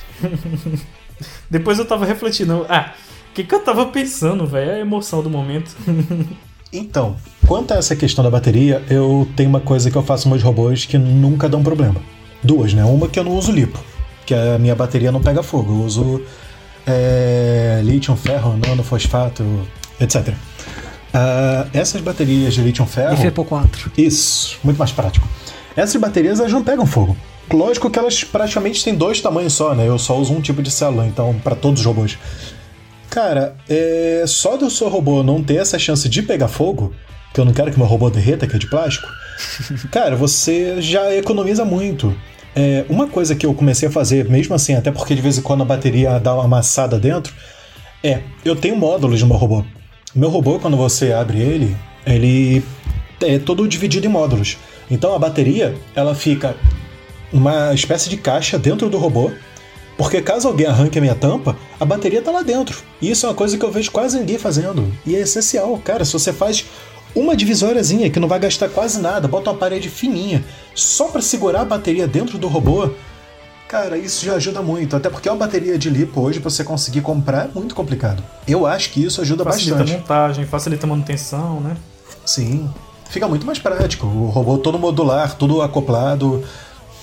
depois 1.49 1.77
eu 1.77 1.85
tava 1.85 2.05
refletindo, 2.05 2.65
ah, 2.69 2.93
que, 3.35 3.43
que 3.43 3.53
eu 3.53 3.59
tava 3.59 3.85
pensando, 3.87 4.47
velho? 4.47 4.71
É 4.71 4.75
a 4.75 4.79
emoção 4.79 5.21
do 5.21 5.29
momento. 5.29 5.75
então, 6.71 7.17
quanto 7.45 7.73
a 7.73 7.77
essa 7.77 7.95
questão 7.95 8.23
da 8.23 8.31
bateria, 8.31 8.81
eu 8.89 9.27
tenho 9.35 9.49
uma 9.49 9.59
coisa 9.59 9.91
que 9.91 9.97
eu 9.97 10.01
faço 10.01 10.23
com 10.23 10.29
meus 10.29 10.41
robôs 10.41 10.85
que 10.85 10.97
nunca 10.97 11.49
dão 11.49 11.61
problema. 11.61 12.01
Duas, 12.41 12.73
né? 12.73 12.85
Uma 12.85 13.09
que 13.09 13.19
eu 13.19 13.23
não 13.25 13.33
uso 13.33 13.51
lipo, 13.51 13.77
que 14.25 14.33
a 14.33 14.57
minha 14.57 14.73
bateria 14.73 15.11
não 15.11 15.21
pega 15.21 15.43
fogo. 15.43 15.73
Eu 15.73 15.85
uso 15.85 16.21
é, 16.87 17.81
lítio, 17.83 18.15
ferro, 18.15 18.57
nano, 18.57 18.83
fosfato, 18.83 19.43
etc. 19.99 20.29
Uh, 20.29 20.33
ah, 21.13 21.67
essas 21.73 22.01
baterias 22.01 22.53
de 22.53 22.61
lítio-ferro. 22.61 23.15
E 23.15 23.17
FEPO 23.17 23.43
4. 23.43 23.91
Isso, 23.97 24.57
muito 24.63 24.77
mais 24.77 24.91
prático. 24.91 25.27
Essas 25.75 25.99
baterias 25.99 26.39
elas 26.39 26.53
não 26.53 26.63
pegam 26.63 26.85
fogo. 26.85 27.17
Lógico 27.51 27.89
que 27.89 27.99
elas 27.99 28.23
praticamente 28.23 28.83
têm 28.83 28.95
dois 28.95 29.21
tamanhos 29.21 29.53
só, 29.53 29.75
né? 29.75 29.87
Eu 29.87 29.99
só 29.99 30.17
uso 30.17 30.33
um 30.33 30.41
tipo 30.41 30.63
de 30.63 30.71
célula, 30.71 31.05
então, 31.05 31.35
para 31.43 31.55
todos 31.55 31.81
os 31.81 31.85
robôs. 31.85 32.17
Cara, 33.15 33.55
é... 33.69 34.25
só 34.27 34.57
do 34.57 34.69
seu 34.69 34.89
robô 34.89 35.23
não 35.23 35.41
ter 35.41 35.55
essa 35.55 35.79
chance 35.79 36.09
de 36.09 36.21
pegar 36.21 36.49
fogo, 36.49 36.93
que 37.33 37.39
eu 37.39 37.45
não 37.45 37.53
quero 37.53 37.71
que 37.71 37.77
meu 37.77 37.87
robô 37.87 38.09
derreta, 38.09 38.45
que 38.45 38.57
é 38.57 38.59
de 38.59 38.67
plástico, 38.67 39.07
cara, 39.89 40.17
você 40.17 40.81
já 40.81 41.15
economiza 41.15 41.63
muito. 41.63 42.13
É, 42.53 42.83
uma 42.89 43.07
coisa 43.07 43.33
que 43.33 43.45
eu 43.45 43.53
comecei 43.53 43.87
a 43.87 43.91
fazer, 43.91 44.29
mesmo 44.29 44.53
assim, 44.53 44.73
até 44.75 44.91
porque 44.91 45.15
de 45.15 45.21
vez 45.21 45.37
em 45.37 45.41
quando 45.41 45.61
a 45.61 45.65
bateria 45.65 46.19
dá 46.19 46.33
uma 46.33 46.43
amassada 46.43 46.99
dentro, 46.99 47.33
é, 48.03 48.19
eu 48.43 48.53
tenho 48.53 48.75
módulos 48.75 49.21
no 49.21 49.27
meu 49.29 49.37
robô. 49.37 49.63
Meu 50.13 50.29
robô, 50.29 50.59
quando 50.59 50.75
você 50.75 51.13
abre 51.13 51.39
ele, 51.39 51.77
ele 52.05 52.65
é 53.21 53.39
todo 53.39 53.65
dividido 53.65 54.05
em 54.05 54.09
módulos. 54.09 54.57
Então 54.91 55.15
a 55.15 55.19
bateria, 55.19 55.73
ela 55.95 56.13
fica 56.13 56.53
uma 57.31 57.73
espécie 57.73 58.09
de 58.09 58.17
caixa 58.17 58.59
dentro 58.59 58.89
do 58.89 58.97
robô, 58.97 59.31
porque 59.97 60.21
caso 60.21 60.47
alguém 60.47 60.67
arranque 60.67 60.97
a 60.97 61.01
minha 61.01 61.15
tampa, 61.15 61.55
a 61.79 61.85
bateria 61.85 62.21
tá 62.21 62.31
lá 62.31 62.41
dentro. 62.41 62.81
E 63.01 63.09
isso 63.09 63.25
é 63.25 63.29
uma 63.29 63.35
coisa 63.35 63.57
que 63.57 63.63
eu 63.63 63.71
vejo 63.71 63.91
quase 63.91 64.19
ninguém 64.19 64.37
fazendo. 64.37 64.91
E 65.05 65.15
é 65.15 65.19
essencial, 65.19 65.77
cara. 65.83 66.03
Se 66.03 66.13
você 66.13 66.33
faz 66.33 66.65
uma 67.15 67.35
divisóriazinha 67.35 68.09
que 68.09 68.19
não 68.19 68.27
vai 68.27 68.39
gastar 68.39 68.67
quase 68.69 68.99
nada, 68.99 69.27
bota 69.27 69.49
uma 69.49 69.57
parede 69.57 69.89
fininha 69.89 70.43
só 70.73 71.05
para 71.07 71.21
segurar 71.21 71.61
a 71.61 71.65
bateria 71.65 72.07
dentro 72.07 72.37
do 72.37 72.47
robô. 72.47 72.89
Cara, 73.67 73.97
isso 73.97 74.23
já 74.23 74.35
ajuda 74.35 74.61
muito, 74.61 74.95
até 74.95 75.09
porque 75.09 75.27
a 75.27 75.33
bateria 75.33 75.77
de 75.77 75.89
lipo 75.89 76.21
hoje 76.21 76.39
pra 76.39 76.49
você 76.49 76.63
conseguir 76.63 77.01
comprar 77.01 77.45
é 77.45 77.49
muito 77.53 77.73
complicado. 77.73 78.21
Eu 78.47 78.65
acho 78.65 78.91
que 78.91 79.03
isso 79.03 79.21
ajuda 79.21 79.43
facilita 79.43 79.77
bastante. 79.77 79.87
Facilita 79.87 80.13
a 80.13 80.17
montagem, 80.17 80.45
facilita 80.45 80.85
a 80.85 80.89
manutenção, 80.89 81.59
né? 81.61 81.75
Sim, 82.25 82.69
fica 83.09 83.27
muito 83.27 83.45
mais 83.45 83.57
prático. 83.57 84.05
O 84.05 84.29
robô 84.29 84.57
todo 84.57 84.77
modular, 84.77 85.35
tudo 85.35 85.61
acoplado. 85.61 86.43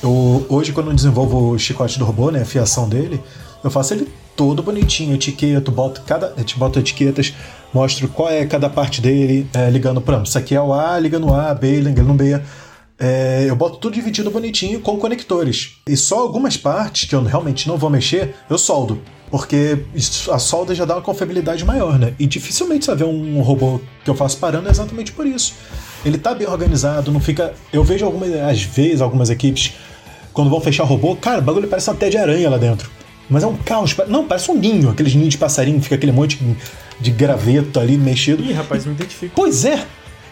Eu, 0.03 0.44
hoje, 0.48 0.72
quando 0.72 0.90
eu 0.90 0.94
desenvolvo 0.94 1.53
o 1.53 1.59
chicote 1.59 1.98
do 1.98 2.05
robô, 2.05 2.30
né, 2.30 2.42
a 2.42 2.44
fiação 2.44 2.88
dele, 2.88 3.20
eu 3.62 3.70
faço 3.70 3.94
ele 3.94 4.09
todo 4.36 4.62
bonitinho, 4.62 5.14
etiqueto, 5.14 5.70
boto 5.70 6.03
cada, 6.03 6.34
boto 6.57 6.78
etiquetas, 6.78 7.32
mostro 7.72 8.09
qual 8.09 8.28
é 8.28 8.44
cada 8.44 8.68
parte 8.68 9.00
dele, 9.00 9.46
é, 9.55 9.70
ligando 9.70 10.00
para 10.00 10.22
isso 10.22 10.36
aqui 10.36 10.55
é 10.55 10.61
o 10.61 10.72
A, 10.72 10.98
liga 10.98 11.18
no 11.18 11.34
A, 11.34 11.55
B, 11.55 11.80
liga 11.80 12.03
no 12.03 12.14
B. 12.14 12.40
É, 12.98 13.46
eu 13.48 13.57
boto 13.57 13.78
tudo 13.78 13.94
dividido 13.94 14.30
bonitinho 14.30 14.80
com 14.80 14.96
conectores. 14.96 15.78
E 15.88 15.96
só 15.96 16.20
algumas 16.20 16.57
partes 16.57 17.09
que 17.09 17.14
eu 17.14 17.22
realmente 17.22 17.66
não 17.66 17.76
vou 17.76 17.90
mexer, 17.90 18.34
eu 18.48 18.59
soldo. 18.59 19.00
Porque 19.30 19.86
a 20.30 20.38
solda 20.38 20.74
já 20.74 20.84
dá 20.84 20.96
uma 20.96 21.03
confiabilidade 21.03 21.64
maior, 21.64 21.98
né? 21.98 22.14
E 22.18 22.26
dificilmente 22.26 22.84
você 22.84 22.94
vê 22.94 23.05
um 23.05 23.40
robô 23.40 23.80
que 24.05 24.11
eu 24.11 24.14
faço 24.14 24.36
parando 24.36 24.68
exatamente 24.68 25.11
por 25.11 25.26
isso. 25.26 25.55
Ele 26.05 26.18
tá 26.18 26.34
bem 26.34 26.46
organizado, 26.46 27.11
não 27.11 27.18
fica. 27.18 27.55
Eu 27.72 27.82
vejo 27.82 28.05
algumas, 28.05 28.30
às 28.34 28.62
vezes, 28.62 29.00
algumas 29.00 29.30
equipes, 29.30 29.72
quando 30.33 30.51
vão 30.51 30.61
fechar 30.61 30.85
o 30.85 30.87
robô, 30.87 31.16
cara, 31.16 31.39
o 31.39 31.43
bagulho 31.43 31.68
parece 31.68 31.91
uma 31.91 31.97
teia 31.97 32.11
de 32.11 32.18
aranha 32.18 32.51
lá 32.51 32.59
dentro. 32.59 32.91
Mas 33.28 33.43
é 33.43 33.47
um 33.47 33.57
caos. 33.57 33.97
Não, 34.09 34.26
parece 34.26 34.51
um 34.51 34.55
ninho, 34.55 34.91
aqueles 34.91 35.14
ninhos 35.14 35.30
de 35.30 35.39
passarinho, 35.39 35.80
fica 35.80 35.95
aquele 35.95 36.12
monte 36.12 36.39
de 37.01 37.11
graveto 37.11 37.80
ali 37.80 37.97
mexido. 37.97 38.43
Ih, 38.43 38.53
rapaz, 38.53 38.85
me 38.85 38.93
identifico. 38.93 39.33
Pois 39.35 39.64
é. 39.64 39.85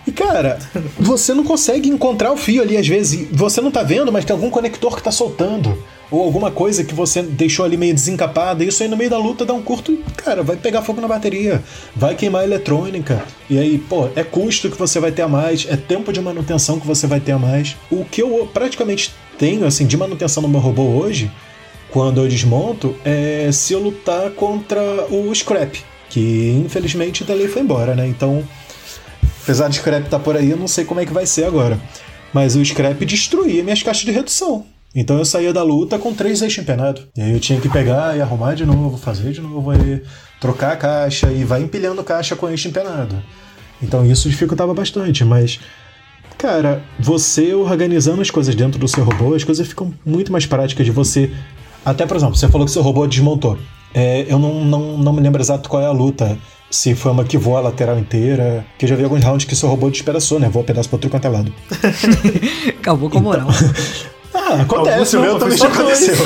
E 0.07 0.13
cara, 0.13 0.59
você 0.99 1.33
não 1.35 1.45
consegue 1.45 1.89
encontrar 1.89 2.33
o 2.33 2.37
fio 2.37 2.63
ali 2.63 2.77
às 2.77 2.87
vezes. 2.87 3.29
Você 3.33 3.61
não 3.61 3.71
tá 3.71 3.83
vendo, 3.83 4.13
mas 4.13 4.25
tem 4.25 4.35
algum 4.35 4.51
conector 4.51 4.97
que 4.97 5.03
tá 5.03 5.11
soltando. 5.11 5.83
Ou 6.11 6.23
alguma 6.25 6.51
coisa 6.51 6.83
que 6.83 6.95
você 6.95 7.23
deixou 7.23 7.65
ali 7.65 7.77
meio 7.77 7.95
desencapada. 7.95 8.65
Isso 8.65 8.83
aí 8.83 8.89
no 8.89 8.97
meio 8.97 9.11
da 9.11 9.19
luta 9.19 9.45
dá 9.45 9.55
um 9.55 9.63
curto 9.63 9.97
cara, 10.17 10.43
vai 10.43 10.57
pegar 10.57 10.83
fogo 10.83 11.01
na 11.01 11.07
bateria. 11.07 11.63
Vai 11.95 12.15
queimar 12.15 12.43
a 12.43 12.45
eletrônica. 12.45 13.25
E 13.49 13.59
aí, 13.59 13.79
pô, 13.79 14.09
é 14.17 14.25
custo 14.25 14.71
que 14.71 14.79
você 14.79 14.99
vai 14.99 15.13
ter 15.13 15.23
a 15.23 15.29
mais. 15.29 15.67
É 15.69 15.77
tempo 15.77 16.13
de 16.13 16.21
manutenção 16.21 16.81
que 16.81 16.87
você 16.87 17.07
vai 17.07 17.21
ter 17.21 17.33
a 17.33 17.39
mais. 17.39 17.77
O 17.91 18.05
que 18.05 18.23
eu 18.23 18.49
praticamente 18.53 19.15
tenho, 19.39 19.65
assim, 19.65 19.87
de 19.87 19.97
manutenção 19.97 20.43
no 20.43 20.49
meu 20.49 20.61
robô 20.61 20.83
hoje 20.83 21.31
quando 21.91 22.21
eu 22.21 22.29
desmonto 22.29 22.95
é 23.05 23.51
se 23.53 23.73
eu 23.73 23.81
lutar 23.81 24.31
contra 24.31 24.81
o 25.11 25.35
Scrap, 25.35 25.77
que 26.09 26.63
infelizmente 26.65 27.25
dali 27.25 27.49
foi 27.49 27.63
embora, 27.63 27.95
né? 27.95 28.07
Então, 28.07 28.47
apesar 29.43 29.69
de 29.69 29.77
Scrap 29.77 30.05
estar 30.05 30.19
tá 30.19 30.25
por 30.25 30.37
aí, 30.37 30.51
eu 30.51 30.57
não 30.57 30.69
sei 30.69 30.85
como 30.85 31.01
é 31.01 31.07
que 31.07 31.13
vai 31.13 31.27
ser 31.27 31.45
agora. 31.45 31.79
Mas 32.33 32.55
o 32.55 32.65
Scrap 32.65 33.05
destruía 33.05 33.63
minhas 33.63 33.83
caixas 33.83 34.05
de 34.05 34.13
redução. 34.13 34.65
Então 34.95 35.19
eu 35.19 35.25
saía 35.25 35.53
da 35.53 35.63
luta 35.63 35.99
com 35.99 36.13
três 36.13 36.43
eixos 36.43 36.63
empenados. 36.63 37.07
E 37.17 37.23
aí 37.23 37.33
eu 37.33 37.41
tinha 37.41 37.61
que 37.61 37.69
pegar 37.69 38.17
e 38.17 38.21
arrumar 38.21 38.55
de 38.55 38.67
novo, 38.67 38.97
fazer 38.97 39.33
de 39.33 39.41
novo, 39.41 39.71
aí 39.71 40.03
trocar 40.41 40.73
a 40.73 40.77
caixa 40.77 41.31
e 41.31 41.45
vai 41.45 41.63
empilhando 41.63 42.03
caixa 42.03 42.35
com 42.35 42.49
eixo 42.49 42.69
empenado. 42.69 43.23
Então 43.83 44.05
isso 44.05 44.29
dificultava 44.29 44.75
bastante, 44.75 45.25
mas 45.25 45.61
Cara, 46.41 46.83
você 46.99 47.53
organizando 47.53 48.23
as 48.23 48.31
coisas 48.31 48.55
dentro 48.55 48.81
do 48.81 48.89
seu 48.89 49.05
robô, 49.05 49.35
as 49.35 49.45
coisas 49.45 49.69
ficam 49.69 49.93
muito 50.07 50.33
mais 50.33 50.47
práticas 50.47 50.87
de 50.87 50.91
você. 50.91 51.31
Até, 51.85 52.07
por 52.07 52.17
exemplo, 52.17 52.35
você 52.35 52.49
falou 52.49 52.67
que 52.67 52.73
seu 52.73 52.81
robô 52.81 53.07
desmontou. 53.07 53.59
É, 53.93 54.25
eu 54.27 54.39
não, 54.39 54.65
não, 54.65 54.97
não 54.97 55.13
me 55.13 55.21
lembro 55.21 55.43
exato 55.43 55.69
qual 55.69 55.83
é 55.83 55.87
a 55.87 55.93
luta. 55.93 56.39
Se 56.71 56.95
foi 56.95 57.13
uma 57.13 57.25
que 57.25 57.37
voa 57.37 57.59
a 57.59 57.63
lateral 57.65 57.99
inteira. 57.99 58.65
Que 58.79 58.87
eu 58.87 58.89
já 58.89 58.97
vi 58.97 59.05
alguns 59.05 59.23
rounds 59.23 59.45
que 59.45 59.55
seu 59.55 59.69
robô 59.69 59.91
despedaçou, 59.91 60.41
né? 60.41 60.49
Voa 60.49 60.65
pedaço 60.65 60.89
pra 60.89 60.97
outro 60.97 61.11
quanto 61.11 61.27
é 61.27 61.29
lado. 61.29 61.53
Acabou 62.81 63.11
com 63.11 63.19
a 63.19 63.21
moral. 63.21 63.49
Ah, 64.51 64.63
acontece, 64.63 65.17
o 65.17 65.21
meu 65.21 65.39
também 65.39 65.57
já 65.57 65.69
aconteceu. 65.69 66.15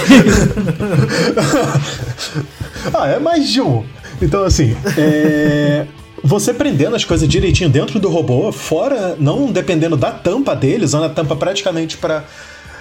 ah, 2.95 3.09
é 3.09 3.18
mais 3.18 3.49
de 3.49 3.61
um. 3.61 3.85
Então, 4.22 4.45
assim, 4.45 4.77
é... 4.97 5.87
você 6.22 6.55
prendendo 6.55 6.97
as 6.97 7.05
coisas 7.05 7.29
direitinho 7.29 7.68
dentro 7.68 7.99
do 7.99 8.09
robô, 8.09 8.51
fora, 8.53 9.16
não 9.18 9.51
dependendo 9.53 9.97
da 9.97 10.11
tampa 10.11 10.55
dele, 10.57 10.85
usando 10.85 11.05
a 11.05 11.09
tampa 11.09 11.37
praticamente 11.37 11.97
para 11.97 12.25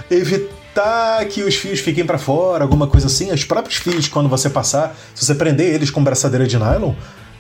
evitar 0.10 1.26
que 1.26 1.44
os 1.44 1.56
fios 1.56 1.80
fiquem 1.80 2.06
para 2.06 2.18
fora, 2.18 2.64
alguma 2.64 2.88
coisa 2.88 3.08
assim. 3.08 3.32
Os 3.32 3.44
próprios 3.44 3.78
fios, 3.78 4.08
quando 4.08 4.30
você 4.30 4.50
passar, 4.50 4.96
se 5.14 5.26
você 5.26 5.36
prender 5.36 5.74
eles 5.74 5.90
com 5.90 6.04
braçadeira 6.04 6.48
de 6.48 6.58
nylon, 6.58 6.94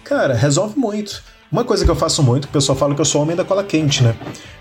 cara, 0.04 0.34
resolve 0.34 0.78
muito. 0.78 1.24
Uma 1.54 1.64
coisa 1.64 1.86
que 1.86 1.92
eu 1.92 1.96
faço 1.96 2.24
muito, 2.24 2.46
o 2.46 2.48
pessoal 2.48 2.76
fala 2.76 2.96
que 2.96 3.02
eu 3.02 3.06
sou 3.06 3.22
homem 3.22 3.36
da 3.36 3.46
cola 3.46 3.64
quente, 3.64 4.02
né? 4.02 4.16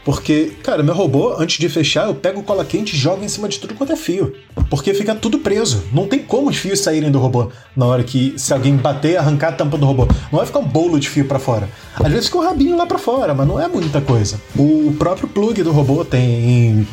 Porque, 0.04 0.52
cara, 0.62 0.82
meu 0.82 0.94
robô, 0.94 1.34
antes 1.38 1.56
de 1.56 1.66
fechar, 1.66 2.06
eu 2.06 2.14
pego 2.14 2.42
cola 2.42 2.66
quente 2.66 2.94
e 2.94 2.98
jogo 2.98 3.24
em 3.24 3.28
cima 3.28 3.48
de 3.48 3.58
tudo 3.58 3.72
quanto 3.72 3.94
é 3.94 3.96
fio. 3.96 4.34
Porque 4.68 4.92
fica 4.92 5.14
tudo 5.14 5.38
preso. 5.38 5.84
Não 5.90 6.06
tem 6.06 6.18
como 6.18 6.50
os 6.50 6.56
fios 6.58 6.80
saírem 6.80 7.10
do 7.10 7.18
robô 7.18 7.50
na 7.74 7.86
hora 7.86 8.04
que, 8.04 8.34
se 8.36 8.52
alguém 8.52 8.76
bater, 8.76 9.16
arrancar 9.16 9.48
a 9.48 9.52
tampa 9.52 9.78
do 9.78 9.86
robô. 9.86 10.06
Não 10.30 10.36
vai 10.38 10.44
ficar 10.44 10.58
um 10.58 10.66
bolo 10.66 11.00
de 11.00 11.08
fio 11.08 11.24
para 11.24 11.38
fora. 11.38 11.66
Às 11.94 12.12
vezes 12.12 12.26
fica 12.26 12.36
um 12.36 12.44
rabinho 12.44 12.76
lá 12.76 12.84
para 12.84 12.98
fora, 12.98 13.32
mas 13.32 13.48
não 13.48 13.58
é 13.58 13.66
muita 13.68 14.02
coisa. 14.02 14.38
O 14.54 14.94
próprio 14.98 15.26
plug 15.26 15.62
do 15.62 15.72
robô 15.72 16.04
tem 16.04 16.86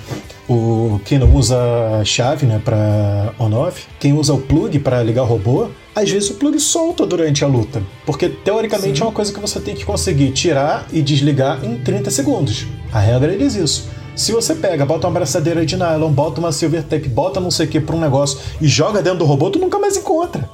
o 0.48 1.02
quem 1.04 1.20
não 1.20 1.36
usa 1.36 1.58
chave, 2.06 2.46
né, 2.46 2.62
para 2.64 3.34
on-off, 3.38 3.86
quem 4.00 4.14
usa 4.14 4.34
o 4.34 4.40
plug 4.40 4.80
para 4.80 5.04
ligar 5.04 5.24
o 5.24 5.26
robô, 5.26 5.68
às 6.00 6.10
vezes 6.10 6.30
o 6.30 6.36
plug 6.36 6.60
solta 6.60 7.06
durante 7.06 7.44
a 7.44 7.48
luta, 7.48 7.84
porque 8.06 8.30
teoricamente 8.30 8.98
Sim. 8.98 9.04
é 9.04 9.06
uma 9.06 9.12
coisa 9.12 9.34
que 9.34 9.40
você 9.40 9.60
tem 9.60 9.76
que 9.76 9.86
conseguir 9.86 10.32
tirar 10.32 10.88
e 10.92 11.02
desligar 11.02 11.64
em 11.64 11.78
30 11.78 12.10
segundos. 12.10 12.68
A 12.92 13.00
regra 13.00 13.38
diz 13.38 13.56
isso. 13.56 13.90
Se 14.16 14.32
você 14.32 14.54
pega, 14.54 14.86
bota 14.86 15.08
uma 15.08 15.12
abraçadeira 15.12 15.66
de 15.66 15.78
nylon, 15.78 16.12
bota 16.12 16.40
uma 16.40 16.52
silver 16.52 16.84
tape, 16.84 17.08
bota 17.08 17.40
não 17.40 17.52
sei 17.52 17.66
o 17.66 17.70
que 17.70 17.80
pra 17.80 17.96
um 17.96 18.00
negócio 18.00 18.40
e 18.60 18.68
joga 18.68 19.02
dentro 19.02 19.20
do 19.20 19.26
robô, 19.26 19.50
tu 19.50 19.60
nunca 19.60 19.80
mais 19.80 19.96
encontra. 19.96 20.50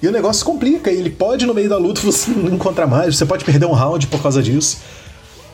E 0.00 0.08
o 0.08 0.12
negócio 0.12 0.44
complica, 0.44 0.90
e 0.90 0.98
ele 0.98 1.10
pode 1.10 1.46
no 1.46 1.54
meio 1.54 1.68
da 1.68 1.78
luta 1.78 2.00
você 2.04 2.30
não 2.30 2.54
encontrar 2.54 2.86
mais, 2.86 3.16
você 3.16 3.24
pode 3.24 3.44
perder 3.44 3.66
um 3.66 3.72
round 3.72 4.06
por 4.08 4.20
causa 4.20 4.42
disso. 4.42 4.78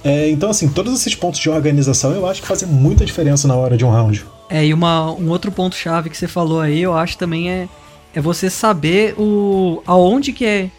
É, 0.02 0.30
então, 0.30 0.50
assim, 0.50 0.68
todos 0.68 0.92
esses 0.94 1.14
pontos 1.14 1.40
de 1.40 1.50
organização 1.50 2.12
eu 2.12 2.26
acho 2.26 2.40
que 2.40 2.48
fazem 2.48 2.68
muita 2.68 3.04
diferença 3.04 3.48
na 3.48 3.56
hora 3.56 3.76
de 3.76 3.84
um 3.84 3.90
round. 3.90 4.24
É, 4.48 4.64
e 4.64 4.72
uma, 4.72 5.10
um 5.12 5.28
outro 5.28 5.52
ponto-chave 5.52 6.08
que 6.08 6.16
você 6.16 6.28
falou 6.28 6.60
aí, 6.60 6.80
eu 6.80 6.96
acho 6.96 7.18
também 7.18 7.50
é, 7.50 7.68
é 8.14 8.20
você 8.20 8.48
saber 8.48 9.14
o 9.18 9.82
aonde 9.86 10.32
que 10.32 10.44
é 10.44 10.70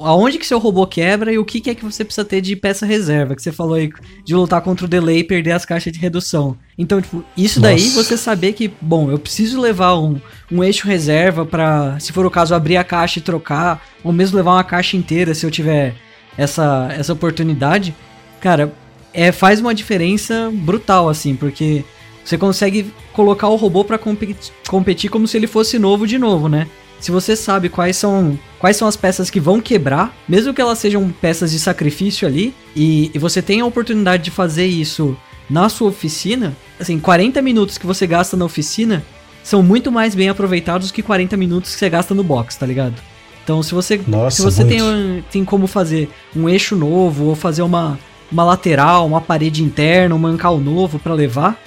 aonde 0.00 0.38
que 0.38 0.46
seu 0.46 0.60
robô 0.60 0.86
quebra 0.86 1.32
e 1.32 1.38
o 1.38 1.44
que, 1.44 1.60
que, 1.60 1.70
é 1.70 1.74
que 1.74 1.84
você 1.84 2.04
precisa 2.04 2.24
ter 2.24 2.40
de 2.40 2.54
peça 2.54 2.86
reserva, 2.86 3.34
que 3.34 3.42
você 3.42 3.50
falou 3.50 3.74
aí 3.74 3.90
de 4.24 4.32
lutar 4.32 4.60
contra 4.60 4.86
o 4.86 4.88
delay 4.88 5.18
e 5.18 5.24
perder 5.24 5.50
as 5.50 5.64
caixas 5.64 5.92
de 5.92 5.98
redução. 5.98 6.56
Então, 6.78 7.02
tipo, 7.02 7.24
isso 7.36 7.58
daí 7.60 7.82
Nossa. 7.82 8.04
você 8.04 8.16
saber 8.16 8.52
que, 8.52 8.70
bom, 8.80 9.10
eu 9.10 9.18
preciso 9.18 9.60
levar 9.60 9.98
um, 9.98 10.20
um 10.52 10.62
eixo 10.62 10.86
reserva 10.86 11.44
para, 11.44 11.98
se 11.98 12.12
for 12.12 12.24
o 12.24 12.30
caso, 12.30 12.54
abrir 12.54 12.76
a 12.76 12.84
caixa 12.84 13.18
e 13.18 13.22
trocar, 13.22 13.84
ou 14.04 14.12
mesmo 14.12 14.36
levar 14.36 14.52
uma 14.52 14.62
caixa 14.62 14.96
inteira 14.96 15.34
se 15.34 15.44
eu 15.44 15.50
tiver 15.50 15.96
essa, 16.36 16.94
essa 16.96 17.12
oportunidade 17.12 17.92
cara, 18.38 18.72
é, 19.12 19.32
faz 19.32 19.60
uma 19.60 19.74
diferença 19.74 20.50
brutal, 20.52 21.08
assim, 21.08 21.34
porque 21.34 21.84
você 22.28 22.36
consegue 22.36 22.92
colocar 23.14 23.48
o 23.48 23.56
robô 23.56 23.84
para 23.84 23.96
competir, 23.96 24.52
competir 24.68 25.08
como 25.08 25.26
se 25.26 25.36
ele 25.36 25.46
fosse 25.46 25.78
novo 25.78 26.06
de 26.06 26.18
novo, 26.18 26.46
né? 26.46 26.66
Se 27.00 27.10
você 27.10 27.34
sabe 27.34 27.70
quais 27.70 27.96
são 27.96 28.38
quais 28.58 28.76
são 28.76 28.86
as 28.86 28.96
peças 28.96 29.30
que 29.30 29.40
vão 29.40 29.60
quebrar, 29.60 30.14
mesmo 30.28 30.52
que 30.52 30.60
elas 30.60 30.78
sejam 30.78 31.08
peças 31.22 31.52
de 31.52 31.58
sacrifício 31.58 32.28
ali, 32.28 32.52
e, 32.76 33.10
e 33.14 33.18
você 33.18 33.40
tem 33.40 33.60
a 33.60 33.66
oportunidade 33.66 34.24
de 34.24 34.30
fazer 34.30 34.66
isso 34.66 35.16
na 35.48 35.70
sua 35.70 35.88
oficina, 35.88 36.54
assim, 36.78 36.98
40 36.98 37.40
minutos 37.40 37.78
que 37.78 37.86
você 37.86 38.06
gasta 38.06 38.36
na 38.36 38.44
oficina 38.44 39.02
são 39.42 39.62
muito 39.62 39.90
mais 39.90 40.14
bem 40.14 40.28
aproveitados 40.28 40.90
que 40.90 41.02
40 41.02 41.34
minutos 41.34 41.72
que 41.72 41.78
você 41.78 41.88
gasta 41.88 42.14
no 42.14 42.22
box, 42.22 42.56
tá 42.56 42.66
ligado? 42.66 42.96
Então, 43.42 43.62
se 43.62 43.72
você, 43.72 43.98
Nossa, 44.06 44.36
se 44.36 44.42
você 44.42 44.62
tem, 44.66 45.24
tem 45.30 45.44
como 45.46 45.66
fazer 45.66 46.10
um 46.36 46.46
eixo 46.46 46.76
novo 46.76 47.24
ou 47.24 47.34
fazer 47.34 47.62
uma, 47.62 47.98
uma 48.30 48.44
lateral, 48.44 49.06
uma 49.06 49.22
parede 49.22 49.62
interna, 49.62 50.14
um 50.14 50.18
mancal 50.18 50.58
novo 50.58 50.98
para 50.98 51.14
levar, 51.14 51.58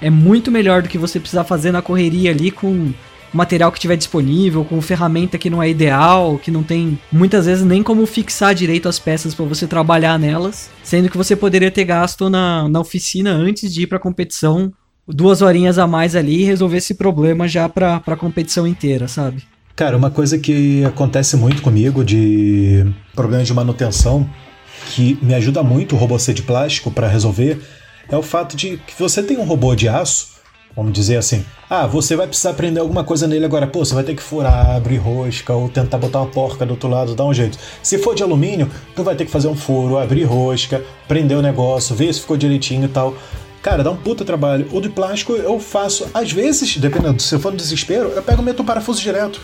é 0.00 0.10
muito 0.10 0.50
melhor 0.50 0.82
do 0.82 0.88
que 0.88 0.98
você 0.98 1.18
precisar 1.18 1.44
fazer 1.44 1.72
na 1.72 1.82
correria 1.82 2.30
ali 2.30 2.50
com 2.50 2.92
material 3.32 3.70
que 3.70 3.80
tiver 3.80 3.96
disponível, 3.96 4.64
com 4.64 4.80
ferramenta 4.80 5.36
que 5.36 5.50
não 5.50 5.62
é 5.62 5.68
ideal, 5.68 6.38
que 6.38 6.50
não 6.50 6.62
tem 6.62 6.98
muitas 7.12 7.46
vezes 7.46 7.64
nem 7.64 7.82
como 7.82 8.06
fixar 8.06 8.54
direito 8.54 8.88
as 8.88 8.98
peças 8.98 9.34
para 9.34 9.44
você 9.44 9.66
trabalhar 9.66 10.18
nelas, 10.18 10.70
sendo 10.82 11.10
que 11.10 11.16
você 11.16 11.36
poderia 11.36 11.70
ter 11.70 11.84
gasto 11.84 12.30
na, 12.30 12.68
na 12.68 12.80
oficina 12.80 13.32
antes 13.32 13.72
de 13.72 13.82
ir 13.82 13.86
para 13.86 13.98
a 13.98 14.00
competição 14.00 14.72
duas 15.06 15.42
horinhas 15.42 15.78
a 15.78 15.86
mais 15.86 16.16
ali 16.16 16.42
e 16.42 16.44
resolver 16.44 16.78
esse 16.78 16.94
problema 16.94 17.46
já 17.46 17.68
para 17.68 18.02
a 18.04 18.16
competição 18.16 18.66
inteira, 18.66 19.06
sabe? 19.06 19.42
Cara, 19.76 19.96
uma 19.96 20.10
coisa 20.10 20.38
que 20.38 20.84
acontece 20.84 21.36
muito 21.36 21.62
comigo 21.62 22.02
de 22.02 22.86
problemas 23.14 23.46
de 23.46 23.54
manutenção 23.54 24.28
que 24.86 25.18
me 25.20 25.34
ajuda 25.34 25.62
muito 25.62 25.94
o 25.94 25.98
robô 25.98 26.16
de 26.16 26.42
plástico 26.42 26.90
para 26.90 27.08
resolver 27.08 27.60
é 28.08 28.16
o 28.16 28.22
fato 28.22 28.56
de 28.56 28.76
que 28.78 28.98
você 28.98 29.22
tem 29.22 29.38
um 29.38 29.44
robô 29.44 29.74
de 29.74 29.88
aço, 29.88 30.36
vamos 30.74 30.92
dizer 30.92 31.16
assim, 31.16 31.44
ah, 31.68 31.86
você 31.86 32.14
vai 32.14 32.26
precisar 32.26 32.50
aprender 32.50 32.80
alguma 32.80 33.02
coisa 33.02 33.26
nele 33.26 33.44
agora, 33.44 33.66
pô, 33.66 33.84
você 33.84 33.94
vai 33.94 34.04
ter 34.04 34.14
que 34.14 34.22
furar, 34.22 34.76
abrir 34.76 34.98
rosca 34.98 35.52
ou 35.52 35.68
tentar 35.68 35.98
botar 35.98 36.20
uma 36.20 36.30
porca 36.30 36.64
do 36.66 36.72
outro 36.72 36.88
lado, 36.88 37.14
dar 37.14 37.24
um 37.24 37.34
jeito. 37.34 37.58
Se 37.82 37.98
for 37.98 38.14
de 38.14 38.22
alumínio, 38.22 38.70
tu 38.94 39.02
vai 39.02 39.16
ter 39.16 39.24
que 39.24 39.30
fazer 39.30 39.48
um 39.48 39.56
furo, 39.56 39.98
abrir 39.98 40.24
rosca, 40.24 40.84
prender 41.08 41.36
o 41.36 41.42
negócio, 41.42 41.96
ver 41.96 42.12
se 42.12 42.20
ficou 42.20 42.36
direitinho 42.36 42.84
e 42.84 42.88
tal. 42.88 43.14
Cara, 43.62 43.82
dá 43.82 43.90
um 43.90 43.96
puta 43.96 44.24
trabalho. 44.24 44.68
O 44.70 44.80
de 44.80 44.88
plástico 44.88 45.32
eu 45.32 45.58
faço, 45.58 46.06
às 46.14 46.30
vezes, 46.30 46.76
dependendo, 46.76 47.20
se 47.20 47.34
eu 47.34 47.40
for 47.40 47.50
no 47.50 47.56
desespero, 47.56 48.10
eu 48.10 48.22
pego 48.22 48.42
meto 48.42 48.60
o 48.60 48.64
parafuso 48.64 49.00
direto. 49.00 49.40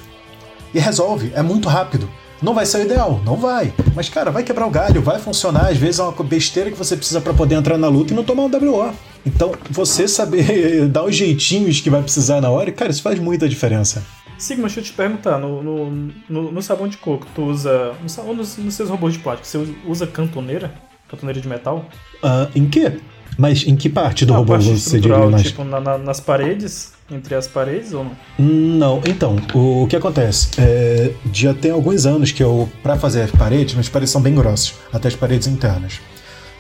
E 0.73 0.79
resolve, 0.79 1.33
é 1.35 1.43
muito 1.43 1.69
rápido. 1.69 2.09
Não 2.43 2.55
vai 2.55 2.67
ser 2.67 2.79
o 2.79 2.83
ideal, 2.83 3.21
não 3.25 3.37
vai. 3.37 3.73
Mas, 3.95 4.09
cara, 4.09 4.31
vai 4.33 4.43
quebrar 4.43 4.67
o 4.67 4.71
galho, 4.71 5.01
vai 5.01 5.21
funcionar. 5.21 5.69
Às 5.69 5.77
vezes 5.77 6.01
é 6.01 6.03
uma 6.03 6.25
besteira 6.25 6.73
que 6.73 6.77
você 6.77 6.97
precisa 6.97 7.21
para 7.21 7.33
poder 7.33 7.55
entrar 7.55 7.79
na 7.79 7.87
luta 7.87 8.13
e 8.13 8.17
não 8.17 8.25
tomar 8.25 8.43
um 8.43 8.51
WO. 8.51 8.93
Então, 9.25 9.53
você 9.71 10.09
saber 10.09 10.89
dar 10.91 11.05
os 11.05 11.15
jeitinhos 11.15 11.81
que 11.81 11.89
vai 11.89 12.03
precisar 12.03 12.41
na 12.41 12.51
hora, 12.51 12.73
cara, 12.73 12.91
isso 12.91 13.01
faz 13.01 13.19
muita 13.21 13.49
diferença. 13.49 14.05
Sigma, 14.37 14.63
deixa 14.63 14.81
eu 14.81 14.85
te 14.85 14.93
perguntar, 14.93 15.39
no, 15.39 15.63
no, 15.63 16.13
no, 16.29 16.51
no 16.51 16.63
sabão 16.63 16.89
de 16.89 16.97
coco, 16.97 17.29
tu 17.33 17.45
usa. 17.45 17.95
No, 18.19 18.35
nos, 18.35 18.57
nos 18.57 18.75
seus 18.75 18.89
robôs 18.89 19.15
de 19.15 19.21
plástico, 19.21 19.47
você 19.47 19.77
usa 19.87 20.05
cantoneira? 20.05 20.75
Cantoneira 21.09 21.41
de 21.41 21.47
metal? 21.47 21.85
Uh, 22.25 22.51
em 22.57 22.69
que? 22.69 23.01
Mas 23.39 23.67
em 23.67 23.77
que 23.77 23.89
parte 23.89 24.25
do 24.27 24.35
ah, 24.35 24.39
robô 24.39 24.53
parte 24.53 24.69
você 24.69 25.01
diria 25.01 25.27
mais? 25.27 25.43
Tipo, 25.43 25.65
na, 25.65 25.81
na, 25.81 25.99
nas 25.99 26.21
paredes? 26.21 26.93
Entre 27.11 27.35
as 27.35 27.47
paredes 27.47 27.93
ou 27.93 28.05
não? 28.05 28.17
Não, 28.39 29.03
então, 29.07 29.37
o, 29.55 29.83
o 29.83 29.87
que 29.87 29.97
acontece? 29.97 30.49
É, 30.59 31.13
já 31.33 31.53
tem 31.53 31.71
alguns 31.71 32.07
anos 32.07 32.33
que 32.33 32.43
eu, 32.43 32.69
para 32.83 32.97
fazer 32.97 33.23
as 33.23 33.31
paredes, 33.31 33.75
minhas 33.75 33.89
paredes 33.89 34.11
são 34.11 34.21
bem 34.21 34.35
grossas, 34.35 34.75
até 34.93 35.09
as 35.09 35.15
paredes 35.15 35.47
internas. 35.47 36.01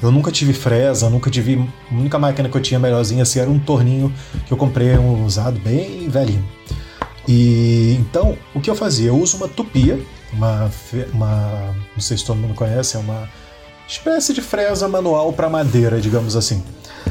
Eu 0.02 0.10
nunca 0.10 0.32
tive 0.32 0.52
fresa, 0.52 1.08
nunca 1.08 1.30
tive. 1.30 1.64
A 1.90 1.94
única 1.94 2.18
máquina 2.18 2.48
que 2.48 2.56
eu 2.56 2.60
tinha 2.60 2.80
melhorzinha 2.80 3.22
assim 3.22 3.38
era 3.38 3.48
um 3.48 3.58
torninho 3.58 4.12
que 4.46 4.52
eu 4.52 4.56
comprei 4.56 4.98
um 4.98 5.24
usado 5.24 5.60
bem 5.60 6.08
velhinho. 6.08 6.44
E 7.28 7.96
então, 8.00 8.36
o 8.52 8.60
que 8.60 8.68
eu 8.68 8.74
fazia? 8.74 9.08
Eu 9.08 9.16
uso 9.16 9.36
uma 9.36 9.46
tupia, 9.46 9.98
uma, 10.32 10.68
uma 11.12 11.74
não 11.94 12.00
sei 12.00 12.16
se 12.16 12.24
todo 12.24 12.36
mundo 12.36 12.54
conhece, 12.54 12.96
é 12.96 12.98
uma 12.98 13.28
espécie 13.93 14.32
de 14.32 14.40
fresa 14.40 14.88
manual 14.88 15.32
para 15.32 15.49
madeira, 15.49 16.01
digamos 16.01 16.34
assim. 16.34 16.62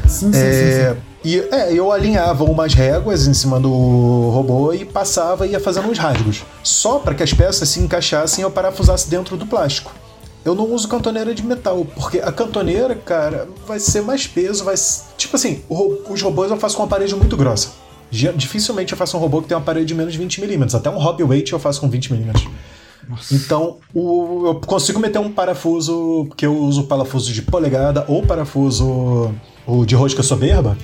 Sim, 0.08 0.32
sim, 0.32 0.38
é, 0.38 0.52
sim, 0.52 0.94
sim. 0.94 1.00
E 1.24 1.38
é, 1.54 1.72
eu 1.72 1.92
alinhava 1.92 2.44
umas 2.44 2.74
réguas 2.74 3.26
em 3.26 3.34
cima 3.34 3.60
do 3.60 3.70
robô 3.70 4.72
e 4.72 4.84
passava 4.84 5.46
e 5.46 5.52
ia 5.52 5.60
fazendo 5.60 5.88
uns 5.88 5.98
rasgos. 5.98 6.44
Só 6.62 6.98
para 6.98 7.14
que 7.14 7.22
as 7.22 7.32
peças 7.32 7.68
se 7.68 7.80
encaixassem 7.80 8.42
e 8.42 8.44
eu 8.44 8.50
parafusasse 8.50 9.08
dentro 9.08 9.36
do 9.36 9.46
plástico. 9.46 9.92
Eu 10.44 10.56
não 10.56 10.72
uso 10.72 10.88
cantoneira 10.88 11.32
de 11.32 11.46
metal, 11.46 11.86
porque 11.94 12.18
a 12.18 12.32
cantoneira, 12.32 12.96
cara, 12.96 13.48
vai 13.64 13.78
ser 13.78 14.02
mais 14.02 14.26
peso, 14.26 14.64
vai. 14.64 14.74
Tipo 15.16 15.36
assim, 15.36 15.62
os 15.70 16.20
robôs 16.20 16.50
eu 16.50 16.56
faço 16.56 16.76
com 16.76 16.82
uma 16.82 16.88
parede 16.88 17.14
muito 17.14 17.36
grossa. 17.36 17.68
Dificilmente 18.10 18.92
eu 18.92 18.98
faço 18.98 19.16
um 19.16 19.20
robô 19.20 19.40
que 19.40 19.48
tem 19.48 19.56
uma 19.56 19.62
parede 19.62 19.86
de 19.86 19.94
menos 19.94 20.12
de 20.12 20.18
20mm. 20.18 20.74
Até 20.74 20.90
um 20.90 20.98
hobby 20.98 21.22
weight 21.22 21.52
eu 21.52 21.60
faço 21.60 21.80
com 21.80 21.88
20mm. 21.88 22.48
Então, 23.30 23.78
o, 23.94 24.46
eu 24.46 24.54
consigo 24.56 25.00
meter 25.00 25.18
um 25.18 25.30
parafuso, 25.30 26.28
que 26.36 26.46
eu 26.46 26.56
uso 26.56 26.84
parafuso 26.84 27.32
de 27.32 27.42
polegada 27.42 28.04
ou 28.08 28.22
parafuso 28.22 29.34
o 29.66 29.84
de 29.84 29.94
rosca 29.94 30.22
soberba, 30.22 30.76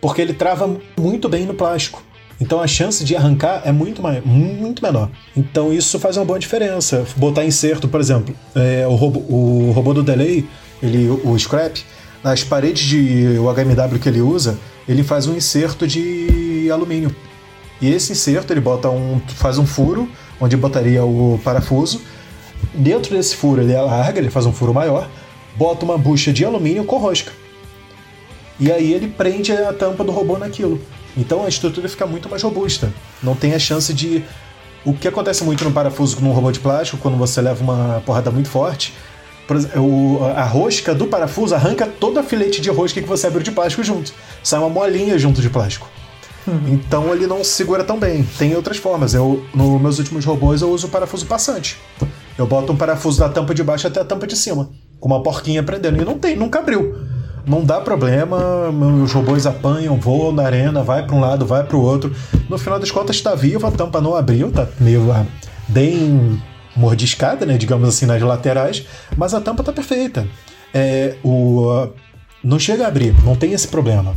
porque 0.00 0.20
ele 0.20 0.34
trava 0.34 0.76
muito 0.98 1.28
bem 1.28 1.46
no 1.46 1.54
plástico. 1.54 2.02
Então 2.40 2.60
a 2.60 2.66
chance 2.66 3.02
de 3.02 3.16
arrancar 3.16 3.62
é 3.64 3.72
muito, 3.72 4.02
mais, 4.02 4.24
muito 4.24 4.82
menor. 4.82 5.10
Então 5.34 5.72
isso 5.72 5.98
faz 5.98 6.16
uma 6.16 6.24
boa 6.24 6.38
diferença. 6.38 7.06
Botar 7.16 7.44
inserto, 7.44 7.88
por 7.88 8.00
exemplo, 8.00 8.34
é, 8.54 8.86
o, 8.86 8.94
robô, 8.94 9.20
o 9.20 9.72
robô 9.72 9.94
do 9.94 10.02
delay, 10.02 10.46
ele, 10.82 11.08
o 11.08 11.38
scrap, 11.38 11.82
nas 12.22 12.44
paredes 12.44 12.84
de 12.84 13.38
o 13.38 13.52
HMW 13.52 13.98
que 13.98 14.08
ele 14.08 14.20
usa, 14.20 14.58
ele 14.86 15.02
faz 15.02 15.26
um 15.26 15.34
inserto 15.34 15.86
de 15.86 16.68
alumínio. 16.70 17.14
E 17.80 17.90
esse 17.90 18.12
inserto 18.12 18.52
ele 18.52 18.60
bota 18.60 18.90
um, 18.90 19.20
faz 19.28 19.58
um 19.58 19.66
furo 19.66 20.08
onde 20.40 20.56
botaria 20.56 21.04
o 21.04 21.40
parafuso. 21.42 22.00
Dentro 22.74 23.14
desse 23.14 23.36
furo 23.36 23.62
ele 23.62 23.74
alarga, 23.74 24.18
ele 24.18 24.30
faz 24.30 24.46
um 24.46 24.52
furo 24.52 24.72
maior, 24.72 25.08
bota 25.56 25.84
uma 25.84 25.96
bucha 25.96 26.32
de 26.32 26.44
alumínio 26.44 26.84
com 26.84 26.96
rosca. 26.98 27.32
E 28.58 28.72
aí 28.72 28.92
ele 28.92 29.08
prende 29.08 29.52
a 29.52 29.72
tampa 29.72 30.02
do 30.02 30.12
robô 30.12 30.38
naquilo. 30.38 30.80
Então 31.16 31.44
a 31.44 31.48
estrutura 31.48 31.88
fica 31.88 32.06
muito 32.06 32.28
mais 32.28 32.42
robusta. 32.42 32.92
Não 33.22 33.34
tem 33.34 33.54
a 33.54 33.58
chance 33.58 33.92
de. 33.92 34.24
O 34.84 34.94
que 34.94 35.08
acontece 35.08 35.42
muito 35.42 35.64
no 35.64 35.72
parafuso 35.72 36.20
num 36.20 36.32
robô 36.32 36.52
de 36.52 36.60
plástico, 36.60 36.98
quando 36.98 37.16
você 37.16 37.40
leva 37.40 37.62
uma 37.62 38.02
porrada 38.06 38.30
muito 38.30 38.48
forte, 38.48 38.94
a 40.34 40.44
rosca 40.44 40.94
do 40.94 41.06
parafuso 41.06 41.54
arranca 41.54 41.86
todo 41.86 42.18
a 42.18 42.22
filete 42.22 42.60
de 42.60 42.70
rosca 42.70 43.00
que 43.00 43.08
você 43.08 43.26
abriu 43.26 43.42
de 43.42 43.50
plástico 43.50 43.82
junto. 43.82 44.12
Sai 44.42 44.60
uma 44.60 44.68
molinha 44.68 45.18
junto 45.18 45.40
de 45.40 45.50
plástico. 45.50 45.88
Uhum. 46.46 46.74
Então 46.74 47.12
ele 47.12 47.26
não 47.26 47.42
segura 47.42 47.82
tão 47.84 47.98
bem. 47.98 48.26
Tem 48.38 48.54
outras 48.54 48.76
formas. 48.76 49.14
Eu, 49.14 49.44
nos 49.54 49.80
meus 49.80 49.98
últimos 49.98 50.24
robôs, 50.24 50.62
eu 50.62 50.70
uso 50.70 50.86
o 50.86 50.90
parafuso 50.90 51.26
passante. 51.26 51.78
Eu 52.38 52.46
boto 52.46 52.72
um 52.72 52.76
parafuso 52.76 53.20
da 53.20 53.28
tampa 53.28 53.54
de 53.54 53.62
baixo 53.62 53.86
até 53.86 54.00
a 54.00 54.04
tampa 54.04 54.26
de 54.26 54.36
cima, 54.36 54.68
com 55.00 55.08
uma 55.08 55.22
porquinha 55.22 55.62
prendendo. 55.62 56.00
E 56.00 56.04
não 56.04 56.18
tem, 56.18 56.36
nunca 56.36 56.58
abriu. 56.58 56.94
Não 57.46 57.64
dá 57.64 57.80
problema, 57.80 58.72
meus 58.72 59.12
robôs 59.12 59.46
apanham, 59.46 59.96
voam 59.98 60.32
na 60.32 60.42
arena, 60.42 60.82
vai 60.82 61.06
para 61.06 61.14
um 61.14 61.20
lado, 61.20 61.46
vai 61.46 61.62
para 61.62 61.76
o 61.76 61.80
outro. 61.80 62.14
No 62.48 62.58
final 62.58 62.78
das 62.78 62.90
contas 62.90 63.16
está 63.16 63.34
vivo, 63.36 63.66
a 63.66 63.70
tampa 63.70 64.00
não 64.00 64.16
abriu, 64.16 64.50
tá 64.50 64.66
meio 64.80 65.12
ah, 65.12 65.24
bem 65.68 66.42
mordiscada, 66.74 67.46
né, 67.46 67.56
digamos 67.56 67.88
assim, 67.88 68.04
nas 68.04 68.20
laterais, 68.20 68.84
mas 69.16 69.32
a 69.32 69.40
tampa 69.40 69.62
tá 69.62 69.72
perfeita. 69.72 70.26
É, 70.74 71.14
o, 71.24 71.88
não 72.42 72.58
chega 72.58 72.84
a 72.84 72.88
abrir, 72.88 73.14
não 73.24 73.36
tem 73.36 73.52
esse 73.52 73.68
problema. 73.68 74.16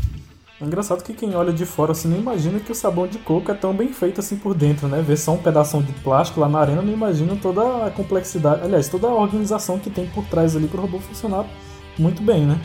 É 0.62 0.66
engraçado 0.66 1.04
que 1.04 1.14
quem 1.14 1.36
olha 1.36 1.54
de 1.54 1.66
fora 1.66 1.94
assim 1.94 2.10
não 2.10 2.18
imagina 2.18 2.60
que 2.60 2.72
o 2.72 2.76
sabão 2.76 3.08
de 3.08 3.18
coco 3.18 3.50
é 3.50 3.54
tão 3.54 3.74
bem 3.74 3.94
feito 3.94 4.20
assim 4.20 4.36
por 4.36 4.54
dentro, 4.54 4.90
né? 4.90 5.02
Ver 5.02 5.16
só 5.16 5.32
um 5.34 5.38
pedaço 5.38 5.82
de 5.82 5.94
plástico 5.94 6.42
lá 6.42 6.50
na 6.50 6.60
arena 6.60 6.82
não 6.82 6.92
imagina 6.92 7.38
toda 7.42 7.86
a 7.86 7.90
complexidade, 7.90 8.62
aliás, 8.64 8.90
toda 8.90 9.08
a 9.08 9.14
organização 9.14 9.80
que 9.80 9.90
tem 9.90 10.06
por 10.08 10.26
trás 10.26 10.58
ali 10.58 10.68
para 10.68 10.80
o 10.80 10.82
robô 10.82 11.00
funcionar 11.00 11.46
muito 11.98 12.22
bem, 12.22 12.46
né? 12.46 12.60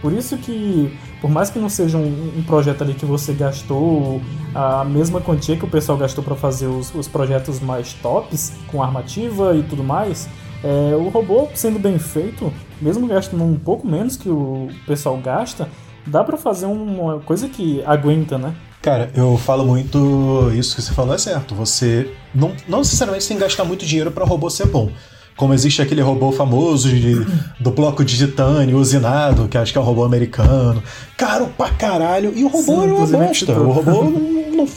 Por 0.00 0.12
isso 0.12 0.36
que, 0.36 0.96
por 1.20 1.30
mais 1.30 1.48
que 1.48 1.58
não 1.58 1.68
seja 1.68 1.96
um, 1.96 2.38
um, 2.38 2.42
projeto 2.42 2.82
ali 2.82 2.92
que 2.92 3.06
você 3.06 3.32
gastou 3.32 4.20
a 4.54 4.84
mesma 4.84 5.20
quantia 5.20 5.56
que 5.56 5.64
o 5.64 5.68
pessoal 5.68 5.96
gastou 5.96 6.22
para 6.22 6.36
fazer 6.36 6.66
os, 6.66 6.94
os, 6.94 7.08
projetos 7.08 7.58
mais 7.58 7.94
tops, 7.94 8.52
com 8.70 8.82
armativa 8.82 9.56
e 9.56 9.62
tudo 9.62 9.82
mais, 9.82 10.28
é, 10.62 10.94
o 10.94 11.08
robô 11.08 11.48
sendo 11.54 11.78
bem 11.78 11.98
feito, 11.98 12.52
mesmo 12.82 13.06
gastando 13.06 13.42
um 13.44 13.58
pouco 13.58 13.88
menos 13.88 14.14
que 14.14 14.28
o 14.28 14.68
pessoal 14.86 15.16
gasta, 15.16 15.70
dá 16.06 16.22
para 16.22 16.36
fazer 16.36 16.66
uma 16.66 17.20
coisa 17.20 17.48
que 17.48 17.82
aguenta, 17.84 18.38
né? 18.38 18.54
Cara, 18.82 19.10
eu 19.14 19.38
falo 19.38 19.64
muito 19.64 20.52
isso 20.54 20.76
que 20.76 20.82
você 20.82 20.92
falou 20.92 21.14
é 21.14 21.18
certo. 21.18 21.54
Você 21.54 22.10
não, 22.34 22.52
não 22.68 22.78
necessariamente 22.80 23.26
tem 23.26 23.36
que 23.36 23.42
gastar 23.42 23.64
muito 23.64 23.86
dinheiro 23.86 24.10
para 24.10 24.24
robô 24.24 24.50
ser 24.50 24.66
bom. 24.66 24.90
Como 25.36 25.52
existe 25.52 25.82
aquele 25.82 26.00
robô 26.00 26.30
famoso 26.30 26.88
de, 26.88 27.26
do 27.58 27.70
bloco 27.70 28.04
de 28.04 28.16
titânio 28.16 28.76
usinado, 28.76 29.48
que 29.48 29.58
acho 29.58 29.72
que 29.72 29.78
é 29.78 29.80
um 29.80 29.84
robô 29.84 30.04
americano. 30.04 30.82
Caro 31.16 31.48
pra 31.56 31.70
caralho. 31.70 32.32
E 32.36 32.44
o 32.44 32.48
robô 32.48 32.74
Sim, 32.74 32.82
era 32.82 32.94
uma 32.94 33.06
bosta. 33.06 33.52
O 33.58 33.72
robô 33.72 34.04
não, 34.04 34.10
não, 34.10 34.68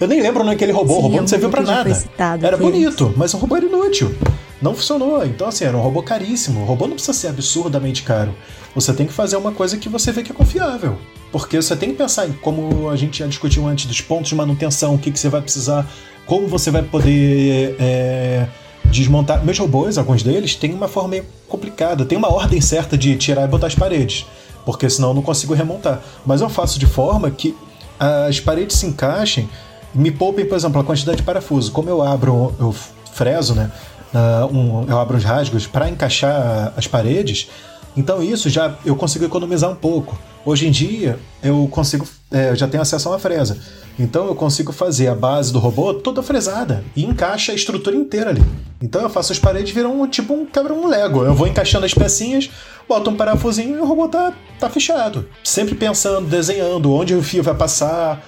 Eu 0.00 0.08
nem 0.08 0.20
lembro 0.20 0.42
naquele 0.42 0.72
robô. 0.72 0.94
Sim, 0.94 0.98
o 0.98 1.02
robô 1.02 1.16
não 1.18 1.28
serviu 1.28 1.50
pra 1.50 1.62
nada. 1.62 2.02
Era 2.42 2.56
bonito, 2.56 3.12
mas 3.16 3.34
o 3.34 3.36
robô 3.36 3.56
era 3.56 3.66
inútil. 3.66 4.12
Não 4.60 4.74
funcionou. 4.74 5.24
Então, 5.24 5.48
assim, 5.48 5.64
era 5.64 5.76
um 5.76 5.80
robô 5.80 6.02
caríssimo. 6.02 6.62
O 6.62 6.64
robô 6.64 6.86
não 6.86 6.94
precisa 6.94 7.12
ser 7.12 7.28
absurdamente 7.28 8.02
caro. 8.02 8.34
Você 8.74 8.92
tem 8.92 9.06
que 9.06 9.12
fazer 9.12 9.36
uma 9.36 9.52
coisa 9.52 9.76
que 9.76 9.88
você 9.88 10.12
vê 10.12 10.22
que 10.22 10.32
é 10.32 10.34
confiável. 10.34 10.98
Porque 11.30 11.60
você 11.60 11.76
tem 11.76 11.90
que 11.90 11.96
pensar 11.96 12.26
em 12.26 12.32
como 12.32 12.90
a 12.90 12.96
gente 12.96 13.18
já 13.20 13.26
discutiu 13.26 13.66
antes 13.66 13.86
dos 13.86 14.00
pontos 14.00 14.28
de 14.28 14.34
manutenção, 14.34 14.94
o 14.94 14.98
que, 14.98 15.10
que 15.10 15.18
você 15.18 15.28
vai 15.28 15.40
precisar, 15.40 15.86
como 16.26 16.48
você 16.48 16.70
vai 16.70 16.82
poder. 16.82 17.76
É 17.78 18.48
desmontar. 18.90 19.44
Meus 19.44 19.58
robôs, 19.58 19.98
alguns 19.98 20.22
deles, 20.22 20.54
têm 20.54 20.72
uma 20.72 20.88
forma 20.88 21.10
meio 21.10 21.26
complicada. 21.46 22.04
Tem 22.04 22.16
uma 22.16 22.32
ordem 22.32 22.60
certa 22.60 22.96
de 22.96 23.16
tirar 23.16 23.44
e 23.44 23.48
botar 23.48 23.66
as 23.66 23.74
paredes, 23.74 24.26
porque 24.64 24.88
senão 24.88 25.08
eu 25.08 25.14
não 25.14 25.22
consigo 25.22 25.54
remontar. 25.54 26.02
Mas 26.24 26.40
eu 26.40 26.48
faço 26.48 26.78
de 26.78 26.86
forma 26.86 27.30
que 27.30 27.56
as 27.98 28.40
paredes 28.40 28.76
se 28.76 28.86
encaixem 28.86 29.48
me 29.94 30.10
poupem, 30.10 30.44
por 30.44 30.54
exemplo, 30.54 30.80
a 30.80 30.84
quantidade 30.84 31.18
de 31.18 31.22
parafuso. 31.22 31.72
Como 31.72 31.88
eu 31.88 32.02
abro, 32.02 32.54
eu 32.58 32.74
freso, 33.12 33.54
né? 33.54 33.70
Uh, 34.12 34.56
um, 34.56 34.86
eu 34.88 34.98
abro 34.98 35.16
os 35.16 35.24
rasgos 35.24 35.66
para 35.66 35.88
encaixar 35.88 36.72
as 36.76 36.86
paredes, 36.86 37.48
então 37.96 38.22
isso 38.22 38.48
já 38.48 38.74
eu 38.84 38.96
consigo 38.96 39.24
economizar 39.24 39.70
um 39.70 39.74
pouco. 39.74 40.18
Hoje 40.44 40.66
em 40.66 40.70
dia 40.70 41.18
eu 41.42 41.68
consigo, 41.70 42.06
é, 42.30 42.54
já 42.54 42.66
tenho 42.66 42.82
acesso 42.82 43.08
a 43.08 43.12
uma 43.12 43.18
fresa. 43.18 43.58
Então 43.98 44.26
eu 44.26 44.34
consigo 44.34 44.72
fazer 44.72 45.08
a 45.08 45.14
base 45.14 45.52
do 45.52 45.58
robô 45.58 45.92
toda 45.92 46.22
fresada 46.22 46.84
e 46.94 47.04
encaixa 47.04 47.50
a 47.50 47.54
estrutura 47.54 47.96
inteira 47.96 48.30
ali. 48.30 48.42
Então 48.80 49.02
eu 49.02 49.10
faço 49.10 49.32
as 49.32 49.38
paredes 49.38 49.74
viram 49.74 50.00
um, 50.00 50.06
tipo 50.06 50.32
um 50.32 50.46
quebra 50.46 50.72
um 50.72 50.86
Lego. 50.86 51.24
Eu 51.24 51.34
vou 51.34 51.48
encaixando 51.48 51.84
as 51.84 51.92
pecinhas, 51.92 52.48
boto 52.88 53.10
um 53.10 53.16
parafusinho 53.16 53.76
e 53.76 53.80
o 53.80 53.84
robô 53.84 54.06
tá, 54.06 54.32
tá 54.58 54.70
fechado. 54.70 55.28
Sempre 55.42 55.74
pensando, 55.74 56.28
desenhando 56.28 56.92
onde 56.92 57.14
o 57.14 57.22
fio 57.22 57.42
vai 57.42 57.54
passar. 57.54 58.24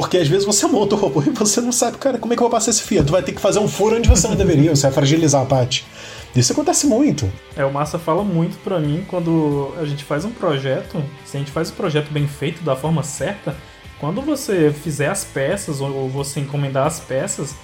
Porque 0.00 0.16
às 0.16 0.26
vezes 0.26 0.46
você 0.46 0.66
monta 0.66 0.94
o 0.94 0.98
robô 0.98 1.22
e 1.22 1.28
você 1.28 1.60
não 1.60 1.70
sabe, 1.70 1.98
cara, 1.98 2.16
como 2.16 2.32
é 2.32 2.36
que 2.36 2.42
eu 2.42 2.48
vou 2.48 2.50
passar 2.50 2.70
esse 2.70 2.82
fio? 2.82 3.04
Tu 3.04 3.12
vai 3.12 3.22
ter 3.22 3.32
que 3.32 3.40
fazer 3.40 3.58
um 3.58 3.68
furo 3.68 3.96
onde 3.96 4.08
você 4.08 4.26
não 4.26 4.34
deveria, 4.34 4.74
você 4.74 4.84
vai 4.84 4.92
fragilizar 4.92 5.42
a 5.42 5.44
parte. 5.44 5.86
Isso 6.34 6.52
acontece 6.52 6.86
muito. 6.86 7.30
É, 7.54 7.66
o 7.66 7.70
Massa 7.70 7.98
fala 7.98 8.24
muito 8.24 8.56
pra 8.64 8.80
mim 8.80 9.04
quando 9.06 9.74
a 9.78 9.84
gente 9.84 10.02
faz 10.02 10.24
um 10.24 10.30
projeto, 10.30 11.04
se 11.26 11.36
a 11.36 11.40
gente 11.40 11.52
faz 11.52 11.68
o 11.68 11.74
projeto 11.74 12.10
bem 12.10 12.26
feito, 12.26 12.64
da 12.64 12.74
forma 12.74 13.02
certa, 13.02 13.54
quando 13.98 14.22
você 14.22 14.72
fizer 14.72 15.08
as 15.08 15.22
peças 15.22 15.82
ou 15.82 16.08
você 16.08 16.40
encomendar 16.40 16.86
as 16.86 16.98
peças, 16.98 17.54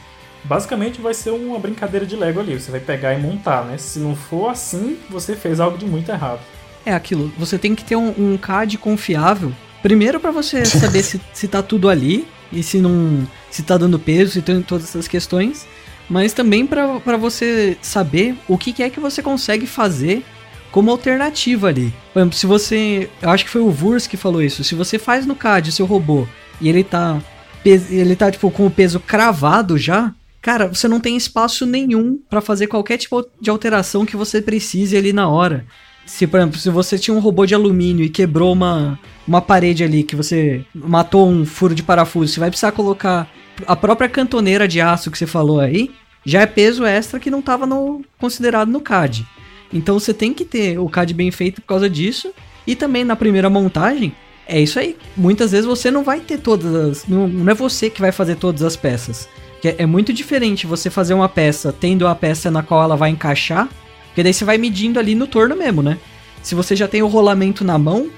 basicamente 0.45 1.01
vai 1.01 1.15
ser 1.15 1.31
uma 1.31 1.59
brincadeira 1.59 2.05
de 2.05 2.17
Lego 2.17 2.39
ali. 2.39 2.61
Você 2.61 2.71
vai 2.71 2.81
pegar 2.81 3.15
e 3.15 3.19
montar, 3.19 3.65
né? 3.65 3.79
Se 3.79 3.99
não 3.99 4.15
for 4.15 4.51
assim, 4.51 4.99
você 5.09 5.35
fez 5.35 5.59
algo 5.59 5.79
de 5.79 5.87
muito 5.87 6.11
errado. 6.11 6.41
É 6.85 6.93
aquilo, 6.93 7.33
você 7.39 7.59
tem 7.59 7.75
que 7.75 7.83
ter 7.83 7.97
um, 7.97 8.15
um 8.19 8.37
CAD 8.37 8.77
confiável. 8.77 9.55
Primeiro 9.83 10.21
para 10.21 10.31
você 10.31 10.65
saber 10.67 11.03
se, 11.03 11.21
se 11.33 11.49
tá 11.49 11.63
tudo 11.63 11.89
ali 11.89 12.27
e 12.53 12.63
se 12.63 12.81
não. 12.81 13.27
se 13.51 13.63
tá 13.63 13.77
dando 13.77 13.99
peso, 13.99 14.33
se 14.33 14.43
tem 14.43 14.63
todas 14.63 14.85
essas 14.85 15.09
questões. 15.09 15.67
Mas 16.09 16.33
também 16.33 16.67
para 16.67 17.17
você 17.17 17.77
saber 17.83 18.37
o 18.47 18.57
que, 18.57 18.73
que 18.73 18.83
é 18.83 18.91
que 18.91 19.01
você 19.01 19.23
consegue 19.23 19.67
fazer 19.67 20.25
como 20.71 20.91
alternativa 20.91 21.69
ali. 21.69 21.93
Por 22.13 22.21
exemplo, 22.21 22.37
se 22.37 22.47
você. 22.47 23.11
Eu 23.21 23.31
acho 23.31 23.45
que 23.45 23.51
foi 23.51 23.63
o 23.63 23.71
Vurs 23.71 24.07
que 24.07 24.17
falou 24.17 24.43
isso. 24.43 24.63
Se 24.63 24.75
você 24.75 24.99
faz 24.99 25.27
no 25.27 25.35
CAD 25.35 25.73
seu 25.73 25.87
robô 25.87 26.27
e 26.61 26.69
ele 26.69 26.85
tá. 26.85 27.21
Ele 27.65 28.15
tá, 28.15 28.31
tipo, 28.31 28.49
com 28.51 28.67
o 28.67 28.71
peso 28.71 29.01
cravado 29.01 29.77
já. 29.77 30.15
Cara, 30.41 30.69
você 30.69 30.87
não 30.87 31.01
tem 31.01 31.17
espaço 31.17 31.67
nenhum 31.67 32.21
para 32.31 32.41
fazer 32.41 32.69
qualquer 32.69 32.99
tipo 32.99 33.27
de 33.41 33.51
alteração 33.51 34.07
que 34.07 34.17
você 34.17 34.41
precise 34.41 34.97
ali 34.97 35.13
na 35.13 35.29
hora. 35.29 35.67
Se, 36.07 36.27
por 36.27 36.39
exemplo, 36.39 36.59
se 36.59 36.71
você 36.71 36.99
tinha 36.99 37.15
um 37.15 37.21
robô 37.21 37.45
de 37.45 37.55
alumínio 37.55 38.05
e 38.05 38.09
quebrou 38.09 38.53
uma, 38.53 38.99
uma 39.27 39.43
parede 39.43 39.83
ali, 39.83 40.03
que 40.03 40.17
você 40.17 40.65
matou 40.75 41.29
um 41.29 41.45
furo 41.45 41.75
de 41.75 41.83
parafuso, 41.83 42.33
você 42.33 42.41
vai 42.41 42.49
precisar 42.49 42.73
colocar 42.73 43.29
a 43.67 43.75
própria 43.77 44.09
cantoneira 44.09 44.69
de 44.69 44.81
aço 44.81 45.11
que 45.11 45.19
você 45.19 45.27
falou 45.27 45.61
aí, 45.61 45.91
já 46.25 46.43
é 46.43 46.47
peso 46.47 46.85
extra 46.85 47.21
que 47.21 47.31
não 47.31 47.41
estava 47.41 47.67
no, 47.67 48.03
considerado 48.19 48.71
no 48.71 48.81
CAD. 48.81 49.27
Então 49.73 49.99
você 49.99 50.15
tem 50.15 50.33
que 50.33 50.45
ter 50.45 50.79
o 50.79 50.89
CAD 50.89 51.13
bem 51.13 51.31
feito 51.31 51.61
por 51.61 51.69
causa 51.69 51.89
disso. 51.91 52.33
E 52.67 52.75
também 52.75 53.05
na 53.05 53.15
primeira 53.15 53.49
montagem, 53.49 54.13
é 54.47 54.61
isso 54.61 54.79
aí. 54.79 54.97
Muitas 55.17 55.53
vezes 55.53 55.67
você 55.67 55.91
não 55.91 56.03
vai 56.03 56.21
ter 56.21 56.39
todas 56.39 56.75
as. 56.75 57.07
Não, 57.07 57.29
não 57.29 57.51
é 57.51 57.55
você 57.55 57.89
que 57.89 58.01
vai 58.01 58.13
fazer 58.13 58.37
todas 58.37 58.63
as 58.63 58.77
peças. 58.77 59.29
É, 59.65 59.83
é 59.83 59.87
muito 59.87 60.13
diferente 60.13 60.67
você 60.67 60.91
fazer 60.91 61.15
uma 61.15 61.29
peça 61.29 61.73
tendo 61.73 62.07
a 62.07 62.15
peça 62.15 62.51
na 62.51 62.63
qual 62.63 62.83
ela 62.83 62.97
vai 62.97 63.11
encaixar. 63.11 63.69
Porque 64.17 64.23
daí 64.23 64.33
você 64.33 64.47
vai 64.47 64.57
medindo 64.57 64.99
ali 64.99 65.15
no 65.15 65.27
torno 65.27 65.55
mesmo, 65.55 65.83
né? 65.83 65.99
Se 66.43 66.55
você 66.55 66.75
já 66.75 66.89
tem 66.89 67.03
o 67.03 67.07
rolamento 67.07 67.63
na 67.63 67.77
mão, 67.77 68.09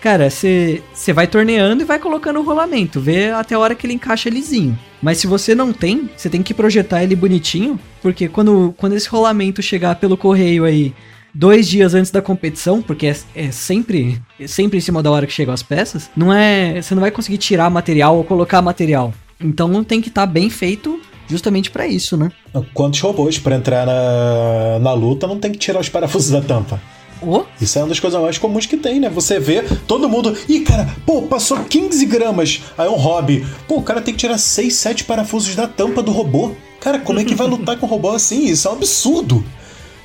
cara, 0.00 0.30
você, 0.30 0.80
vai 1.12 1.26
torneando 1.26 1.82
e 1.82 1.84
vai 1.84 1.98
colocando 1.98 2.38
o 2.38 2.44
rolamento, 2.44 3.00
vê 3.00 3.32
até 3.32 3.56
a 3.56 3.58
hora 3.58 3.74
que 3.74 3.84
ele 3.84 3.94
encaixa 3.94 4.30
lisinho. 4.30 4.78
Mas 5.02 5.18
se 5.18 5.26
você 5.26 5.56
não 5.56 5.72
tem, 5.72 6.08
você 6.16 6.30
tem 6.30 6.44
que 6.44 6.54
projetar 6.54 7.02
ele 7.02 7.16
bonitinho, 7.16 7.76
porque 8.00 8.28
quando, 8.28 8.72
quando 8.76 8.92
esse 8.92 9.08
rolamento 9.08 9.60
chegar 9.60 9.96
pelo 9.96 10.16
correio 10.16 10.64
aí 10.64 10.94
dois 11.34 11.66
dias 11.66 11.92
antes 11.92 12.12
da 12.12 12.22
competição, 12.22 12.80
porque 12.80 13.08
é, 13.08 13.16
é, 13.34 13.50
sempre 13.50 14.22
é 14.38 14.46
sempre 14.46 14.78
em 14.78 14.80
cima 14.80 15.02
da 15.02 15.10
hora 15.10 15.26
que 15.26 15.32
chegam 15.32 15.52
as 15.52 15.62
peças, 15.64 16.08
não 16.16 16.32
é, 16.32 16.80
você 16.80 16.94
não 16.94 17.00
vai 17.00 17.10
conseguir 17.10 17.38
tirar 17.38 17.68
material 17.68 18.16
ou 18.16 18.22
colocar 18.22 18.62
material. 18.62 19.12
Então 19.40 19.82
tem 19.82 20.00
que 20.00 20.08
estar 20.08 20.24
tá 20.24 20.32
bem 20.32 20.48
feito 20.48 21.00
justamente 21.28 21.70
para 21.70 21.86
isso, 21.86 22.16
né? 22.16 22.30
Quantos 22.74 23.00
robôs 23.00 23.38
para 23.38 23.56
entrar 23.56 23.86
na, 23.86 24.78
na 24.80 24.92
luta 24.92 25.26
não 25.26 25.38
tem 25.38 25.52
que 25.52 25.58
tirar 25.58 25.80
os 25.80 25.88
parafusos 25.88 26.30
da 26.30 26.40
tampa? 26.40 26.80
Oh. 27.20 27.42
Isso 27.60 27.78
é 27.78 27.82
uma 27.82 27.88
das 27.88 27.98
coisas 27.98 28.20
mais 28.20 28.38
comuns 28.38 28.66
que 28.66 28.76
tem, 28.76 29.00
né? 29.00 29.08
Você 29.10 29.40
vê 29.40 29.62
todo 29.86 30.08
mundo. 30.08 30.36
Ih, 30.48 30.60
cara, 30.60 30.88
pô, 31.04 31.22
passou 31.22 31.58
15 31.58 32.06
gramas. 32.06 32.62
Aí 32.76 32.86
é 32.86 32.90
um 32.90 32.96
hobby. 32.96 33.44
Pô, 33.66 33.78
o 33.78 33.82
cara 33.82 34.00
tem 34.00 34.14
que 34.14 34.20
tirar 34.20 34.38
6, 34.38 34.72
7 34.72 35.04
parafusos 35.04 35.54
da 35.56 35.66
tampa 35.66 36.02
do 36.02 36.12
robô. 36.12 36.52
Cara, 36.80 37.00
como 37.00 37.18
é 37.18 37.24
que 37.24 37.34
vai 37.34 37.46
lutar 37.46 37.76
com 37.76 37.86
um 37.86 37.88
robô 37.88 38.10
assim? 38.10 38.46
Isso 38.46 38.68
é 38.68 38.70
um 38.70 38.74
absurdo. 38.74 39.44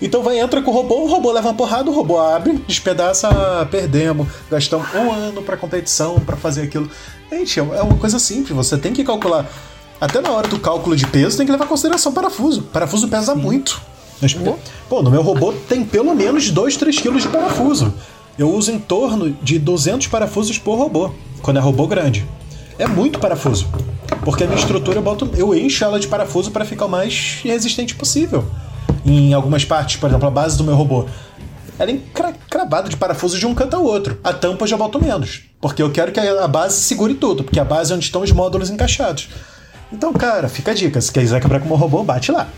Então 0.02 0.22
vai, 0.22 0.40
entra 0.40 0.62
com 0.62 0.72
o 0.72 0.74
robô, 0.74 1.04
o 1.04 1.08
robô 1.08 1.32
leva 1.32 1.50
uma 1.50 1.54
porrada, 1.54 1.90
o 1.90 1.94
robô 1.94 2.20
abre, 2.20 2.62
despedaça, 2.68 3.30
ah, 3.30 3.66
perdemos, 3.66 4.28
gastamos 4.52 4.94
um 4.94 5.12
ano 5.14 5.42
pra 5.42 5.56
competição, 5.56 6.20
para 6.20 6.36
fazer 6.36 6.64
aquilo. 6.64 6.90
Gente, 7.32 7.60
é 7.60 7.82
uma 7.82 7.98
coisa 7.98 8.20
simples, 8.20 8.54
você 8.54 8.78
tem 8.78 8.92
que 8.92 9.04
calcular. 9.04 9.48
Até 10.04 10.20
na 10.20 10.32
hora 10.32 10.50
do 10.50 10.60
cálculo 10.60 10.98
de 10.98 11.08
peso, 11.08 11.38
tem 11.38 11.46
que 11.46 11.52
levar 11.54 11.64
em 11.64 11.68
consideração 11.70 12.12
parafuso. 12.12 12.64
Parafuso 12.64 13.08
pesa 13.08 13.34
Sim. 13.34 13.40
muito. 13.40 13.82
Pô, 14.90 15.02
no 15.02 15.10
meu 15.10 15.22
robô 15.22 15.54
tem 15.54 15.86
pelo 15.86 16.14
menos 16.14 16.52
2, 16.52 16.76
3 16.76 17.00
quilos 17.00 17.22
de 17.22 17.30
parafuso. 17.30 17.94
Eu 18.38 18.54
uso 18.54 18.70
em 18.70 18.80
torno 18.80 19.32
de 19.42 19.58
200 19.58 20.08
parafusos 20.08 20.58
por 20.58 20.78
robô, 20.78 21.12
quando 21.42 21.56
é 21.56 21.62
robô 21.62 21.88
grande. 21.88 22.28
É 22.78 22.86
muito 22.86 23.18
parafuso. 23.18 23.66
Porque 24.26 24.44
a 24.44 24.48
minha 24.48 24.60
estrutura 24.60 24.98
eu, 24.98 25.02
boto, 25.02 25.30
eu 25.38 25.56
encho 25.56 25.86
ela 25.86 25.98
de 25.98 26.10
parafuso 26.10 26.52
para 26.52 26.66
ficar 26.66 26.88
o 26.88 26.90
mais 26.90 27.40
resistente 27.42 27.96
possível. 27.96 28.44
Em 29.06 29.34
algumas 29.34 29.64
partes, 29.64 29.96
por 29.96 30.10
exemplo, 30.10 30.28
a 30.28 30.32
base 30.32 30.58
do 30.58 30.66
meu 30.66 30.76
robô, 30.76 31.06
ela 31.80 31.92
é 31.92 31.98
cravada 32.50 32.90
de 32.90 32.98
parafuso 32.98 33.40
de 33.40 33.46
um 33.48 33.56
canto 33.56 33.78
ao 33.78 33.86
outro. 33.86 34.20
A 34.22 34.34
tampa 34.34 34.66
eu 34.66 34.68
já 34.68 34.76
boto 34.76 35.02
menos. 35.02 35.44
Porque 35.62 35.82
eu 35.82 35.90
quero 35.92 36.12
que 36.12 36.20
a 36.20 36.48
base 36.50 36.82
segure 36.82 37.14
tudo, 37.14 37.46
porque 37.46 37.58
a 37.60 37.64
base 37.64 37.94
é 37.94 37.96
onde 37.96 38.04
estão 38.04 38.22
os 38.22 38.34
módulos 38.34 38.70
encaixados. 38.70 39.30
Então, 39.94 40.12
cara, 40.12 40.50
fica 40.50 40.72
a 40.72 40.74
dica. 40.74 41.00
Se 41.00 41.12
quiser 41.12 41.40
quebrar 41.40 41.60
com 41.60 41.70
o 41.70 41.78
robô, 41.78 42.04
bate 42.04 42.32
lá. 42.32 42.50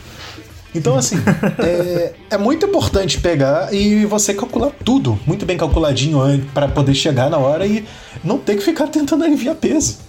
Então, 0.73 0.97
assim, 0.97 1.17
é, 1.59 2.13
é, 2.31 2.37
muito 2.37 2.65
importante 2.65 3.19
pegar 3.19 3.73
e 3.73 4.05
você 4.05 4.33
calcular 4.33 4.71
tudo 4.83 5.19
muito 5.25 5.45
bem 5.45 5.57
calculadinho 5.57 6.19
para 6.53 6.67
poder 6.67 6.95
chegar 6.95 7.29
na 7.29 7.37
hora 7.37 7.65
e 7.67 7.85
não 8.23 8.37
ter 8.37 8.55
que 8.55 8.63
ficar 8.63 8.87
tentando 8.87 9.23
aliviar 9.23 9.55
peso. 9.55 9.99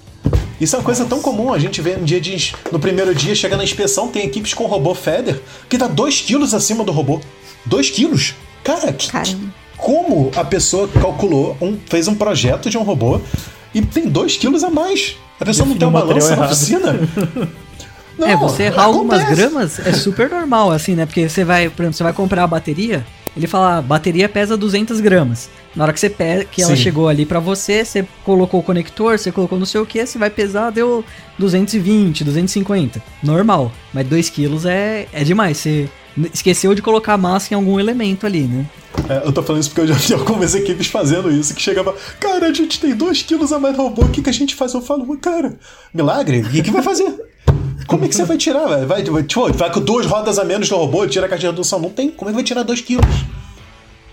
Isso 0.60 0.74
é 0.74 0.78
uma 0.78 0.84
coisa 0.84 1.04
tão 1.04 1.20
comum, 1.20 1.52
a 1.52 1.58
gente 1.58 1.82
vê 1.82 1.96
no 1.96 2.04
dia 2.04 2.20
de. 2.20 2.54
No 2.72 2.78
primeiro 2.78 3.14
dia, 3.14 3.34
chega 3.34 3.56
na 3.56 3.64
inspeção, 3.64 4.08
tem 4.08 4.24
equipes 4.24 4.54
com 4.54 4.64
robô 4.64 4.94
Feder 4.94 5.40
que 5.68 5.76
tá 5.76 5.86
2 5.86 6.22
quilos 6.22 6.54
acima 6.54 6.82
do 6.82 6.92
robô. 6.92 7.20
2 7.66 7.90
quilos? 7.90 8.34
Cara, 8.64 8.92
que, 8.92 9.10
como 9.76 10.30
a 10.34 10.44
pessoa 10.44 10.88
calculou, 10.88 11.56
um, 11.60 11.78
fez 11.86 12.08
um 12.08 12.14
projeto 12.14 12.70
de 12.70 12.78
um 12.78 12.82
robô 12.82 13.20
e 13.74 13.82
tem 13.82 14.08
2 14.08 14.36
quilos 14.38 14.64
a 14.64 14.70
mais? 14.70 15.16
A 15.40 15.44
pessoa 15.44 15.68
não 15.68 15.76
tem 15.76 15.86
uma 15.86 16.00
balança 16.00 16.36
na 16.36 16.46
oficina. 16.46 16.94
Não, 18.18 18.26
é, 18.26 18.34
você 18.34 18.62
errar 18.64 18.84
algumas 18.84 19.22
gramas 19.28 19.78
é 19.78 19.92
super 19.92 20.30
normal, 20.30 20.70
assim, 20.70 20.94
né? 20.94 21.04
Porque 21.04 21.28
você 21.28 21.44
vai, 21.44 21.68
por 21.68 21.82
exemplo, 21.82 21.98
você 21.98 22.02
vai 22.02 22.14
comprar 22.14 22.44
a 22.44 22.46
bateria, 22.46 23.04
ele 23.36 23.46
fala, 23.46 23.76
a 23.76 23.82
bateria 23.82 24.26
pesa 24.26 24.56
200 24.56 25.00
gramas. 25.00 25.50
Na 25.74 25.84
hora 25.84 25.92
que 25.92 26.00
você 26.00 26.08
pega, 26.08 26.44
que 26.44 26.62
ela 26.62 26.74
Sim. 26.74 26.82
chegou 26.82 27.06
ali 27.06 27.26
para 27.26 27.38
você, 27.38 27.84
você 27.84 28.06
colocou 28.24 28.60
o 28.60 28.62
conector, 28.62 29.18
você 29.18 29.30
colocou 29.30 29.58
não 29.58 29.66
sei 29.66 29.82
o 29.82 29.84
que, 29.84 30.06
você 30.06 30.16
vai 30.16 30.30
pesar, 30.30 30.70
deu 30.70 31.04
220, 31.38 32.24
250. 32.24 33.02
Normal. 33.22 33.70
Mas 33.92 34.06
2 34.08 34.30
quilos 34.30 34.64
é, 34.64 35.06
é 35.12 35.22
demais. 35.22 35.58
Você 35.58 35.90
esqueceu 36.32 36.74
de 36.74 36.82
colocar 36.82 37.16
massa 37.16 37.52
em 37.52 37.56
algum 37.56 37.78
elemento 37.78 38.26
ali, 38.26 38.42
né? 38.42 38.66
É, 39.08 39.26
eu 39.26 39.32
tô 39.32 39.42
falando 39.42 39.60
isso 39.60 39.70
porque 39.70 39.82
eu 39.82 39.86
já 39.86 39.94
vi 39.94 40.14
algumas 40.14 40.54
equipes 40.54 40.86
fazendo 40.86 41.30
isso, 41.30 41.54
que 41.54 41.60
chegava, 41.62 41.94
cara, 42.18 42.46
a 42.46 42.52
gente 42.52 42.80
tem 42.80 42.94
2 42.94 43.22
quilos 43.22 43.52
a 43.52 43.58
mais 43.58 43.76
no 43.76 43.84
robô, 43.84 44.02
o 44.02 44.08
que, 44.08 44.22
que 44.22 44.30
a 44.30 44.32
gente 44.32 44.54
faz? 44.54 44.72
Eu 44.74 44.80
falo, 44.80 45.16
cara, 45.18 45.58
milagre? 45.92 46.40
O 46.40 46.50
que, 46.50 46.62
que 46.62 46.70
vai 46.70 46.82
fazer? 46.82 47.14
Como 47.86 48.04
é 48.04 48.08
que 48.08 48.14
você 48.16 48.24
vai 48.24 48.36
tirar? 48.36 48.66
Vai, 48.84 49.04
vai, 49.04 49.22
tipo, 49.22 49.52
vai 49.52 49.72
com 49.72 49.80
duas 49.80 50.06
rodas 50.06 50.38
a 50.38 50.44
menos 50.44 50.68
no 50.68 50.76
robô, 50.76 51.06
tira 51.06 51.26
a 51.26 51.28
caixa 51.28 51.42
de 51.42 51.46
redução. 51.46 51.78
Não 51.78 51.90
tem. 51.90 52.10
Como 52.10 52.28
é 52.28 52.32
que 52.32 52.34
vai 52.34 52.44
tirar 52.44 52.64
2 52.64 52.80
quilos? 52.80 53.06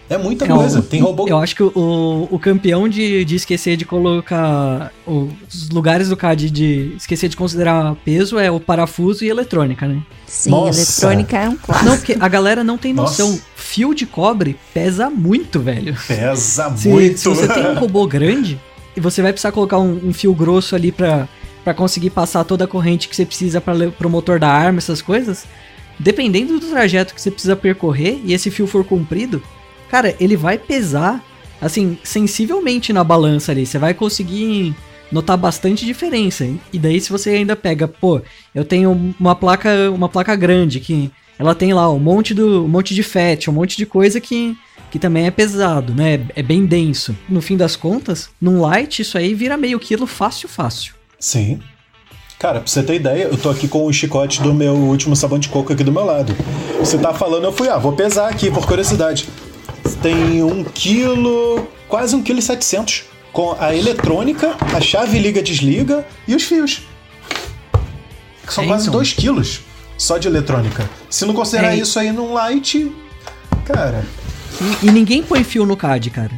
É 0.10 0.18
muita 0.18 0.45
é, 0.45 0.47
coisa. 0.47 0.82
Tem 0.82 1.01
robô. 1.01 1.28
Eu 1.28 1.38
acho 1.38 1.56
que 1.56 1.64
o, 1.64 2.28
o 2.30 2.39
campeão 2.39 2.88
de, 2.88 3.24
de 3.24 3.36
esquecer 3.36 3.78
de 3.78 3.86
colocar 3.86 4.91
os 5.06 5.70
lugares 5.70 6.10
do 6.10 6.18
CAD 6.18 6.49
de 6.49 6.93
esquecer 6.97 7.30
de 7.30 7.38
considerar 7.38 7.95
peso 8.04 8.38
é 8.38 8.51
o 8.51 8.60
parafuso 8.60 9.24
e 9.24 9.30
eletrônica, 9.30 9.88
né? 9.88 10.01
Sim, 10.28 10.51
Nossa. 10.51 10.80
eletrônica 10.80 11.38
é 11.38 11.49
um 11.49 11.56
clássico. 11.56 11.89
Não, 11.89 11.97
porque 11.97 12.18
a 12.20 12.28
galera 12.28 12.64
não 12.64 12.78
tem 12.78 12.93
noção. 12.93 13.32
Nossa. 13.32 13.43
Fio 13.56 13.93
de 13.93 14.06
cobre 14.06 14.58
pesa 14.74 15.10
muito, 15.10 15.60
velho. 15.60 15.95
Pesa 16.08 16.76
se, 16.76 16.89
muito. 16.89 17.20
Se 17.20 17.30
você 17.30 17.47
tem 17.47 17.66
um 17.66 17.76
robô 17.76 18.06
grande 18.06 18.60
e 18.95 18.99
você 18.99 19.22
vai 19.22 19.32
precisar 19.32 19.51
colocar 19.51 19.80
um, 19.80 19.99
um 20.04 20.14
fio 20.14 20.34
grosso 20.34 20.76
ali 20.76 20.91
pra, 20.91 21.28
pra 21.64 21.74
conseguir 21.74 22.10
passar 22.10 22.43
toda 22.43 22.66
a 22.66 22.68
corrente 22.68 23.08
que 23.08 23.16
você 23.16 23.26
precisa 23.26 23.62
para 23.62 23.89
pro 23.91 24.10
motor 24.10 24.39
da 24.39 24.49
arma, 24.49 24.80
essas 24.80 25.01
coisas. 25.01 25.45
Dependendo 25.97 26.60
do 26.60 26.68
trajeto 26.68 27.14
que 27.14 27.22
você 27.22 27.32
precisa 27.32 27.56
percorrer 27.56 28.20
e 28.26 28.34
esse 28.34 28.51
fio 28.51 28.68
for 28.68 28.84
comprido, 28.84 29.41
cara, 29.93 30.15
ele 30.19 30.35
vai 30.35 30.57
pesar, 30.57 31.23
assim, 31.61 31.99
sensivelmente 32.03 32.91
na 32.91 33.03
balança 33.03 33.51
ali. 33.51 33.63
Você 33.63 33.77
vai 33.77 33.93
conseguir 33.93 34.75
notar 35.11 35.37
bastante 35.37 35.85
diferença. 35.85 36.49
E 36.73 36.79
daí 36.79 36.99
se 36.99 37.11
você 37.11 37.29
ainda 37.29 37.55
pega, 37.55 37.87
pô, 37.87 38.19
eu 38.55 38.65
tenho 38.65 39.13
uma 39.19 39.35
placa, 39.35 39.91
uma 39.91 40.09
placa 40.09 40.35
grande 40.35 40.79
que 40.79 41.11
ela 41.37 41.53
tem 41.53 41.75
lá 41.75 41.91
um 41.91 41.99
monte 41.99 42.33
do 42.33 42.65
um 42.65 42.67
monte 42.67 42.95
de 42.95 43.03
FET, 43.03 43.51
um 43.51 43.53
monte 43.53 43.77
de 43.77 43.85
coisa 43.85 44.19
que 44.19 44.57
que 44.89 44.97
também 44.97 45.27
é 45.27 45.31
pesado, 45.31 45.93
né? 45.93 46.25
É 46.35 46.41
bem 46.41 46.65
denso. 46.65 47.15
No 47.29 47.41
fim 47.41 47.55
das 47.55 47.75
contas, 47.75 48.29
num 48.41 48.61
light 48.61 48.99
isso 48.99 49.15
aí 49.15 49.35
vira 49.35 49.57
meio 49.57 49.79
quilo 49.79 50.07
fácil, 50.07 50.49
fácil. 50.49 50.95
Sim. 51.19 51.59
Cara, 52.39 52.59
pra 52.59 52.67
você 52.67 52.81
ter 52.81 52.95
ideia, 52.95 53.25
eu 53.25 53.37
tô 53.37 53.49
aqui 53.51 53.67
com 53.67 53.85
o 53.85 53.93
chicote 53.93 54.41
do 54.41 54.55
meu 54.55 54.73
último 54.73 55.15
sabão 55.15 55.37
de 55.37 55.49
coco 55.49 55.71
aqui 55.71 55.83
do 55.83 55.91
meu 55.91 56.03
lado. 56.03 56.35
Você 56.79 56.97
tá 56.97 57.13
falando, 57.13 57.43
eu 57.43 57.51
fui, 57.51 57.69
ah, 57.69 57.77
vou 57.77 57.93
pesar 57.93 58.29
aqui 58.29 58.49
por 58.51 58.65
curiosidade 58.65 59.27
tem 60.01 60.43
um 60.43 60.63
quilo, 60.63 61.67
quase 61.88 62.15
um 62.15 62.23
quilo 62.23 62.39
e 62.39 62.41
setecentos, 62.41 63.05
com 63.31 63.55
a 63.59 63.75
eletrônica, 63.75 64.55
a 64.75 64.79
chave 64.79 65.17
liga-desliga 65.19 66.05
e 66.27 66.36
os 66.36 66.43
fios. 66.43 66.84
Que 68.45 68.53
são 68.53 68.63
é 68.63 68.67
quase 68.67 68.89
2 68.89 69.13
quilos 69.13 69.61
só 69.97 70.17
de 70.17 70.27
eletrônica. 70.27 70.89
Se 71.09 71.25
não 71.25 71.34
considerar 71.34 71.73
é. 71.73 71.77
isso 71.77 71.97
aí 71.97 72.11
num 72.11 72.34
light, 72.34 72.91
cara... 73.65 74.05
E, 74.81 74.88
e, 74.88 74.91
ninguém 74.91 75.23
põe 75.23 75.43
fio 75.43 75.65
no 75.65 75.75
CAD, 75.75 76.11
cara. 76.11 76.31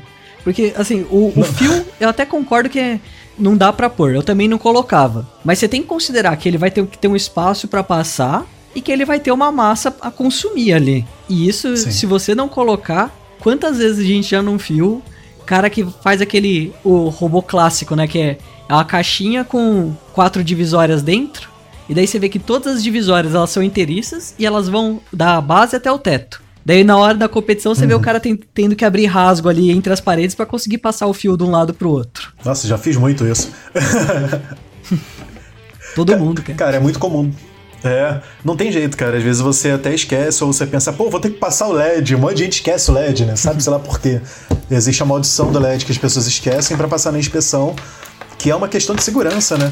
Porque, 0.44 0.74
assim, 0.78 1.06
o, 1.10 1.34
o 1.36 1.44
fio, 1.44 1.86
eu 2.00 2.08
até 2.08 2.26
concordo 2.26 2.70
que 2.70 3.00
não 3.38 3.58
dá 3.58 3.74
para 3.74 3.90
pôr. 3.90 4.16
Eu 4.16 4.24
também 4.24 4.48
não 4.48 4.58
colocava. 4.58 5.28
Mas 5.44 5.60
você 5.60 5.68
tem 5.68 5.82
que 5.82 5.88
considerar 5.88 6.36
que 6.38 6.48
ele 6.48 6.58
vai 6.58 6.72
ter 6.72 6.86
que 6.86 6.98
ter 6.98 7.08
um 7.08 7.16
espaço 7.16 7.68
para 7.68 7.84
passar 7.84 8.46
e 8.74 8.82
que 8.82 8.92
ele 8.92 9.04
vai 9.06 9.20
ter 9.20 9.32
uma 9.32 9.52
massa 9.52 9.96
a 10.02 10.12
consumir 10.12 10.74
ali. 10.74 11.06
E 11.28 11.48
isso, 11.48 11.76
Sim. 11.76 11.92
se 11.92 12.06
você 12.06 12.34
não 12.34 12.48
colocar, 12.48 13.12
Quantas 13.46 13.78
vezes 13.78 14.00
a 14.00 14.04
gente 14.04 14.28
já 14.28 14.42
não 14.42 14.58
viu 14.58 15.04
cara 15.46 15.70
que 15.70 15.86
faz 16.02 16.20
aquele 16.20 16.74
o 16.84 17.10
robô 17.10 17.44
clássico, 17.44 17.96
né, 17.96 18.08
que 18.08 18.18
é 18.18 18.38
uma 18.68 18.84
caixinha 18.84 19.44
com 19.44 19.94
quatro 20.14 20.44
divisórias 20.44 21.04
dentro, 21.04 21.48
e 21.88 21.94
daí 21.94 22.08
você 22.08 22.18
vê 22.18 22.28
que 22.28 22.40
todas 22.40 22.78
as 22.78 22.84
divisórias 22.84 23.36
elas 23.36 23.52
são 23.52 23.62
inteiriças 23.62 24.34
e 24.40 24.48
elas 24.48 24.68
vão 24.68 25.00
da 25.14 25.40
base 25.40 25.76
até 25.76 25.92
o 25.92 26.00
teto. 26.00 26.42
Daí 26.66 26.84
na 26.84 26.98
hora 26.98 27.14
da 27.14 27.30
competição 27.30 27.76
você 27.76 27.84
uhum. 27.84 27.88
vê 27.88 27.94
o 27.94 27.98
uhum. 27.98 28.04
cara 28.04 28.20
tem, 28.20 28.36
tendo 28.36 28.76
que 28.76 28.84
abrir 28.84 29.06
rasgo 29.06 29.48
ali 29.48 29.70
entre 29.70 29.94
as 29.94 30.02
paredes 30.02 30.36
para 30.36 30.48
conseguir 30.48 30.80
passar 30.80 31.06
o 31.06 31.14
fio 31.14 31.38
de 31.38 31.44
um 31.44 31.52
lado 31.52 31.72
pro 31.72 31.92
outro. 31.92 32.34
Nossa, 32.44 32.68
já 32.68 32.80
fiz 32.80 32.98
muito 32.98 33.28
isso. 33.28 33.52
Todo 35.94 36.18
mundo, 36.18 36.42
cara. 36.42 36.58
Cara, 36.58 36.78
é 36.78 36.80
muito 36.80 36.98
comum. 36.98 37.32
É, 37.84 38.20
não 38.44 38.56
tem 38.56 38.72
jeito, 38.72 38.98
cara. 38.98 39.18
Às 39.18 39.24
vezes 39.24 39.42
você 39.42 39.72
até 39.72 39.94
esquece 39.94 40.44
ou 40.44 40.52
você 40.52 40.66
pensa, 40.66 40.92
pô, 40.92 41.10
vou 41.10 41.20
ter 41.20 41.30
que 41.30 41.38
passar 41.38 41.68
o 41.68 41.72
LED. 41.72 42.16
Um 42.16 42.20
monte 42.20 42.38
de 42.38 42.44
gente 42.44 42.54
esquece 42.54 42.90
o 42.90 42.94
LED, 42.94 43.26
né? 43.26 43.36
Sabe, 43.36 43.62
sei 43.62 43.72
lá 43.72 43.80
por 43.80 44.00
quê. 44.00 44.22
Existe 44.70 45.04
a 45.04 45.06
maldição 45.06 45.52
do 45.52 45.60
LED 45.60 45.86
que 45.86 45.92
as 45.92 45.98
pessoas 45.98 46.26
esquecem 46.26 46.76
para 46.76 46.88
passar 46.88 47.12
na 47.12 47.20
inspeção, 47.20 47.76
que 48.38 48.50
é 48.50 48.56
uma 48.56 48.68
questão 48.68 48.96
de 48.96 49.04
segurança, 49.04 49.58
né? 49.58 49.72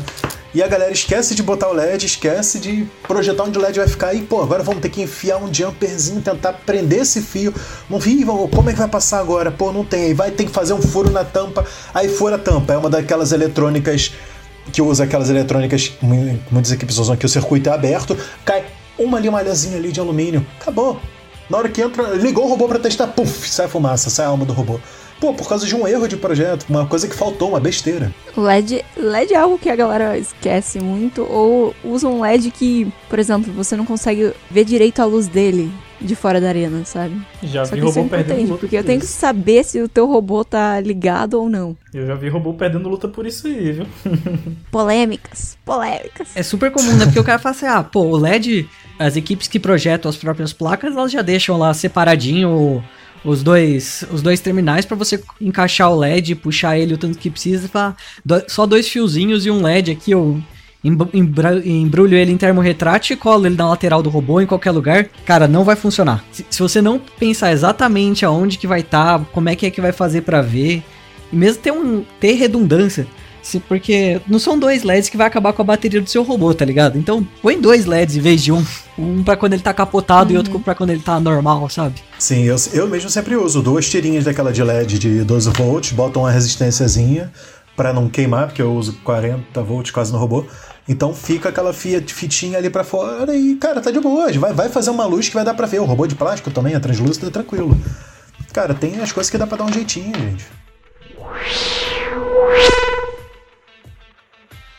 E 0.53 0.61
a 0.61 0.67
galera 0.67 0.91
esquece 0.91 1.33
de 1.33 1.41
botar 1.41 1.67
o 1.69 1.73
LED, 1.73 2.05
esquece 2.05 2.59
de 2.59 2.87
projetar 3.07 3.43
onde 3.43 3.57
o 3.57 3.61
LED 3.61 3.79
vai 3.79 3.87
ficar 3.87 4.13
e, 4.13 4.21
pô, 4.21 4.39
agora 4.39 4.61
vamos 4.61 4.81
ter 4.81 4.89
que 4.89 5.01
enfiar 5.01 5.37
um 5.37 5.51
jumperzinho, 5.51 6.21
tentar 6.21 6.53
prender 6.53 7.01
esse 7.01 7.21
fio. 7.23 7.51
Não 7.89 7.97
vi, 7.97 8.23
como 8.23 8.69
é 8.69 8.73
que 8.73 8.77
vai 8.77 8.87
passar 8.87 9.19
agora? 9.19 9.51
Pô, 9.51 9.71
não 9.71 9.83
tem. 9.83 10.03
Aí 10.03 10.13
vai 10.13 10.29
ter 10.29 10.45
que 10.45 10.51
fazer 10.51 10.73
um 10.73 10.81
furo 10.81 11.09
na 11.09 11.23
tampa. 11.23 11.65
Aí 11.91 12.07
fura 12.07 12.35
a 12.35 12.39
tampa. 12.39 12.73
É 12.73 12.77
uma 12.77 12.87
daquelas 12.87 13.31
eletrônicas 13.31 14.13
que 14.71 14.81
usa 14.81 15.03
aquelas 15.03 15.29
eletrônicas, 15.29 15.93
muitas 16.01 16.71
equipes 16.71 16.97
usam 16.97 17.15
aqui, 17.15 17.25
o 17.25 17.29
circuito 17.29 17.69
é 17.69 17.73
aberto, 17.73 18.17
cai 18.45 18.63
uma 18.97 19.19
limalhazinha 19.19 19.77
ali 19.77 19.91
de 19.91 19.99
alumínio, 19.99 20.45
acabou. 20.59 20.99
Na 21.49 21.57
hora 21.57 21.69
que 21.69 21.81
entra, 21.81 22.15
ligou 22.15 22.45
o 22.45 22.49
robô 22.49 22.67
para 22.67 22.79
testar, 22.79 23.07
puf, 23.07 23.49
sai 23.49 23.67
fumaça, 23.67 24.09
sai 24.09 24.25
a 24.25 24.29
alma 24.29 24.45
do 24.45 24.53
robô. 24.53 24.79
Pô, 25.19 25.33
por 25.33 25.47
causa 25.47 25.65
de 25.65 25.75
um 25.75 25.87
erro 25.87 26.07
de 26.07 26.17
projeto, 26.17 26.65
uma 26.69 26.85
coisa 26.85 27.07
que 27.07 27.15
faltou, 27.15 27.49
uma 27.49 27.59
besteira. 27.59 28.13
LED, 28.35 28.83
LED 28.97 29.33
é 29.33 29.37
algo 29.37 29.57
que 29.57 29.69
a 29.69 29.75
galera 29.75 30.17
esquece 30.17 30.79
muito, 30.79 31.23
ou 31.23 31.73
usa 31.83 32.07
um 32.07 32.21
LED 32.21 32.51
que, 32.51 32.91
por 33.09 33.19
exemplo, 33.19 33.53
você 33.53 33.75
não 33.75 33.85
consegue 33.85 34.33
ver 34.49 34.65
direito 34.65 35.01
a 35.01 35.05
luz 35.05 35.27
dele 35.27 35.71
de 36.03 36.15
fora 36.15 36.41
da 36.41 36.49
arena, 36.49 36.83
sabe? 36.85 37.19
Já 37.41 37.65
Só 37.65 37.75
vi 37.75 37.81
robô 37.81 38.01
é 38.01 38.07
perdendo 38.09 38.41
luta. 38.41 38.57
Porque 38.59 38.77
eu 38.77 38.83
tenho 38.83 38.99
que 38.99 39.05
saber 39.05 39.63
se 39.63 39.81
o 39.81 39.87
teu 39.87 40.05
robô 40.05 40.43
tá 40.43 40.79
ligado 40.79 41.35
ou 41.35 41.49
não. 41.49 41.75
Eu 41.93 42.05
já 42.05 42.15
vi 42.15 42.27
robô 42.29 42.53
perdendo 42.53 42.89
luta 42.89 43.07
por 43.07 43.25
isso 43.25 43.47
aí, 43.47 43.71
viu? 43.71 43.85
polêmicas, 44.69 45.57
polêmicas. 45.63 46.29
É 46.35 46.43
super 46.43 46.71
comum, 46.71 46.95
né? 46.95 47.05
Porque 47.05 47.19
o 47.19 47.23
cara 47.23 47.39
fala 47.39 47.55
assim, 47.55 47.65
ah, 47.65 47.83
pô, 47.83 48.01
o 48.01 48.17
LED, 48.17 48.67
as 48.99 49.15
equipes 49.15 49.47
que 49.47 49.59
projetam 49.59 50.09
as 50.09 50.17
próprias 50.17 50.51
placas, 50.51 50.95
elas 50.95 51.11
já 51.11 51.21
deixam 51.21 51.57
lá 51.57 51.73
separadinho 51.73 52.83
os 53.23 53.41
dois, 53.41 54.03
os 54.11 54.21
dois 54.21 54.41
terminais 54.41 54.85
para 54.85 54.97
você 54.97 55.23
encaixar 55.39 55.89
o 55.89 55.97
LED, 55.97 56.35
puxar 56.35 56.77
ele 56.77 56.93
o 56.93 56.97
tanto 56.97 57.17
que 57.17 57.29
precisa, 57.29 57.69
pra, 57.69 57.95
só 58.47 58.65
dois 58.65 58.87
fiozinhos 58.89 59.45
e 59.45 59.51
um 59.51 59.61
LED 59.61 59.91
aqui, 59.91 60.13
ou 60.13 60.41
embrulho 60.83 62.17
ele 62.17 62.31
em 62.31 62.37
termorretrátil 62.37 63.13
e 63.13 63.17
colo 63.17 63.45
ele 63.45 63.55
na 63.55 63.69
lateral 63.69 64.03
do 64.03 64.09
robô 64.09 64.41
em 64.41 64.45
qualquer 64.45 64.71
lugar, 64.71 65.05
cara, 65.25 65.47
não 65.47 65.63
vai 65.63 65.75
funcionar. 65.75 66.23
Se, 66.31 66.45
se 66.49 66.61
você 66.61 66.81
não 66.81 66.99
pensar 67.17 67.51
exatamente 67.51 68.25
aonde 68.25 68.57
que 68.57 68.67
vai 68.67 68.81
estar, 68.81 69.19
tá, 69.19 69.25
como 69.31 69.49
é 69.49 69.55
que 69.55 69.65
é 69.65 69.71
que 69.71 69.79
vai 69.79 69.91
fazer 69.91 70.21
para 70.21 70.41
ver, 70.41 70.83
e 71.31 71.35
mesmo 71.35 71.61
ter, 71.61 71.71
um, 71.71 72.03
ter 72.19 72.33
redundância, 72.33 73.07
se, 73.41 73.59
porque 73.59 74.21
não 74.27 74.39
são 74.39 74.57
dois 74.57 74.83
LEDs 74.83 75.09
que 75.09 75.17
vai 75.17 75.27
acabar 75.27 75.51
com 75.51 75.61
a 75.61 75.65
bateria 75.65 76.01
do 76.01 76.09
seu 76.09 76.23
robô, 76.23 76.53
tá 76.53 76.63
ligado? 76.63 76.97
Então 76.97 77.27
põe 77.41 77.59
dois 77.59 77.85
LEDs 77.85 78.15
em 78.15 78.21
vez 78.21 78.41
de 78.41 78.51
um. 78.51 78.63
Um 78.97 79.23
pra 79.23 79.35
quando 79.35 79.53
ele 79.53 79.61
tá 79.61 79.73
capotado 79.73 80.29
uhum. 80.29 80.35
e 80.35 80.37
outro 80.37 80.59
pra 80.59 80.73
quando 80.73 80.91
ele 80.91 81.01
tá 81.01 81.19
normal, 81.19 81.67
sabe? 81.69 81.95
Sim, 82.17 82.43
eu, 82.43 82.55
eu 82.73 82.87
mesmo 82.87 83.09
sempre 83.09 83.35
uso 83.35 83.61
duas 83.61 83.89
tirinhas 83.89 84.25
daquela 84.25 84.53
de 84.53 84.63
LED 84.63 84.97
de 84.97 85.23
12 85.23 85.49
volts, 85.49 85.91
boto 85.91 86.19
uma 86.19 86.31
resistênciazinha 86.31 87.31
para 87.75 87.91
não 87.91 88.07
queimar, 88.07 88.47
porque 88.47 88.61
eu 88.61 88.73
uso 88.73 88.93
40 89.03 89.61
volts 89.61 89.91
quase 89.91 90.11
no 90.11 90.17
robô. 90.17 90.45
Então 90.87 91.13
fica 91.13 91.49
aquela 91.49 91.73
fitinha 91.73 92.57
ali 92.57 92.69
para 92.69 92.83
fora 92.83 93.35
e, 93.35 93.55
cara, 93.55 93.79
tá 93.79 93.89
de 93.89 93.99
boa. 93.99 94.31
Vai, 94.33 94.53
vai 94.53 94.69
fazer 94.69 94.89
uma 94.89 95.05
luz 95.05 95.29
que 95.29 95.35
vai 95.35 95.45
dar 95.45 95.53
pra 95.53 95.67
ver. 95.67 95.79
O 95.79 95.85
robô 95.85 96.05
de 96.05 96.15
plástico 96.15 96.51
também 96.51 96.75
é 96.75 96.79
translúcido, 96.79 97.27
é 97.27 97.29
tranquilo. 97.29 97.77
Cara, 98.51 98.73
tem 98.73 98.99
as 98.99 99.11
coisas 99.11 99.29
que 99.29 99.37
dá 99.37 99.47
pra 99.47 99.57
dar 99.57 99.65
um 99.65 99.73
jeitinho, 99.73 100.13
gente 100.13 100.45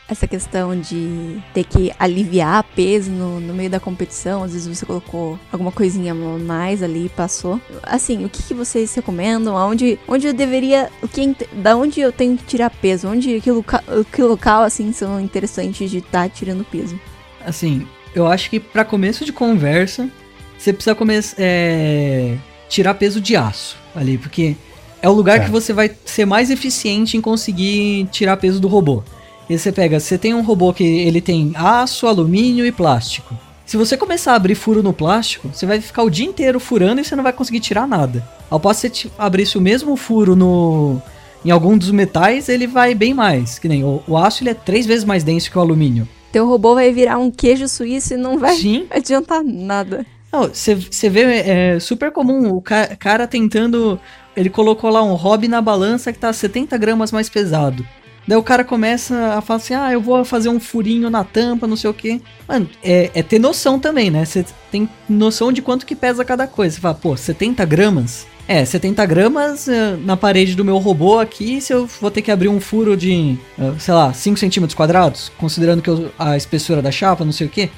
essa 0.07 0.27
questão 0.27 0.79
de 0.79 1.41
ter 1.53 1.63
que 1.63 1.91
aliviar 1.97 2.63
peso 2.75 3.09
no, 3.11 3.39
no 3.39 3.53
meio 3.53 3.69
da 3.69 3.79
competição, 3.79 4.43
às 4.43 4.53
vezes 4.53 4.67
você 4.67 4.85
colocou 4.85 5.39
alguma 5.51 5.71
coisinha 5.71 6.13
mais 6.13 6.83
ali 6.83 7.05
e 7.05 7.09
passou. 7.09 7.59
Assim, 7.83 8.23
o 8.23 8.29
que, 8.29 8.43
que, 8.43 8.53
vocês 8.53 8.93
recomendam? 8.93 9.57
Aonde, 9.57 9.99
onde 10.07 10.27
eu 10.27 10.33
deveria, 10.33 10.89
o 11.01 11.07
que, 11.07 11.35
da 11.53 11.75
onde 11.75 11.99
eu 11.99 12.11
tenho 12.11 12.37
que 12.37 12.43
tirar 12.43 12.69
peso? 12.69 13.07
Onde, 13.07 13.41
que, 13.41 13.51
loca, 13.51 13.83
que 14.11 14.21
local, 14.21 14.63
assim, 14.63 14.91
são 14.91 15.19
interessantes 15.19 15.89
de 15.89 15.97
estar 15.97 16.23
tá 16.23 16.29
tirando 16.29 16.63
peso? 16.63 16.99
Assim, 17.43 17.87
eu 18.13 18.27
acho 18.27 18.49
que 18.49 18.59
para 18.59 18.85
começo 18.85 19.25
de 19.25 19.33
conversa, 19.33 20.09
você 20.57 20.71
precisa 20.71 20.95
começar, 20.95 21.35
é, 21.39 22.37
tirar 22.69 22.93
peso 22.93 23.19
de 23.19 23.35
aço 23.35 23.77
ali, 23.95 24.17
porque 24.17 24.55
é 25.01 25.09
o 25.09 25.13
lugar 25.13 25.39
é. 25.39 25.45
que 25.45 25.51
você 25.51 25.73
vai 25.73 25.91
ser 26.05 26.25
mais 26.25 26.49
eficiente 26.49 27.17
em 27.17 27.21
conseguir 27.21 28.07
tirar 28.11 28.37
peso 28.37 28.59
do 28.59 28.67
robô. 28.67 29.03
E 29.49 29.57
você 29.57 29.71
pega, 29.71 29.99
você 29.99 30.17
tem 30.17 30.33
um 30.33 30.41
robô 30.41 30.73
que 30.73 30.83
ele 30.83 31.21
tem 31.21 31.51
aço, 31.55 32.07
alumínio 32.07 32.65
e 32.65 32.71
plástico. 32.71 33.35
Se 33.65 33.77
você 33.77 33.97
começar 33.97 34.33
a 34.33 34.35
abrir 34.35 34.55
furo 34.55 34.83
no 34.83 34.93
plástico, 34.93 35.49
você 35.51 35.65
vai 35.65 35.81
ficar 35.81 36.03
o 36.03 36.09
dia 36.09 36.25
inteiro 36.25 36.59
furando 36.59 37.01
e 37.01 37.03
você 37.03 37.15
não 37.15 37.23
vai 37.23 37.33
conseguir 37.33 37.59
tirar 37.59 37.87
nada. 37.87 38.27
Ao 38.49 38.59
passo 38.59 38.89
que 38.89 39.03
você 39.03 39.11
abrisse 39.17 39.57
o 39.57 39.61
mesmo 39.61 39.95
furo 39.95 40.35
no 40.35 41.01
em 41.43 41.51
algum 41.51 41.77
dos 41.77 41.91
metais, 41.91 42.49
ele 42.49 42.65
vai 42.65 42.95
bem 42.95 43.13
mais. 43.13 43.59
Que 43.59 43.67
nem 43.67 43.83
o, 43.83 44.01
o 44.07 44.17
aço 44.17 44.41
ele 44.41 44.49
é 44.49 44.53
três 44.53 44.85
vezes 44.85 45.05
mais 45.05 45.23
denso 45.23 45.51
que 45.51 45.57
o 45.57 45.61
alumínio. 45.61 46.07
Teu 46.31 46.47
robô 46.47 46.73
vai 46.73 46.91
virar 46.91 47.17
um 47.17 47.29
queijo 47.29 47.67
suíço 47.67 48.15
e 48.15 48.17
não 48.17 48.37
vai 48.37 48.55
Sim. 48.55 48.87
adiantar 48.91 49.43
nada. 49.43 50.05
Você 50.31 51.09
vê, 51.09 51.21
é 51.21 51.79
super 51.79 52.11
comum 52.11 52.49
o 52.49 52.61
ca 52.61 52.87
cara 52.95 53.25
tentando. 53.25 53.99
Ele 54.35 54.49
colocou 54.49 54.89
lá 54.89 55.01
um 55.01 55.13
hobby 55.13 55.47
na 55.47 55.61
balança 55.61 56.11
que 56.11 56.19
tá 56.19 56.33
70 56.33 56.77
gramas 56.77 57.11
mais 57.11 57.29
pesado. 57.29 57.85
Daí 58.27 58.37
o 58.37 58.43
cara 58.43 58.63
começa 58.63 59.35
a 59.35 59.41
falar 59.41 59.57
assim: 59.57 59.73
ah, 59.73 59.91
eu 59.91 60.01
vou 60.01 60.23
fazer 60.25 60.49
um 60.49 60.59
furinho 60.59 61.09
na 61.09 61.23
tampa, 61.23 61.67
não 61.67 61.75
sei 61.75 61.89
o 61.89 61.93
que. 61.93 62.21
Mano, 62.47 62.69
é, 62.83 63.11
é, 63.13 63.23
ter 63.23 63.39
noção 63.39 63.79
também, 63.79 64.09
né? 64.09 64.25
Você 64.25 64.45
tem 64.71 64.89
noção 65.07 65.51
de 65.51 65.61
quanto 65.61 65.85
que 65.85 65.95
pesa 65.95 66.25
cada 66.25 66.47
coisa. 66.47 66.75
Você 66.75 66.81
fala, 66.81 66.95
pô, 66.95 67.15
70 67.15 67.63
gramas? 67.65 68.27
É, 68.47 68.63
70 68.63 69.03
gramas 69.07 69.67
uh, 69.67 69.97
na 70.03 70.15
parede 70.15 70.55
do 70.55 70.63
meu 70.63 70.77
robô 70.77 71.19
aqui, 71.19 71.59
se 71.59 71.73
eu 71.73 71.87
vou 71.99 72.11
ter 72.11 72.21
que 72.21 72.29
abrir 72.29 72.47
um 72.47 72.61
furo 72.61 72.95
de, 72.95 73.37
uh, 73.57 73.79
sei 73.79 73.93
lá, 73.93 74.13
5 74.13 74.37
centímetros 74.37 74.75
quadrados, 74.75 75.31
considerando 75.35 75.81
que 75.81 75.89
eu, 75.89 76.11
a 76.17 76.37
espessura 76.37 76.79
da 76.79 76.91
chapa, 76.91 77.25
não 77.25 77.31
sei 77.31 77.47
o 77.47 77.49
que, 77.49 77.71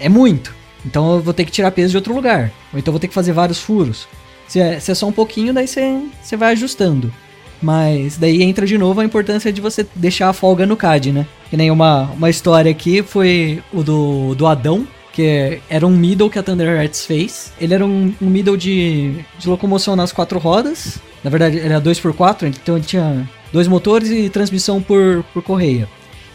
é 0.00 0.08
muito. 0.08 0.52
Então 0.84 1.14
eu 1.14 1.20
vou 1.20 1.32
ter 1.32 1.44
que 1.44 1.52
tirar 1.52 1.70
peso 1.70 1.92
de 1.92 1.96
outro 1.96 2.12
lugar. 2.14 2.50
Ou 2.72 2.78
então 2.78 2.90
vou 2.90 2.98
ter 2.98 3.06
que 3.06 3.14
fazer 3.14 3.32
vários 3.32 3.60
furos. 3.60 4.08
Se 4.48 4.58
é, 4.58 4.80
se 4.80 4.90
é 4.90 4.94
só 4.94 5.06
um 5.06 5.12
pouquinho, 5.12 5.52
daí 5.52 5.68
você 5.68 6.36
vai 6.36 6.52
ajustando. 6.52 7.12
Mas 7.60 8.16
daí 8.16 8.42
entra 8.42 8.66
de 8.66 8.78
novo 8.78 9.00
a 9.00 9.04
importância 9.04 9.52
de 9.52 9.60
você 9.60 9.86
deixar 9.94 10.28
a 10.28 10.32
folga 10.32 10.64
no 10.64 10.76
CAD, 10.76 11.12
né? 11.12 11.26
Que 11.50 11.56
nem 11.56 11.70
uma, 11.70 12.02
uma 12.12 12.30
história 12.30 12.70
aqui 12.70 13.02
foi 13.02 13.62
o 13.72 13.82
do, 13.82 14.34
do 14.34 14.46
Adão, 14.46 14.86
que 15.12 15.60
era 15.68 15.84
um 15.84 15.90
middle 15.90 16.30
que 16.30 16.38
a 16.38 16.42
Thunder 16.42 16.88
fez. 16.94 17.52
Ele 17.60 17.74
era 17.74 17.84
um, 17.84 18.14
um 18.22 18.26
middle 18.26 18.56
de, 18.56 19.14
de 19.38 19.48
locomoção 19.48 19.96
nas 19.96 20.12
quatro 20.12 20.38
rodas. 20.38 20.98
Na 21.24 21.30
verdade, 21.30 21.58
era 21.58 21.80
2x4, 21.80 22.46
então 22.46 22.76
ele 22.76 22.86
tinha 22.86 23.28
dois 23.52 23.66
motores 23.66 24.10
e 24.10 24.28
transmissão 24.28 24.80
por, 24.80 25.24
por 25.34 25.42
correia. 25.42 25.88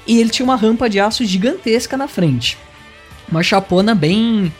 E 0.05 0.19
ele 0.19 0.29
tinha 0.29 0.43
uma 0.43 0.57
rampa 0.57 0.89
de 0.89 0.99
aço 0.99 1.23
gigantesca 1.23 1.95
na 1.95 2.09
frente. 2.09 2.57
Uma 3.31 3.41
chapona 3.41 3.95
bem, 3.95 4.51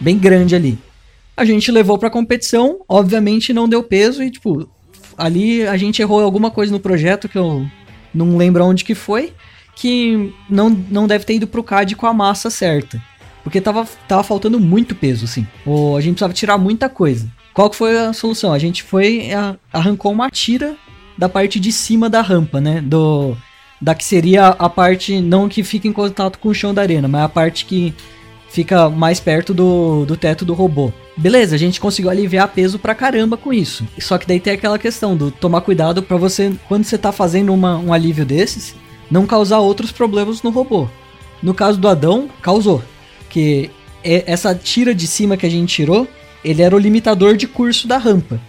bem 0.00 0.18
grande 0.18 0.54
ali. 0.54 0.78
A 1.36 1.44
gente 1.44 1.70
levou 1.70 1.98
pra 1.98 2.08
competição, 2.08 2.80
obviamente 2.88 3.52
não 3.52 3.68
deu 3.68 3.82
peso 3.82 4.22
e, 4.22 4.30
tipo, 4.30 4.66
ali 5.16 5.66
a 5.66 5.76
gente 5.76 6.00
errou 6.00 6.22
alguma 6.22 6.50
coisa 6.50 6.72
no 6.72 6.80
projeto 6.80 7.28
que 7.28 7.38
eu 7.38 7.66
não 8.14 8.36
lembro 8.36 8.64
onde 8.64 8.84
que 8.84 8.94
foi, 8.94 9.32
que 9.74 10.32
não, 10.48 10.70
não 10.70 11.06
deve 11.06 11.24
ter 11.24 11.34
ido 11.34 11.46
pro 11.46 11.62
CAD 11.62 11.96
com 11.96 12.06
a 12.06 12.14
massa 12.14 12.50
certa. 12.50 13.00
Porque 13.44 13.60
tava, 13.60 13.86
tava 14.08 14.24
faltando 14.24 14.58
muito 14.58 14.94
peso, 14.94 15.24
assim. 15.24 15.46
Ou 15.64 15.96
a 15.96 16.00
gente 16.00 16.14
precisava 16.14 16.32
tirar 16.32 16.58
muita 16.58 16.88
coisa. 16.88 17.30
Qual 17.54 17.70
que 17.70 17.76
foi 17.76 17.96
a 17.96 18.12
solução? 18.12 18.52
A 18.52 18.58
gente 18.58 18.82
foi, 18.82 19.32
a, 19.32 19.54
arrancou 19.72 20.10
uma 20.10 20.28
tira 20.30 20.76
da 21.16 21.28
parte 21.28 21.60
de 21.60 21.70
cima 21.70 22.10
da 22.10 22.20
rampa, 22.20 22.60
né? 22.60 22.80
Do, 22.80 23.36
da 23.80 23.94
que 23.94 24.04
seria 24.04 24.48
a 24.48 24.68
parte, 24.68 25.20
não 25.20 25.48
que 25.48 25.62
fica 25.62 25.86
em 25.86 25.92
contato 25.92 26.38
com 26.38 26.48
o 26.48 26.54
chão 26.54 26.74
da 26.74 26.82
arena, 26.82 27.06
mas 27.06 27.22
a 27.22 27.28
parte 27.28 27.64
que 27.64 27.94
fica 28.56 28.88
mais 28.88 29.20
perto 29.20 29.52
do, 29.52 30.06
do 30.06 30.16
teto 30.16 30.42
do 30.42 30.54
robô. 30.54 30.90
Beleza, 31.14 31.54
a 31.54 31.58
gente 31.58 31.78
conseguiu 31.78 32.10
aliviar 32.10 32.48
peso 32.48 32.78
pra 32.78 32.94
caramba 32.94 33.36
com 33.36 33.52
isso. 33.52 33.86
Só 33.98 34.16
que 34.16 34.26
daí 34.26 34.40
tem 34.40 34.54
aquela 34.54 34.78
questão 34.78 35.14
do 35.14 35.30
tomar 35.30 35.60
cuidado 35.60 36.02
para 36.02 36.16
você, 36.16 36.50
quando 36.66 36.84
você 36.84 36.96
tá 36.96 37.12
fazendo 37.12 37.52
uma, 37.52 37.76
um 37.76 37.92
alívio 37.92 38.24
desses, 38.24 38.74
não 39.10 39.26
causar 39.26 39.58
outros 39.58 39.92
problemas 39.92 40.42
no 40.42 40.48
robô. 40.48 40.88
No 41.42 41.52
caso 41.52 41.78
do 41.78 41.86
Adão, 41.86 42.30
causou. 42.40 42.82
Que 43.28 43.70
é, 44.02 44.24
essa 44.26 44.54
tira 44.54 44.94
de 44.94 45.06
cima 45.06 45.36
que 45.36 45.44
a 45.44 45.50
gente 45.50 45.74
tirou, 45.74 46.08
ele 46.42 46.62
era 46.62 46.74
o 46.74 46.78
limitador 46.78 47.36
de 47.36 47.46
curso 47.46 47.86
da 47.86 47.98
rampa. 47.98 48.40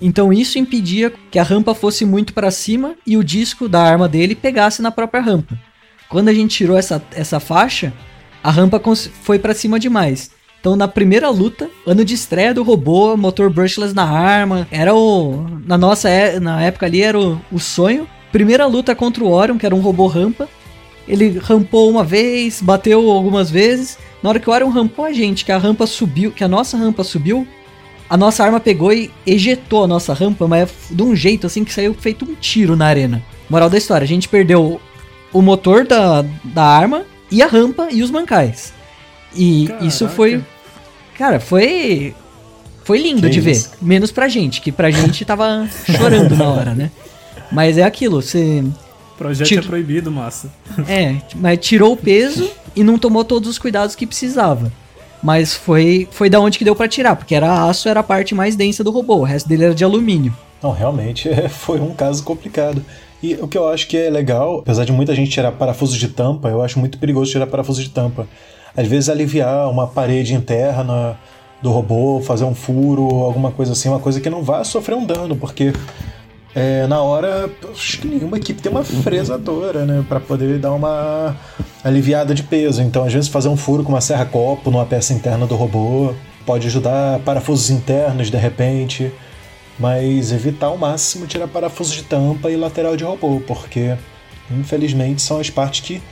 Então 0.00 0.32
isso 0.32 0.60
impedia 0.60 1.12
que 1.28 1.40
a 1.40 1.42
rampa 1.42 1.74
fosse 1.74 2.04
muito 2.04 2.32
para 2.32 2.52
cima 2.52 2.94
e 3.04 3.16
o 3.16 3.24
disco 3.24 3.68
da 3.68 3.82
arma 3.82 4.08
dele 4.08 4.36
pegasse 4.36 4.80
na 4.80 4.92
própria 4.92 5.20
rampa. 5.20 5.58
Quando 6.08 6.28
a 6.28 6.32
gente 6.32 6.56
tirou 6.56 6.78
essa, 6.78 7.02
essa 7.10 7.40
faixa, 7.40 7.92
a 8.44 8.50
rampa 8.50 8.78
foi 9.22 9.38
para 9.38 9.54
cima 9.54 9.80
demais. 9.80 10.30
Então, 10.60 10.76
na 10.76 10.86
primeira 10.86 11.30
luta, 11.30 11.70
ano 11.86 12.04
de 12.04 12.12
estreia 12.12 12.52
do 12.52 12.62
robô, 12.62 13.16
motor 13.16 13.48
brushless 13.48 13.94
na 13.94 14.04
arma, 14.04 14.68
era 14.70 14.94
o. 14.94 15.46
Na 15.66 15.78
nossa 15.78 16.10
é, 16.10 16.38
na 16.38 16.62
época 16.62 16.84
ali, 16.84 17.02
era 17.02 17.18
o, 17.18 17.40
o 17.50 17.58
sonho. 17.58 18.06
Primeira 18.30 18.66
luta 18.66 18.94
contra 18.94 19.24
o 19.24 19.30
Orion, 19.30 19.56
que 19.56 19.64
era 19.64 19.74
um 19.74 19.80
robô 19.80 20.06
rampa. 20.06 20.46
Ele 21.08 21.38
rampou 21.38 21.90
uma 21.90 22.04
vez, 22.04 22.60
bateu 22.60 23.10
algumas 23.10 23.50
vezes. 23.50 23.98
Na 24.22 24.28
hora 24.28 24.38
que 24.38 24.48
o 24.48 24.52
Orion 24.52 24.68
rampou 24.68 25.06
a 25.06 25.12
gente, 25.12 25.44
que 25.44 25.52
a 25.52 25.58
rampa 25.58 25.86
subiu, 25.86 26.30
que 26.30 26.44
a 26.44 26.48
nossa 26.48 26.76
rampa 26.76 27.02
subiu, 27.02 27.46
a 28.10 28.16
nossa 28.16 28.44
arma 28.44 28.60
pegou 28.60 28.92
e 28.92 29.10
ejetou 29.26 29.84
a 29.84 29.88
nossa 29.88 30.12
rampa, 30.12 30.46
mas 30.46 30.70
de 30.90 31.02
um 31.02 31.16
jeito 31.16 31.46
assim 31.46 31.64
que 31.64 31.72
saiu 31.72 31.94
feito 31.94 32.26
um 32.26 32.34
tiro 32.34 32.76
na 32.76 32.86
arena. 32.86 33.22
Moral 33.48 33.70
da 33.70 33.78
história, 33.78 34.04
a 34.04 34.08
gente 34.08 34.28
perdeu 34.28 34.80
o 35.32 35.42
motor 35.42 35.86
da, 35.86 36.24
da 36.44 36.64
arma 36.64 37.04
e 37.30 37.42
a 37.42 37.46
rampa 37.46 37.88
e 37.90 38.02
os 38.02 38.10
mancais. 38.10 38.72
E 39.34 39.66
Caraca. 39.66 39.86
isso 39.86 40.08
foi 40.08 40.42
Cara, 41.16 41.38
foi. 41.40 42.14
Foi 42.82 42.98
lindo 42.98 43.22
que 43.22 43.30
de 43.30 43.50
isso? 43.50 43.70
ver. 43.70 43.76
Menos 43.80 44.12
pra 44.12 44.28
gente, 44.28 44.60
que 44.60 44.70
pra 44.70 44.90
gente 44.90 45.24
tava 45.24 45.66
chorando 45.86 46.36
na 46.36 46.48
hora, 46.48 46.74
né? 46.74 46.90
Mas 47.50 47.78
é 47.78 47.82
aquilo, 47.82 48.20
você. 48.20 48.62
Projeto 49.16 49.46
Tiro... 49.46 49.62
é 49.62 49.66
proibido, 49.66 50.10
massa. 50.10 50.50
É, 50.88 51.16
mas 51.36 51.58
tirou 51.60 51.92
o 51.92 51.96
peso 51.96 52.50
e 52.74 52.82
não 52.82 52.98
tomou 52.98 53.24
todos 53.24 53.48
os 53.48 53.58
cuidados 53.58 53.94
que 53.94 54.06
precisava. 54.06 54.72
Mas 55.22 55.54
foi, 55.54 56.06
foi 56.10 56.28
da 56.28 56.40
onde 56.40 56.58
que 56.58 56.64
deu 56.64 56.74
para 56.74 56.88
tirar, 56.88 57.16
porque 57.16 57.34
era 57.34 57.64
aço, 57.64 57.88
era 57.88 58.00
a 58.00 58.02
parte 58.02 58.34
mais 58.34 58.56
densa 58.56 58.84
do 58.84 58.90
robô, 58.90 59.18
o 59.18 59.22
resto 59.22 59.48
dele 59.48 59.64
era 59.64 59.74
de 59.74 59.84
alumínio. 59.84 60.36
Não, 60.60 60.72
realmente 60.72 61.30
foi 61.48 61.80
um 61.80 61.94
caso 61.94 62.22
complicado. 62.24 62.84
E 63.24 63.38
o 63.40 63.48
que 63.48 63.56
eu 63.56 63.66
acho 63.66 63.88
que 63.88 63.96
é 63.96 64.10
legal, 64.10 64.58
apesar 64.58 64.84
de 64.84 64.92
muita 64.92 65.14
gente 65.14 65.30
tirar 65.30 65.50
parafuso 65.52 65.96
de 65.96 66.08
tampa, 66.08 66.50
eu 66.50 66.60
acho 66.60 66.78
muito 66.78 66.98
perigoso 66.98 67.32
tirar 67.32 67.46
parafuso 67.46 67.82
de 67.82 67.88
tampa 67.88 68.28
às 68.76 68.86
vezes 68.86 69.08
aliviar 69.08 69.70
uma 69.70 69.86
parede 69.86 70.34
interna 70.34 71.18
do 71.62 71.70
robô, 71.70 72.20
fazer 72.20 72.44
um 72.44 72.54
furo, 72.54 73.02
alguma 73.22 73.50
coisa 73.50 73.72
assim, 73.72 73.88
uma 73.88 73.98
coisa 73.98 74.20
que 74.20 74.28
não 74.28 74.42
vá 74.42 74.62
sofrer 74.62 74.94
um 74.94 75.06
dano, 75.06 75.36
porque 75.36 75.72
é, 76.54 76.86
na 76.86 77.00
hora 77.00 77.50
acho 77.72 77.98
que 77.98 78.08
nenhuma 78.08 78.36
equipe 78.36 78.60
tem 78.60 78.70
uma 78.70 78.84
fresadora, 78.84 79.86
né, 79.86 80.04
para 80.06 80.20
poder 80.20 80.58
dar 80.58 80.72
uma 80.72 81.34
aliviada 81.82 82.34
de 82.34 82.42
peso. 82.42 82.82
Então, 82.82 83.04
às 83.04 83.12
vezes 83.14 83.30
fazer 83.30 83.48
um 83.48 83.56
furo 83.56 83.82
com 83.82 83.92
uma 83.92 84.02
serra 84.02 84.26
copo 84.26 84.70
numa 84.70 84.84
peça 84.84 85.14
interna 85.14 85.46
do 85.46 85.54
robô 85.54 86.12
pode 86.44 86.66
ajudar 86.66 87.20
parafusos 87.20 87.70
internos 87.70 88.30
de 88.30 88.36
repente, 88.36 89.10
mas 89.78 90.32
evitar 90.32 90.66
ao 90.66 90.78
máximo 90.78 91.26
tirar 91.26 91.48
parafusos 91.48 91.94
de 91.94 92.02
tampa 92.04 92.50
e 92.50 92.56
lateral 92.56 92.96
de 92.96 93.04
robô, 93.04 93.40
porque 93.46 93.96
infelizmente 94.50 95.20
são 95.20 95.40
as 95.40 95.50
partes 95.50 95.80
que 95.80 96.02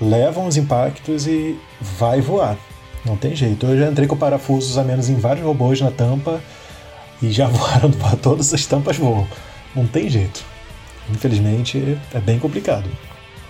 levam 0.00 0.46
os 0.46 0.56
impactos 0.56 1.26
e 1.26 1.58
vai 1.80 2.20
voar. 2.20 2.56
Não 3.04 3.16
tem 3.16 3.34
jeito. 3.34 3.66
Eu 3.66 3.78
já 3.78 3.90
entrei 3.90 4.06
com 4.06 4.16
parafusos 4.16 4.78
a 4.78 4.84
menos 4.84 5.08
em 5.08 5.16
vários 5.16 5.44
robôs 5.44 5.80
na 5.80 5.90
tampa 5.90 6.40
e 7.20 7.30
já 7.30 7.46
voaram 7.48 7.90
para 7.90 8.16
todas 8.16 8.52
as 8.54 8.64
tampas 8.66 8.96
voam. 8.96 9.26
Não 9.74 9.86
tem 9.86 10.08
jeito. 10.08 10.44
Infelizmente 11.10 11.98
é 12.14 12.20
bem 12.20 12.38
complicado. 12.38 12.88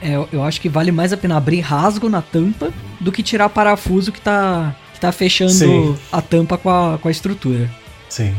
É, 0.00 0.14
eu 0.32 0.42
acho 0.42 0.60
que 0.60 0.68
vale 0.68 0.90
mais 0.90 1.12
a 1.12 1.16
pena 1.16 1.36
abrir 1.36 1.60
rasgo 1.60 2.08
na 2.08 2.20
tampa 2.20 2.72
do 2.98 3.12
que 3.12 3.22
tirar 3.22 3.48
parafuso 3.48 4.10
que 4.10 4.20
tá, 4.20 4.74
que 4.92 4.98
tá 4.98 5.12
fechando 5.12 5.52
Sim. 5.52 5.96
a 6.10 6.20
tampa 6.20 6.58
com 6.58 6.68
a, 6.68 6.98
com 6.98 7.06
a 7.06 7.10
estrutura. 7.10 7.70
Sim. 8.08 8.34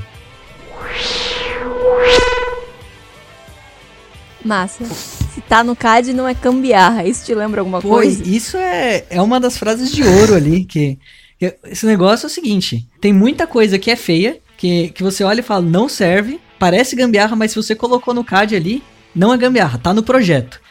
Massa. 4.43 4.83
Se 4.85 5.41
tá 5.41 5.63
no 5.63 5.75
CAD 5.75 6.13
não 6.13 6.27
é 6.27 6.35
cambiarra. 6.35 7.05
Isso 7.05 7.25
te 7.25 7.33
lembra 7.33 7.61
alguma 7.61 7.81
Pô, 7.81 7.89
coisa? 7.89 8.23
Isso 8.23 8.57
é, 8.57 9.05
é 9.09 9.21
uma 9.21 9.39
das 9.39 9.57
frases 9.57 9.91
de 9.91 10.03
ouro 10.03 10.35
ali. 10.35 10.65
Que, 10.65 10.99
que, 11.39 11.55
esse 11.65 11.85
negócio 11.85 12.25
é 12.25 12.27
o 12.27 12.29
seguinte: 12.29 12.87
tem 12.99 13.13
muita 13.13 13.47
coisa 13.47 13.79
que 13.79 13.89
é 13.89 13.95
feia, 13.95 14.37
que, 14.57 14.89
que 14.89 15.01
você 15.01 15.23
olha 15.23 15.39
e 15.39 15.43
fala, 15.43 15.61
não 15.61 15.87
serve, 15.87 16.39
parece 16.59 16.95
gambiarra, 16.95 17.35
mas 17.35 17.51
se 17.51 17.57
você 17.57 17.75
colocou 17.75 18.13
no 18.13 18.23
CAD 18.23 18.55
ali, 18.55 18.83
não 19.15 19.33
é 19.33 19.37
gambiarra, 19.37 19.77
tá 19.77 19.93
no 19.93 20.03
projeto. 20.03 20.61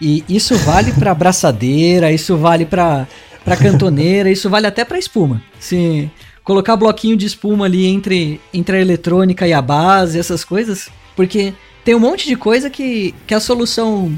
E 0.00 0.24
isso 0.28 0.56
vale 0.56 0.92
para 0.92 1.14
braçadeira, 1.14 2.12
isso 2.12 2.36
vale 2.36 2.66
para 2.66 3.06
para 3.44 3.56
cantoneira, 3.56 4.30
isso 4.30 4.48
vale 4.48 4.68
até 4.68 4.84
para 4.84 4.98
espuma. 4.98 5.42
Se 5.58 6.08
colocar 6.44 6.76
bloquinho 6.76 7.16
de 7.16 7.26
espuma 7.26 7.66
ali 7.66 7.86
entre, 7.86 8.40
entre 8.52 8.76
a 8.76 8.80
eletrônica 8.80 9.46
e 9.46 9.52
a 9.52 9.62
base, 9.62 10.18
essas 10.18 10.44
coisas, 10.44 10.90
porque 11.14 11.54
tem 11.84 11.94
um 11.94 12.00
monte 12.00 12.26
de 12.26 12.36
coisa 12.36 12.70
que, 12.70 13.14
que 13.26 13.34
a 13.34 13.40
solução 13.40 14.12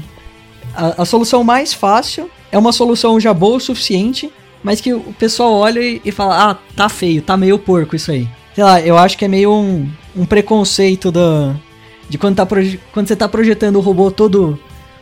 a, 0.75 1.03
a 1.03 1.05
solução 1.05 1.43
mais 1.43 1.73
fácil 1.73 2.29
é 2.51 2.57
uma 2.57 2.71
solução 2.71 3.19
já 3.19 3.33
boa 3.33 3.57
o 3.57 3.59
suficiente, 3.59 4.31
mas 4.63 4.81
que 4.81 4.93
o 4.93 5.13
pessoal 5.17 5.53
olha 5.53 5.79
e, 5.79 6.01
e 6.03 6.11
fala: 6.11 6.51
"Ah, 6.51 6.57
tá 6.75 6.89
feio, 6.89 7.21
tá 7.21 7.37
meio 7.37 7.57
porco 7.57 7.95
isso 7.95 8.11
aí". 8.11 8.27
Sei 8.53 8.63
lá, 8.63 8.81
eu 8.81 8.97
acho 8.97 9.17
que 9.17 9.25
é 9.25 9.27
meio 9.27 9.51
um, 9.53 9.89
um 10.15 10.25
preconceito 10.25 11.11
da 11.11 11.55
de 12.07 12.17
quando, 12.17 12.35
tá 12.35 12.47
quando 12.93 13.07
você 13.07 13.15
tá 13.15 13.27
projetando 13.27 13.77
o 13.77 13.81
robô 13.81 14.11
todo 14.11 14.59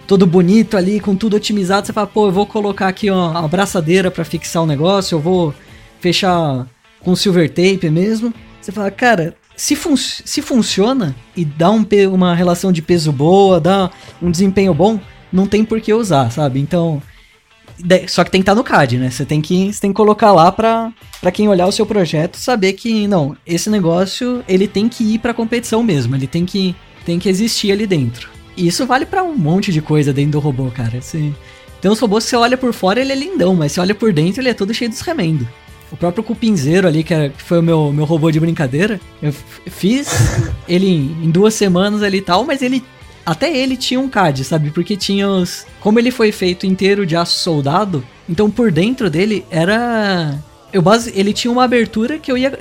todo 0.08 0.28
bonito 0.28 0.76
ali, 0.78 1.00
com 1.00 1.16
tudo 1.16 1.38
otimizado, 1.38 1.88
você 1.88 1.94
fala, 1.94 2.08
pô, 2.08 2.28
eu 2.28 2.32
vou 2.32 2.46
colocar 2.46 2.88
aqui 2.90 3.10
uma 3.10 3.46
abraçadeira 3.46 4.12
para 4.12 4.26
fixar 4.26 4.62
o 4.62 4.66
negócio, 4.66 5.16
eu 5.16 5.20
vou 5.20 5.54
fechar 6.02 6.68
com 7.04 7.16
silver 7.16 7.50
tape 7.50 7.90
mesmo. 7.90 8.34
Você 8.62 8.72
fala, 8.72 8.90
cara, 8.90 9.36
se, 9.56 9.76
fun 9.76 9.96
se 9.96 10.42
funciona 10.42 11.16
e 11.36 11.46
dá 11.46 11.70
um 11.70 11.86
uma 12.12 12.34
relação 12.34 12.72
de 12.72 12.82
peso 12.82 13.12
boa, 13.12 13.60
dá 13.60 13.92
um 14.22 14.32
desempenho 14.32 14.74
bom, 14.74 15.00
não 15.32 15.48
tem 15.48 15.64
por 15.64 15.80
que 15.82 15.94
usar, 15.94 16.32
sabe? 16.32 16.60
Então, 16.60 17.02
só 18.08 18.24
que 18.24 18.32
tem 18.32 18.42
que 18.42 18.44
estar 18.44 18.54
tá 18.54 18.56
no 18.56 18.64
CAD, 18.64 18.98
né? 18.98 19.10
Você 19.10 19.26
tem 19.26 19.42
que, 19.42 19.72
você 19.72 19.82
tem 19.82 19.92
que 19.92 19.96
colocar 19.96 20.32
lá 20.32 20.52
para 20.52 21.32
quem 21.34 21.48
olhar 21.48 21.68
o 21.68 21.72
seu 21.72 21.86
projeto 21.86 22.38
saber 22.38 22.74
que, 22.74 23.08
não, 23.08 23.36
esse 23.46 23.70
negócio 23.70 24.44
ele 24.48 24.68
tem 24.68 24.88
que 24.88 25.16
ir 25.16 25.20
para 25.20 25.34
competição 25.34 25.84
mesmo, 25.84 26.16
ele 26.16 26.28
tem 26.28 26.46
que, 26.46 26.76
tem 27.06 27.20
que 27.20 27.30
existir 27.30 27.72
ali 27.72 27.88
dentro. 27.88 28.30
E 28.56 28.68
isso 28.68 28.86
vale 28.86 29.06
para 29.06 29.24
um 29.24 29.36
monte 29.36 29.72
de 29.72 29.82
coisa 29.82 30.14
dentro 30.14 30.34
do 30.34 30.40
robô, 30.40 30.70
cara. 30.70 31.02
Você... 31.02 31.34
Tem 31.82 31.92
uns 31.92 32.00
robôs 32.00 32.24
que 32.24 32.30
você 32.30 32.36
olha 32.38 32.58
por 32.58 32.72
fora 32.72 33.02
ele 33.02 33.12
é 33.12 33.16
lindão, 33.16 33.56
mas 33.56 33.74
você 33.74 33.82
olha 33.82 33.94
por 33.94 34.14
dentro 34.14 34.42
ele 34.42 34.50
é 34.50 34.54
todo 34.54 34.74
cheio 34.74 34.90
dos 34.90 35.02
remendos. 35.02 35.48
O 35.94 35.98
próprio 35.98 36.24
cupinzeiro 36.24 36.88
ali, 36.88 37.04
que, 37.04 37.30
que 37.30 37.42
foi 37.42 37.60
o 37.60 37.64
meu, 37.64 37.94
meu 37.94 38.04
robô 38.04 38.32
de 38.32 38.40
brincadeira, 38.40 39.00
eu 39.22 39.32
fiz 39.32 40.10
ele 40.68 40.88
em, 40.88 41.26
em 41.26 41.30
duas 41.30 41.54
semanas 41.54 42.02
ali 42.02 42.18
e 42.18 42.22
tal, 42.22 42.44
mas 42.44 42.64
ele 42.64 42.84
até 43.24 43.56
ele 43.56 43.78
tinha 43.78 44.00
um 44.00 44.10
CAD, 44.10 44.44
sabe? 44.44 44.72
Porque 44.72 44.98
tinha 44.98 45.30
os. 45.30 45.68
Como 45.80 46.00
ele 46.00 46.10
foi 46.10 46.32
feito 46.32 46.66
inteiro 46.66 47.06
de 47.06 47.16
aço 47.16 47.38
soldado, 47.38 48.04
então 48.28 48.50
por 48.50 48.72
dentro 48.72 49.08
dele 49.08 49.46
era. 49.52 50.38
Eu 50.74 50.82
base... 50.82 51.14
Ele 51.16 51.32
tinha 51.32 51.52
uma 51.52 51.64
abertura 51.64 52.18
que 52.18 52.32
eu 52.32 52.38
ia 52.38 52.58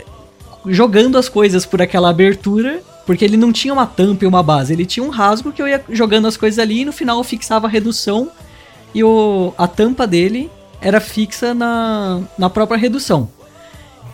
jogando 0.67 1.17
as 1.17 1.29
coisas 1.29 1.65
por 1.65 1.81
aquela 1.81 2.11
abertura 2.11 2.83
porque 3.05 3.25
ele 3.25 3.37
não 3.37 3.53
tinha 3.53 3.73
uma 3.73 3.87
tampa 3.87 4.25
e 4.25 4.29
uma 4.29 4.43
base, 4.43 4.73
ele 4.73 4.87
tinha 4.87 5.05
um 5.05 5.09
rasgo 5.09 5.51
que 5.51 5.61
eu 5.61 5.67
ia 5.67 5.83
jogando 5.91 6.29
as 6.29 6.37
coisas 6.37 6.59
ali 6.59 6.83
e 6.83 6.85
no 6.85 6.93
final 6.93 7.19
eu 7.19 7.25
fixava 7.25 7.67
a 7.67 7.71
redução 7.71 8.31
e 8.95 9.03
o, 9.03 9.53
a 9.59 9.67
tampa 9.67 10.07
dele 10.07 10.51
era 10.83 11.01
fixa 11.01 11.55
na, 11.55 12.21
na 12.37 12.51
própria 12.51 12.79
redução. 12.79 13.31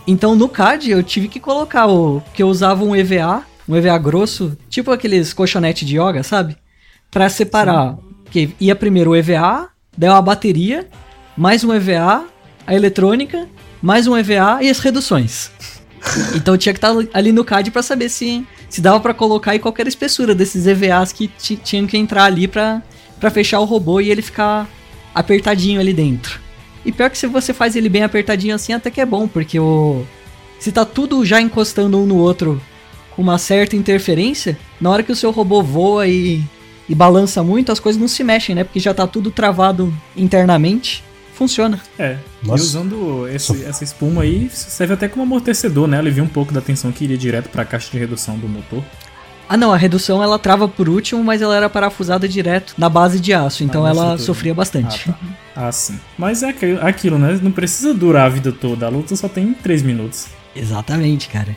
Então 0.07 0.37
no 0.37 0.49
CAD 0.49 0.91
eu 0.91 1.03
tive 1.03 1.29
que 1.29 1.41
colocar 1.41 1.87
o 1.87 2.23
que 2.33 2.43
eu 2.43 2.49
usava 2.49 2.85
um 2.85 2.95
EVA, 2.95 3.43
um 3.69 3.77
EVA 3.77 3.99
grosso, 3.99 4.57
tipo 4.69 4.91
aqueles 4.91 5.33
colchonete 5.33 5.85
de 5.85 5.99
yoga, 5.99 6.23
sabe? 6.23 6.57
Para 7.11 7.29
separar, 7.29 7.95
Sim. 7.95 7.99
que 8.31 8.55
ia 8.61 8.77
primeiro 8.77 9.11
o 9.11 9.17
EVA, 9.17 9.69
daí 9.97 10.11
a 10.11 10.23
bateria, 10.23 10.89
mais 11.37 11.65
um 11.65 11.75
EVA, 11.75 12.25
a 12.67 12.75
eletrônica, 12.75 13.49
mais 13.83 14.07
um 14.07 14.17
EVA 14.17 14.59
e 14.63 14.71
as 14.71 14.79
reduções. 14.79 15.51
Então 16.37 16.57
tinha 16.57 16.73
que 16.73 16.79
estar 16.79 16.95
tá 16.95 17.09
ali 17.13 17.33
no 17.33 17.45
CAD 17.45 17.73
para 17.73 17.83
saber 17.83 18.09
se 18.09 18.47
se 18.69 18.81
dava 18.81 19.01
para 19.01 19.13
colocar 19.13 19.57
em 19.57 19.59
qualquer 19.59 19.89
espessura 19.89 20.35
desses 20.35 20.67
EVAs 20.67 21.13
que 21.13 21.27
tinham 21.27 21.87
que 21.87 21.97
entrar 21.97 22.25
ali 22.25 22.47
para 22.47 22.83
fechar 23.33 23.59
o 23.61 23.65
robô 23.65 24.01
e 24.01 24.11
ele 24.11 24.23
ficar 24.23 24.69
apertadinho 25.15 25.81
ali 25.81 25.93
dentro. 25.93 26.48
E 26.89 26.93
pior 26.93 27.11
que 27.11 27.19
se 27.19 27.27
você 27.27 27.53
faz 27.53 27.77
ele 27.77 27.87
bem 27.91 28.03
apertadinho 28.03 28.55
assim, 28.55 28.73
até 28.73 28.91
que 28.91 28.99
é 28.99 29.05
bom, 29.05 29.29
porque 29.29 29.61
o 29.61 30.07
se 30.59 30.73
tá 30.73 30.87
tudo 30.87 31.23
já 31.23 31.39
encostando 31.39 31.99
um 31.99 32.07
no 32.07 32.17
outro 32.17 32.59
com 33.11 33.21
uma 33.21 33.37
certa 33.37 33.77
interferência, 33.77 34.59
na 34.81 34.89
hora 34.89 35.03
que 35.03 35.13
o 35.13 35.17
seu 35.17 35.31
robô 35.31 35.63
voa 35.63 36.07
e, 36.09 36.43
e 36.89 36.95
balança 36.95 37.43
muito, 37.43 37.71
as 37.71 37.79
coisas 37.79 38.01
não 38.01 38.09
se 38.09 38.25
mexem, 38.25 38.55
né? 38.55 38.65
Porque 38.65 38.81
já 38.81 38.95
tá 38.95 39.07
tudo 39.07 39.31
travado 39.31 39.95
internamente 40.17 41.05
funciona. 41.35 41.79
É. 41.99 42.17
Nossa. 42.43 42.65
E 42.65 42.67
usando 42.67 43.29
esse, 43.29 43.65
essa 43.65 43.85
espuma 43.85 44.23
aí, 44.23 44.49
serve 44.51 44.95
até 44.95 45.09
como 45.09 45.25
amortecedor, 45.25 45.87
né? 45.87 45.99
Alivia 45.99 46.25
um 46.25 46.29
pouco 46.29 46.55
da 46.55 46.63
tensão 46.63 46.91
que 46.91 47.05
iria 47.05 47.19
direto 47.19 47.51
para 47.51 47.63
a 47.63 47.67
caixa 47.67 47.91
de 47.93 47.99
redução 47.99 48.39
do 48.39 48.49
motor. 48.49 48.83
Ah, 49.49 49.57
não, 49.57 49.73
a 49.73 49.77
redução 49.77 50.23
ela 50.23 50.39
trava 50.39 50.69
por 50.69 50.89
último, 50.89 51.25
mas 51.25 51.41
ela 51.41 51.57
era 51.57 51.71
parafusada 51.71 52.29
direto 52.29 52.75
na 52.77 52.89
base 52.89 53.19
de 53.19 53.33
aço, 53.33 53.65
então 53.65 53.87
ah, 53.87 53.89
ela 53.89 54.19
sofria 54.19 54.55
bastante. 54.55 55.09
Ah, 55.09 55.13
tá. 55.13 55.69
ah, 55.69 55.73
sim. 55.73 55.99
Mas 56.19 56.43
é 56.43 56.55
aquilo, 56.83 57.19
né? 57.19 57.39
Não 57.43 57.51
precisa 57.51 57.95
durar 57.95 58.27
a 58.27 58.29
vida 58.29 58.53
toda, 58.53 58.87
a 58.87 58.89
luta 58.91 59.17
só 59.17 59.29
tem 59.29 59.55
3 59.55 59.83
minutos. 59.83 60.27
Exatamente, 60.55 61.29
cara. 61.29 61.57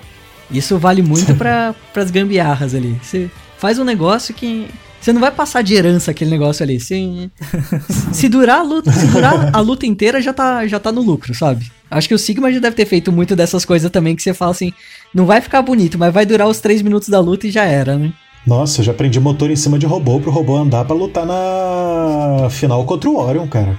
Isso 0.49 0.77
vale 0.77 1.01
muito 1.01 1.35
para 1.35 1.75
as 1.95 2.11
gambiarras 2.11 2.73
ali. 2.73 2.97
Você 3.01 3.29
faz 3.57 3.77
um 3.77 3.83
negócio 3.83 4.33
que 4.33 4.67
você 4.99 5.11
não 5.11 5.19
vai 5.19 5.31
passar 5.31 5.63
de 5.63 5.73
herança 5.73 6.11
aquele 6.11 6.29
negócio 6.29 6.63
ali. 6.63 6.79
Se, 6.79 7.31
se 8.13 8.29
durar 8.29 8.59
a 8.59 8.63
luta, 8.63 8.91
se 8.91 9.07
durar 9.07 9.49
a 9.51 9.59
luta 9.59 9.85
inteira, 9.85 10.21
já 10.21 10.31
tá, 10.31 10.67
já 10.67 10.79
tá 10.79 10.91
no 10.91 11.01
lucro, 11.01 11.33
sabe? 11.33 11.71
Acho 11.91 12.07
que 12.07 12.15
o 12.15 12.17
Sigma 12.17 12.51
já 12.51 12.59
deve 12.59 12.75
ter 12.75 12.85
feito 12.85 13.11
muito 13.11 13.35
dessas 13.35 13.65
coisas 13.65 13.91
também, 13.91 14.15
que 14.15 14.23
você 14.23 14.33
fala 14.33 14.51
assim, 14.51 14.71
não 15.13 15.25
vai 15.25 15.41
ficar 15.41 15.61
bonito, 15.61 15.99
mas 15.99 16.13
vai 16.13 16.25
durar 16.25 16.47
os 16.47 16.61
três 16.61 16.81
minutos 16.81 17.09
da 17.09 17.19
luta 17.19 17.47
e 17.47 17.51
já 17.51 17.65
era, 17.65 17.97
né? 17.97 18.13
Nossa, 18.47 18.79
eu 18.79 18.85
já 18.85 18.91
aprendi 18.93 19.19
motor 19.19 19.51
em 19.51 19.55
cima 19.57 19.77
de 19.77 19.85
robô 19.85 20.17
pro 20.19 20.31
robô 20.31 20.55
andar 20.55 20.85
para 20.85 20.95
lutar 20.95 21.25
na 21.25 22.49
final 22.49 22.85
contra 22.85 23.09
o 23.09 23.17
Orion, 23.17 23.45
cara. 23.45 23.77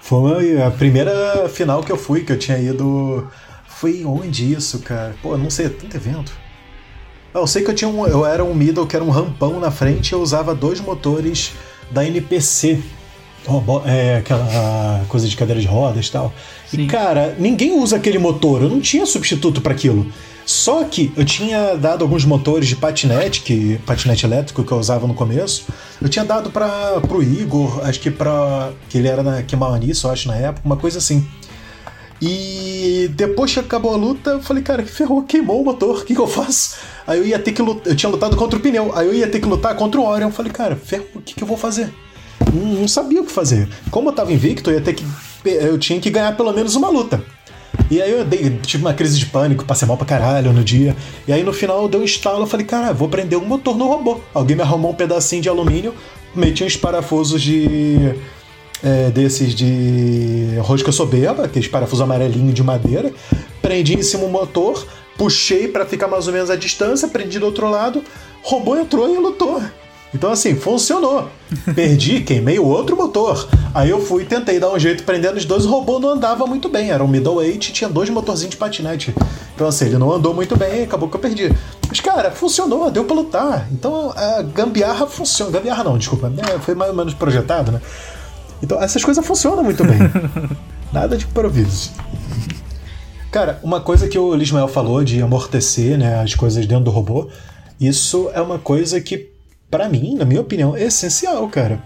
Foi 0.00 0.60
a 0.60 0.70
primeira 0.70 1.48
final 1.48 1.82
que 1.82 1.92
eu 1.92 1.96
fui, 1.96 2.24
que 2.24 2.32
eu 2.32 2.38
tinha 2.38 2.58
ido. 2.58 3.26
Foi 3.66 4.04
onde 4.04 4.52
isso, 4.52 4.80
cara? 4.80 5.14
Pô, 5.22 5.38
não 5.38 5.48
sei, 5.48 5.66
é 5.66 5.68
tanto 5.68 5.96
evento. 5.96 6.32
Eu 7.32 7.46
sei 7.46 7.62
que 7.62 7.70
eu 7.70 7.74
tinha 7.74 7.88
um, 7.88 8.06
eu 8.06 8.26
era 8.26 8.44
um 8.44 8.54
middle 8.54 8.86
que 8.86 8.96
era 8.96 9.04
um 9.04 9.10
rampão 9.10 9.58
na 9.58 9.70
frente, 9.70 10.12
eu 10.12 10.20
usava 10.20 10.54
dois 10.54 10.80
motores 10.80 11.52
da 11.90 12.04
NPC. 12.04 12.82
É, 13.86 14.16
aquela 14.16 15.04
coisa 15.08 15.28
de 15.28 15.36
cadeira 15.36 15.60
de 15.60 15.66
rodas 15.66 16.06
e 16.06 16.10
tal. 16.12 16.32
Sim. 16.66 16.82
E 16.82 16.86
cara, 16.86 17.34
ninguém 17.38 17.78
usa 17.78 17.96
aquele 17.96 18.18
motor, 18.18 18.62
eu 18.62 18.68
não 18.68 18.80
tinha 18.80 19.04
substituto 19.04 19.60
para 19.60 19.72
aquilo. 19.72 20.06
Só 20.46 20.84
que 20.84 21.12
eu 21.16 21.24
tinha 21.24 21.74
dado 21.74 22.02
alguns 22.02 22.24
motores 22.24 22.68
de 22.68 22.76
patinete, 22.76 23.40
que 23.40 23.78
patinete 23.86 24.26
elétrico 24.26 24.62
que 24.62 24.72
eu 24.72 24.78
usava 24.78 25.06
no 25.06 25.14
começo. 25.14 25.66
Eu 26.00 26.08
tinha 26.08 26.24
dado 26.24 26.50
para 26.50 27.00
pro 27.00 27.22
Igor, 27.22 27.80
acho 27.84 28.00
que 28.00 28.10
para 28.10 28.72
que 28.88 28.98
ele 28.98 29.08
era 29.08 29.22
na 29.22 29.42
Kimawaniço, 29.42 30.08
acho 30.08 30.28
na 30.28 30.36
época, 30.36 30.62
uma 30.66 30.76
coisa 30.76 30.98
assim. 30.98 31.26
E 32.20 33.10
depois 33.14 33.52
que 33.52 33.60
acabou 33.60 33.92
a 33.92 33.96
luta, 33.96 34.30
eu 34.30 34.42
falei, 34.42 34.62
cara, 34.62 34.82
que 34.82 34.90
ferrou, 34.90 35.22
queimou 35.22 35.60
o 35.60 35.64
motor, 35.64 36.00
o 36.00 36.04
que, 36.04 36.14
que 36.14 36.20
eu 36.20 36.26
faço? 36.26 36.76
Aí 37.06 37.18
eu 37.18 37.26
ia 37.26 37.38
ter 37.38 37.52
que 37.52 37.60
lutar, 37.60 37.92
eu 37.92 37.96
tinha 37.96 38.10
lutado 38.10 38.36
contra 38.36 38.58
o 38.58 38.62
pneu, 38.62 38.92
aí 38.94 39.06
eu 39.06 39.14
ia 39.14 39.26
ter 39.26 39.40
que 39.40 39.46
lutar 39.46 39.74
contra 39.74 40.00
o 40.00 40.06
Orion. 40.06 40.28
Eu 40.28 40.32
falei, 40.32 40.52
cara, 40.52 40.76
ferrou, 40.76 41.08
o 41.16 41.20
que, 41.20 41.34
que 41.34 41.42
eu 41.42 41.46
vou 41.46 41.56
fazer? 41.56 41.92
Não, 42.54 42.86
sabia 42.86 43.20
o 43.20 43.26
que 43.26 43.32
fazer. 43.32 43.68
Como 43.90 44.08
eu 44.08 44.12
tava 44.12 44.32
invicto, 44.32 44.70
eu 44.70 44.74
ia 44.74 44.80
ter 44.80 44.94
que. 44.94 45.04
Eu 45.44 45.76
tinha 45.78 46.00
que 46.00 46.08
ganhar 46.08 46.36
pelo 46.36 46.52
menos 46.52 46.76
uma 46.76 46.88
luta. 46.88 47.22
E 47.90 48.00
aí 48.00 48.10
eu 48.10 48.24
dei, 48.24 48.58
tive 48.62 48.84
uma 48.84 48.94
crise 48.94 49.18
de 49.18 49.26
pânico, 49.26 49.64
passei 49.64 49.86
mal 49.86 49.96
pra 49.96 50.06
caralho 50.06 50.52
no 50.52 50.62
dia. 50.62 50.96
E 51.26 51.32
aí 51.32 51.42
no 51.42 51.52
final 51.52 51.88
deu 51.88 52.00
um 52.00 52.04
estalo, 52.04 52.44
eu 52.44 52.46
falei, 52.46 52.64
cara, 52.64 52.92
vou 52.92 53.08
prender 53.08 53.38
um 53.38 53.44
motor 53.44 53.76
no 53.76 53.86
robô. 53.86 54.20
Alguém 54.32 54.56
me 54.56 54.62
arrumou 54.62 54.92
um 54.92 54.94
pedacinho 54.94 55.42
de 55.42 55.48
alumínio, 55.48 55.94
meti 56.34 56.64
uns 56.64 56.76
parafusos 56.76 57.42
de 57.42 58.14
é, 58.82 59.10
desses 59.10 59.54
de 59.54 60.56
rosca 60.60 60.92
soberba, 60.92 61.44
aqueles 61.44 61.68
parafusos 61.68 62.02
amarelinhos 62.02 62.54
de 62.54 62.62
madeira, 62.62 63.12
prendi 63.60 63.94
em 63.94 64.02
cima 64.02 64.24
o 64.24 64.30
motor, 64.30 64.86
puxei 65.16 65.68
para 65.68 65.84
ficar 65.84 66.06
mais 66.06 66.26
ou 66.26 66.32
menos 66.32 66.50
à 66.50 66.56
distância, 66.56 67.08
prendi 67.08 67.38
do 67.38 67.46
outro 67.46 67.68
lado, 67.68 68.02
robô 68.42 68.76
entrou 68.76 69.12
e 69.12 69.18
lutou. 69.18 69.62
Então, 70.14 70.30
assim, 70.30 70.54
funcionou. 70.54 71.28
Perdi, 71.74 72.20
queimei 72.20 72.58
o 72.58 72.64
outro 72.64 72.96
motor. 72.96 73.48
Aí 73.74 73.90
eu 73.90 74.00
fui 74.00 74.24
tentei 74.24 74.60
dar 74.60 74.70
um 74.70 74.78
jeito 74.78 75.02
prendendo 75.02 75.36
os 75.36 75.44
dois, 75.44 75.66
o 75.66 75.70
robô 75.70 75.98
não 75.98 76.10
andava 76.10 76.46
muito 76.46 76.68
bem. 76.68 76.90
Era 76.90 77.02
um 77.02 77.08
middleweight 77.08 77.70
e 77.70 77.72
tinha 77.72 77.90
dois 77.90 78.08
motorzinhos 78.08 78.52
de 78.52 78.56
patinete. 78.56 79.12
Então, 79.54 79.66
assim, 79.66 79.86
ele 79.86 79.98
não 79.98 80.12
andou 80.12 80.32
muito 80.32 80.56
bem 80.56 80.80
e 80.80 80.82
acabou 80.84 81.08
que 81.08 81.16
eu 81.16 81.20
perdi. 81.20 81.52
Mas, 81.88 82.00
cara, 82.00 82.30
funcionou, 82.30 82.90
deu 82.90 83.04
pra 83.04 83.16
lutar. 83.16 83.68
Então, 83.72 84.12
a 84.16 84.42
gambiarra 84.42 85.06
funciona. 85.06 85.50
Gambiarra 85.50 85.82
não, 85.82 85.98
desculpa. 85.98 86.32
É, 86.38 86.58
foi 86.60 86.76
mais 86.76 86.90
ou 86.90 86.96
menos 86.96 87.12
projetado, 87.12 87.72
né? 87.72 87.80
Então, 88.62 88.80
essas 88.80 89.04
coisas 89.04 89.26
funcionam 89.26 89.64
muito 89.64 89.84
bem. 89.84 89.98
Nada 90.92 91.16
de 91.16 91.24
improviso. 91.24 91.90
Cara, 93.32 93.58
uma 93.64 93.80
coisa 93.80 94.06
que 94.06 94.16
o 94.16 94.32
Lismael 94.32 94.68
falou 94.68 95.02
de 95.02 95.20
amortecer 95.20 95.98
né, 95.98 96.20
as 96.22 96.36
coisas 96.36 96.64
dentro 96.66 96.84
do 96.84 96.90
robô, 96.92 97.28
isso 97.80 98.30
é 98.32 98.40
uma 98.40 98.60
coisa 98.60 99.00
que 99.00 99.33
para 99.70 99.88
mim, 99.88 100.14
na 100.14 100.24
minha 100.24 100.40
opinião, 100.40 100.76
é 100.76 100.84
essencial, 100.84 101.48
cara. 101.48 101.82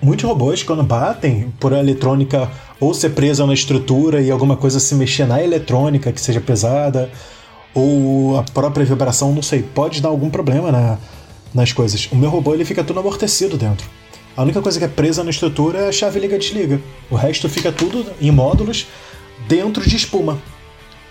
Muitos 0.00 0.24
robôs, 0.24 0.62
quando 0.62 0.82
batem 0.82 1.52
por 1.58 1.74
a 1.74 1.78
eletrônica 1.80 2.50
ou 2.80 2.94
ser 2.94 3.10
presa 3.10 3.44
na 3.44 3.54
estrutura 3.54 4.20
e 4.20 4.30
alguma 4.30 4.56
coisa 4.56 4.78
se 4.78 4.94
mexer 4.94 5.26
na 5.26 5.42
eletrônica 5.42 6.12
que 6.12 6.20
seja 6.20 6.40
pesada, 6.40 7.10
ou 7.74 8.38
a 8.38 8.42
própria 8.42 8.84
vibração, 8.84 9.32
não 9.32 9.42
sei, 9.42 9.62
pode 9.62 10.00
dar 10.00 10.08
algum 10.08 10.30
problema 10.30 10.70
na, 10.70 10.98
nas 11.52 11.72
coisas. 11.72 12.08
O 12.12 12.16
meu 12.16 12.30
robô 12.30 12.54
ele 12.54 12.64
fica 12.64 12.84
tudo 12.84 13.00
amortecido 13.00 13.56
dentro. 13.56 13.88
A 14.36 14.42
única 14.42 14.62
coisa 14.62 14.78
que 14.78 14.84
é 14.84 14.88
presa 14.88 15.24
na 15.24 15.30
estrutura 15.30 15.80
é 15.80 15.88
a 15.88 15.92
chave 15.92 16.20
liga-desliga. 16.20 16.80
O 17.10 17.16
resto 17.16 17.48
fica 17.48 17.72
tudo 17.72 18.06
em 18.20 18.30
módulos 18.30 18.86
dentro 19.48 19.88
de 19.88 19.96
espuma. 19.96 20.38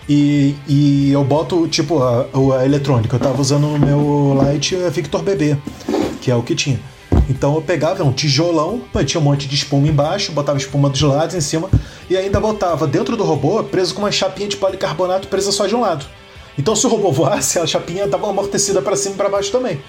E, 0.07 0.56
e 0.65 1.11
eu 1.11 1.26
boto, 1.26 1.68
tipo, 1.68 2.02
a, 2.02 2.26
a 2.57 2.65
eletrônica. 2.65 3.14
Eu 3.14 3.19
tava 3.19 3.41
usando 3.41 3.68
no 3.68 3.77
meu 3.77 4.34
Light 4.34 4.73
Victor 4.91 5.22
BB 5.22 5.57
que 6.28 6.32
é 6.32 6.36
o 6.36 6.44
que 6.44 6.54
tinha. 6.54 6.78
Então 7.30 7.56
eu 7.56 7.62
pegava 7.62 8.04
um 8.04 8.12
tijolão, 8.12 8.82
tinha 9.06 9.22
um 9.22 9.24
monte 9.24 9.48
de 9.48 9.56
espuma 9.56 9.88
embaixo, 9.88 10.34
botava 10.34 10.58
espuma 10.58 10.90
dos 10.90 11.02
lados 11.02 11.34
em 11.34 11.40
cima 11.40 11.70
e 12.10 12.18
ainda 12.18 12.38
botava 12.38 12.86
dentro 12.86 13.16
do 13.16 13.24
robô 13.24 13.64
preso 13.64 13.95
com 13.95 14.02
uma 14.02 14.12
chapinha 14.12 14.49
de 14.49 14.58
policarbonato 14.58 15.30
presa 15.30 15.54
só 15.54 15.66
de 15.66 15.74
um 15.74 15.80
lado. 15.80 16.06
Então 16.60 16.76
se 16.76 16.86
o 16.86 16.90
robô 16.90 17.14
voasse, 17.14 17.60
a 17.60 17.66
chapinha 17.66 18.04
estava 18.04 18.30
amortecida 18.30 18.82
para 18.82 18.98
cima 18.98 19.16
e 19.16 19.18
para 19.18 19.30
baixo 19.30 19.54
também. 19.54 19.80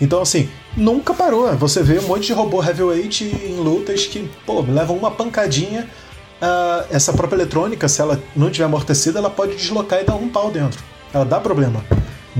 Então 0.00 0.20
assim, 0.20 0.48
nunca 0.76 1.14
parou. 1.14 1.56
Você 1.56 1.84
vê 1.84 2.00
um 2.00 2.08
monte 2.08 2.26
de 2.26 2.32
robô 2.32 2.60
heavyweight 2.60 3.24
em 3.24 3.54
lutas 3.60 4.06
que, 4.06 4.28
pô, 4.44 4.60
levam 4.60 4.96
uma 4.96 5.12
pancadinha. 5.12 5.88
Uh, 6.42 6.86
essa 6.90 7.12
própria 7.12 7.36
eletrônica, 7.36 7.86
se 7.86 8.00
ela 8.00 8.20
não 8.34 8.50
tiver 8.50 8.64
amortecida, 8.64 9.20
ela 9.20 9.30
pode 9.30 9.54
deslocar 9.54 10.00
e 10.00 10.04
dar 10.04 10.16
um 10.16 10.28
pau 10.28 10.50
dentro. 10.50 10.82
Ela 11.14 11.24
dá 11.24 11.38
problema. 11.38 11.84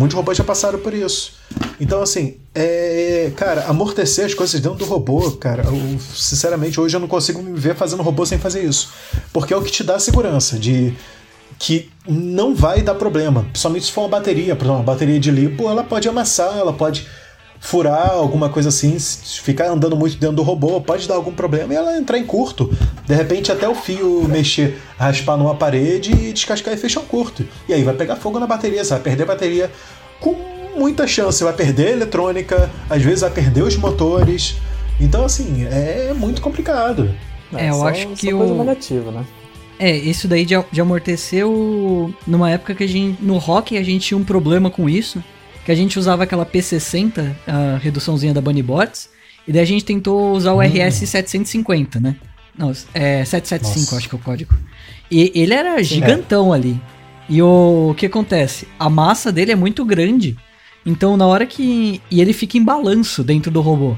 Muitos 0.00 0.16
robôs 0.16 0.38
já 0.38 0.42
passaram 0.42 0.78
por 0.78 0.94
isso. 0.94 1.34
Então, 1.78 2.00
assim, 2.00 2.36
é, 2.54 3.30
cara, 3.36 3.66
amortecer 3.66 4.24
as 4.24 4.32
coisas 4.32 4.58
dentro 4.58 4.78
do 4.78 4.86
robô, 4.86 5.32
cara, 5.32 5.62
eu, 5.62 6.00
sinceramente, 6.14 6.80
hoje 6.80 6.96
eu 6.96 7.00
não 7.00 7.06
consigo 7.06 7.42
me 7.42 7.52
ver 7.60 7.74
fazendo 7.74 8.02
robô 8.02 8.24
sem 8.24 8.38
fazer 8.38 8.64
isso. 8.64 8.88
Porque 9.30 9.52
é 9.52 9.56
o 9.58 9.60
que 9.62 9.70
te 9.70 9.84
dá 9.84 9.98
segurança 9.98 10.58
de 10.58 10.94
que 11.58 11.90
não 12.08 12.54
vai 12.54 12.80
dar 12.80 12.94
problema. 12.94 13.42
Principalmente 13.42 13.84
se 13.84 13.92
for 13.92 14.00
uma 14.00 14.08
bateria, 14.08 14.56
por 14.56 14.64
exemplo, 14.64 14.78
uma 14.78 14.84
bateria 14.84 15.20
de 15.20 15.30
lipo, 15.30 15.68
ela 15.68 15.84
pode 15.84 16.08
amassar, 16.08 16.56
ela 16.56 16.72
pode 16.72 17.06
furar, 17.60 18.12
alguma 18.12 18.48
coisa 18.48 18.70
assim, 18.70 18.98
ficar 18.98 19.68
andando 19.68 19.94
muito 19.94 20.16
dentro 20.16 20.36
do 20.36 20.42
robô, 20.42 20.80
pode 20.80 21.06
dar 21.06 21.14
algum 21.14 21.30
problema 21.30 21.74
e 21.74 21.76
ela 21.76 21.96
entrar 21.96 22.18
em 22.18 22.24
curto. 22.24 22.74
De 23.06 23.14
repente 23.14 23.52
até 23.52 23.68
o 23.68 23.74
fio 23.74 24.26
mexer, 24.26 24.80
raspar 24.98 25.36
numa 25.36 25.54
parede 25.54 26.10
e 26.10 26.32
descascar 26.32 26.72
e 26.72 26.76
fechar 26.78 27.00
um 27.00 27.04
curto. 27.04 27.46
E 27.68 27.74
aí 27.74 27.84
vai 27.84 27.94
pegar 27.94 28.16
fogo 28.16 28.40
na 28.40 28.46
bateria, 28.46 28.82
você 28.82 28.94
vai 28.94 29.02
perder 29.02 29.24
a 29.24 29.26
bateria 29.26 29.70
com 30.18 30.34
muita 30.74 31.06
chance, 31.06 31.44
vai 31.44 31.52
perder 31.52 31.88
a 31.88 31.90
eletrônica, 31.92 32.70
às 32.88 33.02
vezes 33.02 33.20
vai 33.20 33.30
perder 33.30 33.62
os 33.62 33.76
motores. 33.76 34.56
Então 34.98 35.24
assim, 35.24 35.66
é 35.66 36.14
muito 36.16 36.40
complicado. 36.40 37.14
É, 37.52 37.68
eu 37.68 37.74
só, 37.74 37.88
acho 37.88 38.08
que 38.08 38.30
só 38.30 38.36
coisa 38.38 38.52
o 38.54 38.58
negativa, 38.58 39.10
né? 39.10 39.24
É, 39.78 39.96
isso 39.96 40.26
daí 40.26 40.44
de, 40.44 40.54
de 40.72 40.80
amortecer 40.80 41.46
o... 41.46 42.12
numa 42.26 42.50
época 42.50 42.74
que 42.74 42.84
a 42.84 42.86
gente 42.86 43.22
no 43.22 43.38
rock 43.38 43.76
a 43.76 43.82
gente 43.82 44.08
tinha 44.08 44.18
um 44.18 44.24
problema 44.24 44.70
com 44.70 44.88
isso 44.88 45.22
que 45.64 45.72
a 45.72 45.74
gente 45.74 45.98
usava 45.98 46.24
aquela 46.24 46.46
P60, 46.46 47.34
a 47.46 47.78
reduçãozinha 47.78 48.32
da 48.34 48.40
Bunny 48.40 48.62
Bots, 48.62 49.10
e 49.46 49.52
daí 49.52 49.62
a 49.62 49.66
gente 49.66 49.84
tentou 49.84 50.32
usar 50.32 50.52
o 50.52 50.58
Hum. 50.58 50.62
RS750, 50.62 52.00
né? 52.00 52.16
Não, 52.56 52.72
é 52.92 53.24
775, 53.24 53.80
Nossa. 53.80 53.96
acho 53.96 54.08
que 54.08 54.14
é 54.14 54.18
o 54.18 54.20
código. 54.20 54.54
E 55.10 55.32
ele 55.34 55.54
era 55.54 55.82
gigantão 55.82 56.52
ali. 56.52 56.80
E 57.28 57.40
o, 57.40 57.88
o 57.90 57.94
que 57.94 58.06
acontece? 58.06 58.66
A 58.78 58.90
massa 58.90 59.30
dele 59.32 59.52
é 59.52 59.56
muito 59.56 59.84
grande. 59.84 60.36
Então, 60.84 61.16
na 61.16 61.26
hora 61.26 61.46
que. 61.46 62.00
E 62.10 62.20
ele 62.20 62.32
fica 62.32 62.58
em 62.58 62.64
balanço 62.64 63.22
dentro 63.22 63.50
do 63.50 63.60
robô. 63.60 63.96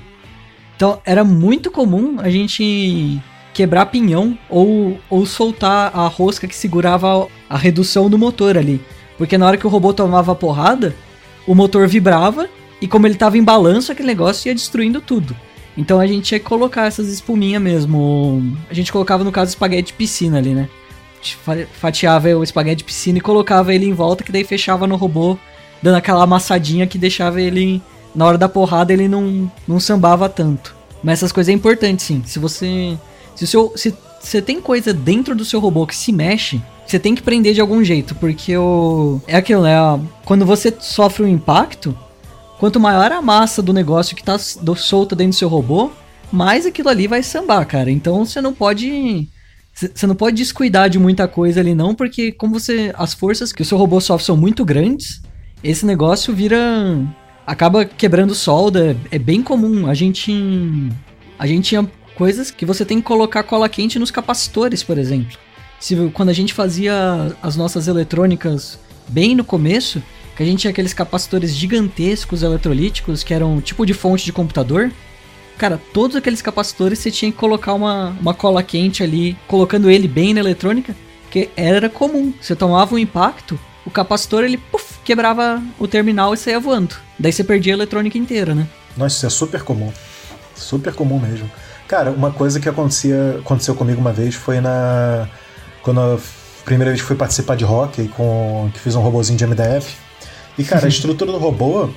Então, 0.77 1.01
era 1.05 1.25
muito 1.25 1.71
comum 1.71 2.17
a 2.19 2.29
gente 2.29 3.21
quebrar 3.55 3.87
pinhão 3.87 4.37
ou, 4.49 4.99
ou 5.09 5.25
soltar 5.27 5.91
a 5.95 6.07
rosca 6.07 6.47
que 6.47 6.55
segurava 6.57 7.29
a 7.49 7.57
redução 7.57 8.09
do 8.09 8.19
motor 8.19 8.57
ali. 8.57 8.81
Porque 9.19 9.39
na 9.39 9.47
hora 9.47 9.57
que 9.57 9.67
o 9.67 9.71
robô 9.71 9.93
tomava 9.93 10.35
porrada, 10.35 10.95
o 11.47 11.55
motor 11.55 11.86
vibrava 11.89 12.48
e 12.81 12.89
como 12.89 13.06
ele 13.06 13.14
tava 13.14 13.39
em 13.39 13.44
balanço, 13.44 13.93
aquele 13.93 14.09
negócio 14.09 14.48
ia 14.48 14.55
destruindo 14.55 15.01
tudo. 15.01 15.36
Então 15.77 15.98
a 15.98 16.06
gente 16.06 16.39
que 16.39 16.40
colocar 16.40 16.86
essas 16.86 17.09
espuminhas 17.09 17.62
mesmo. 17.62 18.56
A 18.69 18.74
gente 18.74 18.93
colocava, 18.93 19.24
no 19.24 19.32
caso, 19.32 19.51
espaguete 19.51 19.89
de 19.89 19.93
piscina 19.94 20.39
ali, 20.39 20.55
né? 20.55 20.69
Fatiava 21.73 22.28
o 22.36 22.43
espaguete 22.43 22.78
de 22.78 22.85
piscina 22.85 23.19
e 23.19 23.20
colocava 23.20 23.73
ele 23.73 23.86
em 23.86 23.93
volta, 23.93 24.24
que 24.24 24.32
daí 24.32 24.44
fechava 24.44 24.86
no 24.86 24.97
robô, 24.97 25.39
dando 25.81 25.94
aquela 25.94 26.24
amassadinha 26.24 26.86
que 26.86 26.98
deixava 26.98 27.40
ele. 27.40 27.81
Na 28.14 28.27
hora 28.27 28.36
da 28.36 28.48
porrada 28.48 28.93
ele 28.93 29.09
não, 29.09 29.51
não 29.66 29.81
sambava 29.81 30.28
tanto. 30.28 30.74
Mas 31.02 31.20
essas 31.20 31.32
coisas 31.32 31.51
é 31.51 31.55
importante, 31.55 32.02
sim. 32.02 32.23
Se 32.27 32.39
você. 32.39 32.98
Se. 33.35 33.47
Se 33.47 33.94
você 34.20 34.40
tem 34.40 34.60
coisa 34.60 34.94
dentro 34.94 35.35
do 35.35 35.44
seu 35.44 35.59
robô 35.59 35.85
que 35.85 35.97
se 35.97 36.12
mexe, 36.12 36.62
você 36.93 36.98
tem 36.98 37.14
que 37.14 37.23
prender 37.23 37.55
de 37.55 37.60
algum 37.60 37.82
jeito, 37.82 38.14
porque 38.16 38.55
o. 38.55 39.19
É 39.27 39.36
aquilo, 39.36 39.62
né? 39.62 39.73
Quando 40.27 40.44
você 40.44 40.73
sofre 40.78 41.24
um 41.24 41.28
impacto, 41.28 41.97
quanto 42.59 42.78
maior 42.78 43.10
a 43.10 43.23
massa 43.23 43.62
do 43.62 43.73
negócio 43.73 44.14
que 44.14 44.23
tá 44.23 44.36
solta 44.39 45.16
dentro 45.16 45.31
do 45.31 45.36
seu 45.36 45.48
robô, 45.48 45.90
mais 46.31 46.66
aquilo 46.66 46.90
ali 46.90 47.06
vai 47.06 47.23
sambar, 47.23 47.64
cara. 47.64 47.90
Então 47.90 48.27
você 48.27 48.43
não 48.43 48.52
pode. 48.52 49.27
Você 49.73 50.06
não 50.06 50.14
pode 50.14 50.36
descuidar 50.36 50.90
de 50.90 50.98
muita 50.98 51.27
coisa 51.27 51.60
ali, 51.60 51.74
não, 51.74 51.94
porque 51.94 52.31
como 52.31 52.60
você. 52.60 52.93
As 52.94 53.14
forças 53.14 53.55
que 53.55 53.62
o 53.62 53.64
seu 53.64 53.78
robô 53.78 53.98
sofre 53.98 54.27
são 54.27 54.36
muito 54.36 54.62
grandes, 54.62 55.23
esse 55.64 55.86
negócio 55.86 56.35
vira. 56.35 56.59
acaba 57.47 57.86
quebrando 57.86 58.35
solda. 58.35 58.94
É 59.10 59.19
bem 59.19 59.43
comum. 59.43 59.86
A 59.86 59.94
gente. 59.94 60.31
A 61.39 61.47
gente 61.47 61.70
tinha 61.70 61.90
coisas 62.16 62.51
que 62.51 62.66
você 62.66 62.85
tem 62.85 62.98
que 62.98 63.06
colocar 63.06 63.43
cola 63.44 63.66
quente 63.66 63.98
nos 63.98 64.10
capacitores, 64.10 64.82
por 64.82 64.98
exemplo. 64.98 65.39
Se, 65.83 65.97
quando 66.15 66.29
a 66.29 66.33
gente 66.33 66.55
fazia 66.55 67.35
as 67.43 67.57
nossas 67.57 67.89
eletrônicas 67.89 68.79
bem 69.09 69.35
no 69.35 69.43
começo, 69.43 70.01
que 70.37 70.41
a 70.41 70.47
gente 70.47 70.61
tinha 70.61 70.71
aqueles 70.71 70.95
capacitores 70.95 71.53
gigantescos 71.53 72.45
eletrolíticos 72.45 73.25
que 73.25 73.35
eram 73.35 73.61
tipo 73.61 73.85
de 73.85 73.93
fonte 73.93 74.25
de 74.25 74.33
computador. 74.33 74.93
Cara, 75.59 75.81
todos 75.93 76.15
aqueles 76.15 76.41
capacitores 76.41 77.01
você 77.01 77.11
tinha 77.11 77.33
que 77.33 77.37
colocar 77.37 77.75
uma, 77.75 78.17
uma 78.21 78.33
cola 78.33 78.63
quente 78.63 79.03
ali, 79.03 79.37
colocando 79.49 79.91
ele 79.91 80.07
bem 80.07 80.33
na 80.33 80.39
eletrônica, 80.39 80.95
que 81.33 81.51
era 81.57 81.91
comum. 81.91 82.33
Você 82.41 82.55
tomava 82.55 82.95
um 82.95 82.99
impacto, 82.99 83.59
o 83.85 83.91
capacitor 83.91 84.45
ele 84.45 84.59
puf, 84.59 85.01
quebrava 85.05 85.61
o 85.81 85.89
terminal 85.89 86.33
e 86.33 86.37
saía 86.37 86.61
voando. 86.61 86.95
Daí 87.19 87.33
você 87.33 87.43
perdia 87.43 87.75
a 87.75 87.77
eletrônica 87.77 88.17
inteira, 88.17 88.55
né? 88.55 88.69
Nossa, 88.97 89.17
isso 89.17 89.27
é 89.27 89.31
super 89.31 89.65
comum. 89.65 89.93
Super 90.55 90.95
comum 90.95 91.19
mesmo. 91.19 91.51
Cara, 91.89 92.13
uma 92.13 92.31
coisa 92.31 92.61
que 92.61 92.69
acontecia, 92.69 93.41
aconteceu 93.41 93.75
comigo 93.75 94.01
uma 94.01 94.13
vez 94.13 94.37
foi 94.37 94.61
na. 94.61 95.29
Quando 95.83 96.01
a 96.01 96.19
primeira 96.65 96.91
vez 96.91 97.01
que 97.01 97.07
fui 97.07 97.17
participar 97.17 97.57
de 97.57 97.65
hockey, 97.65 98.09
com, 98.09 98.71
que 98.73 98.81
fiz 98.81 98.95
um 98.95 99.01
robozinho 99.01 99.39
de 99.39 99.47
MDF. 99.47 99.95
E, 100.59 100.65
cara, 100.65 100.87
a 100.87 100.89
estrutura 100.89 101.33
do 101.33 101.39
robô 101.39 101.89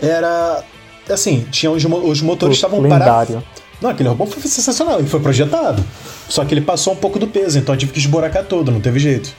era. 0.00 0.62
Assim, 1.10 1.46
tinha 1.50 1.70
os, 1.70 1.84
os 1.84 2.22
motores 2.22 2.56
estavam 2.56 2.86
parados. 2.88 3.42
Não, 3.80 3.90
aquele 3.90 4.08
robô 4.08 4.26
foi 4.26 4.40
sensacional, 4.42 5.00
ele 5.00 5.08
foi 5.08 5.18
projetado. 5.18 5.84
Só 6.28 6.44
que 6.44 6.54
ele 6.54 6.60
passou 6.60 6.92
um 6.92 6.96
pouco 6.96 7.18
do 7.18 7.26
peso, 7.26 7.58
então 7.58 7.74
eu 7.74 7.78
tive 7.78 7.92
que 7.92 7.98
esburacar 7.98 8.44
todo, 8.44 8.70
não 8.70 8.80
teve 8.80 9.00
jeito. 9.00 9.34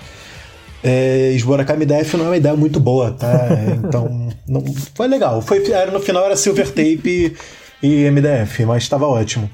É, 0.84 1.32
esburacar 1.32 1.78
MDF 1.78 2.18
não 2.18 2.26
é 2.26 2.28
uma 2.30 2.38
ideia 2.38 2.56
muito 2.56 2.80
boa, 2.80 3.12
tá? 3.12 3.48
Então, 3.88 4.30
não, 4.46 4.62
foi 4.94 5.08
legal. 5.08 5.42
Foi, 5.42 5.66
era, 5.72 5.92
no 5.92 6.00
final 6.02 6.26
era 6.26 6.36
silver 6.36 6.68
tape 6.68 7.38
e 7.82 8.12
MDF, 8.12 8.66
mas 8.66 8.84
estava 8.84 9.08
ótimo. 9.08 9.50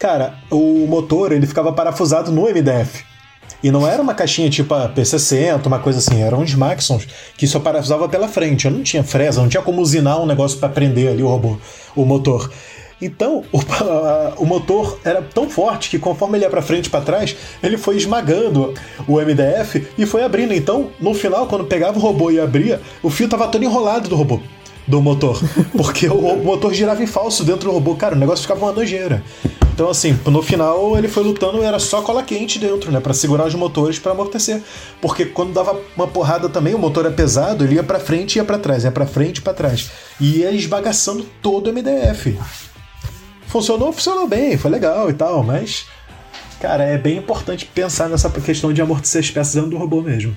Cara, 0.00 0.34
o 0.50 0.86
motor 0.88 1.30
ele 1.30 1.46
ficava 1.46 1.72
parafusado 1.72 2.32
no 2.32 2.42
MDF. 2.42 3.04
E 3.64 3.70
não 3.70 3.88
era 3.88 4.02
uma 4.02 4.12
caixinha 4.12 4.50
tipo 4.50 4.74
a 4.74 4.90
P60, 4.90 5.64
uma 5.66 5.78
coisa 5.78 5.98
assim, 5.98 6.22
eram 6.22 6.40
uns 6.40 6.54
Maxons 6.54 7.08
que 7.34 7.46
só 7.46 7.58
parafusava 7.58 8.06
pela 8.10 8.28
frente. 8.28 8.66
Eu 8.66 8.70
não 8.70 8.82
tinha 8.82 9.02
fresa, 9.02 9.40
não 9.40 9.48
tinha 9.48 9.62
como 9.62 9.80
usinar 9.80 10.20
um 10.20 10.26
negócio 10.26 10.58
para 10.58 10.68
prender 10.68 11.08
ali 11.08 11.22
o 11.22 11.28
robô, 11.28 11.56
o 11.96 12.04
motor. 12.04 12.52
Então, 13.00 13.42
o, 13.50 13.58
a- 13.58 14.34
o 14.38 14.44
motor 14.44 14.98
era 15.02 15.22
tão 15.22 15.48
forte 15.48 15.88
que 15.88 15.98
conforme 15.98 16.36
ele 16.36 16.44
ia 16.44 16.50
para 16.50 16.60
frente 16.60 16.86
e 16.86 16.90
para 16.90 17.00
trás, 17.00 17.34
ele 17.62 17.78
foi 17.78 17.96
esmagando 17.96 18.74
o 19.08 19.18
MDF 19.18 19.86
e 19.96 20.04
foi 20.04 20.22
abrindo. 20.22 20.52
Então, 20.52 20.90
no 21.00 21.14
final, 21.14 21.46
quando 21.46 21.64
pegava 21.64 21.98
o 21.98 22.02
robô 22.02 22.30
e 22.30 22.38
abria, 22.38 22.82
o 23.02 23.08
fio 23.08 23.28
tava 23.28 23.48
todo 23.48 23.64
enrolado 23.64 24.10
do 24.10 24.14
robô. 24.14 24.40
Do 24.86 25.00
motor. 25.00 25.40
Porque 25.76 26.08
o, 26.08 26.36
motor 26.36 26.72
girava 26.72 27.02
em 27.02 27.06
falso 27.06 27.44
dentro 27.44 27.68
do 27.68 27.72
robô. 27.72 27.94
Cara, 27.94 28.14
o 28.14 28.18
negócio 28.18 28.42
ficava 28.42 28.64
uma 28.64 28.72
nojeira. 28.72 29.22
Então, 29.72 29.88
assim, 29.88 30.16
no 30.26 30.40
final 30.40 30.96
ele 30.96 31.08
foi 31.08 31.24
lutando, 31.24 31.60
era 31.62 31.80
só 31.80 32.00
cola 32.00 32.22
quente 32.22 32.60
dentro, 32.60 32.92
né? 32.92 33.00
para 33.00 33.12
segurar 33.12 33.46
os 33.46 33.54
motores 33.54 33.98
para 33.98 34.12
amortecer. 34.12 34.62
Porque 35.00 35.24
quando 35.24 35.52
dava 35.52 35.76
uma 35.96 36.06
porrada 36.06 36.48
também, 36.48 36.74
o 36.74 36.78
motor 36.78 37.06
é 37.06 37.10
pesado, 37.10 37.64
ele 37.64 37.74
ia 37.74 37.82
para 37.82 37.98
frente 37.98 38.36
e 38.36 38.38
ia 38.38 38.44
para 38.44 38.58
trás, 38.58 38.84
ia 38.84 38.92
para 38.92 39.06
frente 39.06 39.38
e 39.38 39.40
pra 39.40 39.52
trás. 39.52 39.90
E 40.20 40.38
ia 40.38 40.52
esbagaçando 40.52 41.26
todo 41.42 41.68
o 41.68 41.72
MDF. 41.72 42.38
Funcionou, 43.48 43.92
funcionou 43.92 44.28
bem, 44.28 44.56
foi 44.56 44.70
legal 44.70 45.10
e 45.10 45.12
tal, 45.12 45.42
mas. 45.42 45.86
Cara, 46.60 46.84
é 46.84 46.96
bem 46.96 47.18
importante 47.18 47.66
pensar 47.66 48.08
nessa 48.08 48.30
questão 48.30 48.72
de 48.72 48.80
amortecer 48.80 49.20
as 49.20 49.30
peças 49.30 49.54
dentro 49.54 49.70
do 49.70 49.76
robô 49.76 50.00
mesmo. 50.00 50.34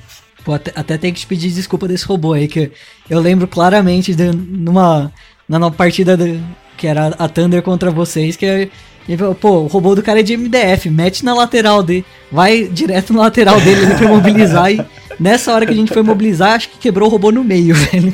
Até, 0.54 0.72
até 0.76 0.98
tem 0.98 1.14
que 1.14 1.20
te 1.20 1.28
pedir 1.28 1.52
desculpa 1.52 1.88
desse 1.88 2.06
robô 2.06 2.34
aí, 2.34 2.48
que 2.48 2.72
eu 3.10 3.20
lembro 3.20 3.48
claramente 3.48 4.14
de, 4.16 4.32
numa, 4.32 5.12
numa 5.48 5.72
partida 5.72 6.16
de, 6.18 6.40
que 6.78 6.88
era 6.88 7.08
a 7.18 7.28
Thunder 7.28 7.62
contra 7.62 7.92
vocês, 7.92 8.36
que 8.36 8.70
falou, 9.18 9.36
pô, 9.36 9.52
o 9.60 9.68
robô 9.68 9.96
do 9.96 10.04
cara 10.04 10.20
é 10.20 10.24
de 10.24 10.36
MDF, 10.36 10.90
mete 10.90 11.24
na 11.24 11.34
lateral 11.34 11.82
dele, 11.82 12.06
vai 12.32 12.64
direto 12.64 13.14
na 13.14 13.22
lateral 13.22 13.60
dele 13.62 13.86
ali 13.86 13.96
pra 13.96 14.08
mobilizar 14.08 14.72
e 14.72 14.84
nessa 15.20 15.54
hora 15.54 15.66
que 15.66 15.72
a 15.72 15.76
gente 15.76 15.94
foi 15.94 16.02
mobilizar, 16.02 16.54
acho 16.54 16.70
que 16.70 16.78
quebrou 16.78 17.08
o 17.08 17.12
robô 17.12 17.32
no 17.32 17.44
meio, 17.44 17.74
velho. 17.92 18.14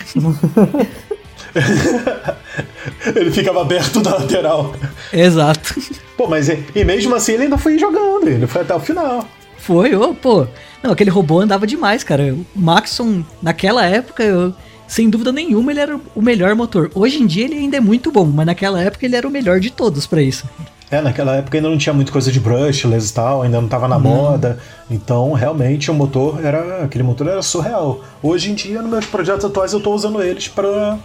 ele 3.15 3.31
ficava 3.31 3.61
aberto 3.61 4.01
na 4.01 4.15
lateral. 4.15 4.75
Exato. 5.11 5.75
Pô, 6.17 6.27
mas 6.27 6.49
e, 6.49 6.63
e, 6.75 6.83
mesmo 6.83 7.15
assim 7.15 7.33
ele 7.33 7.43
ainda 7.43 7.57
foi 7.57 7.77
jogando, 7.77 8.27
ele 8.27 8.47
foi 8.47 8.61
até 8.61 8.75
o 8.75 8.79
final. 8.79 9.27
Foi, 9.63 9.95
ô, 9.95 10.13
pô. 10.13 10.45
Não, 10.83 10.91
aquele 10.91 11.09
robô 11.09 11.39
andava 11.39 11.65
demais, 11.65 12.03
cara. 12.03 12.33
O 12.33 12.45
Maxon, 12.53 13.23
naquela 13.41 13.85
época, 13.85 14.21
eu 14.21 14.53
sem 14.85 15.09
dúvida 15.09 15.31
nenhuma, 15.31 15.71
ele 15.71 15.79
era 15.79 15.99
o 16.13 16.21
melhor 16.21 16.53
motor. 16.53 16.91
Hoje 16.93 17.23
em 17.23 17.25
dia 17.25 17.45
ele 17.45 17.55
ainda 17.55 17.77
é 17.77 17.79
muito 17.79 18.11
bom, 18.11 18.25
mas 18.25 18.45
naquela 18.45 18.81
época 18.81 19.05
ele 19.05 19.15
era 19.15 19.27
o 19.27 19.31
melhor 19.31 19.59
de 19.61 19.71
todos 19.71 20.05
para 20.05 20.21
isso. 20.21 20.47
É, 20.91 21.01
naquela 21.01 21.37
época 21.37 21.57
ainda 21.57 21.69
não 21.69 21.77
tinha 21.77 21.93
muita 21.93 22.11
coisa 22.11 22.29
de 22.29 22.39
brushless 22.39 23.09
e 23.09 23.13
tal, 23.13 23.41
ainda 23.41 23.59
não 23.59 23.67
tava 23.69 23.87
na 23.87 23.97
moda. 23.97 24.59
Então, 24.91 25.31
realmente, 25.31 25.89
o 25.89 25.93
motor 25.93 26.45
era. 26.45 26.83
aquele 26.83 27.03
motor 27.03 27.27
era 27.27 27.41
surreal. 27.41 28.01
Hoje 28.21 28.51
em 28.51 28.53
dia, 28.53 28.81
nos 28.81 28.91
meus 28.91 29.05
projetos 29.05 29.45
atuais, 29.45 29.71
eu 29.71 29.79
tô 29.79 29.93
usando 29.95 30.21
eles 30.21 30.49
para 30.49 30.99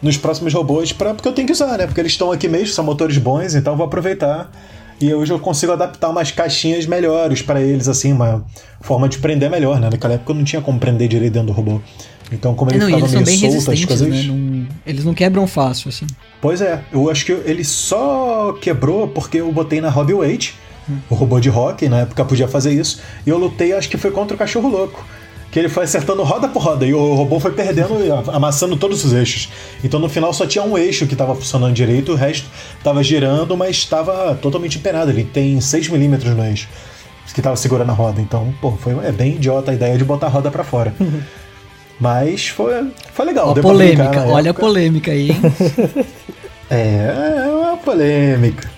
nos 0.00 0.16
próximos 0.16 0.54
robôs, 0.54 0.92
pra, 0.92 1.12
porque 1.12 1.28
eu 1.28 1.32
tenho 1.32 1.46
que 1.46 1.52
usar, 1.52 1.76
né? 1.76 1.86
Porque 1.86 2.00
eles 2.00 2.12
estão 2.12 2.32
aqui 2.32 2.48
mesmo, 2.48 2.68
são 2.68 2.84
motores 2.84 3.18
bons, 3.18 3.54
então 3.54 3.74
eu 3.74 3.76
vou 3.76 3.86
aproveitar. 3.86 4.50
E 5.00 5.14
hoje 5.14 5.32
eu 5.32 5.38
consigo 5.38 5.72
adaptar 5.72 6.08
umas 6.08 6.32
caixinhas 6.32 6.86
melhores 6.86 7.40
para 7.40 7.62
eles, 7.62 7.88
assim, 7.88 8.12
uma 8.12 8.44
forma 8.80 9.08
de 9.08 9.18
prender 9.18 9.48
melhor, 9.48 9.78
né? 9.78 9.88
Naquela 9.90 10.14
época 10.14 10.32
eu 10.32 10.36
não 10.36 10.44
tinha 10.44 10.60
como 10.60 10.78
prender 10.78 11.08
direito 11.08 11.32
dentro 11.32 11.48
do 11.48 11.52
robô. 11.52 11.80
Então, 12.32 12.54
como 12.54 12.70
ele 12.70 12.78
é, 12.78 12.80
não, 12.80 12.86
ficava 12.86 13.24
meio 13.24 13.38
solto, 13.38 13.70
as 13.70 13.84
coisas. 13.84 14.08
Né? 14.08 14.22
Não, 14.24 14.66
eles 14.86 15.04
não 15.04 15.14
quebram 15.14 15.46
fácil, 15.46 15.88
assim. 15.88 16.06
Pois 16.40 16.60
é, 16.60 16.82
eu 16.92 17.10
acho 17.10 17.24
que 17.24 17.32
ele 17.32 17.64
só 17.64 18.52
quebrou 18.60 19.08
porque 19.08 19.38
eu 19.38 19.50
botei 19.50 19.80
na 19.80 19.88
Hobby 19.88 20.14
Weight, 20.14 20.54
hum. 20.88 20.98
o 21.08 21.14
robô 21.14 21.40
de 21.40 21.48
rock, 21.48 21.88
na 21.88 22.00
época 22.00 22.24
podia 22.24 22.46
fazer 22.46 22.72
isso, 22.72 23.00
e 23.26 23.30
eu 23.30 23.38
lutei, 23.38 23.72
acho 23.72 23.88
que 23.88 23.96
foi 23.96 24.10
contra 24.10 24.34
o 24.34 24.38
cachorro 24.38 24.68
louco. 24.68 25.04
Que 25.50 25.58
ele 25.58 25.68
foi 25.68 25.84
acertando 25.84 26.22
roda 26.22 26.46
por 26.48 26.62
roda 26.62 26.84
e 26.84 26.92
o 26.92 27.14
robô 27.14 27.40
foi 27.40 27.52
perdendo, 27.52 27.94
amassando 28.32 28.76
todos 28.76 29.04
os 29.04 29.12
eixos. 29.12 29.48
Então 29.82 29.98
no 29.98 30.08
final 30.08 30.32
só 30.32 30.46
tinha 30.46 30.62
um 30.62 30.76
eixo 30.76 31.06
que 31.06 31.14
estava 31.14 31.34
funcionando 31.34 31.72
direito, 31.72 32.12
o 32.12 32.14
resto 32.14 32.46
estava 32.76 33.02
girando, 33.02 33.56
mas 33.56 33.76
estava 33.76 34.34
totalmente 34.34 34.78
empenado. 34.78 35.10
Ele 35.10 35.24
tem 35.24 35.58
6mm 35.58 36.34
no 36.34 36.44
eixo 36.44 36.68
que 37.32 37.40
estava 37.40 37.56
segurando 37.56 37.90
a 37.90 37.94
roda. 37.94 38.20
Então, 38.20 38.52
pô, 38.60 38.72
foi, 38.72 38.94
é 39.06 39.12
bem 39.12 39.34
idiota 39.36 39.70
a 39.70 39.74
ideia 39.74 39.96
de 39.96 40.04
botar 40.04 40.26
a 40.26 40.30
roda 40.30 40.50
para 40.50 40.64
fora. 40.64 40.92
Mas 42.00 42.48
foi, 42.48 42.92
foi 43.12 43.26
legal. 43.26 43.48
Ó, 43.50 43.54
polêmica, 43.54 44.24
olha 44.26 44.52
a 44.52 44.54
polêmica 44.54 45.10
aí, 45.10 45.30
hein? 45.30 45.40
é, 46.70 47.44
é 47.44 47.48
uma 47.48 47.76
polêmica. 47.76 48.70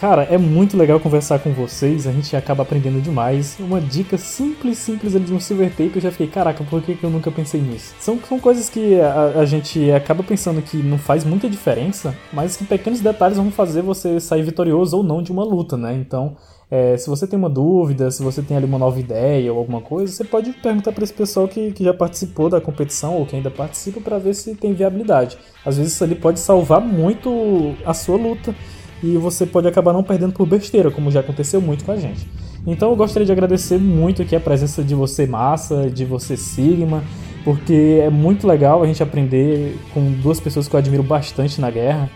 Cara, 0.00 0.22
é 0.22 0.38
muito 0.38 0.78
legal 0.78 0.98
conversar 0.98 1.40
com 1.40 1.52
vocês, 1.52 2.06
a 2.06 2.12
gente 2.12 2.34
acaba 2.34 2.62
aprendendo 2.62 3.02
demais. 3.02 3.58
Uma 3.60 3.78
dica 3.78 4.16
simples, 4.16 4.78
simples 4.78 5.14
ali 5.14 5.26
de 5.26 5.34
um 5.34 5.38
silver 5.38 5.68
tape, 5.68 5.92
eu 5.96 6.00
já 6.00 6.10
fiquei, 6.10 6.26
caraca, 6.26 6.64
por 6.64 6.80
que, 6.80 6.96
eu 7.02 7.10
nunca 7.10 7.30
pensei 7.30 7.60
nisso? 7.60 7.94
São, 8.00 8.18
são 8.26 8.40
coisas 8.40 8.70
que 8.70 8.98
a, 8.98 9.40
a 9.40 9.44
gente 9.44 9.90
acaba 9.92 10.22
pensando 10.22 10.62
que 10.62 10.78
não 10.78 10.96
faz 10.96 11.22
muita 11.22 11.50
diferença, 11.50 12.16
mas 12.32 12.56
que 12.56 12.64
pequenos 12.64 13.00
detalhes 13.00 13.36
vão 13.36 13.50
fazer 13.50 13.82
você 13.82 14.18
sair 14.18 14.42
vitorioso 14.42 14.96
ou 14.96 15.02
não 15.02 15.22
de 15.22 15.30
uma 15.30 15.44
luta, 15.44 15.76
né? 15.76 15.92
Então, 15.94 16.34
é, 16.70 16.96
se 16.96 17.06
você 17.06 17.26
tem 17.26 17.38
uma 17.38 17.50
dúvida, 17.50 18.10
se 18.10 18.22
você 18.22 18.40
tem 18.40 18.56
ali 18.56 18.64
uma 18.64 18.78
nova 18.78 18.98
ideia 18.98 19.52
ou 19.52 19.58
alguma 19.58 19.82
coisa, 19.82 20.10
você 20.10 20.24
pode 20.24 20.50
perguntar 20.52 20.92
para 20.92 21.04
esse 21.04 21.12
pessoal 21.12 21.46
que, 21.46 21.72
que 21.72 21.84
já 21.84 21.92
participou 21.92 22.48
da 22.48 22.58
competição 22.58 23.16
ou 23.16 23.26
que 23.26 23.36
ainda 23.36 23.50
participa 23.50 24.00
para 24.00 24.16
ver 24.16 24.32
se 24.32 24.54
tem 24.54 24.72
viabilidade. 24.72 25.36
Às 25.62 25.76
vezes 25.76 25.92
isso 25.92 26.02
ali 26.02 26.14
pode 26.14 26.40
salvar 26.40 26.80
muito 26.80 27.74
a 27.84 27.92
sua 27.92 28.16
luta 28.16 28.54
e 29.02 29.16
você 29.16 29.46
pode 29.46 29.66
acabar 29.66 29.92
não 29.92 30.02
perdendo 30.02 30.32
por 30.32 30.46
besteira, 30.46 30.90
como 30.90 31.10
já 31.10 31.20
aconteceu 31.20 31.60
muito 31.60 31.84
com 31.84 31.92
a 31.92 31.96
gente. 31.96 32.28
Então 32.66 32.90
eu 32.90 32.96
gostaria 32.96 33.26
de 33.26 33.32
agradecer 33.32 33.78
muito 33.78 34.22
aqui 34.22 34.36
a 34.36 34.40
presença 34.40 34.82
de 34.82 34.94
você, 34.94 35.26
Massa, 35.26 35.88
de 35.90 36.04
você, 36.04 36.36
Sigma, 36.36 37.02
porque 37.44 38.00
é 38.02 38.10
muito 38.10 38.46
legal 38.46 38.82
a 38.82 38.86
gente 38.86 39.02
aprender 39.02 39.78
com 39.94 40.12
duas 40.12 40.38
pessoas 40.38 40.68
que 40.68 40.74
eu 40.74 40.78
admiro 40.78 41.02
bastante 41.02 41.60
na 41.60 41.70
guerra 41.70 42.10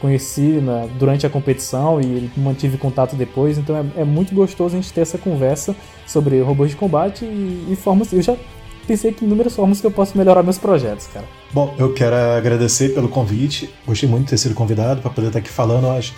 conheci 0.00 0.60
durante 0.98 1.26
a 1.26 1.30
competição 1.30 2.00
e 2.00 2.30
mantive 2.36 2.78
contato 2.78 3.16
depois, 3.16 3.58
então 3.58 3.76
é, 3.76 4.02
é, 4.02 4.04
muito 4.04 4.34
gostoso 4.34 4.76
a 4.76 4.80
gente 4.80 4.92
ter 4.92 5.00
essa 5.00 5.18
conversa 5.18 5.74
sobre 6.06 6.40
robôs 6.40 6.70
de 6.70 6.76
combate 6.76 7.24
e, 7.24 7.68
e 7.70 7.76
formas. 7.76 8.12
Eu 8.12 8.22
já 8.22 8.36
pensei 8.86 9.12
que 9.12 9.24
inúmeras 9.24 9.54
formas 9.54 9.80
que 9.80 9.86
eu 9.86 9.90
posso 9.90 10.16
melhorar 10.16 10.42
meus 10.42 10.58
projetos, 10.58 11.06
cara. 11.08 11.26
Bom, 11.50 11.74
eu 11.78 11.94
quero 11.94 12.14
agradecer 12.14 12.90
pelo 12.90 13.08
convite. 13.08 13.70
Gostei 13.86 14.08
muito 14.08 14.24
de 14.24 14.30
ter 14.30 14.38
sido 14.38 14.54
convidado 14.54 15.00
para 15.00 15.10
poder 15.10 15.28
estar 15.28 15.38
aqui 15.38 15.48
falando. 15.48 15.88
Acho 15.90 16.12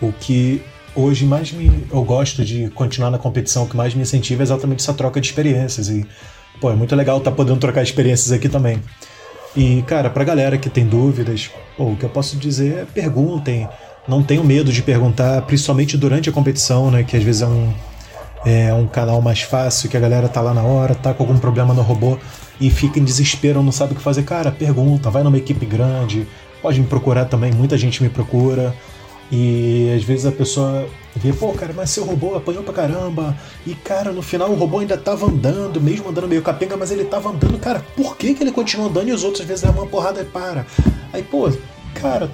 o 0.00 0.12
que 0.12 0.62
hoje 0.94 1.26
mais 1.26 1.50
me 1.50 1.84
eu 1.90 2.04
gosto 2.04 2.44
de 2.44 2.70
continuar 2.70 3.10
na 3.10 3.18
competição, 3.18 3.64
o 3.64 3.68
que 3.68 3.76
mais 3.76 3.94
me 3.94 4.02
incentiva 4.02 4.42
é 4.42 4.44
exatamente 4.44 4.80
essa 4.80 4.94
troca 4.94 5.20
de 5.20 5.26
experiências 5.26 5.88
e 5.88 6.06
pô, 6.60 6.70
é 6.70 6.74
muito 6.74 6.94
legal 6.94 7.18
estar 7.18 7.32
podendo 7.32 7.58
trocar 7.58 7.82
experiências 7.82 8.30
aqui 8.30 8.48
também. 8.48 8.80
E, 9.56 9.82
cara, 9.82 10.08
pra 10.08 10.22
galera 10.22 10.56
que 10.56 10.70
tem 10.70 10.86
dúvidas, 10.86 11.50
pô, 11.76 11.84
o 11.84 11.96
que 11.96 12.04
eu 12.04 12.10
posso 12.10 12.36
dizer 12.36 12.78
é 12.78 12.84
perguntem. 12.84 13.68
Não 14.06 14.22
tenham 14.22 14.44
medo 14.44 14.72
de 14.72 14.82
perguntar, 14.82 15.42
principalmente 15.42 15.96
durante 15.96 16.28
a 16.30 16.32
competição, 16.32 16.90
né? 16.92 17.02
Que 17.02 17.16
às 17.16 17.22
vezes 17.24 17.42
é 17.42 17.46
um, 17.46 17.74
é 18.44 18.72
um 18.72 18.86
canal 18.86 19.20
mais 19.20 19.40
fácil, 19.40 19.88
que 19.88 19.96
a 19.96 20.00
galera 20.00 20.28
tá 20.28 20.40
lá 20.40 20.54
na 20.54 20.62
hora, 20.62 20.94
tá 20.94 21.12
com 21.12 21.24
algum 21.24 21.38
problema 21.38 21.74
no 21.74 21.82
robô 21.82 22.16
e 22.60 22.70
fica 22.70 22.98
em 22.98 23.04
desespero, 23.04 23.62
não 23.62 23.72
sabe 23.72 23.92
o 23.92 23.96
que 23.96 24.02
fazer. 24.02 24.22
Cara, 24.24 24.50
pergunta, 24.50 25.10
vai 25.10 25.22
numa 25.22 25.38
equipe 25.38 25.66
grande, 25.66 26.26
pode 26.62 26.80
me 26.80 26.86
procurar 26.86 27.26
também, 27.26 27.52
muita 27.52 27.76
gente 27.76 28.02
me 28.02 28.08
procura. 28.08 28.74
E 29.30 29.92
às 29.96 30.04
vezes 30.04 30.24
a 30.24 30.30
pessoa 30.30 30.86
vê, 31.16 31.32
pô, 31.32 31.52
cara, 31.52 31.72
mas 31.74 31.90
seu 31.90 32.04
robô 32.04 32.36
apanhou 32.36 32.62
pra 32.62 32.72
caramba. 32.72 33.36
E, 33.66 33.74
cara, 33.74 34.12
no 34.12 34.22
final 34.22 34.50
o 34.50 34.54
robô 34.54 34.78
ainda 34.78 34.96
tava 34.96 35.26
andando, 35.26 35.80
mesmo 35.80 36.08
andando 36.08 36.28
meio 36.28 36.42
capenga, 36.42 36.76
mas 36.76 36.90
ele 36.90 37.04
tava 37.04 37.30
andando. 37.30 37.58
Cara, 37.58 37.84
por 37.96 38.16
que, 38.16 38.34
que 38.34 38.42
ele 38.42 38.52
continua 38.52 38.88
andando 38.88 39.08
e 39.08 39.12
os 39.12 39.24
outros 39.24 39.40
às 39.40 39.48
vezes 39.48 39.64
dão 39.64 39.72
uma 39.72 39.86
porrada 39.86 40.20
e 40.20 40.24
para? 40.24 40.64
Aí, 41.12 41.22
pô, 41.24 41.50
cara, 41.94 42.30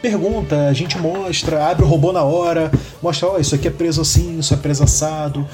pergunta, 0.00 0.68
a 0.68 0.72
gente 0.72 0.98
mostra, 0.98 1.66
abre 1.66 1.84
o 1.84 1.88
robô 1.88 2.12
na 2.12 2.22
hora, 2.22 2.70
mostra, 3.02 3.28
ó, 3.28 3.34
oh, 3.34 3.38
isso 3.38 3.54
aqui 3.54 3.68
é 3.68 3.70
preso 3.70 4.00
assim, 4.00 4.38
isso 4.38 4.54
é 4.54 4.56
preso 4.56 4.82
assado. 4.82 5.46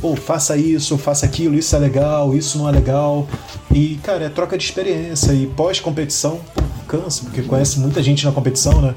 Pô, 0.00 0.14
faça 0.14 0.56
isso, 0.56 0.98
faça 0.98 1.24
aquilo, 1.24 1.54
isso 1.54 1.74
é 1.74 1.78
legal, 1.78 2.34
isso 2.34 2.58
não 2.58 2.68
é 2.68 2.72
legal. 2.72 3.26
E, 3.72 3.98
cara, 4.02 4.24
é 4.24 4.28
troca 4.28 4.56
de 4.56 4.64
experiência. 4.64 5.32
E 5.32 5.46
pós-competição, 5.46 6.40
cansa, 6.86 7.24
porque 7.24 7.42
conhece 7.42 7.78
muita 7.78 8.02
gente 8.02 8.24
na 8.24 8.32
competição, 8.32 8.80
né? 8.80 8.94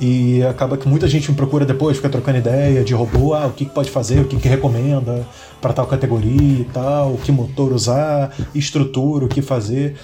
E 0.00 0.42
acaba 0.44 0.76
que 0.76 0.88
muita 0.88 1.08
gente 1.08 1.30
me 1.30 1.36
procura 1.36 1.66
depois, 1.66 1.96
fica 1.96 2.08
trocando 2.08 2.38
ideia 2.38 2.84
de 2.84 2.94
robô, 2.94 3.34
ah, 3.34 3.46
o 3.46 3.52
que, 3.52 3.64
que 3.64 3.74
pode 3.74 3.90
fazer, 3.90 4.20
o 4.20 4.24
que, 4.26 4.36
que 4.36 4.48
recomenda 4.48 5.26
para 5.60 5.72
tal 5.72 5.86
categoria 5.86 6.60
e 6.60 6.68
tal, 6.72 7.16
que 7.16 7.32
motor 7.32 7.72
usar, 7.72 8.32
estrutura, 8.54 9.24
o 9.24 9.28
que 9.28 9.42
fazer. 9.42 9.96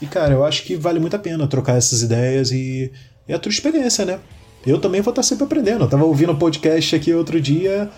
E 0.00 0.06
cara, 0.06 0.32
eu 0.32 0.44
acho 0.44 0.64
que 0.64 0.74
vale 0.74 0.98
muito 0.98 1.14
a 1.14 1.18
pena 1.18 1.46
trocar 1.46 1.76
essas 1.76 2.02
ideias 2.02 2.50
e 2.50 2.90
é 3.28 3.34
a 3.34 3.38
tua 3.38 3.50
experiência, 3.50 4.06
né? 4.06 4.18
Eu 4.66 4.78
também 4.78 5.00
vou 5.00 5.10
estar 5.10 5.22
sempre 5.22 5.44
aprendendo. 5.44 5.84
Eu 5.84 5.88
tava 5.88 6.04
ouvindo 6.04 6.32
um 6.32 6.36
podcast 6.36 6.96
aqui 6.96 7.12
outro 7.12 7.40
dia 7.40 7.90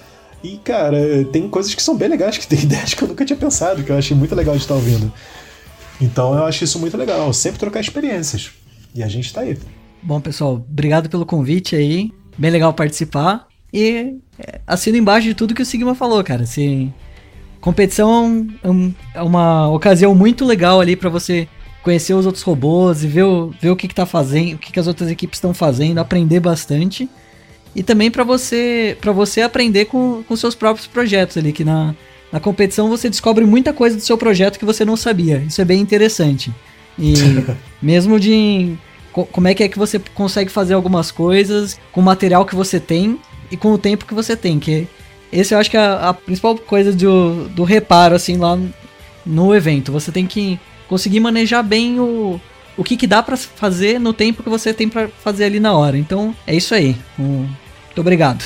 e, 0.44 0.58
cara, 0.58 1.24
tem 1.32 1.48
coisas 1.48 1.74
que 1.74 1.82
são 1.82 1.96
bem 1.96 2.08
legais, 2.08 2.36
que 2.36 2.46
tem 2.46 2.60
ideias 2.64 2.92
que 2.92 3.02
eu 3.02 3.08
nunca 3.08 3.24
tinha 3.24 3.36
pensado, 3.36 3.82
que 3.82 3.90
eu 3.90 3.96
achei 3.96 4.14
muito 4.14 4.34
legal 4.34 4.54
de 4.54 4.60
estar 4.60 4.74
ouvindo. 4.74 5.10
Então 5.98 6.36
eu 6.36 6.44
acho 6.44 6.62
isso 6.62 6.78
muito 6.78 6.96
legal, 6.98 7.32
sempre 7.32 7.58
trocar 7.58 7.80
experiências. 7.80 8.50
E 8.94 9.02
a 9.02 9.08
gente 9.08 9.32
tá 9.32 9.40
aí. 9.40 9.58
Bom, 10.02 10.20
pessoal, 10.20 10.54
obrigado 10.54 11.08
pelo 11.08 11.24
convite 11.24 11.74
aí. 11.74 12.12
Bem 12.36 12.50
legal 12.50 12.74
participar. 12.74 13.46
E 13.72 14.18
é, 14.38 14.60
assino 14.66 14.98
embaixo 14.98 15.26
de 15.26 15.34
tudo 15.34 15.54
que 15.54 15.62
o 15.62 15.66
Sigma 15.66 15.94
falou, 15.94 16.22
cara. 16.22 16.44
Se 16.44 16.92
competição 17.60 18.46
é, 18.62 19.18
é 19.18 19.22
uma 19.22 19.70
ocasião 19.70 20.14
muito 20.14 20.44
legal 20.44 20.78
ali 20.78 20.94
para 20.94 21.08
você 21.08 21.48
conhecer 21.82 22.12
os 22.12 22.26
outros 22.26 22.44
robôs 22.44 23.02
e 23.02 23.06
ver 23.06 23.24
o, 23.24 23.50
ver 23.60 23.70
o 23.70 23.76
que, 23.76 23.88
que 23.88 23.94
tá 23.94 24.04
fazendo, 24.04 24.54
o 24.54 24.58
que, 24.58 24.72
que 24.72 24.80
as 24.80 24.86
outras 24.86 25.10
equipes 25.10 25.38
estão 25.38 25.54
fazendo, 25.54 25.98
aprender 25.98 26.40
bastante. 26.40 27.08
E 27.74 27.82
também 27.82 28.10
para 28.10 28.22
você 28.24 28.96
para 29.00 29.12
você 29.12 29.40
aprender 29.42 29.86
com, 29.86 30.22
com 30.26 30.36
seus 30.36 30.54
próprios 30.54 30.86
projetos 30.86 31.36
ali, 31.36 31.52
que 31.52 31.64
na, 31.64 31.94
Na 32.32 32.40
competição 32.40 32.88
você 32.88 33.08
descobre 33.08 33.44
muita 33.44 33.72
coisa 33.72 33.96
do 33.96 34.02
seu 34.02 34.18
projeto 34.18 34.58
que 34.58 34.64
você 34.64 34.84
não 34.84 34.96
sabia. 34.96 35.38
Isso 35.46 35.60
é 35.60 35.64
bem 35.64 35.80
interessante. 35.80 36.52
E 36.98 37.14
mesmo 37.82 38.18
de 38.18 38.74
co- 39.12 39.26
como 39.26 39.46
é 39.48 39.54
que 39.54 39.62
é 39.62 39.68
que 39.68 39.78
você 39.78 40.00
consegue 40.14 40.50
fazer 40.50 40.74
algumas 40.74 41.10
coisas 41.12 41.78
com 41.92 42.00
o 42.00 42.04
material 42.04 42.44
que 42.44 42.54
você 42.56 42.78
tem 42.80 43.18
e 43.50 43.56
com 43.56 43.72
o 43.72 43.78
tempo 43.78 44.04
que 44.06 44.14
você 44.14 44.36
tem. 44.36 44.58
Que 44.58 44.86
esse 45.32 45.54
eu 45.54 45.58
acho 45.58 45.70
que 45.70 45.76
é 45.76 45.80
a, 45.80 46.12
principal 46.14 46.56
coisa 46.56 46.92
do, 46.92 47.48
do 47.50 47.64
reparo, 47.64 48.14
assim, 48.14 48.36
lá 48.36 48.58
no 49.26 49.54
evento. 49.54 49.92
Você 49.92 50.10
tem 50.12 50.26
que 50.26 50.58
conseguir 50.88 51.20
manejar 51.20 51.62
bem 51.62 51.98
o, 52.00 52.40
o 52.76 52.84
que, 52.84 52.96
que 52.96 53.06
dá 53.06 53.22
pra 53.22 53.36
fazer 53.36 53.98
no 54.00 54.12
tempo 54.12 54.42
que 54.42 54.50
você 54.50 54.72
tem 54.74 54.88
pra 54.88 55.08
fazer 55.22 55.44
ali 55.44 55.60
na 55.60 55.72
hora. 55.74 55.96
Então, 55.96 56.34
é 56.46 56.54
isso 56.54 56.74
aí. 56.74 56.96
Muito 57.94 58.00
obrigado. 58.00 58.44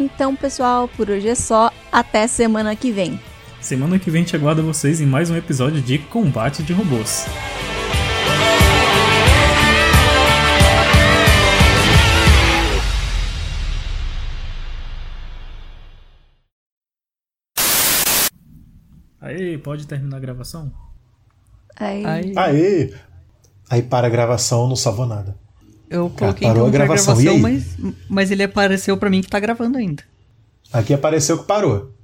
Então, 0.00 0.34
pessoal, 0.34 0.88
por 0.88 1.10
hoje 1.10 1.28
é 1.28 1.34
só. 1.34 1.70
Até 1.92 2.26
semana 2.26 2.74
que 2.74 2.90
vem. 2.90 3.20
Semana 3.60 3.98
que 3.98 4.10
vem 4.10 4.22
a 4.22 4.24
gente 4.24 4.34
aguarda 4.34 4.62
vocês 4.62 4.98
em 5.00 5.06
mais 5.06 5.28
um 5.30 5.36
episódio 5.36 5.82
de 5.82 5.98
Combate 5.98 6.62
de 6.62 6.72
Robôs. 6.72 7.26
Aí, 19.20 19.58
pode 19.58 19.86
terminar 19.86 20.16
a 20.16 20.20
gravação? 20.20 20.72
Aí, 21.76 22.06
Aí, 22.06 22.32
Aê! 22.36 22.94
Aí 23.68 23.82
para 23.82 24.06
a 24.06 24.10
gravação, 24.10 24.66
não 24.66 24.76
salvou 24.76 25.04
nada. 25.04 25.47
Eu 25.90 26.10
coloquei 26.10 26.46
parou 26.46 26.68
então 26.68 26.82
a 26.82 26.86
gravação, 26.86 27.16
gravação, 27.16 27.38
mas, 27.38 27.76
mas 28.08 28.30
ele 28.30 28.42
apareceu 28.42 28.96
pra 28.96 29.10
mim 29.10 29.20
que 29.20 29.28
tá 29.28 29.40
gravando 29.40 29.78
ainda. 29.78 30.02
Aqui 30.72 30.92
apareceu 30.92 31.38
que 31.38 31.46
parou. 31.46 31.94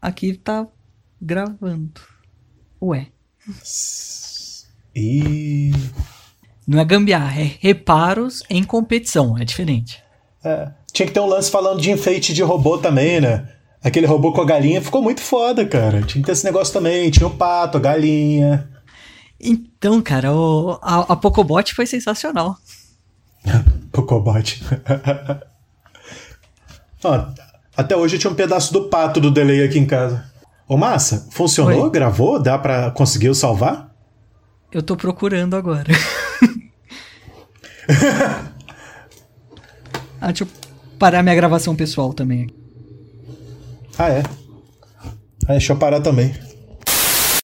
Aqui 0.00 0.34
tá 0.34 0.66
gravando. 1.20 2.00
Ué. 2.80 3.06
E. 4.94 5.72
Não 6.66 6.78
é 6.78 6.84
gambiarra, 6.84 7.40
é 7.40 7.56
reparos 7.60 8.42
em 8.50 8.62
competição, 8.62 9.38
é 9.38 9.44
diferente. 9.44 10.02
É, 10.44 10.70
tinha 10.92 11.06
que 11.06 11.14
ter 11.14 11.20
um 11.20 11.26
lance 11.26 11.50
falando 11.50 11.80
de 11.80 11.90
enfeite 11.90 12.34
de 12.34 12.42
robô 12.42 12.78
também, 12.78 13.20
né? 13.20 13.48
Aquele 13.82 14.06
robô 14.06 14.32
com 14.32 14.40
a 14.40 14.44
galinha 14.44 14.80
ficou 14.80 15.02
muito 15.02 15.20
foda, 15.20 15.66
cara. 15.66 16.02
Tinha 16.02 16.22
que 16.22 16.26
ter 16.26 16.32
esse 16.32 16.44
negócio 16.44 16.72
também. 16.72 17.10
Tinha 17.10 17.26
o 17.26 17.36
pato, 17.36 17.78
a 17.78 17.80
galinha. 17.80 18.68
Então, 19.40 20.00
cara, 20.00 20.32
o, 20.32 20.78
a, 20.80 21.12
a 21.12 21.16
Pocobot 21.16 21.74
foi 21.74 21.84
sensacional. 21.84 22.56
Pocobot. 23.92 24.62
Ó, 27.04 27.26
até 27.76 27.96
hoje 27.96 28.18
tinha 28.18 28.30
um 28.30 28.34
pedaço 28.36 28.72
do 28.72 28.88
pato 28.88 29.20
do 29.20 29.30
delay 29.30 29.64
aqui 29.64 29.78
em 29.78 29.86
casa. 29.86 30.24
Ô, 30.68 30.76
Massa, 30.76 31.28
funcionou? 31.30 31.84
Oi. 31.84 31.90
Gravou? 31.90 32.40
Dá 32.40 32.58
pra 32.58 32.90
conseguir 32.90 33.34
salvar? 33.34 33.92
Eu 34.70 34.82
tô 34.82 34.96
procurando 34.96 35.54
agora. 35.54 35.92
ah, 40.20 40.26
deixa 40.28 40.44
eu 40.44 40.48
parar 40.98 41.22
minha 41.22 41.34
gravação 41.34 41.76
pessoal 41.76 42.14
também. 42.14 42.48
Ah, 43.98 44.08
é. 44.08 44.22
Ah, 45.46 45.52
deixa 45.52 45.72
eu 45.72 45.76
parar 45.76 46.00
também. 46.00 46.34